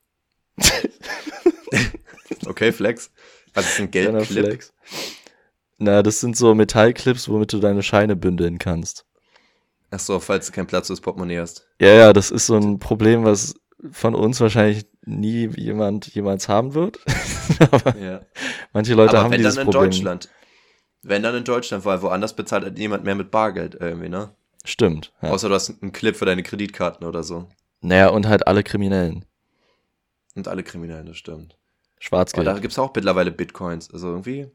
okay, 2.47 2.73
Flex. 2.73 3.11
Was 3.55 3.69
ist 3.69 3.81
ein 3.81 3.91
Geldclip? 3.91 4.64
Na, 5.79 6.03
das 6.03 6.21
sind 6.21 6.37
so 6.37 6.55
Metallclips, 6.55 7.29
womit 7.29 7.53
du 7.53 7.61
deine 7.61 7.83
Scheine 7.83 8.16
bündeln 8.16 8.59
kannst. 8.59 9.07
Ach 9.91 9.99
so, 9.99 10.20
falls 10.20 10.47
du 10.47 10.53
keinen 10.53 10.66
Platz 10.66 10.89
fürs 10.89 11.01
Portemonnaie 11.01 11.39
hast. 11.39 11.66
Ja, 11.80 11.95
ja, 11.95 12.12
das 12.12 12.30
ist 12.30 12.47
so 12.47 12.57
ein 12.57 12.78
Problem, 12.78 13.24
was 13.24 13.55
von 13.91 14.14
uns 14.14 14.41
wahrscheinlich 14.41 14.86
nie 15.05 15.49
jemand 15.57 16.07
jemals 16.09 16.49
haben 16.49 16.74
wird. 16.74 16.99
Aber 17.70 17.97
ja. 17.97 18.20
manche 18.72 18.95
Leute 18.95 19.11
Aber 19.11 19.24
haben 19.24 19.30
wenn 19.30 19.39
dieses 19.39 19.55
dann 19.55 19.66
in 19.66 19.72
Problem. 19.72 19.91
Deutschland. 19.91 20.28
Wenn 21.03 21.22
dann 21.22 21.36
in 21.36 21.45
Deutschland, 21.45 21.84
weil 21.84 22.03
woanders 22.03 22.34
bezahlt 22.34 22.64
halt 22.64 22.76
niemand 22.76 23.05
mehr 23.05 23.14
mit 23.14 23.30
Bargeld 23.30 23.76
irgendwie, 23.80 24.09
ne? 24.09 24.34
Stimmt. 24.64 25.12
Ja. 25.22 25.30
Außer 25.30 25.49
du 25.49 25.55
hast 25.55 25.80
einen 25.80 25.93
Clip 25.93 26.16
für 26.16 26.26
deine 26.26 26.43
Kreditkarten 26.43 27.07
oder 27.07 27.22
so. 27.22 27.49
Naja, 27.80 28.09
und 28.09 28.26
halt 28.26 28.47
alle 28.47 28.62
Kriminellen. 28.62 29.24
Und 30.34 30.49
alle 30.49 30.62
Kriminellen, 30.62 31.07
das 31.07 31.16
stimmt. 31.16 31.57
Schwarzgeld. 32.01 32.47
Aber 32.47 32.57
da 32.57 32.61
gibt 32.61 32.72
es 32.72 32.78
auch 32.78 32.93
mittlerweile 32.95 33.30
Bitcoins. 33.30 33.91
Also 33.93 34.09
irgendwie. 34.09 34.51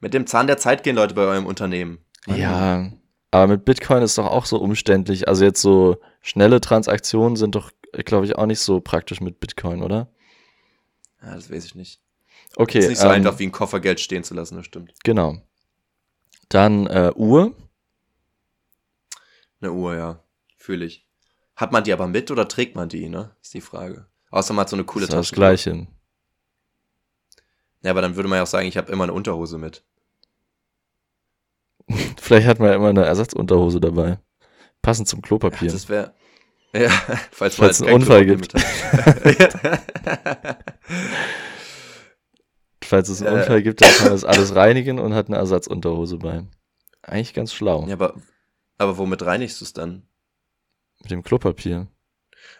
Mit 0.00 0.14
dem 0.14 0.26
Zahn 0.26 0.46
der 0.46 0.58
Zeit 0.58 0.82
gehen 0.82 0.96
Leute 0.96 1.14
bei 1.14 1.22
eurem 1.22 1.46
Unternehmen. 1.46 1.98
Ja, 2.26 2.90
aber 3.30 3.46
mit 3.46 3.64
Bitcoin 3.64 4.02
ist 4.02 4.16
doch 4.18 4.26
auch 4.26 4.46
so 4.46 4.58
umständlich. 4.58 5.28
Also 5.28 5.44
jetzt 5.44 5.60
so 5.60 5.98
schnelle 6.20 6.60
Transaktionen 6.60 7.36
sind 7.36 7.54
doch, 7.54 7.70
glaube 7.92 8.26
ich, 8.26 8.36
auch 8.36 8.46
nicht 8.46 8.60
so 8.60 8.80
praktisch 8.80 9.20
mit 9.20 9.40
Bitcoin, 9.40 9.82
oder? 9.82 10.08
Ja, 11.22 11.34
das 11.34 11.50
weiß 11.50 11.64
ich 11.64 11.74
nicht. 11.74 12.00
Okay. 12.56 12.78
Ist 12.78 12.88
nicht 12.88 12.98
so 12.98 13.06
ähm, 13.06 13.12
einfach 13.12 13.38
wie 13.38 13.44
ein 13.44 13.52
Koffergeld 13.52 14.00
stehen 14.00 14.24
zu 14.24 14.34
lassen, 14.34 14.56
das 14.56 14.66
stimmt. 14.66 14.94
Genau. 15.04 15.36
Dann 16.48 16.86
äh, 16.86 17.12
Uhr. 17.14 17.54
Eine 19.60 19.72
Uhr, 19.72 19.94
ja. 19.94 20.22
Fühle 20.56 20.84
ich. 20.86 21.06
Hat 21.56 21.72
man 21.72 21.84
die 21.84 21.92
aber 21.92 22.06
mit 22.06 22.30
oder 22.30 22.48
trägt 22.48 22.76
man 22.76 22.88
die, 22.88 23.08
ne? 23.08 23.34
Ist 23.42 23.52
die 23.52 23.60
Frage. 23.60 24.06
Außer 24.30 24.54
man 24.54 24.62
hat 24.62 24.68
so 24.68 24.76
eine 24.76 24.84
coole 24.84 25.06
das 25.06 25.14
Tasche. 25.14 25.32
Das 25.32 25.36
Gleiche. 25.36 25.86
Ja, 27.82 27.90
aber 27.90 28.00
dann 28.00 28.16
würde 28.16 28.28
man 28.28 28.38
ja 28.38 28.42
auch 28.42 28.48
sagen, 28.48 28.66
ich 28.66 28.76
habe 28.76 28.90
immer 28.92 29.04
eine 29.04 29.12
Unterhose 29.12 29.58
mit. 29.58 29.84
Vielleicht 32.20 32.46
hat 32.46 32.58
man 32.58 32.68
ja 32.68 32.76
immer 32.76 32.88
eine 32.88 33.04
Ersatzunterhose 33.04 33.80
dabei. 33.80 34.18
Passend 34.82 35.08
zum 35.08 35.22
Klopapier. 35.22 35.68
Ja, 35.68 35.72
das 35.72 35.88
wäre. 35.88 36.14
Ja, 36.74 36.90
falls, 37.30 37.54
falls 37.56 37.80
es 37.80 37.86
einen 37.86 37.94
Unfall 37.94 38.26
gibt. 38.26 38.52
falls 42.84 43.08
es 43.08 43.22
einen 43.22 43.36
äh, 43.36 43.40
Unfall 43.40 43.62
gibt, 43.62 43.80
dann 43.80 43.90
kann 43.90 44.04
man 44.04 44.12
das 44.12 44.24
alles 44.24 44.54
reinigen 44.54 44.98
und 44.98 45.14
hat 45.14 45.28
eine 45.28 45.38
Ersatzunterhose 45.38 46.18
bei. 46.18 46.44
Eigentlich 47.00 47.32
ganz 47.32 47.54
schlau. 47.54 47.86
Ja, 47.86 47.94
aber, 47.94 48.16
aber 48.76 48.98
womit 48.98 49.24
reinigst 49.24 49.62
du 49.62 49.64
es 49.64 49.72
dann? 49.72 50.02
Mit 51.00 51.10
dem 51.10 51.22
Klopapier. 51.22 51.86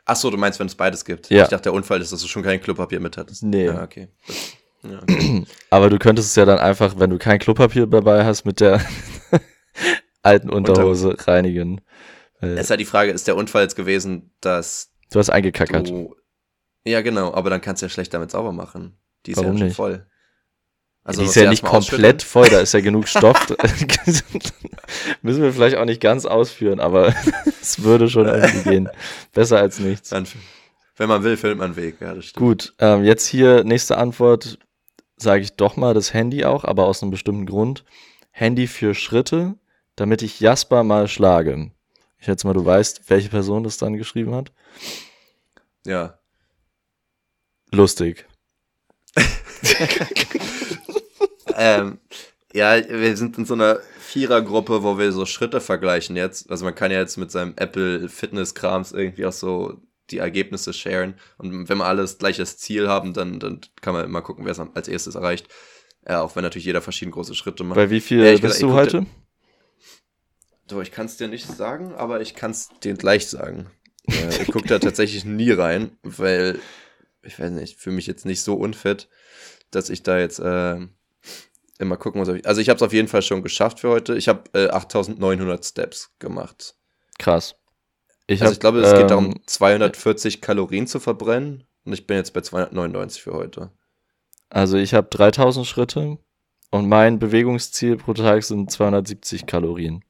Ach 0.07 0.17
so, 0.17 0.31
du 0.31 0.39
meinst, 0.39 0.59
wenn 0.59 0.69
es 0.69 0.75
beides 0.75 1.05
gibt? 1.05 1.29
Ja. 1.29 1.43
Ich 1.43 1.51
dachte, 1.51 1.65
der 1.65 1.75
Unfall 1.75 2.01
ist, 2.01 2.11
dass 2.11 2.23
du 2.23 2.29
schon 2.29 2.43
kein 2.43 2.63
Klopapier 2.63 3.01
mit 3.01 3.19
hattest. 3.19 3.43
Nee. 3.43 3.67
Ja, 3.67 3.83
okay. 3.83 4.09
Ja, 4.85 5.03
okay. 5.03 5.45
Aber 5.71 5.91
du 5.91 5.99
könntest 5.99 6.29
es 6.29 6.37
ja 6.37 6.45
dann 6.45 6.61
einfach, 6.61 6.95
wenn 7.01 7.11
du 7.11 7.19
kein 7.19 7.41
Klopapier 7.41 7.89
dabei 7.89 8.25
hast, 8.25 8.45
mit 8.45 8.61
der 8.61 8.81
alten 10.29 10.51
Unterhose 10.51 11.11
Unter 11.11 11.29
reinigen. 11.29 11.81
Es 12.41 12.61
ist 12.61 12.71
halt 12.71 12.81
die 12.81 12.85
Frage, 12.85 13.11
ist 13.11 13.27
der 13.27 13.37
Unfall 13.37 13.63
jetzt 13.63 13.75
gewesen, 13.75 14.31
dass 14.41 14.93
du 15.11 15.19
hast 15.19 15.31
eingekackert? 15.31 15.89
Du, 15.89 16.15
ja, 16.85 17.01
genau, 17.01 17.35
aber 17.35 17.51
dann 17.51 17.61
kannst 17.61 17.83
du 17.83 17.87
ja 17.87 17.91
schlecht 17.91 18.15
damit 18.15 18.31
sauber 18.31 18.53
machen. 18.53 18.97
Die 19.27 19.33
ist 19.33 19.39
Warum 19.39 19.53
ja 19.53 19.59
schon 19.59 19.67
nicht? 19.67 19.77
voll. 19.77 20.07
Also, 21.03 21.23
die 21.23 21.27
ist 21.27 21.35
ja 21.37 21.49
nicht 21.49 21.65
komplett 21.65 22.23
voll, 22.23 22.49
da 22.49 22.61
ist 22.61 22.75
ja 22.75 22.81
genug 22.83 23.09
Stoff 23.09 23.47
Müssen 25.23 25.43
wir 25.43 25.53
vielleicht 25.53 25.77
auch 25.77 25.85
nicht 25.85 26.01
ganz 26.01 26.27
ausführen, 26.27 26.81
aber 26.81 27.15
es 27.61 27.83
würde 27.83 28.09
schon 28.09 28.27
irgendwie 28.27 28.63
gehen. 28.63 28.89
Besser 29.33 29.59
als 29.59 29.79
nichts. 29.81 30.13
Wenn 30.97 31.09
man 31.09 31.23
will, 31.25 31.37
findet 31.37 31.59
man 31.59 31.73
einen 31.73 31.77
Weg. 31.77 32.01
Ja. 32.01 32.15
Gut, 32.35 32.75
ähm, 32.79 33.05
jetzt 33.05 33.27
hier 33.27 33.65
nächste 33.65 33.97
Antwort 33.97 34.59
sage 35.17 35.43
ich 35.43 35.57
doch 35.57 35.77
mal 35.77 35.95
das 35.95 36.15
Handy 36.15 36.45
auch, 36.45 36.65
aber 36.65 36.87
aus 36.87 37.03
einem 37.03 37.11
bestimmten 37.11 37.47
Grund. 37.47 37.85
Handy 38.31 38.67
für 38.67 38.95
Schritte, 38.95 39.57
damit 40.01 40.23
ich 40.23 40.41
Jasper 40.41 40.85
mal 40.85 41.09
schlage. 41.09 41.71
Ich 42.19 42.25
schätze 42.27 42.47
mal, 42.47 42.53
du 42.55 42.65
weißt, 42.65 43.09
welche 43.11 43.29
Person 43.29 43.63
das 43.65 43.77
dann 43.79 43.97
geschrieben 43.97 44.35
hat. 44.35 44.53
Ja. 45.87 46.19
ähm, 51.57 51.99
ja, 52.53 52.77
wir 52.89 53.17
sind 53.17 53.37
in 53.39 53.45
so 53.45 53.55
einer 53.55 53.79
Vierergruppe, 54.01 54.83
wo 54.83 54.99
wir 54.99 55.13
so 55.13 55.27
Schritte 55.27 55.61
vergleichen 55.61 56.17
jetzt. 56.17 56.51
Also 56.51 56.65
man 56.65 56.75
kann 56.75 56.91
ja 56.91 56.99
jetzt 56.99 57.17
mit 57.19 57.31
seinem 57.31 57.55
Apple 57.57 58.09
Fitness 58.09 58.55
Krams 58.55 58.93
irgendwie 58.93 59.27
auch 59.27 59.33
so 59.33 59.81
die 60.11 60.19
Ergebnisse 60.19 60.73
sharen. 60.73 61.15
Und 61.37 61.69
wenn 61.69 61.79
wir 61.79 61.85
alles 61.85 62.19
gleiches 62.19 62.57
Ziel 62.57 62.89
haben, 62.89 63.13
dann, 63.13 63.39
dann 63.39 63.61
kann 63.81 63.93
man 63.95 64.05
immer 64.07 64.23
gucken, 64.23 64.45
wer 64.45 64.53
es 64.53 64.59
als 64.61 64.89
erstes 64.89 65.15
erreicht. 65.15 65.49
Ja, 66.09 66.23
auch 66.23 66.35
wenn 66.37 66.43
natürlich 66.43 66.65
jeder 66.65 66.81
verschiedene 66.81 67.13
große 67.13 67.35
Schritte 67.35 67.65
macht. 67.65 67.77
Bei 67.77 67.91
wie 67.91 68.01
viel 68.01 68.25
Ja, 68.25 68.33
bist 68.33 68.43
guck- 68.43 68.61
du 68.61 68.67
guck 68.69 68.77
heute? 68.77 69.07
So, 70.69 70.81
ich 70.83 70.91
kann 70.93 71.07
es 71.07 71.17
dir 71.17 71.29
nicht 71.29 71.47
sagen, 71.47 71.95
aber 71.95 72.21
ich 72.21 72.35
kann 72.35 72.51
es 72.51 72.69
dir 72.83 72.95
gleich 72.95 73.27
sagen. 73.29 73.71
Äh, 74.07 74.43
ich 74.43 74.49
gucke 74.51 74.69
da 74.69 74.79
tatsächlich 74.79 75.25
nie 75.25 75.51
rein, 75.51 75.97
weil 76.03 76.59
ich 77.23 77.39
weiß 77.39 77.51
nicht, 77.53 77.79
für 77.79 77.91
mich 77.91 78.07
jetzt 78.07 78.27
nicht 78.27 78.43
so 78.43 78.55
unfit, 78.55 79.09
dass 79.71 79.91
ich 79.91 80.03
da 80.03 80.19
jetzt 80.19 80.39
äh, 80.39 80.79
immer 81.79 81.97
gucken 81.97 82.21
muss. 82.21 82.29
ich- 82.29 82.47
Also 82.47 82.61
ich 82.61 82.69
habe 82.69 82.77
es 82.77 82.83
auf 82.83 82.93
jeden 82.93 83.09
Fall 83.09 83.23
schon 83.23 83.43
geschafft 83.43 83.81
für 83.81 83.89
heute. 83.91 84.17
Ich 84.17 84.29
habe 84.29 84.43
äh, 84.53 84.69
8900 84.69 85.65
Steps 85.65 86.11
gemacht. 86.19 86.75
Krass. 87.19 87.55
Ich, 88.27 88.43
also 88.43 88.51
hab, 88.51 88.53
ich 88.55 88.61
glaube, 88.61 88.81
es 88.81 88.93
ähm, 88.93 88.99
geht 88.99 89.11
darum, 89.11 89.41
240 89.47 90.41
Kalorien 90.43 90.87
zu 90.87 91.01
verbrennen 91.01 91.65
und 91.85 91.93
ich 91.95 92.07
bin 92.07 92.19
jetzt 92.19 92.35
bei 92.35 92.43
299 92.43 93.23
für 93.23 93.33
heute. 93.33 93.73
Also 94.51 94.77
ich 94.77 94.93
habe 94.95 95.09
3000 95.11 95.67
Schritte 95.67 96.19
und 96.71 96.89
mein 96.89 97.19
Bewegungsziel 97.19 97.97
pro 97.97 98.13
Tag 98.13 98.43
sind 98.45 98.71
270 98.71 99.47
Kalorien. 99.47 100.05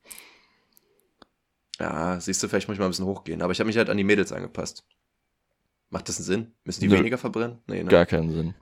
Ja, 1.79 2.21
siehst 2.21 2.43
du, 2.43 2.49
vielleicht 2.49 2.69
muss 2.69 2.75
ich 2.75 2.79
mal 2.81 2.87
ein 2.87 2.91
bisschen 2.91 3.07
hochgehen. 3.07 3.43
Aber 3.43 3.53
ich 3.53 3.61
habe 3.61 3.69
mich 3.69 3.77
halt 3.77 3.89
an 3.91 3.97
die 3.97 4.05
Mädels 4.05 4.33
angepasst. 4.33 4.85
Macht 5.91 6.09
das 6.09 6.19
einen 6.19 6.25
Sinn? 6.25 6.53
Müssen 6.65 6.81
die 6.81 6.89
Nö. 6.89 6.99
weniger 6.99 7.19
verbrennen? 7.19 7.59
Nee, 7.67 7.83
ne? 7.83 7.91
Gar 7.91 8.07
keinen 8.07 8.31
Sinn. 8.31 8.55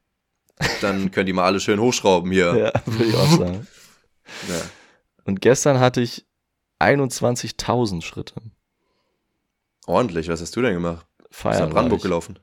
Dann 0.80 1.10
können 1.10 1.26
die 1.26 1.32
mal 1.32 1.44
alle 1.44 1.60
schön 1.60 1.80
hochschrauben 1.80 2.30
hier. 2.30 2.54
Ja, 2.56 2.72
würde 2.86 3.04
ich 3.04 3.14
auch 3.14 3.38
sagen. 3.38 3.66
Ja. 4.48 4.60
Und 5.22 5.40
gestern 5.40 5.78
hatte 5.78 6.00
ich 6.00 6.26
21.000 6.80 8.02
Schritte. 8.02 8.34
Ordentlich, 9.86 10.28
was 10.28 10.40
hast 10.40 10.56
du 10.56 10.62
denn 10.62 10.74
gemacht? 10.74 11.06
Bist 11.18 11.34
Feiern. 11.40 11.60
nach 11.60 11.70
Brandenburg 11.70 11.98
ich. 11.98 12.02
gelaufen. 12.02 12.40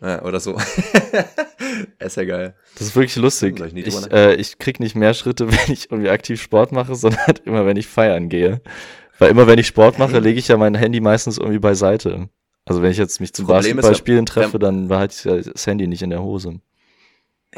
Ja, 0.00 0.22
oder 0.22 0.40
so. 0.40 0.56
ist 1.98 2.16
ja 2.16 2.24
geil. 2.24 2.56
Das 2.74 2.88
ist 2.88 2.96
wirklich 2.96 3.16
lustig. 3.16 3.60
Ich 3.60 3.86
Ich, 3.86 4.10
äh, 4.10 4.34
ich 4.34 4.58
krieg 4.58 4.80
nicht 4.80 4.96
mehr 4.96 5.14
Schritte, 5.14 5.48
wenn 5.52 5.72
ich 5.72 5.90
irgendwie 5.90 6.10
aktiv 6.10 6.40
Sport 6.40 6.72
mache, 6.72 6.94
sondern 6.94 7.20
halt 7.26 7.40
immer, 7.40 7.66
wenn 7.66 7.76
ich 7.76 7.86
feiern 7.86 8.28
gehe. 8.28 8.62
Weil 9.18 9.30
immer, 9.30 9.46
wenn 9.46 9.58
ich 9.58 9.66
Sport 9.66 9.98
mache, 9.98 10.18
lege 10.18 10.38
ich 10.38 10.48
ja 10.48 10.56
mein 10.56 10.74
Handy 10.74 11.00
meistens 11.00 11.38
irgendwie 11.38 11.58
beiseite. 11.58 12.28
Also 12.64 12.82
wenn 12.82 12.90
ich 12.90 12.98
jetzt 12.98 13.20
mich 13.20 13.32
zum 13.32 13.46
Problem 13.46 13.60
ist 13.60 13.66
ja, 13.66 13.74
Basketballspielen 13.74 14.26
treffe, 14.26 14.58
dann 14.58 14.88
behalte 14.88 15.14
ich 15.16 15.24
ja 15.24 15.52
das 15.52 15.66
Handy 15.66 15.86
nicht 15.86 16.02
in 16.02 16.10
der 16.10 16.22
Hose. 16.22 16.60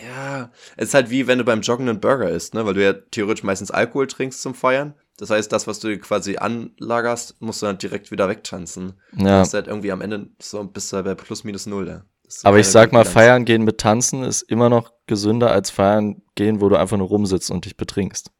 Ja, 0.00 0.50
es 0.76 0.88
ist 0.88 0.94
halt 0.94 1.10
wie 1.10 1.26
wenn 1.26 1.38
du 1.38 1.44
beim 1.44 1.60
Joggen 1.60 1.88
einen 1.88 2.00
Burger 2.00 2.28
isst, 2.28 2.54
ne? 2.54 2.66
Weil 2.66 2.74
du 2.74 2.82
ja 2.82 2.92
theoretisch 2.92 3.44
meistens 3.44 3.70
Alkohol 3.70 4.06
trinkst 4.06 4.42
zum 4.42 4.54
Feiern. 4.54 4.94
Das 5.18 5.30
heißt, 5.30 5.52
das, 5.52 5.68
was 5.68 5.78
du 5.78 5.96
quasi 5.98 6.36
anlagerst, 6.36 7.40
musst 7.40 7.62
du 7.62 7.66
dann 7.66 7.78
direkt 7.78 8.10
wieder 8.10 8.28
wegtanzen. 8.28 8.94
Ja. 9.16 9.38
Das 9.38 9.48
ist 9.48 9.54
halt 9.54 9.68
irgendwie 9.68 9.92
am 9.92 10.00
Ende 10.00 10.30
so 10.40 10.64
bist 10.64 10.92
du 10.92 11.02
bei 11.04 11.14
plus 11.14 11.44
minus 11.44 11.66
null. 11.66 11.86
Ja. 11.86 12.04
Aber 12.42 12.58
ich 12.58 12.66
sag 12.66 12.92
mal, 12.92 13.04
feiern 13.04 13.44
gehen 13.44 13.62
mit 13.62 13.78
Tanzen 13.78 14.24
ist 14.24 14.42
immer 14.42 14.68
noch 14.68 14.92
gesünder 15.06 15.52
als 15.52 15.70
feiern 15.70 16.22
gehen, 16.34 16.60
wo 16.60 16.68
du 16.68 16.76
einfach 16.76 16.96
nur 16.96 17.06
rumsitzt 17.06 17.50
und 17.50 17.64
dich 17.64 17.76
betrinkst. 17.76 18.32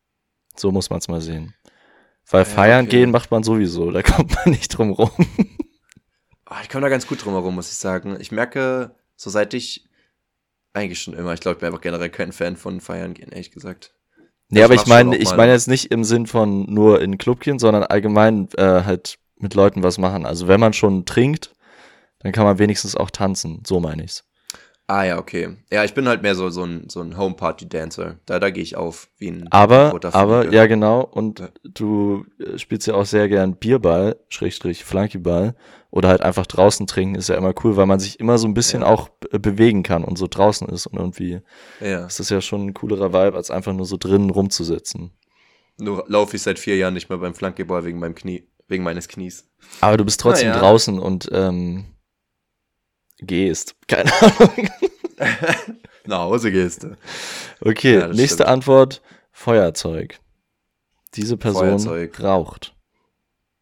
So 0.57 0.73
muss 0.73 0.91
man 0.91 0.99
es 0.99 1.09
mal 1.09 1.21
sehen. 1.21 1.55
Weil 2.31 2.41
Ja, 2.43 2.45
feiern 2.47 2.87
okay. 2.87 2.99
gehen 2.99 3.11
macht 3.11 3.31
man 3.31 3.43
sowieso, 3.43 3.91
da 3.91 4.03
kommt 4.03 4.35
man 4.35 4.51
nicht 4.51 4.69
drum 4.69 4.91
rum. 4.93 5.11
Ah, 6.47 6.61
ich 6.63 6.69
komme 6.69 6.83
da 6.83 6.89
ganz 6.89 7.07
gut 7.07 7.25
drum 7.25 7.33
herum, 7.35 7.55
muss 7.55 7.71
ich 7.71 7.77
sagen. 7.77 8.17
Ich 8.21 8.31
merke, 8.33 8.95
so 9.17 9.31
seit 9.31 9.55
ich 9.55 9.89
eigentlich 10.73 11.01
schon 11.01 11.15
immer, 11.15 11.33
ich 11.33 11.41
glaube, 11.41 11.55
ich 11.57 11.61
bin 11.61 11.69
einfach 11.69 11.81
generell 11.81 12.11
kein 12.11 12.33
Fan 12.33 12.57
von 12.57 12.81
Feiern 12.81 13.15
gehen, 13.15 13.31
ehrlich 13.31 13.51
gesagt. 13.51 13.95
Nee, 14.51 14.61
Ich 14.61 14.65
aber 14.65 14.75
ich 14.75 14.87
meine, 14.87 15.17
ich 15.17 15.35
meine 15.35 15.53
jetzt 15.53 15.69
nicht 15.69 15.91
im 15.91 16.05
Sinn 16.05 16.27
von 16.27 16.65
nur 16.73 17.01
in 17.01 17.19
Club 17.19 17.41
gehen, 17.41 17.59
sondern 17.59 17.83
allgemein 17.85 18.49
äh, 18.57 18.83
halt 18.85 19.19
mit 19.39 19.55
Leuten 19.55 19.83
was 19.83 19.99
machen. 19.99 20.27
Also 20.27 20.49
wenn 20.49 20.61
man 20.61 20.73
schon 20.73 21.05
trinkt, 21.07 21.55
dann 22.21 22.33
kann 22.33 22.45
man 22.45 22.59
wenigstens 22.59 22.95
auch 22.97 23.11
tanzen. 23.11 23.63
So 23.67 23.81
meine 23.81 24.05
ich's. 24.05 24.25
Ah 24.87 25.05
ja, 25.05 25.19
okay. 25.19 25.57
Ja, 25.73 25.83
ich 25.85 25.95
bin 25.95 26.07
halt 26.07 26.21
mehr 26.21 26.35
so, 26.35 26.51
so 26.51 26.63
ein, 26.65 26.89
so 26.91 27.01
ein 27.01 27.17
Home-Party-Dancer. 27.17 28.17
Da, 28.27 28.39
da 28.39 28.51
gehe 28.51 28.63
ich 28.63 28.77
auf, 28.77 29.09
wie 29.17 29.29
ein 29.31 29.49
Aber, 29.51 29.99
aber, 30.13 30.43
Fliege. 30.43 30.57
ja 30.57 30.67
genau. 30.67 31.01
Und 31.01 31.39
Ja. 31.41 31.49
du 31.63 32.27
äh, 32.39 32.59
spielst 32.59 32.87
ja 32.87 32.95
auch 32.95 33.07
sehr 33.07 33.29
gern 33.31 33.57
Bierball, 33.57 34.17
Schrägstrich 34.29 34.85
Flankyball. 34.85 35.55
Oder 35.91 36.09
halt 36.09 36.23
einfach 36.23 36.45
draußen 36.47 36.87
trinken 36.89 37.15
ist 37.15 37.29
ja 37.29 37.37
immer 37.37 37.55
cool, 37.63 37.77
weil 37.77 37.87
man 37.87 38.01
sich 38.01 38.19
immer 38.21 38.37
so 38.37 38.47
ein 38.49 38.53
bisschen 38.55 38.83
Ja. 38.83 38.89
auch 38.89 39.09
be- 39.09 39.39
bewegen 39.39 39.85
kann 39.85 40.05
und 40.05 40.19
so 40.19 40.27
draußen 40.29 40.69
ist. 40.69 40.87
Und 40.87 40.99
irgendwie 40.99 41.41
Ja, 41.81 42.05
ist 42.07 42.19
das 42.21 42.29
ja 42.29 42.41
schon 42.43 42.67
ein 42.67 42.75
coolerer 42.75 43.13
Vibe, 43.13 43.37
als 43.37 43.51
einfach 43.51 43.73
nur 43.73 43.87
so 43.87 43.97
drinnen 43.97 44.29
rumzusitzen. 44.31 45.13
nur 45.79 46.05
laufe 46.09 46.37
ich 46.37 46.43
seit 46.43 46.59
vier 46.59 46.77
Jahren 46.77 46.95
nicht 46.95 47.09
mehr 47.09 47.19
beim 47.19 47.35
Flankeball 47.35 47.85
wegen 47.85 47.99
meinem 48.01 48.15
Knie, 48.15 48.47
wegen 48.69 48.85
meines 48.85 49.09
Knies. 49.09 49.49
Aber 49.81 49.97
du 49.97 50.05
bist 50.05 50.21
trotzdem 50.21 50.49
ja. 50.49 50.59
draußen 50.59 50.99
und 50.99 51.29
ähm, 51.33 51.85
gehst. 53.19 53.77
Keine 53.89 54.13
Ahnung. 54.23 54.69
Nach 56.07 56.21
Hause 56.21 56.51
gehst 56.53 56.83
du. 56.83 56.97
Okay, 57.61 57.99
Ja, 57.99 58.09
nächste 58.09 58.27
stimmt. 58.45 58.49
Antwort: 58.49 59.03
Feuerzeug. 59.33 60.19
Diese 61.15 61.37
Person 61.37 61.79
Feuerzeug. 61.79 62.21
raucht. 62.23 62.75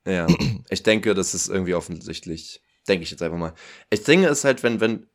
Ja, 0.07 0.27
ich 0.71 0.83
denke, 0.83 1.15
das 1.15 1.35
ist 1.35 1.49
irgendwie 1.49 1.75
offensichtlich. 1.75 2.61
Denke 2.89 3.05
ich 3.05 3.11
jetzt 3.13 3.23
einfach 3.23 3.39
mal. 3.39 3.53
Das 3.91 4.03
Ding 4.03 4.25
ist 4.25 4.43
halt, 4.45 4.65
wenn, 4.65 4.81
wenn 4.81 5.07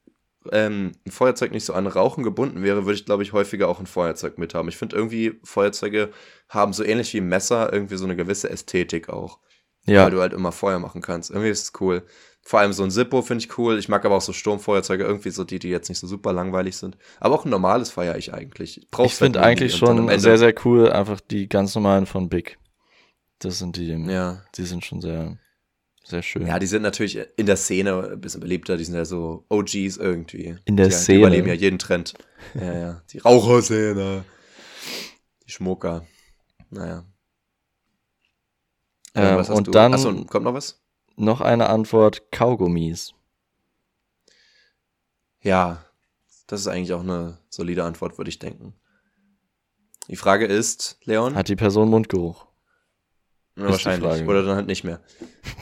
ähm, 0.54 0.94
ein 1.06 1.12
Feuerzeug 1.12 1.52
nicht 1.52 1.66
so 1.66 1.74
an 1.74 1.88
Rauchen 1.88 2.24
gebunden 2.24 2.64
wäre, 2.64 2.86
würde 2.86 2.94
ich, 2.98 3.04
glaube 3.06 3.24
ich, 3.24 3.34
häufiger 3.34 3.68
auch 3.68 3.82
ein 3.82 3.88
Feuerzeug 3.88 4.38
mit 4.38 4.54
haben. 4.54 4.70
Ich 4.70 4.78
finde 4.78 4.96
irgendwie, 4.96 5.40
Feuerzeuge 5.44 6.12
haben 6.48 6.72
so 6.72 6.86
ähnlich 6.86 7.14
wie 7.14 7.20
Messer 7.20 7.74
irgendwie 7.74 7.98
so 7.98 8.06
eine 8.06 8.16
gewisse 8.16 8.50
Ästhetik 8.50 9.10
auch. 9.10 9.40
Ja, 9.86 10.06
Weil 10.06 10.12
du 10.12 10.22
halt 10.22 10.32
immer 10.32 10.54
Feuer 10.54 10.80
machen 10.80 11.02
kannst. 11.02 11.32
Irgendwie 11.32 11.50
ist 11.50 11.64
es 11.64 11.82
cool. 11.82 12.04
Vor 12.48 12.62
allem 12.62 12.72
so 12.72 12.82
ein 12.84 12.92
Zippo 12.92 13.22
finde 13.24 13.44
ich 13.44 13.58
cool. 13.58 13.78
Ich 13.78 13.90
mag 13.90 14.06
aber 14.06 14.16
auch 14.16 14.22
so 14.22 14.32
Sturmfeuerzeuge, 14.32 15.04
irgendwie 15.04 15.32
so 15.32 15.44
die, 15.44 15.60
die 15.60 15.68
jetzt 15.68 15.90
nicht 15.90 16.00
so 16.00 16.08
super 16.08 16.32
langweilig 16.32 16.78
sind. 16.78 16.98
Aber 17.20 17.36
auch 17.36 17.44
ein 17.44 17.50
normales 17.50 17.90
feiere 17.92 18.18
ich 18.18 18.34
eigentlich. 18.34 18.78
ich 18.84 18.90
brauch's 18.90 19.18
finde 19.18 19.40
halt 19.42 19.50
eigentlich 19.50 19.76
schon 19.76 20.08
sehr, 20.18 20.38
sehr 20.38 20.54
cool 20.64 20.90
einfach 20.90 21.20
die 21.20 21.50
ganz 21.50 21.76
normalen 21.76 22.06
von 22.06 22.30
Big. 22.30 22.58
Das 23.40 23.60
sind 23.60 23.76
die, 23.76 23.88
Ja. 23.90 24.44
die 24.56 24.64
sind 24.64 24.86
schon 24.86 25.02
sehr, 25.02 25.38
sehr 26.06 26.22
schön. 26.24 26.48
Ja, 26.48 26.58
die 26.58 26.68
sind 26.68 26.84
natürlich 26.84 27.20
in 27.36 27.48
der 27.48 27.58
Szene 27.58 28.12
ein 28.14 28.22
bisschen 28.22 28.40
beliebter, 28.40 28.78
die 28.78 28.86
sind 28.86 28.96
ja 28.96 29.04
so 29.04 29.44
OGs 29.50 29.98
irgendwie. 29.98 30.56
In 30.64 30.78
der 30.78 30.88
die, 30.88 30.94
Szene. 30.94 31.18
Die 31.18 31.22
überleben 31.24 31.48
ja 31.50 31.54
jeden 31.54 31.80
Trend. 31.80 32.14
Ja, 32.54 32.74
ja. 32.80 33.02
Die 33.12 33.18
Raucherszene. 33.18 34.24
Die 35.46 35.52
Schmucker. 35.52 36.06
Naja. 36.70 37.04
Äh, 39.14 39.32
Ähm, 39.32 39.36
was 39.38 39.50
hast 39.50 39.58
und 39.58 39.68
du? 39.68 39.72
dann- 39.72 39.94
Achso, 39.94 40.14
kommt 40.26 40.46
noch 40.46 40.54
was? 40.54 40.82
Noch 41.18 41.42
eine 41.42 41.68
Antwort: 41.70 42.32
Kaugummis. 42.32 43.14
Ja, 45.42 45.84
das 46.46 46.62
ist 46.62 46.68
eigentlich 46.68 46.94
auch 46.94 47.02
eine 47.02 47.40
solide 47.50 47.84
Antwort, 47.84 48.18
würde 48.18 48.30
ich 48.30 48.40
denken. 48.40 48.74
Die 50.08 50.16
Frage 50.16 50.46
ist, 50.46 51.00
Leon, 51.04 51.36
Hat 51.36 51.50
die 51.50 51.56
Person 51.56 51.90
Mundgeruch? 51.90 52.48
Ja, 53.58 53.70
wahrscheinlich, 53.70 54.28
oder 54.28 54.44
dann 54.44 54.56
halt 54.56 54.68
nicht 54.68 54.84
mehr. 54.84 55.02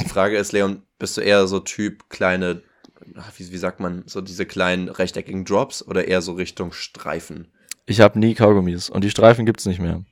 Die 0.01 0.09
Frage 0.09 0.37
ist, 0.37 0.51
Leon, 0.51 0.83
bist 0.99 1.15
du 1.17 1.21
eher 1.21 1.47
so 1.47 1.61
Typ 1.61 2.09
kleine, 2.09 2.61
wie, 3.37 3.51
wie 3.51 3.57
sagt 3.57 3.79
man, 3.79 4.03
so 4.07 4.21
diese 4.21 4.45
kleinen 4.45 4.89
rechteckigen 4.89 5.45
Drops 5.45 5.81
oder 5.81 6.05
eher 6.07 6.21
so 6.21 6.33
Richtung 6.33 6.73
Streifen? 6.73 7.51
Ich 7.85 8.01
habe 8.01 8.19
nie 8.19 8.35
Kaugummis 8.35 8.89
und 8.89 9.03
die 9.03 9.09
Streifen 9.09 9.45
gibt's 9.45 9.65
nicht 9.65 9.79
mehr. 9.79 10.03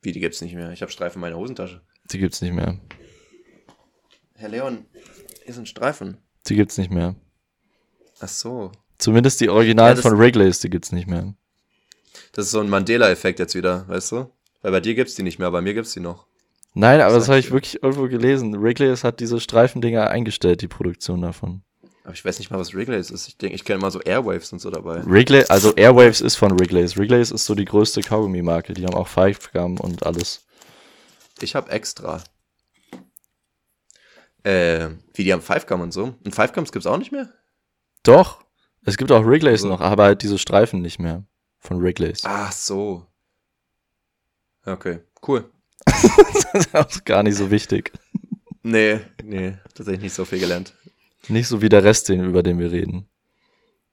Wie, 0.00 0.12
die 0.12 0.20
gibt's 0.20 0.40
nicht 0.40 0.54
mehr. 0.54 0.70
Ich 0.70 0.80
habe 0.80 0.92
Streifen 0.92 1.16
in 1.16 1.22
meiner 1.22 1.36
Hosentasche. 1.36 1.82
Die 2.12 2.18
gibt's 2.18 2.40
nicht 2.40 2.54
mehr. 2.54 2.78
Herr 4.38 4.48
Leon, 4.48 4.86
hier 5.44 5.52
sind 5.54 5.68
Streifen. 5.68 6.18
Die 6.46 6.54
gibt's 6.54 6.78
nicht 6.78 6.90
mehr. 6.92 7.16
Ach 8.20 8.28
so. 8.28 8.70
Zumindest 8.98 9.40
die 9.40 9.48
Originalen 9.48 9.96
Ja, 9.96 10.02
das- 10.02 10.02
von 10.10 10.18
Wrigley's, 10.18 10.60
die 10.60 10.70
gibt's 10.70 10.92
nicht 10.92 11.08
mehr. 11.08 11.34
Das 12.32 12.46
ist 12.46 12.52
so 12.52 12.60
ein 12.60 12.68
Mandela-Effekt 12.70 13.40
jetzt 13.40 13.54
wieder, 13.54 13.88
weißt 13.88 14.12
du? 14.12 14.30
Weil 14.62 14.72
bei 14.72 14.80
dir 14.80 14.94
gibt's 14.94 15.14
die 15.16 15.22
nicht 15.22 15.38
mehr, 15.38 15.50
bei 15.50 15.60
mir 15.60 15.74
gibt's 15.74 15.92
die 15.94 16.00
noch. 16.00 16.26
Nein, 16.74 17.00
aber 17.00 17.14
das 17.14 17.24
Sag 17.24 17.30
habe 17.32 17.40
ich 17.40 17.50
wirklich 17.50 17.82
irgendwo 17.82 18.06
gelesen. 18.08 18.62
Wrigley's 18.62 19.02
hat 19.02 19.18
diese 19.20 19.40
Streifendinger 19.40 20.08
eingestellt, 20.08 20.62
die 20.62 20.68
Produktion 20.68 21.20
davon. 21.22 21.62
Aber 22.04 22.14
ich 22.14 22.24
weiß 22.24 22.38
nicht 22.38 22.50
mal, 22.50 22.58
was 22.58 22.74
Wrigley's 22.74 23.10
ist. 23.10 23.26
Ich 23.26 23.36
denke, 23.38 23.56
ich 23.56 23.64
kenne 23.64 23.80
immer 23.80 23.90
so 23.90 24.00
Airwaves 24.00 24.52
und 24.52 24.60
so 24.60 24.70
dabei. 24.70 25.02
Wrigley, 25.04 25.44
also 25.48 25.74
Airwaves 25.74 26.20
ist 26.20 26.36
von 26.36 26.58
Wrigley's. 26.58 26.96
Wrigley's 26.96 27.32
ist 27.32 27.44
so 27.44 27.54
die 27.56 27.64
größte 27.64 28.02
Kaugummi-Marke. 28.02 28.72
Die 28.74 28.84
haben 28.84 28.94
auch 28.94 29.08
Five 29.08 29.52
Gum 29.52 29.78
und 29.80 30.06
alles. 30.06 30.46
Ich 31.40 31.54
habe 31.54 31.70
extra. 31.70 32.22
Äh, 34.44 34.90
wie 35.14 35.24
die 35.24 35.32
haben 35.32 35.42
Five 35.42 35.66
Gum 35.66 35.80
und 35.80 35.92
so. 35.92 36.14
Und 36.24 36.34
Five 36.34 36.52
Gums 36.52 36.72
gibt's 36.72 36.86
auch 36.86 36.98
nicht 36.98 37.12
mehr? 37.12 37.28
Doch, 38.02 38.44
es 38.84 38.96
gibt 38.96 39.10
auch 39.12 39.24
Wrigley's 39.24 39.62
Also- 39.64 39.68
noch, 39.68 39.80
aber 39.80 40.04
halt 40.04 40.22
diese 40.22 40.38
Streifen 40.38 40.80
nicht 40.80 40.98
mehr 40.98 41.24
von 41.58 41.82
Wrigley's. 41.82 42.22
Ach 42.24 42.52
so. 42.52 43.06
Okay, 44.64 45.00
cool. 45.26 45.50
das 45.84 46.54
ist 46.54 46.74
auch 46.74 47.04
gar 47.04 47.22
nicht 47.22 47.36
so 47.36 47.50
wichtig. 47.50 47.92
Nee, 48.62 49.00
nee, 49.22 49.56
tatsächlich 49.74 50.02
nicht 50.02 50.14
so 50.14 50.24
viel 50.24 50.40
gelernt. 50.40 50.74
Nicht 51.28 51.48
so 51.48 51.62
wie 51.62 51.68
der 51.68 51.84
Rest, 51.84 52.08
den, 52.08 52.24
über 52.24 52.42
den 52.42 52.58
wir 52.58 52.70
reden. 52.70 53.08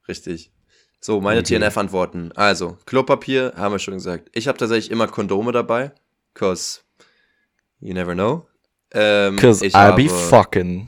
Richtig. 0.07 0.51
So, 0.99 1.21
meine 1.21 1.41
okay. 1.41 1.59
TNF-Antworten. 1.59 2.31
Also, 2.33 2.77
Klopapier, 2.85 3.53
haben 3.55 3.73
wir 3.73 3.79
schon 3.79 3.93
gesagt. 3.95 4.29
Ich 4.33 4.47
habe 4.47 4.57
tatsächlich 4.57 4.91
immer 4.91 5.07
Kondome 5.07 5.51
dabei, 5.51 5.91
cause 6.33 6.81
you 7.79 7.93
never 7.93 8.13
know. 8.13 8.47
Ähm, 8.95 9.35
cause 9.35 9.63
I'll 9.65 9.73
habe, 9.73 10.03
be 10.03 10.09
fucking. 10.09 10.87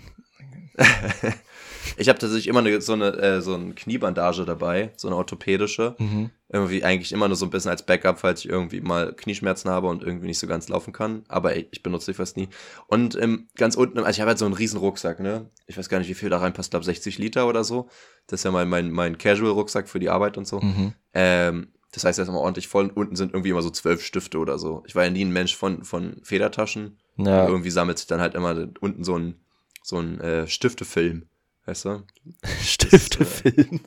ich 1.97 2.07
habe 2.07 2.19
tatsächlich 2.19 2.47
immer 2.47 2.59
eine, 2.59 2.79
so 2.79 2.93
eine 2.93 3.07
äh, 3.17 3.41
so 3.41 3.55
eine 3.55 3.73
Kniebandage 3.73 4.45
dabei, 4.45 4.91
so 4.95 5.07
eine 5.07 5.17
orthopädische. 5.17 5.95
Mhm. 5.97 6.29
Irgendwie 6.49 6.83
eigentlich 6.83 7.11
immer 7.11 7.27
nur 7.27 7.35
so 7.35 7.45
ein 7.45 7.49
bisschen 7.49 7.71
als 7.71 7.83
Backup, 7.83 8.19
falls 8.19 8.45
ich 8.45 8.49
irgendwie 8.49 8.79
mal 8.79 9.13
Knieschmerzen 9.13 9.69
habe 9.69 9.87
und 9.87 10.01
irgendwie 10.01 10.27
nicht 10.27 10.39
so 10.39 10.47
ganz 10.47 10.69
laufen 10.69 10.93
kann. 10.93 11.23
Aber 11.27 11.53
ey, 11.53 11.67
ich 11.71 11.83
benutze 11.83 12.11
die 12.11 12.15
fast 12.15 12.37
nie. 12.37 12.47
Und 12.87 13.21
ähm, 13.21 13.47
ganz 13.57 13.75
unten, 13.75 13.97
also 13.99 14.11
ich 14.11 14.21
habe 14.21 14.29
halt 14.29 14.37
so 14.37 14.45
einen 14.45 14.53
riesen 14.53 14.79
Rucksack, 14.79 15.19
ne? 15.19 15.49
Ich 15.65 15.77
weiß 15.77 15.89
gar 15.89 15.99
nicht, 15.99 16.07
wie 16.07 16.13
viel 16.13 16.29
da 16.29 16.37
reinpasst, 16.37 16.71
glaube 16.71 16.85
60 16.85 17.17
Liter 17.17 17.47
oder 17.47 17.65
so. 17.65 17.89
Das 18.27 18.39
ist 18.39 18.43
ja 18.45 18.51
mein, 18.51 18.69
mein, 18.69 18.91
mein 18.91 19.17
Casual-Rucksack 19.17 19.89
für 19.89 19.99
die 19.99 20.09
Arbeit 20.09 20.37
und 20.37 20.47
so. 20.47 20.61
Mhm. 20.61 20.93
Ähm, 21.13 21.67
das 21.91 22.03
heißt, 22.03 22.19
er 22.19 22.23
ist 22.23 22.29
immer 22.29 22.39
ordentlich 22.39 22.67
voll 22.67 22.85
und 22.85 22.95
unten 22.95 23.15
sind 23.15 23.33
irgendwie 23.33 23.49
immer 23.49 23.61
so 23.61 23.69
zwölf 23.69 24.03
Stifte 24.03 24.37
oder 24.37 24.59
so. 24.59 24.83
Ich 24.85 24.95
war 24.95 25.03
ja 25.03 25.09
nie 25.09 25.25
ein 25.25 25.31
Mensch 25.31 25.55
von, 25.55 25.83
von 25.83 26.17
Federtaschen. 26.23 26.97
Ja. 27.17 27.47
Irgendwie 27.47 27.69
sammelt 27.69 27.97
sich 27.97 28.07
dann 28.07 28.21
halt 28.21 28.35
immer 28.35 28.67
unten 28.79 29.03
so 29.03 29.17
ein, 29.17 29.35
so 29.83 29.97
ein 29.97 30.19
äh, 30.21 30.47
Stiftefilm. 30.47 31.23
Weißt 31.65 31.85
du? 31.85 32.03
Stiftefilm. 32.61 33.81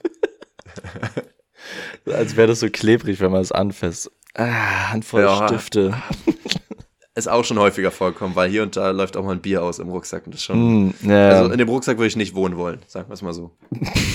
Als 2.06 2.36
wäre 2.36 2.48
das 2.48 2.60
so 2.60 2.68
klebrig, 2.70 3.20
wenn 3.20 3.30
man 3.30 3.42
es 3.42 3.52
anfasst. 3.52 4.10
Ah, 4.34 4.90
Handvoll 4.92 5.22
ja. 5.22 5.48
Stifte. 5.48 5.94
Ist 7.14 7.28
auch 7.28 7.44
schon 7.44 7.58
häufiger 7.58 7.90
vorkommen, 7.90 8.36
weil 8.36 8.50
hier 8.50 8.62
und 8.62 8.76
da 8.76 8.90
läuft 8.90 9.16
auch 9.16 9.24
mal 9.24 9.32
ein 9.32 9.42
Bier 9.42 9.62
aus 9.62 9.78
im 9.78 9.88
Rucksack 9.88 10.26
und 10.26 10.34
das 10.34 10.44
schon. 10.44 10.86
Mm, 10.86 10.94
ja. 11.02 11.30
Also 11.30 11.52
in 11.52 11.58
dem 11.58 11.68
Rucksack 11.68 11.98
würde 11.98 12.06
ich 12.06 12.16
nicht 12.16 12.34
wohnen 12.34 12.56
wollen, 12.56 12.80
sagen 12.86 13.08
wir 13.08 13.14
es 13.14 13.22
mal 13.22 13.34
so. 13.34 13.56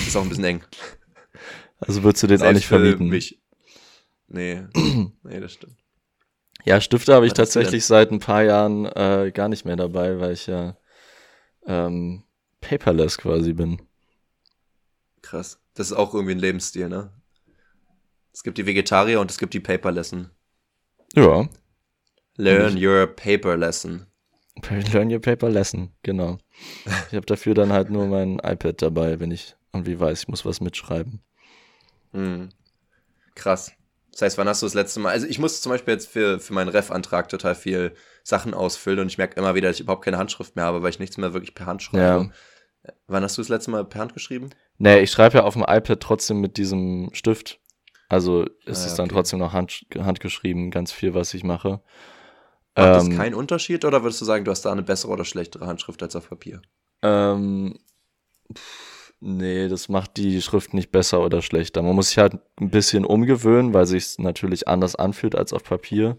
Ist 0.06 0.16
auch 0.16 0.22
ein 0.22 0.28
bisschen 0.28 0.44
eng. 0.44 0.64
Also 1.78 2.02
würdest 2.02 2.22
du 2.22 2.26
den 2.26 2.38
Selbst 2.38 2.50
auch 2.50 2.54
nicht 2.54 2.66
vermieten? 2.66 3.08
Mich. 3.08 3.40
Nee, 4.28 4.62
nee, 5.22 5.40
das 5.40 5.52
stimmt. 5.52 5.76
Ja, 6.66 6.80
Stifte 6.80 7.14
habe 7.14 7.26
ich 7.26 7.32
tatsächlich 7.32 7.86
seit 7.86 8.10
ein 8.10 8.18
paar 8.18 8.42
Jahren 8.42 8.86
äh, 8.86 9.30
gar 9.32 9.48
nicht 9.48 9.64
mehr 9.64 9.76
dabei, 9.76 10.18
weil 10.18 10.32
ich 10.32 10.48
ja 10.48 10.76
ähm, 11.64 12.24
paperless 12.60 13.18
quasi 13.18 13.52
bin. 13.52 13.80
Krass. 15.22 15.60
Das 15.74 15.88
ist 15.88 15.96
auch 15.96 16.12
irgendwie 16.12 16.34
ein 16.34 16.40
Lebensstil, 16.40 16.88
ne? 16.88 17.12
Es 18.32 18.42
gibt 18.42 18.58
die 18.58 18.66
Vegetarier 18.66 19.20
und 19.20 19.30
es 19.30 19.38
gibt 19.38 19.54
die 19.54 19.60
Paper 19.60 19.92
Lesson. 19.92 20.30
Ja. 21.14 21.48
Learn 22.36 22.76
your 22.76 23.06
paper 23.06 23.56
lesson. 23.56 24.06
Learn 24.92 25.10
your 25.10 25.20
paper 25.20 25.48
lesson, 25.48 25.92
genau. 26.02 26.38
Ich 27.10 27.14
habe 27.14 27.26
dafür 27.26 27.54
dann 27.54 27.72
halt 27.72 27.90
nur 27.90 28.06
mein 28.06 28.38
iPad 28.40 28.82
dabei, 28.82 29.20
wenn 29.20 29.30
ich 29.30 29.54
irgendwie 29.72 29.98
weiß, 29.98 30.22
ich 30.22 30.28
muss 30.28 30.44
was 30.44 30.60
mitschreiben. 30.60 31.20
Hm. 32.12 32.48
Krass. 33.34 33.72
Das 34.16 34.22
heißt, 34.22 34.38
wann 34.38 34.48
hast 34.48 34.62
du 34.62 34.66
das 34.66 34.72
letzte 34.72 34.98
Mal? 34.98 35.10
Also 35.10 35.26
ich 35.26 35.38
muss 35.38 35.60
zum 35.60 35.70
Beispiel 35.70 35.92
jetzt 35.92 36.08
für, 36.08 36.40
für 36.40 36.54
meinen 36.54 36.70
Ref-Antrag 36.70 37.28
total 37.28 37.54
viel 37.54 37.92
Sachen 38.22 38.54
ausfüllen 38.54 39.00
und 39.00 39.08
ich 39.08 39.18
merke 39.18 39.38
immer 39.38 39.54
wieder, 39.54 39.68
dass 39.68 39.76
ich 39.76 39.82
überhaupt 39.82 40.06
keine 40.06 40.16
Handschrift 40.16 40.56
mehr 40.56 40.64
habe, 40.64 40.82
weil 40.82 40.88
ich 40.88 40.98
nichts 40.98 41.18
mehr 41.18 41.34
wirklich 41.34 41.54
per 41.54 41.66
Hand 41.66 41.82
schreibe. 41.82 42.00
Ja. 42.00 42.92
Wann 43.08 43.22
hast 43.22 43.36
du 43.36 43.42
das 43.42 43.50
letzte 43.50 43.70
Mal 43.70 43.84
per 43.84 44.00
Hand 44.00 44.14
geschrieben? 44.14 44.48
Nee, 44.78 45.00
ich 45.00 45.10
schreibe 45.10 45.36
ja 45.36 45.44
auf 45.44 45.52
dem 45.52 45.66
iPad 45.68 46.00
trotzdem 46.00 46.40
mit 46.40 46.56
diesem 46.56 47.10
Stift. 47.12 47.60
Also 48.08 48.46
ist 48.64 48.84
ah, 48.84 48.86
es 48.86 48.94
dann 48.94 49.10
trotzdem 49.10 49.38
noch 49.38 49.52
hand, 49.52 49.84
handgeschrieben, 49.94 50.70
ganz 50.70 50.92
viel, 50.92 51.12
was 51.12 51.34
ich 51.34 51.44
mache. 51.44 51.82
Macht 52.74 53.02
ähm, 53.02 53.10
das 53.10 53.10
keinen 53.10 53.34
Unterschied 53.34 53.84
oder 53.84 54.02
würdest 54.02 54.22
du 54.22 54.24
sagen, 54.24 54.46
du 54.46 54.50
hast 54.50 54.62
da 54.62 54.72
eine 54.72 54.82
bessere 54.82 55.12
oder 55.12 55.26
schlechtere 55.26 55.66
Handschrift 55.66 56.02
als 56.02 56.16
auf 56.16 56.30
Papier? 56.30 56.62
Ähm, 57.02 57.78
pff, 58.50 58.95
nee, 59.20 59.68
das 59.68 59.88
macht 59.88 60.16
die 60.16 60.40
Schrift 60.42 60.74
nicht 60.74 60.90
besser 60.90 61.20
oder 61.20 61.42
schlechter. 61.42 61.82
Man 61.82 61.94
muss 61.94 62.08
sich 62.08 62.18
halt 62.18 62.38
ein 62.60 62.70
bisschen 62.70 63.04
umgewöhnen, 63.04 63.74
weil 63.74 63.86
sich 63.86 64.18
natürlich 64.18 64.68
anders 64.68 64.96
anfühlt 64.96 65.34
als 65.34 65.52
auf 65.52 65.64
Papier. 65.64 66.18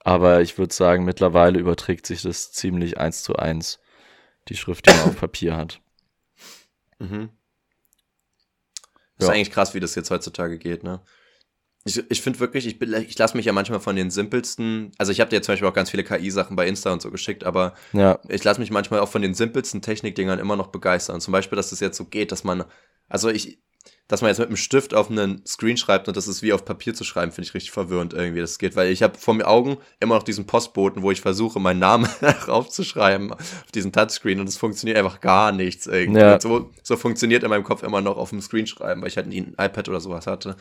Aber 0.00 0.40
ich 0.40 0.58
würde 0.58 0.74
sagen, 0.74 1.04
mittlerweile 1.04 1.58
überträgt 1.58 2.06
sich 2.06 2.22
das 2.22 2.52
ziemlich 2.52 2.98
eins 2.98 3.22
zu 3.22 3.36
eins, 3.36 3.80
die 4.48 4.56
Schrift, 4.56 4.86
die 4.86 4.90
man 4.90 5.08
auf 5.08 5.16
Papier 5.16 5.56
hat. 5.56 5.80
Mhm. 6.98 7.30
Das 9.16 9.26
ja. 9.26 9.32
ist 9.32 9.36
eigentlich 9.36 9.50
krass, 9.50 9.74
wie 9.74 9.80
das 9.80 9.94
jetzt 9.94 10.10
heutzutage 10.10 10.58
geht, 10.58 10.84
ne? 10.84 11.00
Ich, 11.88 12.10
ich 12.10 12.20
finde 12.20 12.38
wirklich, 12.40 12.66
ich, 12.66 12.80
ich 12.80 13.18
lasse 13.18 13.36
mich 13.36 13.46
ja 13.46 13.52
manchmal 13.52 13.80
von 13.80 13.96
den 13.96 14.10
simpelsten, 14.10 14.92
also 14.98 15.10
ich 15.10 15.20
habe 15.20 15.30
dir 15.30 15.36
jetzt 15.36 15.46
zum 15.46 15.54
Beispiel 15.54 15.68
auch 15.68 15.74
ganz 15.74 15.90
viele 15.90 16.04
KI-Sachen 16.04 16.54
bei 16.54 16.66
Insta 16.66 16.92
und 16.92 17.00
so 17.00 17.10
geschickt, 17.10 17.44
aber 17.44 17.74
ja. 17.92 18.18
ich 18.28 18.44
lasse 18.44 18.60
mich 18.60 18.70
manchmal 18.70 19.00
auch 19.00 19.08
von 19.08 19.22
den 19.22 19.34
simpelsten 19.34 19.80
Technikdingern 19.80 20.38
immer 20.38 20.56
noch 20.56 20.68
begeistern. 20.68 21.20
Zum 21.20 21.32
Beispiel, 21.32 21.56
dass 21.56 21.66
es 21.66 21.70
das 21.70 21.80
jetzt 21.80 21.96
so 21.96 22.04
geht, 22.04 22.30
dass 22.30 22.44
man, 22.44 22.64
also 23.08 23.30
ich, 23.30 23.58
dass 24.06 24.22
man 24.22 24.28
jetzt 24.28 24.38
mit 24.38 24.48
einem 24.48 24.56
Stift 24.56 24.94
auf 24.94 25.10
einen 25.10 25.44
Screen 25.46 25.76
schreibt 25.76 26.08
und 26.08 26.16
das 26.16 26.28
ist 26.28 26.42
wie 26.42 26.52
auf 26.52 26.64
Papier 26.64 26.94
zu 26.94 27.04
schreiben, 27.04 27.32
finde 27.32 27.48
ich 27.48 27.54
richtig 27.54 27.70
verwirrend 27.70 28.14
irgendwie, 28.14 28.40
das 28.40 28.58
geht, 28.58 28.74
weil 28.74 28.90
ich 28.90 29.02
habe 29.02 29.18
vor 29.18 29.34
mir 29.34 29.46
Augen 29.46 29.76
immer 30.00 30.14
noch 30.14 30.22
diesen 30.22 30.46
Postboten, 30.46 31.02
wo 31.02 31.10
ich 31.10 31.20
versuche, 31.20 31.60
meinen 31.60 31.78
Namen 31.78 32.08
aufzuschreiben 32.46 33.32
auf 33.32 33.72
diesen 33.74 33.92
Touchscreen 33.92 34.40
und 34.40 34.48
es 34.48 34.56
funktioniert 34.56 34.98
einfach 34.98 35.20
gar 35.20 35.52
nichts 35.52 35.86
irgendwie. 35.86 36.20
Ja. 36.20 36.40
So, 36.40 36.70
so 36.82 36.96
funktioniert 36.96 37.44
in 37.44 37.50
meinem 37.50 37.64
Kopf 37.64 37.82
immer 37.82 38.00
noch 38.00 38.16
auf 38.16 38.30
dem 38.30 38.40
Screen 38.40 38.66
schreiben, 38.66 39.02
weil 39.02 39.08
ich 39.08 39.16
halt 39.16 39.26
nie 39.26 39.40
ein 39.40 39.54
iPad 39.58 39.88
oder 39.88 40.00
sowas 40.00 40.26
hatte. 40.26 40.56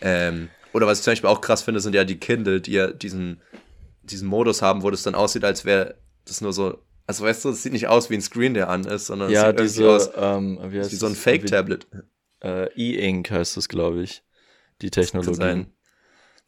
Ähm, 0.00 0.48
oder 0.72 0.86
was 0.86 0.98
ich 0.98 1.04
zum 1.04 1.12
Beispiel 1.12 1.30
auch 1.30 1.40
krass 1.40 1.62
finde, 1.62 1.80
sind 1.80 1.94
ja 1.94 2.04
die 2.04 2.18
Kindle, 2.18 2.60
die 2.60 2.72
ja 2.72 2.88
diesen, 2.88 3.40
diesen 4.02 4.28
Modus 4.28 4.62
haben, 4.62 4.82
wo 4.82 4.90
das 4.90 5.02
dann 5.02 5.14
aussieht, 5.14 5.44
als 5.44 5.64
wäre 5.64 5.96
das 6.24 6.40
nur 6.40 6.52
so 6.52 6.78
also 7.06 7.24
weißt 7.24 7.44
du, 7.44 7.50
es 7.50 7.62
sieht 7.62 7.72
nicht 7.72 7.88
aus 7.88 8.08
wie 8.08 8.14
ein 8.14 8.22
Screen, 8.22 8.54
der 8.54 8.68
an 8.70 8.84
ist, 8.84 9.06
sondern 9.06 9.30
ja, 9.30 9.50
es 9.50 9.74
sieht 9.74 9.82
diese, 9.82 9.90
aus 9.90 10.10
ähm, 10.16 10.58
wie, 10.68 10.80
wie 10.80 10.96
so 10.96 11.06
ein 11.06 11.14
Fake-Tablet. 11.14 11.86
Äh, 12.42 12.68
E-Ink 12.74 13.30
heißt 13.30 13.56
es, 13.56 13.68
glaube 13.68 14.02
ich. 14.02 14.22
Die 14.80 14.90
Technologie. 14.90 15.66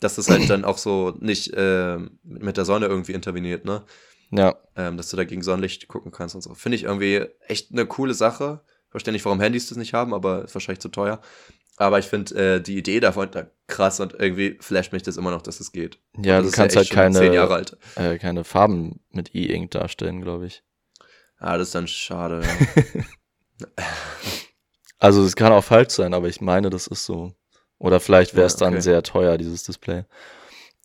Das 0.01 0.17
Dass 0.17 0.27
das 0.27 0.31
halt 0.31 0.51
dann 0.51 0.65
auch 0.65 0.79
so 0.79 1.15
nicht 1.21 1.53
äh, 1.55 1.99
mit 2.23 2.57
der 2.57 2.65
Sonne 2.65 2.87
irgendwie 2.87 3.13
interveniert, 3.13 3.65
ne? 3.65 3.85
Ja. 4.31 4.57
Ähm, 4.75 4.97
dass 4.97 5.11
du 5.11 5.17
da 5.17 5.25
gegen 5.25 5.43
Sonnenlicht 5.43 5.89
gucken 5.89 6.11
kannst 6.11 6.35
und 6.35 6.41
so. 6.41 6.55
Finde 6.55 6.77
ich 6.77 6.85
irgendwie 6.85 7.27
echt 7.47 7.73
eine 7.73 7.87
coole 7.87 8.15
Sache. 8.15 8.61
Verstehe 8.91 9.13
nicht, 9.13 9.25
warum 9.25 9.41
Handys 9.41 9.69
das 9.69 9.79
nicht 9.79 9.95
haben, 9.95 10.13
aber 10.13 10.45
ist 10.45 10.55
wahrscheinlich 10.55 10.81
zu 10.81 10.89
teuer. 10.89 11.21
Aber 11.77 11.99
ich 11.99 12.07
finde 12.07 12.57
äh, 12.57 12.61
die 12.61 12.79
Idee 12.79 13.01
davon 13.01 13.31
da 13.31 13.47
krass 13.67 14.01
und 14.01 14.15
irgendwie 14.15 14.57
flasht 14.61 14.93
mich 14.93 15.03
das 15.03 15.17
immer 15.17 15.31
noch, 15.31 15.43
dass 15.43 15.61
es 15.61 15.73
geht. 15.73 15.99
Ja, 16.17 16.41
du 16.41 16.51
kannst 16.51 16.75
ja 16.75 16.81
halt 16.81 16.91
keine, 16.91 17.19
äh, 17.97 18.19
keine 18.19 18.45
Farben 18.45 19.01
mit 19.11 19.35
E-Ink 19.35 19.73
darstellen, 19.73 20.23
glaube 20.23 20.47
ich. 20.47 20.63
Ah, 21.39 21.59
das 21.59 21.69
ist 21.69 21.75
dann 21.75 21.89
schade. 21.89 22.43
Ja. 23.59 23.67
Also 24.99 25.23
es 25.25 25.37
kann 25.37 25.53
auch 25.53 25.63
falsch 25.63 25.93
sein, 25.93 26.15
aber 26.15 26.29
ich 26.29 26.41
meine, 26.41 26.71
das 26.71 26.87
ist 26.87 27.05
so. 27.05 27.35
Oder 27.79 28.01
vielleicht 28.01 28.35
wäre 28.35 28.47
es 28.47 28.59
ja, 28.59 28.67
okay. 28.67 28.75
dann 28.75 28.83
sehr 28.83 29.03
teuer, 29.03 29.37
dieses 29.37 29.63
Display. 29.65 30.05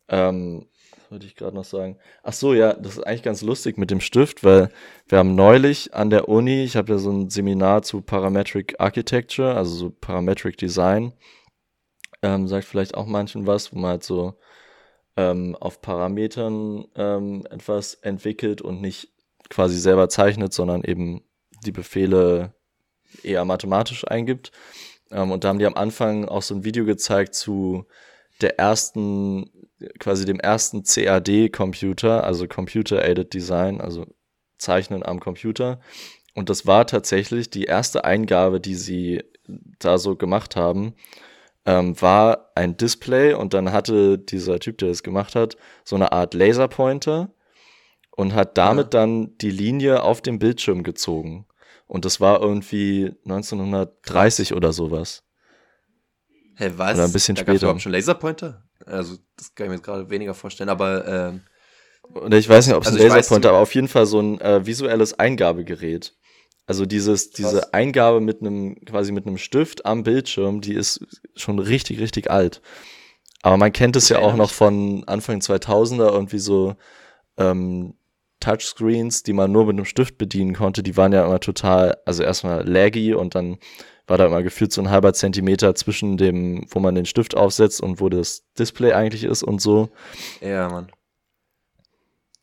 Ähm, 0.09 0.67
wollte 1.11 1.25
ich 1.25 1.35
gerade 1.35 1.55
noch 1.55 1.65
sagen? 1.65 1.97
Ach 2.23 2.33
so, 2.33 2.53
ja, 2.53 2.73
das 2.73 2.97
ist 2.97 3.03
eigentlich 3.03 3.23
ganz 3.23 3.41
lustig 3.41 3.77
mit 3.77 3.91
dem 3.91 3.99
Stift, 3.99 4.43
weil 4.43 4.69
wir 5.07 5.17
haben 5.17 5.35
neulich 5.35 5.93
an 5.93 6.09
der 6.09 6.29
Uni, 6.29 6.63
ich 6.63 6.75
habe 6.77 6.93
ja 6.93 6.97
so 6.97 7.11
ein 7.11 7.29
Seminar 7.29 7.83
zu 7.83 8.01
Parametric 8.01 8.75
Architecture, 8.79 9.55
also 9.55 9.75
so 9.75 9.89
Parametric 9.89 10.57
Design, 10.57 11.13
ähm, 12.21 12.47
sagt 12.47 12.65
vielleicht 12.65 12.95
auch 12.95 13.05
manchen 13.05 13.45
was, 13.45 13.73
wo 13.73 13.79
man 13.79 13.91
halt 13.91 14.03
so 14.03 14.35
ähm, 15.17 15.55
auf 15.59 15.81
Parametern 15.81 16.85
ähm, 16.95 17.45
etwas 17.49 17.95
entwickelt 17.95 18.61
und 18.61 18.81
nicht 18.81 19.09
quasi 19.49 19.77
selber 19.77 20.07
zeichnet, 20.09 20.53
sondern 20.53 20.83
eben 20.83 21.23
die 21.65 21.71
Befehle 21.71 22.53
eher 23.23 23.43
mathematisch 23.45 24.07
eingibt. 24.07 24.51
Ähm, 25.11 25.31
und 25.31 25.43
da 25.43 25.49
haben 25.49 25.59
die 25.59 25.65
am 25.65 25.75
Anfang 25.75 26.25
auch 26.27 26.41
so 26.41 26.55
ein 26.55 26.63
Video 26.63 26.85
gezeigt 26.85 27.35
zu 27.35 27.85
der 28.41 28.57
ersten, 28.59 29.49
quasi 29.99 30.25
dem 30.25 30.39
ersten 30.39 30.83
CAD-Computer, 30.83 32.23
also 32.23 32.47
Computer 32.47 33.03
Aided 33.03 33.33
Design, 33.33 33.81
also 33.81 34.05
Zeichnen 34.57 35.03
am 35.03 35.19
Computer. 35.19 35.79
Und 36.33 36.49
das 36.49 36.65
war 36.65 36.87
tatsächlich 36.87 37.49
die 37.49 37.65
erste 37.65 38.05
Eingabe, 38.05 38.59
die 38.61 38.75
sie 38.75 39.23
da 39.79 39.97
so 39.97 40.15
gemacht 40.15 40.55
haben, 40.55 40.93
ähm, 41.65 41.99
war 42.01 42.51
ein 42.55 42.77
Display 42.77 43.33
und 43.33 43.53
dann 43.53 43.71
hatte 43.71 44.17
dieser 44.17 44.59
Typ, 44.59 44.77
der 44.77 44.89
das 44.89 45.03
gemacht 45.03 45.35
hat, 45.35 45.57
so 45.83 45.95
eine 45.95 46.11
Art 46.11 46.33
Laserpointer 46.33 47.33
und 48.11 48.33
hat 48.33 48.57
damit 48.57 48.93
ja. 48.93 49.01
dann 49.01 49.37
die 49.37 49.51
Linie 49.51 50.03
auf 50.03 50.21
dem 50.21 50.39
Bildschirm 50.39 50.83
gezogen. 50.83 51.45
Und 51.87 52.05
das 52.05 52.21
war 52.21 52.41
irgendwie 52.41 53.13
1930 53.25 54.53
oder 54.53 54.71
sowas. 54.71 55.23
Hä, 56.55 56.65
hey, 56.65 56.77
was? 56.77 56.95
Oder 56.95 57.05
ein 57.05 57.11
bisschen 57.11 57.35
da 57.35 57.41
später. 57.41 57.67
Gab's 57.67 57.81
schon 57.81 57.91
Laserpointer? 57.91 58.63
Also, 58.85 59.17
das 59.37 59.53
kann 59.55 59.65
ich 59.65 59.69
mir 59.69 59.75
jetzt 59.75 59.85
gerade 59.85 60.09
weniger 60.09 60.33
vorstellen, 60.33 60.69
aber. 60.69 61.07
Ähm, 61.07 61.41
Oder 62.13 62.37
ich 62.37 62.49
weiß 62.49 62.67
nicht, 62.67 62.75
ob 62.75 62.83
es 62.83 62.89
also 62.89 63.03
ein 63.03 63.09
Laserpointer, 63.09 63.49
aber 63.49 63.59
auf 63.59 63.75
jeden 63.75 63.87
Fall 63.87 64.05
so 64.05 64.19
ein 64.19 64.39
äh, 64.41 64.65
visuelles 64.65 65.17
Eingabegerät. 65.17 66.15
Also 66.67 66.85
dieses, 66.85 67.31
diese 67.31 67.57
was? 67.57 67.73
Eingabe 67.73 68.21
mit 68.21 68.41
einem, 68.41 68.75
quasi 68.85 69.11
mit 69.11 69.25
einem 69.25 69.37
Stift 69.37 69.85
am 69.85 70.03
Bildschirm, 70.03 70.61
die 70.61 70.73
ist 70.73 71.05
schon 71.35 71.59
richtig, 71.59 71.99
richtig 71.99 72.31
alt. 72.31 72.61
Aber 73.41 73.57
man 73.57 73.73
kennt 73.73 73.95
es 73.95 74.09
ja 74.09 74.19
auch 74.19 74.35
noch 74.35 74.51
von 74.51 75.03
Anfang 75.07 75.39
2000er 75.39 76.11
irgendwie 76.11 76.39
so 76.39 76.75
ähm, 77.37 77.95
Touchscreens, 78.41 79.23
die 79.23 79.31
man 79.31 79.51
nur 79.51 79.65
mit 79.65 79.75
einem 79.77 79.85
Stift 79.85 80.17
bedienen 80.17 80.53
konnte, 80.53 80.83
die 80.83 80.97
waren 80.97 81.13
ja 81.13 81.23
immer 81.25 81.39
total, 81.39 81.97
also 82.05 82.23
erstmal 82.23 82.67
laggy 82.67 83.13
und 83.13 83.35
dann 83.35 83.57
war 84.07 84.17
da 84.17 84.25
immer 84.25 84.43
gefühlt 84.43 84.73
so 84.73 84.81
ein 84.81 84.89
halber 84.89 85.13
Zentimeter 85.13 85.73
zwischen 85.75 86.17
dem, 86.17 86.65
wo 86.69 86.79
man 86.79 86.95
den 86.95 87.05
Stift 87.05 87.37
aufsetzt 87.37 87.79
und 87.79 88.01
wo 88.01 88.09
das 88.09 88.43
Display 88.59 88.91
eigentlich 88.91 89.23
ist 89.23 89.43
und 89.43 89.61
so. 89.61 89.89
Ja, 90.41 90.67
Mann. 90.67 90.91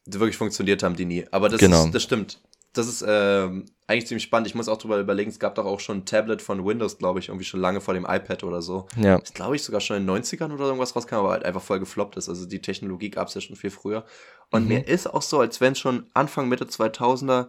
Die 0.07 0.19
wirklich 0.19 0.39
funktioniert 0.39 0.83
haben 0.83 0.97
die 0.97 1.05
nie. 1.05 1.27
Aber 1.31 1.51
das, 1.51 1.61
Genau. 1.61 1.85
ist, 1.85 1.95
das 1.95 2.03
stimmt. 2.03 2.41
Das 2.75 2.87
ist 2.87 3.05
ähm, 3.07 3.65
eigentlich 3.87 4.07
ziemlich 4.07 4.23
spannend. 4.25 4.47
Ich 4.47 4.55
muss 4.55 4.69
auch 4.69 4.77
drüber 4.77 4.99
überlegen, 5.01 5.31
es 5.31 5.39
gab 5.39 5.55
doch 5.55 5.65
auch 5.65 5.81
schon 5.81 5.99
ein 5.99 6.05
Tablet 6.05 6.43
von 6.43 6.65
Windows, 6.65 6.99
glaube 6.99 7.19
ich, 7.19 7.29
irgendwie 7.29 7.45
schon 7.47 7.61
lange 7.61 7.81
vor 7.81 7.95
dem 7.95 8.05
iPad 8.05 8.45
oder 8.45 8.61
so. 8.63 8.87
Ja, 8.97 9.19
Das 9.19 9.33
glaube 9.33 9.57
ich 9.57 9.63
sogar 9.63 9.81
schon 9.81 9.97
in 9.97 10.07
den 10.07 10.23
90ern 10.23 10.53
oder 10.53 10.67
irgendwas 10.67 10.95
rauskam, 10.95 11.15
aber 11.17 11.31
halt 11.31 11.45
einfach 11.45 11.63
voll 11.63 11.81
gefloppt 11.81 12.17
ist. 12.19 12.29
Also 12.29 12.47
die 12.47 12.61
Technologie 12.61 13.11
gab 13.11 13.29
es 13.29 13.35
ja 13.35 13.41
schon 13.41 13.57
viel 13.57 13.71
früher. 13.71 14.05
Und 14.51 14.63
Mhm. 14.63 14.69
mir 14.69 14.87
ist 14.89 15.07
auch 15.07 15.23
so, 15.23 15.41
als 15.41 15.61
wenn 15.61 15.75
schon 15.75 16.11
Anfang, 16.15 16.49
Mitte 16.49 16.67
2000er, 16.69 17.49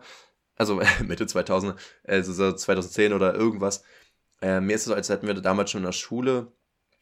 also 0.55 0.80
Mitte 1.05 1.26
2000er, 1.26 1.76
also 2.05 2.34
so 2.34 2.53
2010 2.53 3.11
oder 3.13 3.36
irgendwas, 3.36 3.84
äh, 4.41 4.61
mir 4.61 4.76
ist 4.76 4.82
es 4.82 4.88
so, 4.88 4.93
als 4.93 5.09
hätten 5.09 5.28
wir 5.28 5.34
damals 5.36 5.72
schon 5.72 5.82
in 5.82 5.86
der 5.86 5.91
Schule, 5.91 6.53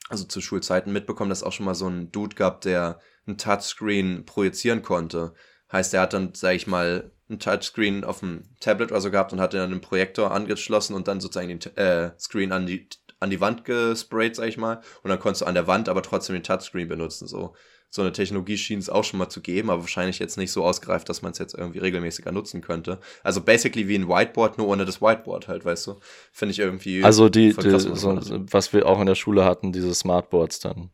also 0.09 0.24
zu 0.26 0.41
Schulzeiten 0.41 0.91
mitbekommen, 0.91 1.30
dass 1.30 1.39
es 1.39 1.43
auch 1.43 1.51
schon 1.53 1.65
mal 1.68 1.76
so 1.76 1.88
ein 1.88 2.11
Dude 2.11 2.36
gab, 2.36 2.61
der 2.61 2.99
ein 3.28 3.38
Touchscreen 3.38 4.26
projizieren 4.26 4.82
konnte. 4.82 5.34
Heißt, 5.72 5.93
er 5.93 6.01
hat 6.01 6.13
dann, 6.13 6.32
sag 6.34 6.55
ich 6.55 6.68
mal, 6.68 7.11
ein 7.30 7.39
Touchscreen 7.39 8.03
auf 8.03 8.22
dem 8.22 8.43
Tablet 8.59 8.91
oder 8.91 9.01
so 9.01 9.11
gehabt 9.11 9.34
und 9.34 9.41
hat 9.41 9.53
dann 9.53 9.72
einen 9.72 9.82
Projektor 9.82 10.32
angeschlossen 10.32 10.95
und 10.95 11.07
dann 11.07 11.20
sozusagen 11.20 11.49
den 11.49 11.76
äh, 11.76 12.11
Screen 12.18 12.51
an 12.51 12.65
die, 12.65 12.88
an 13.20 13.30
die 13.30 13.41
Wand 13.41 13.65
gesprayt, 13.65 14.36
sag 14.36 14.47
ich 14.47 14.57
mal. 14.57 14.82
Und 15.03 15.09
dann 15.09 15.20
konntest 15.20 15.41
du 15.41 15.45
an 15.45 15.55
der 15.55 15.68
Wand 15.68 15.89
aber 15.89 16.03
trotzdem 16.03 16.36
den 16.36 16.43
Touchscreen 16.43 16.88
benutzen. 16.88 17.28
So, 17.28 17.53
so 17.89 18.01
eine 18.01 18.11
Technologie 18.11 18.57
schien 18.57 18.80
es 18.80 18.89
auch 18.89 19.03
schon 19.03 19.20
mal 19.20 19.30
zu 19.30 19.41
geben, 19.41 19.70
aber 19.70 19.82
wahrscheinlich 19.82 20.20
jetzt 20.20 20.38
nicht 20.38 20.51
so 20.51 20.63
ausgereift, 20.63 21.07
dass 21.09 21.22
man 21.22 21.32
es 21.32 21.38
jetzt 21.38 21.53
irgendwie 21.53 21.80
regelmäßiger 21.80 22.32
nutzen 22.32 22.61
könnte. 22.61 22.99
Also 23.24 23.41
basically 23.41 23.88
wie 23.88 23.95
ein 23.95 24.07
Whiteboard, 24.07 24.57
nur 24.57 24.68
ohne 24.68 24.86
das 24.86 25.01
Whiteboard 25.01 25.47
halt, 25.47 25.65
weißt 25.65 25.88
du. 25.88 25.99
Finde 26.32 26.51
ich 26.51 26.59
irgendwie. 26.59 27.03
also 27.03 27.30
die, 27.30 27.53
die 27.53 27.80
so, 27.80 28.20
was 28.51 28.74
wir 28.74 28.86
auch 28.86 28.99
in 28.99 29.07
der 29.07 29.15
Schule 29.15 29.45
hatten, 29.45 29.72
diese 29.72 29.93
Smartboards 29.93 30.59
dann. 30.59 30.91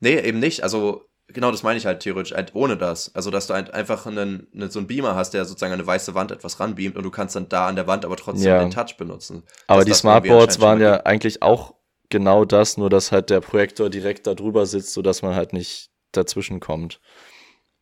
Nee, 0.00 0.18
eben 0.20 0.38
nicht. 0.38 0.62
Also, 0.64 1.08
genau 1.32 1.50
das 1.50 1.62
meine 1.62 1.78
ich 1.78 1.86
halt 1.86 2.00
theoretisch, 2.00 2.32
halt 2.32 2.54
ohne 2.54 2.76
das. 2.76 3.14
Also, 3.14 3.30
dass 3.30 3.46
du 3.46 3.54
halt 3.54 3.72
einfach 3.74 4.06
einen, 4.06 4.46
einen, 4.54 4.70
so 4.70 4.78
einen 4.78 4.86
Beamer 4.86 5.14
hast, 5.14 5.32
der 5.34 5.44
sozusagen 5.44 5.72
an 5.72 5.78
eine 5.80 5.86
weiße 5.86 6.14
Wand 6.14 6.30
etwas 6.30 6.60
ranbeamt 6.60 6.96
und 6.96 7.02
du 7.02 7.10
kannst 7.10 7.36
dann 7.36 7.48
da 7.48 7.66
an 7.68 7.76
der 7.76 7.86
Wand 7.86 8.04
aber 8.04 8.16
trotzdem 8.16 8.48
Ja. 8.48 8.58
den 8.60 8.70
Touch 8.70 8.96
benutzen. 8.96 9.42
Aber 9.66 9.84
die 9.84 9.92
Smartboards 9.94 10.60
waren 10.60 10.80
ja 10.80 11.02
eigentlich 11.04 11.42
auch 11.42 11.74
genau 12.08 12.44
das, 12.44 12.76
nur 12.76 12.90
dass 12.90 13.12
halt 13.12 13.30
der 13.30 13.40
Projektor 13.40 13.90
direkt 13.90 14.26
da 14.26 14.34
drüber 14.34 14.66
sitzt, 14.66 14.92
sodass 14.92 15.22
man 15.22 15.34
halt 15.34 15.52
nicht 15.52 15.90
dazwischen 16.12 16.60
kommt. 16.60 17.00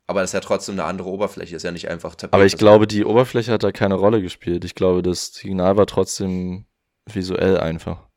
Aber 0.07 0.23
das 0.23 0.31
ist 0.31 0.35
ja 0.35 0.41
trotzdem 0.41 0.75
eine 0.75 0.85
andere 0.85 1.09
Oberfläche, 1.09 1.55
ist 1.55 1.63
ja 1.63 1.71
nicht 1.71 1.89
einfach 1.89 2.17
Tapete. 2.17 2.33
Aber 2.35 2.45
ich 2.45 2.57
glaube, 2.57 2.87
die 2.89 3.05
Oberfläche 3.05 3.53
hat 3.53 3.63
da 3.63 3.71
keine 3.71 3.95
Rolle 3.95 4.21
gespielt. 4.21 4.65
Ich 4.65 4.75
glaube, 4.75 5.03
das 5.03 5.33
Signal 5.35 5.77
war 5.77 5.87
trotzdem 5.87 6.67
visuell 7.07 7.59
einfach. 7.59 8.09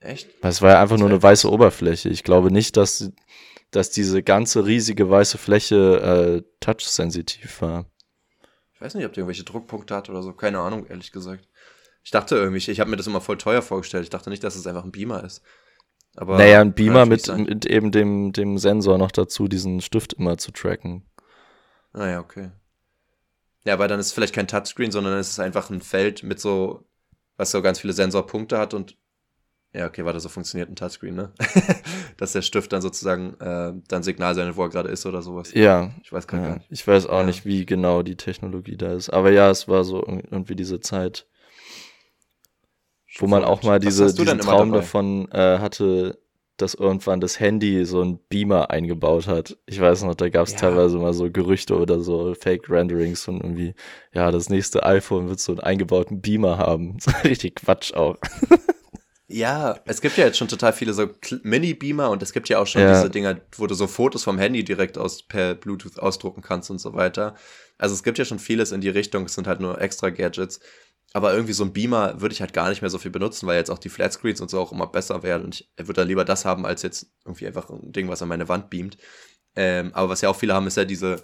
Echt? 0.00 0.28
Weil 0.42 0.50
es 0.50 0.62
war 0.62 0.70
ja 0.72 0.80
einfach 0.80 0.96
nur 0.96 1.08
eine 1.08 1.22
weiße 1.22 1.50
Oberfläche. 1.50 2.08
Ich 2.08 2.22
glaube 2.22 2.52
nicht, 2.52 2.76
dass, 2.76 3.12
dass 3.70 3.90
diese 3.90 4.22
ganze 4.22 4.66
riesige 4.66 5.10
weiße 5.10 5.38
Fläche 5.38 6.42
äh, 6.42 6.42
touch-sensitiv 6.60 7.60
war. 7.60 7.86
Ich 8.74 8.80
weiß 8.80 8.94
nicht, 8.94 9.04
ob 9.04 9.12
der 9.12 9.22
irgendwelche 9.22 9.44
Druckpunkte 9.44 9.94
hat 9.94 10.08
oder 10.08 10.22
so. 10.22 10.32
Keine 10.32 10.60
Ahnung, 10.60 10.86
ehrlich 10.86 11.12
gesagt. 11.12 11.48
Ich 12.04 12.10
dachte 12.10 12.36
irgendwie, 12.36 12.58
ich, 12.58 12.68
ich 12.68 12.80
habe 12.80 12.88
mir 12.90 12.96
das 12.96 13.06
immer 13.06 13.20
voll 13.20 13.36
teuer 13.36 13.60
vorgestellt. 13.60 14.04
Ich 14.04 14.10
dachte 14.10 14.30
nicht, 14.30 14.44
dass 14.44 14.56
es 14.56 14.66
einfach 14.66 14.84
ein 14.84 14.92
Beamer 14.92 15.24
ist. 15.24 15.42
Aber 16.16 16.38
naja, 16.38 16.60
ein 16.60 16.72
Beamer 16.72 17.06
mit, 17.06 17.28
mit 17.28 17.66
eben 17.66 17.92
dem, 17.92 18.32
dem 18.32 18.58
Sensor 18.58 18.98
noch 18.98 19.12
dazu, 19.12 19.46
diesen 19.46 19.80
Stift 19.80 20.14
immer 20.14 20.38
zu 20.38 20.52
tracken. 20.52 21.06
Ah 21.92 22.08
ja, 22.08 22.20
okay. 22.20 22.50
Ja, 23.64 23.74
aber 23.74 23.88
dann 23.88 24.00
ist 24.00 24.06
es 24.06 24.12
vielleicht 24.12 24.34
kein 24.34 24.48
Touchscreen, 24.48 24.90
sondern 24.90 25.18
es 25.18 25.30
ist 25.30 25.40
einfach 25.40 25.70
ein 25.70 25.80
Feld 25.80 26.22
mit 26.22 26.40
so, 26.40 26.86
was 27.36 27.50
so 27.50 27.60
ganz 27.62 27.80
viele 27.80 27.92
Sensorpunkte 27.92 28.58
hat 28.58 28.74
und 28.74 28.96
ja, 29.74 29.86
okay, 29.86 30.04
warte, 30.04 30.18
so 30.20 30.28
funktioniert 30.28 30.70
ein 30.70 30.76
Touchscreen, 30.76 31.14
ne? 31.14 31.32
Dass 32.16 32.32
der 32.32 32.42
Stift 32.42 32.72
dann 32.72 32.80
sozusagen 32.82 33.34
äh, 33.40 33.72
dann 33.88 34.02
Signal 34.02 34.34
sendet, 34.34 34.56
wo 34.56 34.62
er 34.62 34.70
gerade 34.70 34.88
ist 34.88 35.04
oder 35.06 35.22
sowas. 35.22 35.52
Ja, 35.54 35.90
Ich 36.02 36.12
weiß 36.12 36.26
gar 36.26 36.40
ja. 36.40 36.54
nicht. 36.54 36.66
ich 36.70 36.86
weiß 36.86 37.06
auch 37.06 37.20
Ja. 37.20 37.24
nicht, 37.26 37.44
wie 37.44 37.66
genau 37.66 38.02
die 38.02 38.16
Technologie 38.16 38.76
da 38.76 38.92
ist. 38.92 39.10
Aber 39.10 39.30
ja, 39.30 39.50
es 39.50 39.68
war 39.68 39.84
so 39.84 40.02
irg- 40.04 40.24
irgendwie 40.30 40.56
diese 40.56 40.80
Zeit, 40.80 41.26
wo 43.18 43.26
man 43.26 43.44
auch 43.44 43.62
mal 43.62 43.78
diese, 43.78 44.12
diesen 44.14 44.38
Traum 44.38 44.70
dabei? 44.70 44.80
davon 44.82 45.30
äh, 45.32 45.58
hatte, 45.58 46.18
dass 46.56 46.74
irgendwann 46.74 47.20
das 47.20 47.38
Handy 47.38 47.84
so 47.84 48.02
ein 48.02 48.18
Beamer 48.28 48.70
eingebaut 48.70 49.26
hat. 49.28 49.56
Ich 49.66 49.80
weiß 49.80 50.02
noch, 50.02 50.14
da 50.14 50.28
gab 50.28 50.46
es 50.46 50.52
Ja. 50.54 50.58
teilweise 50.58 50.98
mal 50.98 51.12
so 51.14 51.30
Gerüchte 51.30 51.78
oder 51.78 52.00
so 52.00 52.34
Fake-Renderings 52.34 53.22
von 53.24 53.40
irgendwie, 53.40 53.74
ja, 54.12 54.30
das 54.30 54.48
nächste 54.50 54.84
iPhone 54.84 55.28
wird 55.28 55.40
so 55.40 55.52
einen 55.52 55.60
eingebauten 55.60 56.20
Beamer 56.20 56.58
haben. 56.58 56.96
Richtig 57.24 57.56
Quatsch 57.56 57.92
auch. 57.94 58.16
Ja, 59.30 59.78
es 59.84 60.00
gibt 60.00 60.16
ja 60.16 60.24
jetzt 60.24 60.38
schon 60.38 60.48
total 60.48 60.72
viele 60.72 60.94
so 60.94 61.10
Mini-Beamer 61.42 62.08
und 62.10 62.22
es 62.22 62.32
gibt 62.32 62.48
ja 62.48 62.58
auch 62.58 62.66
schon 62.66 62.82
Ja. 62.82 62.88
diese 62.88 63.10
Dinger, 63.10 63.38
wo 63.56 63.66
du 63.66 63.74
so 63.74 63.86
Fotos 63.86 64.24
vom 64.24 64.38
Handy 64.38 64.64
direkt 64.64 64.96
aus 64.96 65.22
per 65.22 65.54
Bluetooth 65.54 65.98
ausdrucken 65.98 66.40
kannst 66.40 66.70
und 66.70 66.78
so 66.78 66.94
weiter. 66.94 67.34
Also 67.76 67.94
es 67.94 68.02
gibt 68.02 68.16
ja 68.18 68.24
schon 68.24 68.38
vieles 68.38 68.72
in 68.72 68.80
die 68.80 68.88
Richtung, 68.88 69.26
es 69.26 69.34
sind 69.34 69.46
halt 69.46 69.60
nur 69.60 69.80
extra 69.80 70.08
Gadgets. 70.10 70.60
Aber 71.12 71.32
irgendwie 71.32 71.52
so 71.52 71.64
ein 71.64 71.72
Beamer 71.72 72.20
würde 72.20 72.32
ich 72.34 72.40
halt 72.40 72.52
gar 72.52 72.68
nicht 72.70 72.80
mehr 72.82 72.90
so 72.90 72.98
viel 72.98 73.10
benutzen, 73.10 73.46
weil 73.46 73.56
jetzt 73.58 73.70
auch 73.70 73.78
die 73.78 73.88
Flatscreens 73.88 74.40
und 74.40 74.50
so 74.50 74.60
auch 74.60 74.72
immer 74.72 74.86
besser 74.86 75.22
werden. 75.22 75.44
Und 75.44 75.60
ich 75.60 75.68
würde 75.78 75.94
dann 75.94 76.08
lieber 76.08 76.24
das 76.24 76.44
haben, 76.44 76.64
als 76.66 76.82
jetzt 76.82 77.06
irgendwie 77.24 77.46
einfach 77.46 77.68
ein 77.70 77.92
Ding, 77.92 78.08
was 78.08 78.20
an 78.22 78.28
meine 78.28 78.48
Wand 78.48 78.70
beamt. 78.70 78.96
Ähm, 79.56 79.92
aber 79.94 80.10
was 80.10 80.20
ja 80.22 80.28
auch 80.28 80.36
viele 80.36 80.54
haben, 80.54 80.66
ist 80.66 80.76
ja 80.76 80.84
diese, 80.84 81.22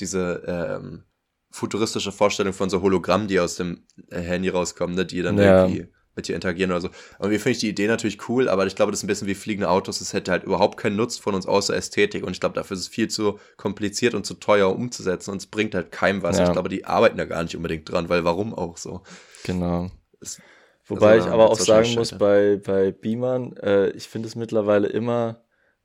diese 0.00 0.42
ähm, 0.46 1.04
futuristische 1.50 2.12
Vorstellung 2.12 2.52
von 2.54 2.70
so 2.70 2.80
Hologrammen, 2.82 3.28
die 3.28 3.40
aus 3.40 3.56
dem 3.56 3.86
äh, 4.10 4.20
Handy 4.20 4.48
rauskommen, 4.48 4.94
ne? 4.96 5.04
die 5.06 5.22
dann 5.22 5.36
Ja. 5.38 5.66
irgendwie 5.66 5.88
mit 6.16 6.26
dir 6.26 6.34
interagieren 6.34 6.72
oder 6.72 6.80
so. 6.80 6.88
Und 7.18 7.28
mir 7.28 7.38
finde 7.38 7.52
ich 7.52 7.58
die 7.58 7.68
Idee 7.68 7.86
natürlich 7.86 8.28
cool, 8.28 8.48
aber 8.48 8.66
ich 8.66 8.74
glaube, 8.74 8.90
das 8.90 9.00
ist 9.00 9.04
ein 9.04 9.06
bisschen 9.06 9.28
wie 9.28 9.34
fliegende 9.34 9.68
Autos. 9.68 10.00
Es 10.00 10.12
hätte 10.12 10.30
halt 10.32 10.42
überhaupt 10.44 10.78
keinen 10.78 10.96
Nutzen 10.96 11.22
von 11.22 11.34
uns 11.34 11.46
außer 11.46 11.76
Ästhetik. 11.76 12.24
Und 12.24 12.32
ich 12.32 12.40
glaube, 12.40 12.54
dafür 12.54 12.74
ist 12.76 12.80
es 12.84 12.88
viel 12.88 13.08
zu 13.08 13.38
kompliziert 13.56 14.14
und 14.14 14.26
zu 14.26 14.34
teuer 14.34 14.74
umzusetzen. 14.74 15.30
Und 15.30 15.36
es 15.36 15.46
bringt 15.46 15.74
halt 15.74 15.92
keinem 15.92 16.22
was. 16.22 16.38
Ja. 16.38 16.44
Ich 16.46 16.52
glaube, 16.52 16.68
die 16.70 16.84
arbeiten 16.86 17.18
da 17.18 17.26
gar 17.26 17.42
nicht 17.42 17.54
unbedingt 17.54 17.90
dran, 17.90 18.08
weil 18.08 18.24
warum 18.24 18.54
auch 18.54 18.76
so? 18.78 19.02
Genau. 19.44 19.90
Es- 20.20 20.40
Wobei 20.88 21.14
Also, 21.14 21.26
ich 21.26 21.32
aber 21.32 21.50
auch 21.50 21.58
sagen 21.58 21.94
muss, 21.94 22.12
bei, 22.16 22.60
bei 22.64 22.92
Beamern, 22.92 23.56
äh, 23.56 23.90
ich 23.90 24.06
finde 24.08 24.28
es 24.28 24.36
mittlerweile 24.36 24.86
immer 24.86 25.42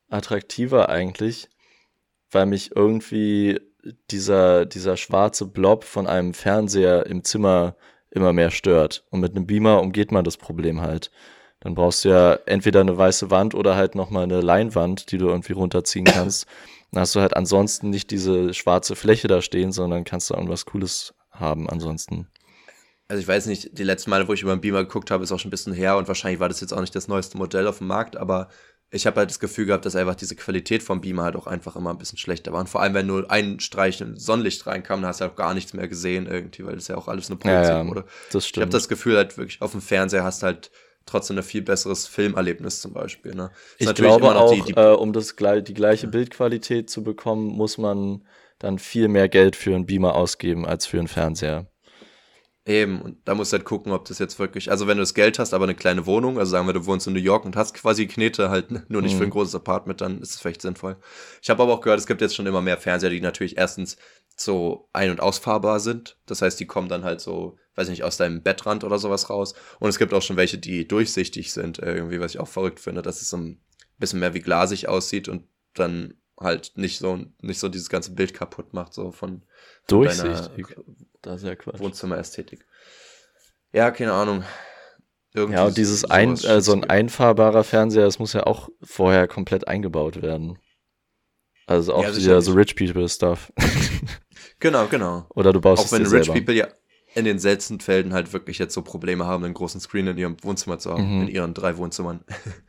attraktiver 0.08 0.88
eigentlich, 0.88 1.48
weil 2.30 2.46
mich 2.46 2.76
irgendwie 2.76 3.60
dieser, 4.12 4.64
dieser 4.64 4.96
schwarze 4.96 5.46
Blob 5.46 5.82
von 5.82 6.06
einem 6.06 6.34
Fernseher 6.34 7.06
im 7.06 7.24
Zimmer 7.24 7.76
immer 8.12 8.32
mehr 8.32 8.50
stört. 8.50 9.04
Und 9.10 9.20
mit 9.20 9.34
einem 9.34 9.46
Beamer 9.46 9.80
umgeht 9.80 10.12
man 10.12 10.24
das 10.24 10.36
Problem 10.36 10.80
halt. 10.80 11.10
Dann 11.60 11.74
brauchst 11.74 12.04
du 12.04 12.10
ja 12.10 12.34
entweder 12.46 12.80
eine 12.80 12.96
weiße 12.96 13.30
Wand 13.30 13.54
oder 13.54 13.76
halt 13.76 13.94
nochmal 13.94 14.24
eine 14.24 14.40
Leinwand, 14.40 15.12
die 15.12 15.18
du 15.18 15.28
irgendwie 15.28 15.52
runterziehen 15.52 16.04
kannst. 16.06 16.46
Dann 16.90 17.00
hast 17.00 17.14
du 17.14 17.20
halt 17.20 17.36
ansonsten 17.36 17.90
nicht 17.90 18.10
diese 18.10 18.52
schwarze 18.54 18.96
Fläche 18.96 19.28
da 19.28 19.40
stehen, 19.40 19.72
sondern 19.72 20.04
kannst 20.04 20.30
du 20.30 20.34
irgendwas 20.34 20.66
Cooles 20.66 21.14
haben 21.30 21.68
ansonsten. 21.68 22.28
Also 23.08 23.20
ich 23.20 23.28
weiß 23.28 23.46
nicht, 23.46 23.78
die 23.78 23.84
letzten 23.84 24.10
Male, 24.10 24.28
wo 24.28 24.32
ich 24.32 24.42
über 24.42 24.54
den 24.54 24.60
Beamer 24.60 24.84
geguckt 24.84 25.10
habe, 25.10 25.22
ist 25.22 25.32
auch 25.32 25.38
schon 25.38 25.48
ein 25.48 25.50
bisschen 25.50 25.72
her 25.72 25.96
und 25.96 26.08
wahrscheinlich 26.08 26.40
war 26.40 26.48
das 26.48 26.60
jetzt 26.60 26.72
auch 26.72 26.80
nicht 26.80 26.94
das 26.94 27.08
neueste 27.08 27.36
Modell 27.36 27.66
auf 27.66 27.78
dem 27.78 27.86
Markt, 27.86 28.16
aber 28.16 28.48
ich 28.92 29.06
habe 29.06 29.16
halt 29.20 29.30
das 29.30 29.40
Gefühl 29.40 29.64
gehabt, 29.66 29.86
dass 29.86 29.96
einfach 29.96 30.14
diese 30.14 30.36
Qualität 30.36 30.82
vom 30.82 31.00
Beamer 31.00 31.22
halt 31.24 31.36
auch 31.36 31.46
einfach 31.46 31.76
immer 31.76 31.90
ein 31.90 31.98
bisschen 31.98 32.18
schlechter 32.18 32.52
war. 32.52 32.60
Und 32.60 32.68
vor 32.68 32.82
allem, 32.82 32.92
wenn 32.94 33.06
nur 33.06 33.30
ein 33.30 33.58
Streich 33.58 34.04
Sonnenlicht 34.16 34.66
reinkam, 34.66 35.00
dann 35.00 35.08
hast 35.08 35.20
du 35.20 35.22
halt 35.24 35.32
auch 35.32 35.36
gar 35.36 35.54
nichts 35.54 35.72
mehr 35.72 35.88
gesehen 35.88 36.26
irgendwie, 36.26 36.64
weil 36.66 36.74
das 36.74 36.88
ja 36.88 36.96
auch 36.96 37.08
alles 37.08 37.30
nur 37.30 37.38
Ja, 37.38 37.44
projiziert 37.44 37.78
ja, 37.78 37.88
wurde. 37.88 38.04
das 38.30 38.44
Ich 38.44 38.48
habe 38.48 38.48
stimmt. 38.48 38.74
das 38.74 38.88
Gefühl 38.88 39.16
halt 39.16 39.36
wirklich, 39.38 39.62
auf 39.62 39.72
dem 39.72 39.80
Fernseher 39.80 40.24
hast 40.24 40.42
du 40.42 40.46
halt 40.46 40.70
trotzdem 41.06 41.38
ein 41.38 41.42
viel 41.42 41.62
besseres 41.62 42.06
Filmerlebnis 42.06 42.80
zum 42.80 42.92
Beispiel. 42.92 43.34
Ne? 43.34 43.50
Ich 43.78 43.94
glaube 43.94 44.36
auch, 44.36 44.52
die- 44.52 44.60
die- 44.60 44.74
äh, 44.78 44.92
um 44.92 45.12
das, 45.12 45.34
die 45.36 45.74
gleiche 45.74 46.06
Bildqualität 46.06 46.90
zu 46.90 47.02
bekommen, 47.02 47.46
muss 47.46 47.78
man 47.78 48.24
dann 48.58 48.78
viel 48.78 49.08
mehr 49.08 49.28
Geld 49.28 49.56
für 49.56 49.74
einen 49.74 49.86
Beamer 49.86 50.14
ausgeben 50.14 50.66
als 50.66 50.86
für 50.86 50.98
einen 50.98 51.08
Fernseher. 51.08 51.66
Eben, 52.64 53.02
und 53.02 53.18
da 53.26 53.34
musst 53.34 53.52
du 53.52 53.56
halt 53.56 53.64
gucken, 53.64 53.90
ob 53.90 54.04
das 54.04 54.20
jetzt 54.20 54.38
wirklich, 54.38 54.70
also 54.70 54.86
wenn 54.86 54.96
du 54.96 55.02
das 55.02 55.14
Geld 55.14 55.40
hast, 55.40 55.52
aber 55.52 55.64
eine 55.64 55.74
kleine 55.74 56.06
Wohnung, 56.06 56.38
also 56.38 56.52
sagen 56.52 56.68
wir, 56.68 56.72
du 56.72 56.86
wohnst 56.86 57.08
in 57.08 57.12
New 57.12 57.18
York 57.18 57.44
und 57.44 57.56
hast 57.56 57.74
quasi 57.74 58.06
Knete 58.06 58.50
halt 58.50 58.88
nur 58.88 59.02
nicht 59.02 59.14
Mhm. 59.14 59.18
für 59.18 59.24
ein 59.24 59.30
großes 59.30 59.56
Apartment, 59.56 60.00
dann 60.00 60.20
ist 60.20 60.30
es 60.36 60.40
vielleicht 60.40 60.62
sinnvoll. 60.62 60.96
Ich 61.42 61.50
habe 61.50 61.60
aber 61.60 61.72
auch 61.74 61.80
gehört, 61.80 61.98
es 61.98 62.06
gibt 62.06 62.20
jetzt 62.20 62.36
schon 62.36 62.46
immer 62.46 62.62
mehr 62.62 62.78
Fernseher, 62.78 63.10
die 63.10 63.20
natürlich 63.20 63.58
erstens 63.58 63.96
so 64.36 64.88
ein- 64.92 65.10
und 65.10 65.20
ausfahrbar 65.20 65.80
sind. 65.80 66.18
Das 66.26 66.40
heißt, 66.40 66.60
die 66.60 66.66
kommen 66.66 66.88
dann 66.88 67.02
halt 67.02 67.20
so, 67.20 67.56
weiß 67.74 67.88
ich 67.88 67.92
nicht, 67.92 68.04
aus 68.04 68.16
deinem 68.16 68.44
Bettrand 68.44 68.84
oder 68.84 68.98
sowas 69.00 69.28
raus. 69.28 69.54
Und 69.80 69.88
es 69.88 69.98
gibt 69.98 70.14
auch 70.14 70.22
schon 70.22 70.36
welche, 70.36 70.58
die 70.58 70.86
durchsichtig 70.86 71.52
sind, 71.52 71.80
äh, 71.80 71.94
irgendwie, 71.96 72.20
was 72.20 72.34
ich 72.34 72.40
auch 72.40 72.48
verrückt 72.48 72.78
finde, 72.78 73.02
dass 73.02 73.20
es 73.20 73.28
so 73.30 73.38
ein 73.38 73.60
bisschen 73.98 74.20
mehr 74.20 74.34
wie 74.34 74.40
glasig 74.40 74.88
aussieht 74.88 75.28
und 75.28 75.48
dann 75.74 76.14
halt 76.42 76.72
nicht 76.76 76.98
so, 76.98 77.18
nicht 77.40 77.58
so 77.60 77.68
dieses 77.68 77.88
ganze 77.88 78.12
Bild 78.12 78.34
kaputt 78.34 78.72
macht, 78.74 78.92
so 78.94 79.10
von, 79.12 79.40
von 79.40 79.42
Durchsichtig. 79.88 80.66
Das 81.22 81.42
ist 81.42 81.46
ja 81.48 81.54
Quatsch. 81.54 81.78
Wohnzimmerästhetik. 81.80 82.64
Ja, 83.72 83.90
keine 83.90 84.12
Ahnung. 84.12 84.44
Irgendwie 85.34 85.54
Ja, 85.58 85.66
und 85.66 85.76
dieses 85.78 86.04
ein, 86.04 86.32
äh, 86.34 86.60
so 86.60 86.72
ein 86.72 86.80
schützt- 86.80 86.90
einfahrbarer 86.90 87.64
Fernseher, 87.64 88.04
das 88.04 88.18
muss 88.18 88.32
ja 88.34 88.44
auch 88.46 88.68
vorher 88.82 89.26
komplett 89.28 89.66
eingebaut 89.66 90.20
werden. 90.20 90.58
Also 91.66 91.94
auch 91.94 92.02
Ja, 92.02 92.14
wieder 92.16 92.42
so 92.42 92.52
Rich 92.52 92.76
People 92.76 93.08
Stuff. 93.08 93.52
Genau, 94.58 94.86
genau. 94.86 95.26
Oder 95.30 95.52
du 95.52 95.60
baust 95.60 95.80
Auch 95.82 95.86
es 95.86 95.92
wenn 95.92 96.04
dir 96.04 96.12
Rich 96.12 96.26
selber. 96.26 96.34
People 96.34 96.54
ja 96.54 96.68
in 97.14 97.24
den 97.24 97.40
seltensten 97.40 97.80
Fällen 97.80 98.12
halt 98.12 98.32
wirklich 98.32 98.58
jetzt 98.58 98.74
so 98.74 98.82
Probleme 98.82 99.26
haben, 99.26 99.42
einen 99.44 99.54
großen 99.54 99.80
Screen 99.80 100.06
in 100.06 100.16
ihrem 100.18 100.36
Wohnzimmer 100.44 100.78
zu 100.78 100.92
haben, 100.92 101.16
Mhm. 101.16 101.22
in 101.22 101.28
ihren 101.28 101.52
drei 101.54 101.76
Wohnzimmern. 101.78 102.24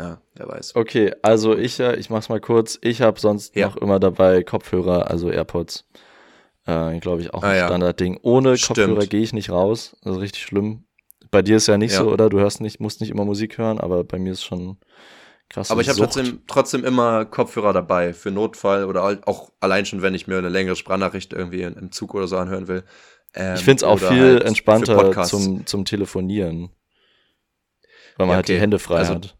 ja, 0.00 0.20
wer 0.34 0.48
weiß. 0.48 0.74
Okay, 0.76 1.12
also 1.22 1.56
ich, 1.56 1.78
äh, 1.80 1.96
ich 1.96 2.10
mach's 2.10 2.28
mal 2.28 2.40
kurz. 2.40 2.78
Ich 2.82 3.02
habe 3.02 3.20
sonst 3.20 3.54
Ja. 3.56 3.66
noch 3.68 3.76
immer 3.76 3.98
dabei 4.00 4.42
Kopfhörer, 4.42 5.10
also 5.10 5.30
AirPods. 5.30 5.86
Äh, 6.66 6.98
Glaube 7.00 7.22
ich 7.22 7.32
auch 7.34 7.42
ein 7.42 7.50
Ah, 7.50 7.54
ja. 7.56 7.66
Standardding. 7.66 8.18
Ohne 8.22 8.56
Stimmt. 8.56 8.78
Kopfhörer 8.78 9.06
gehe 9.06 9.22
ich 9.22 9.32
nicht 9.32 9.50
raus. 9.50 9.96
Das 10.02 10.16
ist 10.16 10.20
richtig 10.22 10.42
schlimm. 10.42 10.84
Bei 11.30 11.42
dir 11.42 11.56
ist 11.56 11.66
ja 11.68 11.78
nicht 11.78 11.92
Ja. 11.92 12.00
so, 12.02 12.10
oder? 12.10 12.28
Du 12.28 12.38
hörst 12.38 12.60
nicht, 12.60 12.80
musst 12.80 13.00
nicht 13.00 13.10
immer 13.10 13.24
Musik 13.24 13.58
hören, 13.58 13.78
aber 13.80 14.02
bei 14.04 14.18
mir 14.18 14.32
ist 14.32 14.42
schon 14.42 14.78
krass. 15.48 15.70
Aber 15.70 15.80
ich 15.80 15.88
habe 15.88 15.98
trotzdem, 15.98 16.42
trotzdem 16.46 16.84
immer 16.84 17.24
Kopfhörer 17.24 17.72
dabei 17.72 18.12
für 18.12 18.30
Notfall 18.30 18.84
oder 18.84 19.20
auch 19.26 19.50
allein 19.60 19.86
schon, 19.86 20.02
wenn 20.02 20.14
ich 20.14 20.26
mir 20.26 20.38
eine 20.38 20.48
längere 20.48 20.76
Sprachnachricht 20.76 21.32
irgendwie 21.32 21.62
im 21.62 21.92
Zug 21.92 22.14
oder 22.14 22.26
so 22.26 22.36
anhören 22.36 22.68
will. 22.68 22.84
Ähm, 23.34 23.54
Ich 23.54 23.64
finde 23.64 23.76
es 23.76 23.82
auch 23.84 23.98
viel 23.98 24.34
halt 24.34 24.44
entspannter 24.44 25.22
zum, 25.24 25.66
zum 25.66 25.84
Telefonieren. 25.84 26.70
Weil 28.16 28.26
man 28.26 28.30
Ja, 28.30 28.36
halt 28.36 28.48
die 28.48 28.52
okay. 28.52 28.60
Hände 28.60 28.78
frei 28.78 28.98
Also, 28.98 29.14
hat. 29.14 29.36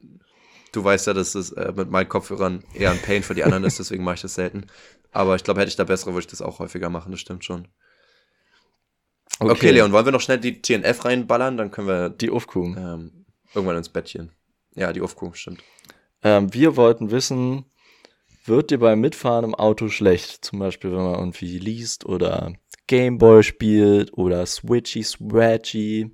Du 0.73 0.85
weißt 0.85 1.07
ja, 1.09 1.15
dass 1.15 1.35
es 1.35 1.53
äh, 1.53 1.73
mit 1.75 1.91
meinen 1.91 2.09
Kopfhörern 2.09 2.63
eher 2.75 2.91
ein 2.91 3.03
Pain 3.03 3.23
für 3.23 3.35
die 3.35 3.43
anderen 3.45 3.65
ist, 3.65 3.79
deswegen 3.79 4.05
mache 4.05 4.17
ich 4.17 4.23
das 4.23 4.35
selten. 4.35 4.67
Aber 5.13 5.35
ich 5.35 5.43
glaube, 5.45 5.61
hätte 5.61 5.71
ich 5.71 5.77
da 5.77 5.85
bessere, 5.85 6.13
würde 6.13 6.21
ich 6.21 6.27
das 6.29 6.43
auch 6.43 6.59
häufiger 6.61 6.91
machen, 6.91 7.11
das 7.11 7.21
stimmt 7.21 7.45
schon. 7.45 7.67
Okay, 9.41 9.71
Leon, 9.71 9.93
wollen 9.93 10.05
wir 10.05 10.13
noch 10.13 10.21
schnell 10.21 10.39
die 10.39 10.61
TNF 10.61 11.05
reinballern? 11.05 11.57
Dann 11.57 11.71
können 11.71 11.89
wir 11.89 12.11
Die 12.11 12.31
Ufku. 12.31 12.75
ähm, 12.77 13.25
irgendwann 13.55 13.77
ins 13.79 13.89
Bettchen. 13.89 14.31
Ja, 14.75 14.93
die 14.93 15.01
Aufkuh, 15.01 15.33
stimmt. 15.33 15.63
Ähm, 16.23 16.53
wir 16.53 16.77
wollten 16.77 17.11
wissen, 17.11 17.65
wird 18.45 18.71
dir 18.71 18.79
beim 18.79 19.01
Mitfahren 19.01 19.45
im 19.45 19.55
Auto 19.55 19.89
schlecht? 19.89 20.45
Zum 20.45 20.59
Beispiel, 20.59 20.93
wenn 20.93 21.03
man 21.03 21.15
irgendwie 21.15 21.59
liest 21.59 22.05
oder 22.05 22.53
Gameboy 22.87 23.43
spielt 23.43 24.13
oder 24.13 24.45
Switchy 24.47 25.03
Swatchy. 25.03 26.11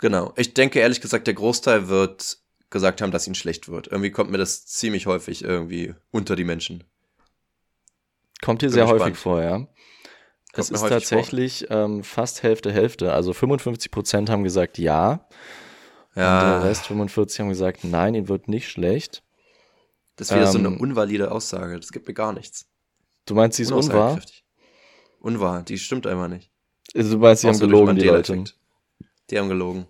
Genau. 0.00 0.32
Ich 0.36 0.54
denke 0.54 0.80
ehrlich 0.80 1.00
gesagt, 1.00 1.26
der 1.26 1.34
Großteil 1.34 1.88
wird 1.88 2.38
gesagt 2.70 3.02
haben, 3.02 3.10
dass 3.10 3.26
ihnen 3.26 3.34
schlecht 3.34 3.68
wird. 3.68 3.88
Irgendwie 3.88 4.10
kommt 4.10 4.30
mir 4.30 4.38
das 4.38 4.64
ziemlich 4.66 5.06
häufig 5.06 5.44
irgendwie 5.44 5.94
unter 6.10 6.36
die 6.36 6.44
Menschen. 6.44 6.84
Kommt 8.42 8.62
hier 8.62 8.70
sehr 8.70 8.84
gespannt. 8.84 9.02
häufig 9.02 9.18
vor, 9.18 9.42
ja. 9.42 9.66
Es 10.54 10.70
mir 10.70 10.76
ist 10.76 10.88
tatsächlich 10.88 11.66
ähm, 11.70 12.02
fast 12.02 12.42
Hälfte, 12.42 12.72
Hälfte. 12.72 13.12
Also 13.12 13.32
55% 13.32 14.30
haben 14.30 14.42
gesagt 14.42 14.78
ja. 14.78 15.26
Und 16.14 16.16
der 16.16 16.24
Ja, 16.24 16.60
Rest 16.62 16.86
45 16.86 17.40
haben 17.40 17.48
gesagt, 17.50 17.84
nein, 17.84 18.14
ihnen 18.14 18.28
wird 18.28 18.48
nicht 18.48 18.68
schlecht. 18.68 19.22
das 20.16 20.30
ist 20.30 20.36
wieder 20.36 20.46
so 20.46 20.58
eine 20.58 20.68
ähm, 20.68 20.80
unvalide 20.80 21.30
Aussage. 21.30 21.78
Das 21.78 21.92
gibt 21.92 22.08
mir 22.08 22.14
gar 22.14 22.32
nichts. 22.32 22.66
Du 23.26 23.34
meinst, 23.34 23.58
sie 23.58 23.64
ist 23.64 23.70
unwahr? 23.70 24.18
Unwahr, 25.20 25.62
die 25.62 25.78
stimmt 25.78 26.06
einfach 26.06 26.28
nicht. 26.28 26.50
Also, 26.94 27.12
du 27.12 27.18
meinst, 27.18 27.42
sie 27.42 27.48
haben 27.48 27.58
gelogen, 27.58 27.96
die 27.96 28.06
Leute. 28.06 28.32
Mandela-Effekt. 28.32 28.59
Die 29.30 29.38
haben 29.38 29.48
gelogen. 29.48 29.86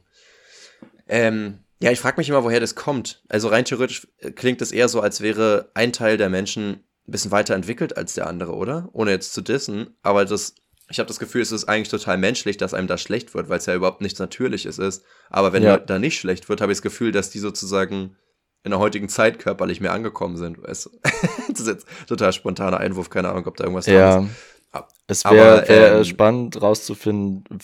Ähm, 1.08 1.60
ja, 1.82 1.90
ich 1.90 2.00
frage 2.00 2.18
mich 2.18 2.28
immer, 2.28 2.44
woher 2.44 2.60
das 2.60 2.74
kommt. 2.74 3.22
Also 3.28 3.48
rein 3.48 3.64
theoretisch 3.64 4.06
äh, 4.18 4.30
klingt 4.30 4.60
es 4.62 4.72
eher 4.72 4.88
so, 4.88 5.00
als 5.00 5.20
wäre 5.20 5.70
ein 5.74 5.92
Teil 5.92 6.16
der 6.16 6.28
Menschen 6.28 6.84
ein 7.08 7.12
bisschen 7.12 7.30
weiterentwickelt 7.30 7.96
als 7.96 8.14
der 8.14 8.26
andere, 8.26 8.52
oder? 8.54 8.88
Ohne 8.92 9.10
jetzt 9.12 9.32
zu 9.32 9.40
dissen. 9.40 9.96
Aber 10.02 10.24
das, 10.24 10.54
ich 10.90 10.98
habe 10.98 11.08
das 11.08 11.18
Gefühl, 11.18 11.40
es 11.42 11.52
ist 11.52 11.64
eigentlich 11.68 11.88
total 11.88 12.18
menschlich, 12.18 12.58
dass 12.58 12.74
einem 12.74 12.86
da 12.86 12.98
schlecht 12.98 13.34
wird, 13.34 13.48
weil 13.48 13.58
es 13.58 13.66
ja 13.66 13.74
überhaupt 13.74 14.02
nichts 14.02 14.18
Natürliches 14.20 14.78
ist. 14.78 15.04
Aber 15.30 15.52
wenn 15.52 15.62
Ja. 15.62 15.78
Da 15.78 15.98
nicht 15.98 16.18
schlecht 16.20 16.48
wird, 16.48 16.60
habe 16.60 16.70
ich 16.72 16.78
das 16.78 16.82
Gefühl, 16.82 17.12
dass 17.12 17.30
die 17.30 17.38
sozusagen 17.38 18.16
in 18.62 18.70
der 18.72 18.78
heutigen 18.78 19.08
Zeit 19.08 19.38
körperlich 19.38 19.80
mehr 19.80 19.92
angekommen 19.94 20.36
sind. 20.36 20.62
Weißt 20.62 20.90
das 21.48 21.60
ist 21.60 21.66
jetzt 21.66 21.86
total 22.06 22.32
spontaner 22.34 22.76
Einwurf, 22.76 23.08
keine 23.08 23.30
Ahnung, 23.30 23.46
ob 23.46 23.56
da 23.56 23.64
irgendwas 23.64 23.86
dran 23.86 23.94
Ja. 23.94 24.18
ist. 24.20 24.28
Ab- 24.72 24.88
Es 25.08 25.24
wäre 25.24 25.66
wär 25.66 25.94
ähm, 25.96 26.04
spannend 26.04 26.60
rauszufinden, 26.60 27.58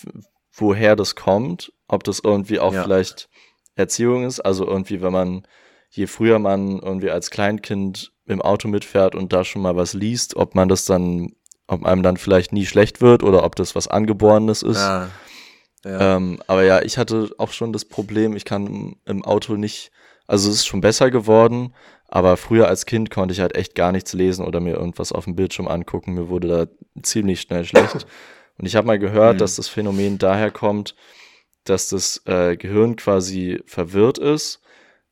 woher 0.57 0.95
das 0.95 1.15
kommt, 1.15 1.71
ob 1.87 2.03
das 2.03 2.19
irgendwie 2.23 2.59
auch 2.59 2.73
Ja. 2.73 2.83
vielleicht 2.83 3.29
Erziehung 3.75 4.25
ist. 4.25 4.39
Also 4.39 4.67
irgendwie, 4.67 5.01
wenn 5.01 5.13
man, 5.13 5.47
je 5.89 6.07
früher 6.07 6.39
man 6.39 6.79
irgendwie 6.79 7.11
als 7.11 7.29
Kleinkind 7.29 8.11
im 8.25 8.41
Auto 8.41 8.67
mitfährt 8.67 9.15
und 9.15 9.31
da 9.31 9.43
schon 9.45 9.61
mal 9.61 9.75
was 9.75 9.93
liest, 9.93 10.35
ob 10.35 10.55
man 10.55 10.67
das 10.67 10.85
dann, 10.85 11.33
ob 11.67 11.85
einem 11.85 12.03
dann 12.03 12.17
vielleicht 12.17 12.51
nie 12.51 12.65
schlecht 12.65 13.01
wird 13.01 13.23
oder 13.23 13.43
ob 13.43 13.55
das 13.55 13.75
was 13.75 13.87
Angeborenes 13.87 14.63
ist. 14.63 14.77
Ah, 14.79 15.09
ja. 15.85 16.17
Ähm, 16.17 16.39
aber 16.47 16.63
ja, 16.63 16.81
ich 16.81 16.97
hatte 16.97 17.29
auch 17.37 17.51
schon 17.51 17.71
das 17.71 17.85
Problem, 17.85 18.35
ich 18.35 18.43
kann 18.45 18.97
im 19.05 19.23
Auto 19.23 19.55
nicht, 19.55 19.91
also 20.25 20.49
es 20.49 20.57
ist 20.57 20.65
schon 20.65 20.81
besser 20.81 21.11
geworden, 21.11 21.73
aber 22.09 22.35
früher 22.35 22.67
als 22.67 22.85
Kind 22.85 23.11
konnte 23.11 23.33
ich 23.33 23.39
halt 23.41 23.55
echt 23.55 23.75
gar 23.75 23.91
nichts 23.91 24.13
lesen 24.13 24.45
oder 24.45 24.59
mir 24.59 24.75
irgendwas 24.75 25.11
auf 25.11 25.25
dem 25.25 25.35
Bildschirm 25.35 25.67
angucken. 25.67 26.13
Mir 26.13 26.29
wurde 26.29 26.47
da 26.47 27.01
ziemlich 27.03 27.41
schnell 27.41 27.63
schlecht. 27.65 28.07
Und 28.57 28.65
ich 28.65 28.75
habe 28.75 28.87
mal 28.87 28.99
gehört, 28.99 29.35
Mhm. 29.35 29.39
dass 29.39 29.55
das 29.55 29.67
Phänomen 29.67 30.17
daher 30.17 30.51
kommt, 30.51 30.95
dass 31.63 31.89
das 31.89 32.21
äh, 32.25 32.55
Gehirn 32.57 32.95
quasi 32.95 33.61
verwirrt 33.65 34.17
ist, 34.17 34.61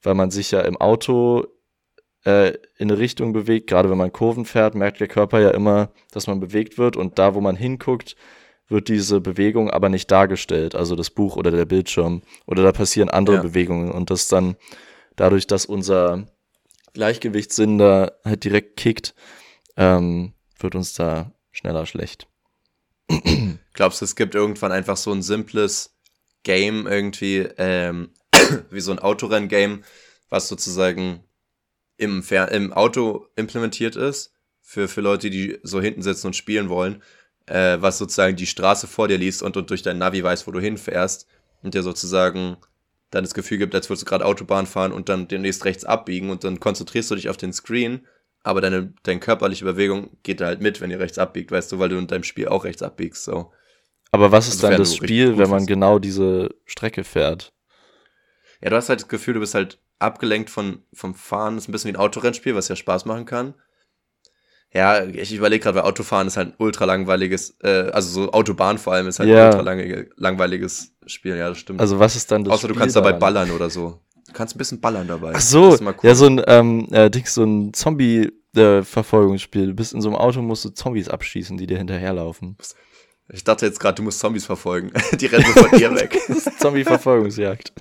weil 0.02 0.14
man 0.16 0.32
sich 0.32 0.52
ja 0.52 0.62
im 0.62 0.78
Auto 0.78 1.48
äh, 2.26 2.50
in 2.78 2.90
eine 2.90 2.98
Richtung 2.98 3.34
bewegt. 3.34 3.68
Gerade 3.68 3.90
wenn 3.90 3.98
man 4.00 4.12
Kurven 4.12 4.46
fährt, 4.46 4.74
merkt 4.74 5.00
der 5.00 5.08
Körper 5.08 5.40
ja 5.42 5.52
immer, 5.52 5.92
dass 6.12 6.26
man 6.28 6.40
bewegt 6.40 6.78
wird. 6.80 6.98
Und 6.98 7.20
da, 7.20 7.36
wo 7.36 7.42
man 7.42 7.56
hinguckt, 7.56 8.16
wird 8.68 8.88
diese 8.88 9.22
Bewegung 9.22 9.70
aber 9.70 9.90
nicht 9.90 10.10
dargestellt, 10.10 10.74
also 10.74 10.96
das 10.96 11.12
Buch 11.12 11.36
oder 11.38 11.52
der 11.52 11.66
Bildschirm. 11.66 12.24
Oder 12.48 12.64
da 12.64 12.72
passieren 12.72 13.10
andere 13.10 13.36
Ja. 13.36 13.42
Bewegungen. 13.44 13.92
Und 13.92 14.10
das 14.10 14.28
dann 14.28 14.56
dadurch, 15.18 15.46
dass 15.46 15.68
unser 15.68 16.26
Gleichgewichtssinn 16.94 17.78
da 17.78 18.12
halt 18.24 18.44
direkt 18.44 18.78
kickt, 18.78 19.14
ähm, 19.78 20.34
wird 20.58 20.74
uns 20.76 20.94
da 20.94 21.32
schneller 21.52 21.86
schlecht. 21.86 22.28
Glaubst 23.74 24.02
du, 24.02 24.06
es 24.06 24.16
gibt 24.16 24.36
irgendwann 24.36 24.72
einfach 24.72 24.98
so 24.98 25.12
ein 25.12 25.22
simples 25.22 25.96
Game 26.44 26.88
irgendwie, 26.88 27.48
ähm, 27.58 28.12
wie 28.70 28.80
so 28.80 28.92
ein 28.92 29.00
Autorenn-Game, 29.00 29.84
was 30.30 30.48
sozusagen 30.48 31.24
im, 31.98 32.24
im 32.52 32.74
Auto 32.74 33.28
implementiert 33.36 33.96
ist, 33.96 34.34
für, 34.62 34.88
für 34.88 35.02
Leute, 35.02 35.30
die 35.30 35.60
so 35.64 35.80
hinten 35.80 36.02
sitzen 36.02 36.28
und 36.28 36.36
spielen 36.36 36.70
wollen, 36.70 37.04
äh, 37.46 37.78
was 37.80 37.98
sozusagen 37.98 38.36
die 38.36 38.48
Straße 38.48 38.88
vor 38.88 39.08
dir 39.08 39.18
liest 39.18 39.44
und, 39.44 39.56
und 39.58 39.70
durch 39.70 39.84
dein 39.84 40.00
Navi 40.00 40.24
weiß, 40.24 40.48
wo 40.48 40.52
du 40.52 40.60
hinfährst 40.60 41.28
und 41.62 41.74
dir 41.74 41.84
sozusagen 41.84 42.58
dann 43.12 43.24
das 43.24 43.36
Gefühl 43.36 43.60
gibt, 43.60 43.76
als 43.76 43.90
würdest 43.90 44.04
du 44.04 44.10
gerade 44.10 44.26
Autobahn 44.26 44.66
fahren 44.66 44.92
und 44.92 45.08
dann 45.10 45.28
demnächst 45.28 45.66
rechts 45.66 45.86
abbiegen 45.86 46.32
und 46.32 46.44
dann 46.44 46.60
konzentrierst 46.60 47.12
du 47.12 47.16
dich 47.16 47.30
auf 47.30 47.38
den 47.38 47.54
Screen, 47.54 48.06
aber 48.46 48.62
deine, 48.62 48.94
deine 49.04 49.20
körperliche 49.20 49.66
Bewegung 49.66 50.18
geht 50.24 50.40
da 50.40 50.46
halt 50.46 50.62
mit, 50.62 50.80
wenn 50.80 50.92
ihr 50.92 51.00
rechts 51.00 51.18
abbiegt, 51.18 51.52
weißt 51.52 51.72
du, 51.72 51.80
weil 51.80 51.90
du 51.90 51.98
in 51.98 52.08
deinem 52.08 52.24
Spiel 52.24 52.48
auch 52.48 52.64
rechts 52.64 52.84
abbiegst, 52.84 53.24
so. 53.24 53.52
Aber 54.12 54.32
was 54.32 54.48
ist 54.48 54.64
Also, 54.64 54.68
dann 54.70 54.78
das 54.78 54.92
du 54.92 54.98
Spiel, 54.98 55.38
wenn 55.38 55.50
man 55.50 55.66
genau 55.66 56.00
diese 56.00 56.50
Strecke 56.66 57.04
fährt? 57.04 57.54
Ja, 58.62 58.70
du 58.70 58.76
hast 58.76 58.88
halt 58.90 59.02
das 59.02 59.08
Gefühl, 59.08 59.34
du 59.34 59.40
bist 59.40 59.56
halt 59.56 59.80
abgelenkt 60.00 60.50
von, 60.50 60.84
vom 60.94 61.16
Fahren. 61.16 61.56
Das 61.56 61.66
ist 61.66 61.70
ein 61.70 61.72
bisschen 61.72 61.92
wie 61.92 61.98
ein 61.98 62.00
Autorennspiel, 62.00 62.56
was 62.56 62.68
ja 62.68 62.76
Spaß 62.76 63.06
machen 63.06 63.26
kann. 63.26 63.56
Ja, 64.72 65.04
ich 65.06 65.34
überlege 65.34 65.64
gerade, 65.64 65.78
weil 65.78 65.86
Autofahren 65.86 66.28
ist 66.28 66.38
halt 66.38 66.50
ein 66.50 66.56
ultra 66.58 66.86
langweiliges, 66.86 67.58
äh, 67.64 67.90
also 67.92 68.10
so 68.10 68.32
Autobahn 68.32 68.78
vor 68.78 68.94
allem 68.94 69.08
ist 69.08 69.20
halt 69.20 69.30
Ja. 69.30 69.50
ein 69.52 69.60
ultra 69.60 70.10
langweiliges 70.18 70.94
Spiel, 71.06 71.36
ja, 71.38 71.50
das 71.50 71.60
stimmt. 71.60 71.80
Also 71.80 71.98
was 72.00 72.16
ist 72.16 72.30
dann 72.32 72.44
das 72.44 72.54
Außer 72.54 72.68
du 72.68 72.74
Spiel 72.74 72.82
kannst 72.82 72.96
dabei 72.96 73.14
ballern 73.14 73.52
oder 73.52 73.70
so. 73.70 74.02
Du 74.28 74.34
kannst 74.34 74.56
ein 74.56 74.58
bisschen 74.58 74.82
ballern 74.82 75.08
dabei. 75.08 75.34
Ach 75.36 75.42
so, 75.42 75.66
Das 75.66 75.76
ist 75.76 75.82
mal 75.82 75.94
cool. 75.94 76.10
ja, 76.10 76.16
so 76.16 76.26
ein, 76.26 76.42
ähm, 76.48 76.88
äh, 76.92 77.10
Dings, 77.10 77.34
so 77.34 77.44
ein 77.44 77.74
Zombie-Verfolgungsspiel. 77.74 79.68
du 79.68 79.74
bist 79.74 79.94
in 79.94 80.02
so 80.02 80.10
einem 80.10 80.18
Auto, 80.18 80.42
musst 80.42 80.66
du 80.66 80.70
Zombies 80.70 81.10
abschießen, 81.10 81.58
die 81.58 81.68
dir 81.68 81.78
hinterherlaufen. 81.78 82.58
Ich 83.32 83.44
dachte 83.44 83.66
jetzt 83.66 83.80
gerade, 83.80 83.96
du 83.96 84.04
musst 84.04 84.20
Zombies 84.20 84.46
verfolgen. 84.46 84.92
Die 85.20 85.26
rennen 85.26 85.46
so 85.56 85.64
von 85.64 85.80
dir 85.80 85.96
weg. 85.96 86.20
Zombie-Verfolgungsjagd. 86.60 87.74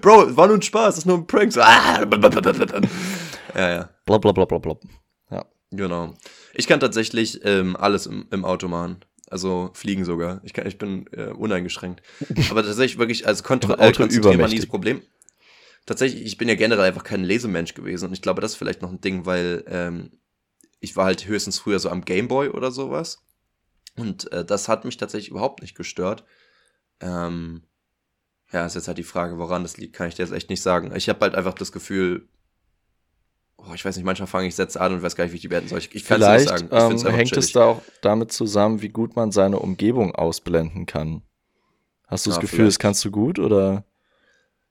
Bro, 0.00 0.34
war 0.36 0.46
nur 0.46 0.56
ein 0.56 0.62
Spaß, 0.62 0.86
das 0.86 0.98
ist 0.98 1.06
nur 1.06 1.18
ein 1.18 1.26
Prank. 1.26 1.52
So, 1.52 1.60
ah, 1.62 2.00
ja, 3.54 3.70
ja. 3.70 3.90
Bla 4.06 4.16
bla 4.16 4.32
bla 4.32 4.46
bla 4.46 4.58
bla. 4.58 4.76
Genau. 5.70 6.14
Ich 6.54 6.66
kann 6.66 6.80
tatsächlich 6.80 7.40
ähm, 7.44 7.76
alles 7.76 8.06
im, 8.06 8.26
im 8.30 8.44
Auto 8.44 8.68
machen. 8.68 8.98
Also 9.28 9.70
fliegen 9.74 10.04
sogar. 10.04 10.40
Ich, 10.44 10.52
kann, 10.52 10.66
ich 10.66 10.78
bin 10.78 11.06
äh, 11.12 11.26
uneingeschränkt. 11.26 12.02
Aber 12.50 12.62
tatsächlich 12.62 12.98
wirklich 12.98 13.26
als 13.26 13.42
Kontra 13.42 13.74
äh, 13.74 13.92
konzentrieren 13.92 14.38
war 14.38 14.48
nie 14.48 14.56
das 14.56 14.66
Problem. 14.66 15.02
Tatsächlich, 15.86 16.24
ich 16.24 16.36
bin 16.36 16.48
ja 16.48 16.56
generell 16.56 16.84
einfach 16.84 17.04
kein 17.04 17.24
Lesemensch 17.24 17.74
gewesen. 17.74 18.06
Und 18.08 18.12
ich 18.12 18.22
glaube, 18.22 18.40
das 18.40 18.52
ist 18.52 18.56
vielleicht 18.58 18.82
noch 18.82 18.90
ein 18.90 19.00
Ding, 19.00 19.24
weil 19.24 19.64
ähm, 19.68 20.18
ich 20.80 20.96
war 20.96 21.06
halt 21.06 21.26
höchstens 21.26 21.58
früher 21.58 21.78
so 21.78 21.88
am 21.90 22.04
Gameboy 22.04 22.48
oder 22.50 22.70
sowas. 22.72 23.22
Und 23.96 24.30
äh, 24.32 24.44
das 24.44 24.68
hat 24.68 24.84
mich 24.84 24.96
tatsächlich 24.96 25.30
überhaupt 25.30 25.62
nicht 25.62 25.76
gestört. 25.76 26.24
Ähm, 27.00 27.62
ja, 28.52 28.66
ist 28.66 28.74
jetzt 28.74 28.88
halt 28.88 28.98
die 28.98 29.02
Frage, 29.04 29.38
woran 29.38 29.62
das 29.62 29.76
liegt, 29.76 29.94
kann 29.94 30.08
ich 30.08 30.14
dir 30.14 30.22
jetzt 30.22 30.32
echt 30.32 30.50
nicht 30.50 30.62
sagen. 30.62 30.94
Ich 30.94 31.08
habe 31.08 31.20
halt 31.20 31.34
einfach 31.34 31.54
das 31.54 31.72
Gefühl, 31.72 32.28
oh, 33.56 33.72
ich 33.74 33.84
weiß 33.84 33.96
nicht, 33.96 34.04
manchmal 34.04 34.26
fange 34.26 34.48
ich 34.48 34.54
Sätze 34.54 34.80
an 34.80 34.92
und 34.92 35.02
weiß 35.02 35.16
gar 35.16 35.24
nicht, 35.24 35.32
wie 35.32 35.36
ich 35.36 35.42
die 35.42 35.48
beenden 35.48 35.68
soll. 35.68 35.78
Ich, 35.78 35.94
ich 35.94 36.04
kann 36.04 36.20
es 36.20 36.28
nicht 36.28 36.48
Vielleicht 36.48 36.68
sagen. 36.68 36.68
Ich 36.98 37.04
ähm, 37.06 37.14
hängt 37.14 37.36
es 37.36 37.46
chillig. 37.46 37.52
da 37.52 37.64
auch 37.66 37.82
damit 38.00 38.32
zusammen, 38.32 38.82
wie 38.82 38.88
gut 38.88 39.16
man 39.16 39.32
seine 39.32 39.58
Umgebung 39.58 40.14
ausblenden 40.14 40.86
kann. 40.86 41.22
Hast 42.06 42.26
du 42.26 42.30
das 42.30 42.36
Ja, 42.36 42.40
Gefühl, 42.42 42.56
vielleicht. 42.58 42.76
das 42.76 42.78
kannst 42.78 43.04
du 43.04 43.10
gut 43.10 43.38
oder? 43.38 43.84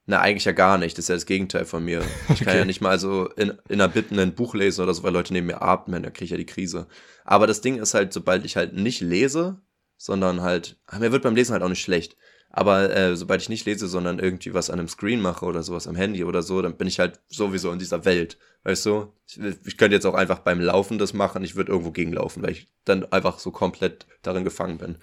Na, 0.07 0.21
eigentlich 0.21 0.45
ja 0.45 0.51
gar 0.51 0.77
nicht. 0.77 0.97
Das 0.97 1.05
ist 1.05 1.09
ja 1.09 1.15
das 1.15 1.25
Gegenteil 1.25 1.65
von 1.65 1.83
mir. 1.83 2.01
Ich 2.29 2.39
kann 2.39 2.49
Okay. 2.49 2.57
ja 2.59 2.65
nicht 2.65 2.81
mal 2.81 2.99
so 2.99 3.27
in, 3.37 3.49
in 3.69 3.81
einer 3.81 3.87
Bitten 3.87 4.19
ein 4.19 4.35
Buch 4.35 4.53
lesen 4.53 4.81
oder 4.83 4.93
so, 4.93 5.03
weil 5.03 5.13
Leute 5.13 5.33
neben 5.33 5.47
mir 5.47 5.61
atmen, 5.61 6.03
da 6.03 6.09
kriege 6.09 6.25
ich 6.25 6.31
ja 6.31 6.37
die 6.37 6.45
Krise. 6.45 6.87
Aber 7.23 7.47
das 7.47 7.61
Ding 7.61 7.77
ist 7.77 7.93
halt, 7.93 8.13
sobald 8.13 8.45
ich 8.45 8.55
halt 8.55 8.73
nicht 8.73 9.01
lese, 9.01 9.59
sondern 9.97 10.41
halt, 10.41 10.77
ah, 10.87 10.99
mir 10.99 11.11
wird 11.11 11.23
beim 11.23 11.35
Lesen 11.35 11.53
halt 11.53 11.63
auch 11.63 11.69
nicht 11.69 11.81
schlecht. 11.81 12.17
Aber 12.49 12.95
äh, 12.95 13.15
sobald 13.17 13.41
ich 13.41 13.49
nicht 13.49 13.65
lese, 13.65 13.87
sondern 13.87 14.19
irgendwie 14.19 14.53
was 14.53 14.69
an 14.69 14.79
einem 14.79 14.87
Screen 14.87 15.19
mache 15.21 15.45
oder 15.45 15.61
sowas 15.63 15.87
am 15.87 15.95
Handy 15.95 16.23
oder 16.23 16.41
so, 16.41 16.61
dann 16.61 16.77
bin 16.77 16.87
ich 16.87 16.99
halt 16.99 17.19
sowieso 17.27 17.71
in 17.71 17.79
dieser 17.79 18.05
Welt. 18.05 18.37
Weißt 18.63 18.85
du? 18.85 19.11
Ich, 19.27 19.39
ich 19.65 19.77
könnte 19.77 19.95
jetzt 19.95 20.05
auch 20.05 20.13
einfach 20.13 20.39
beim 20.39 20.61
Laufen 20.61 20.97
das 20.97 21.13
machen, 21.13 21.43
ich 21.43 21.55
würde 21.55 21.71
irgendwo 21.71 21.91
gegenlaufen, 21.91 22.43
weil 22.43 22.51
ich 22.51 22.67
dann 22.85 23.11
einfach 23.11 23.39
so 23.39 23.51
komplett 23.51 24.05
darin 24.21 24.43
gefangen 24.43 24.77
bin. 24.77 24.97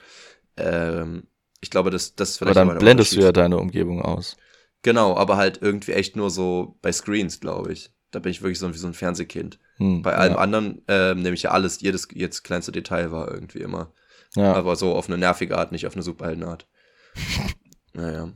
Ähm, 0.56 1.24
ich 1.60 1.70
glaube, 1.70 1.90
das, 1.90 2.14
das 2.14 2.30
ist 2.30 2.38
vielleicht 2.38 2.56
dann 2.56 2.68
aber 2.70 2.78
der 2.78 2.84
blendest 2.84 3.16
du 3.16 3.20
ja 3.20 3.32
deine 3.32 3.58
Umgebung 3.58 4.00
aus. 4.00 4.36
Genau, 4.82 5.16
aber 5.16 5.36
halt 5.36 5.60
irgendwie 5.62 5.92
echt 5.92 6.16
nur 6.16 6.30
so 6.30 6.76
bei 6.82 6.92
Screens, 6.92 7.40
glaube 7.40 7.72
ich. 7.72 7.92
Da 8.10 8.18
bin 8.18 8.30
ich 8.32 8.42
wirklich 8.42 8.58
so 8.58 8.72
wie 8.72 8.78
so 8.78 8.86
ein 8.86 8.94
Fernsehkind. 8.94 9.58
Hm, 9.76 10.02
Bei 10.02 10.14
allem 10.16 10.34
ja. 10.34 10.38
anderen 10.38 10.82
ähm, 10.88 11.22
nehme 11.22 11.34
ich 11.34 11.44
ja 11.44 11.50
alles, 11.52 11.80
jedes, 11.80 12.08
jedes 12.12 12.42
kleinste 12.42 12.72
Detail 12.72 13.10
war 13.10 13.30
irgendwie 13.32 13.60
immer. 13.60 13.92
Ja. 14.34 14.52
Aber 14.54 14.76
so 14.76 14.94
auf 14.94 15.06
eine 15.08 15.16
nervige 15.18 15.56
Art, 15.56 15.72
nicht 15.72 15.86
auf 15.86 15.94
eine 15.94 16.02
Superheldenart. 16.02 16.66
naja. 17.94 18.32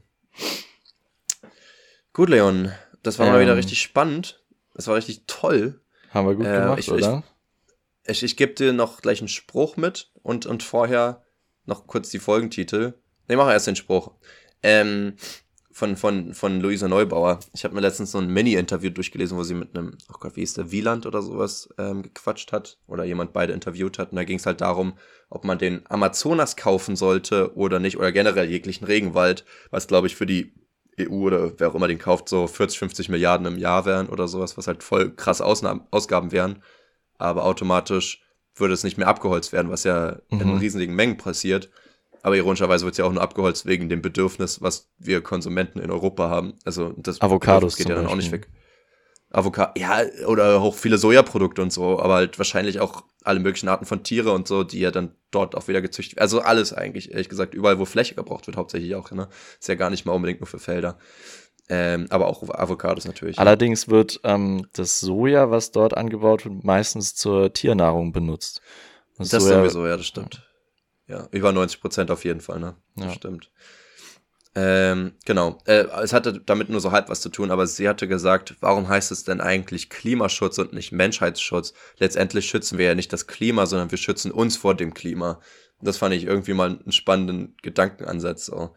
Gut, 2.12 2.28
Leon. 2.30 2.72
Das 3.02 3.18
war 3.18 3.26
mal 3.26 3.36
Ähm. 3.36 3.42
wieder 3.42 3.56
richtig 3.56 3.80
spannend. 3.80 4.42
Das 4.74 4.86
war 4.86 4.96
richtig 4.96 5.24
toll. 5.26 5.80
Haben 6.10 6.26
wir 6.28 6.34
gut 6.34 6.46
Äh, 6.46 6.60
gemacht, 6.60 6.78
ich- 6.78 6.86
ich- 6.88 6.92
oder? 6.92 7.22
Ich, 8.08 8.22
ich 8.22 8.36
gebe 8.36 8.54
dir 8.54 8.72
noch 8.72 9.02
gleich 9.02 9.18
einen 9.20 9.28
Spruch 9.28 9.76
mit 9.76 10.12
und, 10.22 10.46
und 10.46 10.62
vorher 10.62 11.24
noch 11.64 11.86
kurz 11.86 12.08
die 12.10 12.20
Folgentitel. 12.20 12.94
Ne, 13.28 13.36
wir 13.36 13.52
erst 13.52 13.66
den 13.66 13.74
Spruch. 13.76 14.12
Ähm, 14.62 15.16
von, 15.76 15.96
von, 15.96 16.32
von 16.32 16.60
Luisa 16.60 16.88
Neubauer. 16.88 17.40
Ich 17.52 17.64
habe 17.64 17.74
mir 17.74 17.82
letztens 17.82 18.12
so 18.12 18.18
ein 18.18 18.28
Mini-Interview 18.28 18.88
durchgelesen, 18.88 19.36
wo 19.36 19.42
sie 19.42 19.52
mit 19.52 19.76
einem, 19.76 19.98
oh 20.10 20.16
Gott, 20.18 20.34
wie 20.34 20.42
ist 20.42 20.56
der, 20.56 20.70
Wieland 20.70 21.04
oder 21.04 21.20
sowas 21.20 21.68
ähm, 21.76 22.02
gequatscht 22.02 22.50
hat 22.50 22.78
oder 22.86 23.04
jemand 23.04 23.34
beide 23.34 23.52
interviewt 23.52 23.98
hat. 23.98 24.10
Und 24.10 24.16
da 24.16 24.24
ging 24.24 24.38
es 24.38 24.46
halt 24.46 24.62
darum, 24.62 24.94
ob 25.28 25.44
man 25.44 25.58
den 25.58 25.82
Amazonas 25.90 26.56
kaufen 26.56 26.96
sollte 26.96 27.54
oder 27.56 27.78
nicht 27.78 27.98
oder 27.98 28.10
generell 28.10 28.48
jeglichen 28.48 28.86
Regenwald, 28.86 29.44
was 29.70 29.86
glaube 29.86 30.06
ich 30.06 30.16
für 30.16 30.24
die 30.24 30.54
EU 30.98 31.26
oder 31.26 31.52
wer 31.58 31.68
auch 31.68 31.74
immer 31.74 31.88
den 31.88 31.98
kauft, 31.98 32.30
so 32.30 32.46
40, 32.46 32.78
50 32.78 33.08
Milliarden 33.10 33.46
im 33.46 33.58
Jahr 33.58 33.84
wären 33.84 34.08
oder 34.08 34.28
sowas, 34.28 34.56
was 34.56 34.66
halt 34.68 34.82
voll 34.82 35.14
krasse 35.14 35.44
Ausnahmen, 35.44 35.82
Ausgaben 35.90 36.32
wären 36.32 36.62
aber 37.18 37.44
automatisch 37.44 38.22
würde 38.54 38.74
es 38.74 38.84
nicht 38.84 38.96
mehr 38.98 39.08
abgeholzt 39.08 39.52
werden, 39.52 39.70
was 39.70 39.84
ja 39.84 40.20
in 40.30 40.38
Mhm. 40.38 40.58
riesigen 40.58 40.94
Mengen 40.94 41.18
passiert. 41.18 41.70
Aber 42.26 42.36
ironischerweise 42.36 42.84
wird 42.84 42.94
es 42.94 42.98
ja 42.98 43.04
auch 43.04 43.12
nur 43.12 43.22
abgeholzt 43.22 43.66
wegen 43.66 43.88
dem 43.88 44.02
Bedürfnis, 44.02 44.60
was 44.60 44.90
wir 44.98 45.20
Konsumenten 45.20 45.78
in 45.78 45.92
Europa 45.92 46.28
haben. 46.28 46.54
Also 46.64 46.92
das 46.96 47.20
Avocados 47.20 47.76
Bedürfnis 47.76 47.76
geht 47.76 47.88
ja 47.88 47.94
dann 47.94 48.08
auch 48.08 48.16
nicht 48.16 48.32
weg. 48.32 48.48
Avocado, 49.30 49.70
ja, 49.78 50.00
oder 50.26 50.60
auch 50.60 50.74
viele 50.74 50.98
Sojaprodukte 50.98 51.62
und 51.62 51.72
so, 51.72 52.00
aber 52.00 52.14
halt 52.14 52.36
wahrscheinlich 52.36 52.80
auch 52.80 53.04
alle 53.22 53.38
möglichen 53.38 53.68
Arten 53.68 53.86
von 53.86 54.02
Tiere 54.02 54.32
und 54.32 54.48
so, 54.48 54.64
die 54.64 54.80
ja 54.80 54.90
dann 54.90 55.14
dort 55.30 55.54
auch 55.54 55.68
wieder 55.68 55.80
gezüchtet 55.80 56.16
werden. 56.16 56.24
Also 56.24 56.40
alles 56.40 56.72
eigentlich, 56.72 57.12
ehrlich 57.12 57.28
gesagt, 57.28 57.54
überall, 57.54 57.78
wo 57.78 57.84
Fläche 57.84 58.16
gebraucht 58.16 58.48
wird, 58.48 58.56
hauptsächlich 58.56 58.96
auch, 58.96 59.08
ne? 59.12 59.28
Ist 59.60 59.68
ja 59.68 59.76
gar 59.76 59.90
nicht 59.90 60.04
mal 60.04 60.12
unbedingt 60.12 60.40
nur 60.40 60.48
für 60.48 60.58
Felder. 60.58 60.98
Ähm, 61.68 62.06
aber 62.10 62.26
auch 62.26 62.42
Avocados 62.48 63.04
natürlich. 63.04 63.38
Allerdings 63.38 63.86
wird 63.86 64.18
ähm, 64.24 64.66
das 64.72 64.98
Soja, 64.98 65.52
was 65.52 65.70
dort 65.70 65.96
angebaut 65.96 66.44
wird, 66.44 66.64
meistens 66.64 67.14
zur 67.14 67.52
Tiernahrung 67.52 68.10
benutzt. 68.10 68.62
Das 69.16 69.32
ist 69.32 69.44
sowieso, 69.44 69.86
ja, 69.86 69.96
das 69.96 70.06
stimmt. 70.06 70.42
Ja, 71.08 71.28
über 71.30 71.52
90 71.52 71.80
Prozent 71.80 72.10
auf 72.10 72.24
jeden 72.24 72.40
Fall, 72.40 72.58
ne? 72.58 72.76
Das 72.96 73.06
Ja. 73.06 73.12
stimmt. 73.12 73.50
Ähm, 74.58 75.12
genau. 75.26 75.58
Äh, 75.66 75.84
es 76.02 76.14
hatte 76.14 76.40
damit 76.40 76.70
nur 76.70 76.80
so 76.80 76.90
halb 76.90 77.10
was 77.10 77.20
zu 77.20 77.28
tun, 77.28 77.50
aber 77.50 77.66
sie 77.66 77.88
hatte 77.88 78.08
gesagt, 78.08 78.56
warum 78.60 78.88
heißt 78.88 79.12
es 79.12 79.22
denn 79.22 79.42
eigentlich 79.42 79.90
Klimaschutz 79.90 80.56
und 80.56 80.72
nicht 80.72 80.92
Menschheitsschutz? 80.92 81.74
Letztendlich 81.98 82.46
schützen 82.46 82.78
wir 82.78 82.86
ja 82.86 82.94
nicht 82.94 83.12
das 83.12 83.26
Klima, 83.26 83.66
sondern 83.66 83.90
wir 83.90 83.98
schützen 83.98 84.32
uns 84.32 84.56
vor 84.56 84.74
dem 84.74 84.94
Klima. 84.94 85.40
Das 85.82 85.98
fand 85.98 86.14
ich 86.14 86.24
irgendwie 86.24 86.54
mal 86.54 86.70
einen 86.70 86.92
spannenden 86.92 87.54
Gedankenansatz. 87.62 88.46
So. 88.46 88.74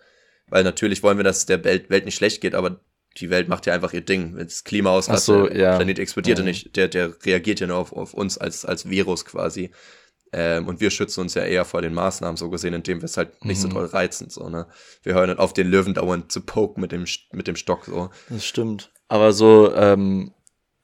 Weil 0.48 0.66
natürlich 0.66 1.02
wollen 1.02 1.18
wir, 1.18 1.24
dass 1.24 1.38
es 1.38 1.46
der 1.46 1.64
Welt, 1.64 1.90
Welt 1.90 2.04
nicht 2.04 2.16
schlecht 2.16 2.42
geht, 2.42 2.56
aber 2.56 2.82
die 3.18 3.30
Welt 3.30 3.48
macht 3.48 3.66
ja 3.66 3.74
einfach 3.74 3.94
ihr 3.94 4.02
Ding. 4.02 4.36
Wenn 4.36 4.48
das 4.48 4.66
Klima 4.66 4.90
Ach 4.90 5.02
so, 5.02 5.14
ausrastet, 5.14 5.54
der 5.54 5.58
ja. 5.62 5.76
Planet 5.78 6.00
explodiert 6.00 6.40
ja 6.40 6.44
nicht, 6.44 6.76
der, 6.76 6.90
der 6.90 7.14
reagiert 7.26 7.62
ja 7.62 7.68
nur 7.68 7.78
auf, 7.78 7.94
auf 7.94 8.14
uns 8.14 8.38
als, 8.38 8.66
als 8.66 8.90
Virus 8.90 9.24
quasi. 9.24 9.72
Ähm, 10.32 10.68
und 10.68 10.80
wir 10.80 10.92
schützen 10.92 11.22
uns 11.22 11.34
ja 11.34 11.44
eher 11.44 11.66
vor 11.66 11.82
den 11.82 11.94
Maßnahmen, 11.94 12.38
so 12.38 12.50
gesehen, 12.50 12.74
indem 12.74 13.00
wir 13.02 13.06
es 13.06 13.18
halt 13.18 13.44
nicht 13.44 13.60
so 13.60 13.68
Mhm. 13.68 13.74
toll 13.74 13.86
reizen. 13.88 14.30
So, 14.30 14.48
ne? 14.50 14.68
Wir 15.04 15.14
hören 15.16 15.30
halt 15.30 15.40
auf 15.40 15.54
den 15.54 15.68
Löwen 15.70 15.94
dauernd 15.96 16.32
zu 16.32 16.42
poken 16.42 16.82
mit 16.82 16.92
dem, 16.92 17.06
mit 17.32 17.48
dem 17.48 17.56
Stock. 17.56 17.86
So. 17.86 18.10
Das 18.30 18.46
stimmt. 18.46 18.92
Aber 19.08 19.34
so 19.34 19.74
ähm, 19.74 20.34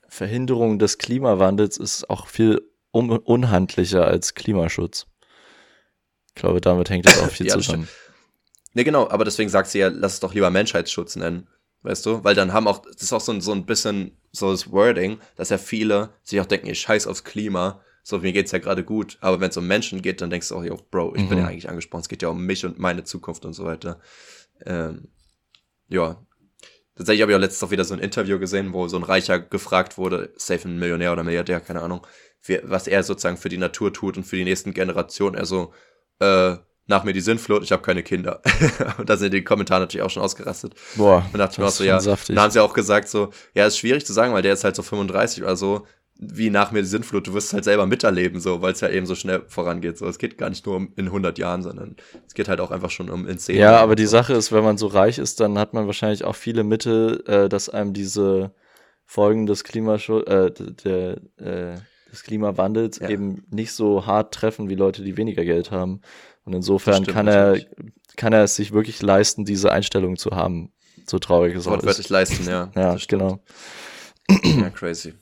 Verhinderung 0.08 0.80
des 0.80 0.98
Klimawandels 0.98 1.78
ist 1.78 2.10
auch 2.10 2.28
viel 2.28 2.62
un 2.92 3.12
unhandlicher 3.12 4.06
als 4.06 4.34
Klimaschutz. 4.34 5.06
Ich 6.30 6.36
glaube, 6.36 6.62
damit 6.62 6.90
hängt 6.90 7.06
das 7.06 7.20
auch 7.20 7.30
viel 7.30 7.48
Ja, 7.48 7.54
zusammen. 7.56 7.88
Ne, 8.74 8.84
genau, 8.84 9.10
aber 9.10 9.26
deswegen 9.26 9.50
sagt 9.50 9.70
sie 9.70 9.80
ja, 9.80 9.88
lass 9.90 10.14
es 10.16 10.20
doch 10.22 10.34
lieber 10.34 10.50
Menschheitsschutz 10.50 11.16
nennen. 11.16 11.48
Weißt 11.84 12.06
du? 12.06 12.24
Weil 12.24 12.34
dann 12.36 12.52
haben 12.52 12.68
auch, 12.68 12.80
das 12.80 13.04
ist 13.04 13.14
auch 13.14 13.22
so 13.22 13.32
ein, 13.32 13.42
so 13.42 13.52
ein 13.52 13.66
bisschen 13.68 14.18
so 14.32 14.50
das 14.52 14.72
Wording, 14.72 15.20
dass 15.36 15.50
ja 15.50 15.58
viele 15.60 16.10
sich 16.24 16.42
auch 16.42 16.46
denken, 16.48 16.68
ich 16.68 16.80
scheiß 16.82 17.06
aufs 17.06 17.24
Klima. 17.24 17.80
So, 18.08 18.20
mir 18.20 18.34
geht's 18.34 18.52
ja 18.52 18.60
gerade 18.60 18.84
gut. 18.84 19.18
Aber 19.20 19.40
wenn 19.40 19.50
es 19.50 19.58
um 19.58 19.66
Menschen 19.66 20.04
geht, 20.04 20.22
dann 20.22 20.30
denkst 20.30 20.50
du 20.50 20.56
auch, 20.56 20.64
yo, 20.64 20.78
Bro, 20.92 21.16
ich 21.16 21.28
bin 21.28 21.40
Mhm. 21.40 21.44
ja 21.44 21.50
eigentlich 21.50 21.68
angesprochen. 21.70 22.02
Es 22.02 22.08
geht 22.08 22.22
ja 22.22 22.30
um 22.30 22.46
mich 22.46 22.64
und 22.64 22.78
meine 22.78 23.04
Zukunft 23.04 23.46
und 23.46 23.54
so 23.54 23.66
weiter. 23.66 24.00
Ähm, 24.64 25.08
ja. 25.90 26.24
Tatsächlich 26.96 27.24
habe 27.24 27.32
ich 27.32 27.36
auch 27.36 27.42
letztens 27.42 27.64
auch 27.64 27.72
wieder 27.72 27.84
so 27.84 27.96
ein 27.96 28.00
Interview 28.00 28.38
gesehen, 28.38 28.74
wo 28.74 28.88
so 28.88 28.98
ein 28.98 29.04
Reicher 29.04 29.40
gefragt 29.40 29.98
wurde, 29.98 30.32
safe 30.38 30.68
ein 30.68 30.78
Millionär 30.78 31.14
oder 31.14 31.24
Milliardär, 31.24 31.60
keine 31.62 31.82
Ahnung, 31.82 32.06
wie, 32.44 32.60
was 32.64 32.86
er 32.88 33.02
sozusagen 33.02 33.38
für 33.38 33.50
die 33.50 33.58
Natur 33.58 33.92
tut 33.92 34.18
und 34.18 34.24
für 34.24 34.36
die 34.36 34.44
nächsten 34.44 34.74
Generationen. 34.76 35.36
Er 35.36 35.46
so, 35.46 35.74
äh, 36.20 36.56
nach 36.86 37.04
mir 37.06 37.14
die 37.14 37.22
Sinnflut, 37.22 37.64
ich 37.64 37.72
habe 37.72 37.82
keine 37.82 38.04
Kinder. 38.04 38.44
und 39.00 39.10
da 39.10 39.18
sind 39.18 39.34
die 39.34 39.44
Kommentare 39.44 39.82
natürlich 39.82 40.04
auch 40.06 40.12
schon 40.12 40.22
ausgerastet. 40.22 40.76
Boah, 40.96 41.28
Und 41.34 41.40
dachte 41.40 41.54
ich 41.54 41.58
mir 41.58 41.64
auch 41.66 41.70
das 41.70 41.78
so, 41.78 41.84
ja, 41.84 42.00
saftig. 42.00 42.36
da 42.36 42.44
haben 42.44 42.52
sie 42.52 42.62
auch 42.62 42.74
gesagt 42.76 43.10
so, 43.10 43.32
ja, 43.56 43.66
ist 43.66 43.80
schwierig 43.80 44.06
zu 44.06 44.14
sagen, 44.14 44.34
weil 44.36 44.44
der 44.44 44.54
ist 44.54 44.64
halt 44.64 44.76
so 44.76 44.84
35 44.84 45.42
oder 45.42 45.56
so, 45.56 45.88
wie 46.18 46.50
nach 46.50 46.72
mir 46.72 46.82
die 46.82 46.88
Sinnflut, 46.88 47.28
du 47.28 47.34
wirst 47.34 47.48
es 47.48 47.54
halt 47.54 47.64
selber 47.66 47.86
miterleben, 47.86 48.40
so, 48.40 48.62
weil 48.62 48.72
es 48.74 48.80
ja 48.82 48.90
eben 48.90 49.06
so 49.06 49.16
schnell 49.16 49.44
vorangeht. 49.48 49.98
So, 49.98 50.08
es 50.08 50.18
geht 50.18 50.38
gar 50.38 50.50
nicht 50.50 50.66
nur 50.66 50.78
um 50.78 50.94
in 50.96 51.08
100 51.08 51.38
Jahren, 51.38 51.62
sondern 51.62 51.98
es 52.26 52.34
geht 52.34 52.48
halt 52.48 52.62
auch 52.62 52.72
einfach 52.72 52.90
schon 52.90 53.10
um 53.10 53.28
in 53.28 53.38
10 53.38 53.56
Ja, 53.58 53.62
Jahren. 53.72 53.84
aber 53.84 53.96
die 53.96 54.06
Sache 54.06 54.34
ist, 54.34 54.52
wenn 54.54 54.64
man 54.64 54.78
so 54.78 54.88
reich 54.88 55.18
ist, 55.18 55.40
dann 55.42 55.58
hat 55.58 55.74
man 55.74 55.88
wahrscheinlich 55.88 56.24
auch 56.24 56.36
viele 56.36 56.64
Mittel, 56.64 57.22
äh, 57.28 57.50
dass 57.50 57.68
einem 57.70 57.94
diese 57.94 58.54
Folgen 59.06 59.46
des 59.46 59.64
Klimaschutz, 59.66 60.28
äh, 60.30 60.52
der, 60.86 61.18
äh, 61.38 61.76
des 62.12 62.24
Klimawandels 62.24 63.00
Ja. 63.00 63.10
eben 63.10 63.44
nicht 63.52 63.74
so 63.74 64.06
hart 64.06 64.34
treffen 64.34 64.70
wie 64.70 64.76
Leute, 64.76 65.04
die 65.04 65.18
weniger 65.18 65.44
Geld 65.44 65.72
haben. 65.72 66.00
Und 66.46 66.54
insofern 66.54 67.04
stimmt 67.04 67.10
kann 67.14 67.28
er, 67.28 67.46
natürlich. 67.48 67.68
kann 68.16 68.32
er 68.32 68.44
es 68.44 68.56
sich 68.56 68.72
wirklich 68.72 69.02
leisten, 69.02 69.44
diese 69.44 69.72
Einstellung 69.72 70.16
zu 70.16 70.32
haben. 70.32 70.72
So 71.08 71.20
traurig 71.20 71.56
es 71.56 71.68
auch 71.68 71.72
Wortwörtlich 71.72 72.06
ist. 72.06 72.10
leisten, 72.10 72.48
ja. 72.48 72.72
Ja, 72.76 72.96
genau. 73.08 73.40
Ja, 74.44 74.70
crazy. 74.70 75.14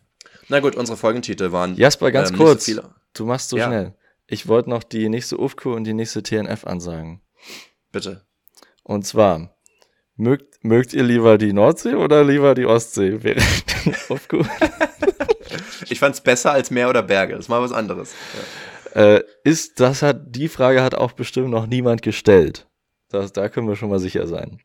Na 0.49 0.59
gut, 0.59 0.75
unsere 0.75 0.97
Folgentitel 0.97 1.51
waren. 1.51 1.75
Jasper, 1.75 2.11
ganz 2.11 2.29
ähm, 2.31 2.37
so 2.37 2.43
kurz. 2.43 2.65
viele. 2.65 2.93
Du 3.13 3.25
machst 3.25 3.49
so 3.49 3.57
Ja. 3.57 3.67
schnell. 3.67 3.95
Ich 4.27 4.47
wollte 4.47 4.69
noch 4.69 4.83
die 4.83 5.09
nächste 5.09 5.37
UFCO 5.39 5.73
und 5.73 5.83
die 5.83 5.93
nächste 5.93 6.23
TNF 6.23 6.65
ansagen. 6.65 7.21
Bitte. 7.91 8.25
Und 8.83 9.05
zwar, 9.05 9.55
mögt, 10.15 10.63
mögt 10.63 10.93
ihr 10.93 11.03
lieber 11.03 11.37
die 11.37 11.53
Nordsee 11.53 11.95
oder 11.95 12.23
lieber 12.23 12.55
die 12.55 12.65
Ostsee? 12.65 13.17
Die 13.85 13.93
UFCO. 14.09 14.45
Ich 15.89 15.99
fand's 15.99 16.21
besser 16.21 16.51
als 16.51 16.71
Meer 16.71 16.89
oder 16.89 17.03
Berge. 17.03 17.33
Das 17.33 17.45
ist 17.45 17.49
mal 17.49 17.61
was 17.61 17.71
anderes. 17.73 18.13
äh, 18.95 19.21
ist, 19.43 19.79
das 19.79 20.01
hat, 20.01 20.21
die 20.29 20.47
Frage 20.47 20.81
hat 20.81 20.95
auch 20.95 21.11
bestimmt 21.11 21.49
noch 21.49 21.67
niemand 21.67 22.01
gestellt. 22.01 22.67
Das, 23.09 23.33
da 23.33 23.49
können 23.49 23.67
wir 23.67 23.75
schon 23.75 23.89
mal 23.89 23.99
sicher 23.99 24.25
sein. 24.25 24.61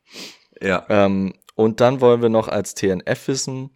Ja. 0.61 0.85
Ähm, 0.89 1.33
und 1.55 1.81
dann 1.81 2.01
wollen 2.01 2.21
wir 2.21 2.29
noch 2.29 2.47
als 2.47 2.73
TNF 2.73 3.27
wissen, 3.27 3.75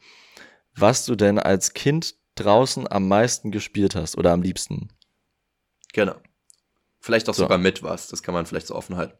was 0.75 1.05
du 1.05 1.15
denn 1.15 1.39
als 1.39 1.73
Kind 1.73 2.15
draußen 2.35 2.91
am 2.91 3.07
meisten 3.07 3.51
gespielt 3.51 3.95
hast 3.95 4.17
oder 4.17 4.31
am 4.31 4.41
liebsten. 4.41 4.89
Genau. 5.93 6.15
Vielleicht 6.99 7.29
auch 7.29 7.33
So. 7.33 7.43
sogar 7.43 7.57
mit 7.57 7.83
was. 7.83 8.07
Das 8.07 8.23
kann 8.23 8.33
man 8.33 8.45
vielleicht 8.45 8.67
so 8.67 8.75
offen 8.75 8.97
halten. 8.97 9.13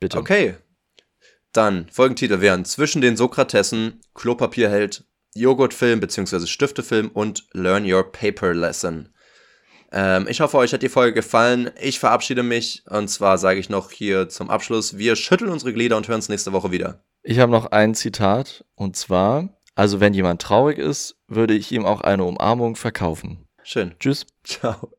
Bitte. 0.00 0.18
Okay. 0.18 0.56
Dann, 1.52 1.88
Folgentitel 1.90 2.40
wären 2.40 2.64
Zwischen 2.64 3.00
den 3.00 3.16
Sokratessen, 3.16 4.00
Klopapierheld, 4.14 5.04
Joghurtfilm 5.34 6.00
bzw. 6.00 6.46
Stiftefilm 6.46 7.08
und 7.08 7.46
Learn 7.52 7.90
Your 7.90 8.10
Paper 8.10 8.52
Lesson. 8.54 9.14
Ähm, 9.92 10.26
ich 10.28 10.40
hoffe, 10.40 10.56
euch 10.56 10.72
hat 10.72 10.82
die 10.82 10.88
Folge 10.88 11.14
gefallen. 11.14 11.70
Ich 11.80 11.98
verabschiede 11.98 12.42
mich 12.42 12.84
und 12.88 13.08
zwar 13.08 13.38
sage 13.38 13.60
ich 13.60 13.68
noch 13.68 13.90
hier 13.90 14.28
zum 14.28 14.50
Abschluss, 14.50 14.96
wir 14.96 15.16
schütteln 15.16 15.50
unsere 15.50 15.72
Glieder 15.72 15.96
und 15.96 16.08
hören 16.08 16.16
uns 16.16 16.28
nächste 16.28 16.52
Woche 16.52 16.70
wieder. 16.70 17.04
Ich 17.22 17.38
habe 17.38 17.52
noch 17.52 17.66
ein 17.66 17.94
Zitat 17.94 18.64
und 18.74 18.96
zwar, 18.96 19.60
also 19.74 20.00
wenn 20.00 20.14
jemand 20.14 20.42
traurig 20.42 20.78
ist, 20.78 21.16
würde 21.28 21.54
ich 21.54 21.72
ihm 21.72 21.84
auch 21.84 22.00
eine 22.00 22.24
Umarmung 22.24 22.76
verkaufen. 22.76 23.46
Schön. 23.62 23.94
Tschüss. 23.98 24.26
Ciao. 24.44 24.92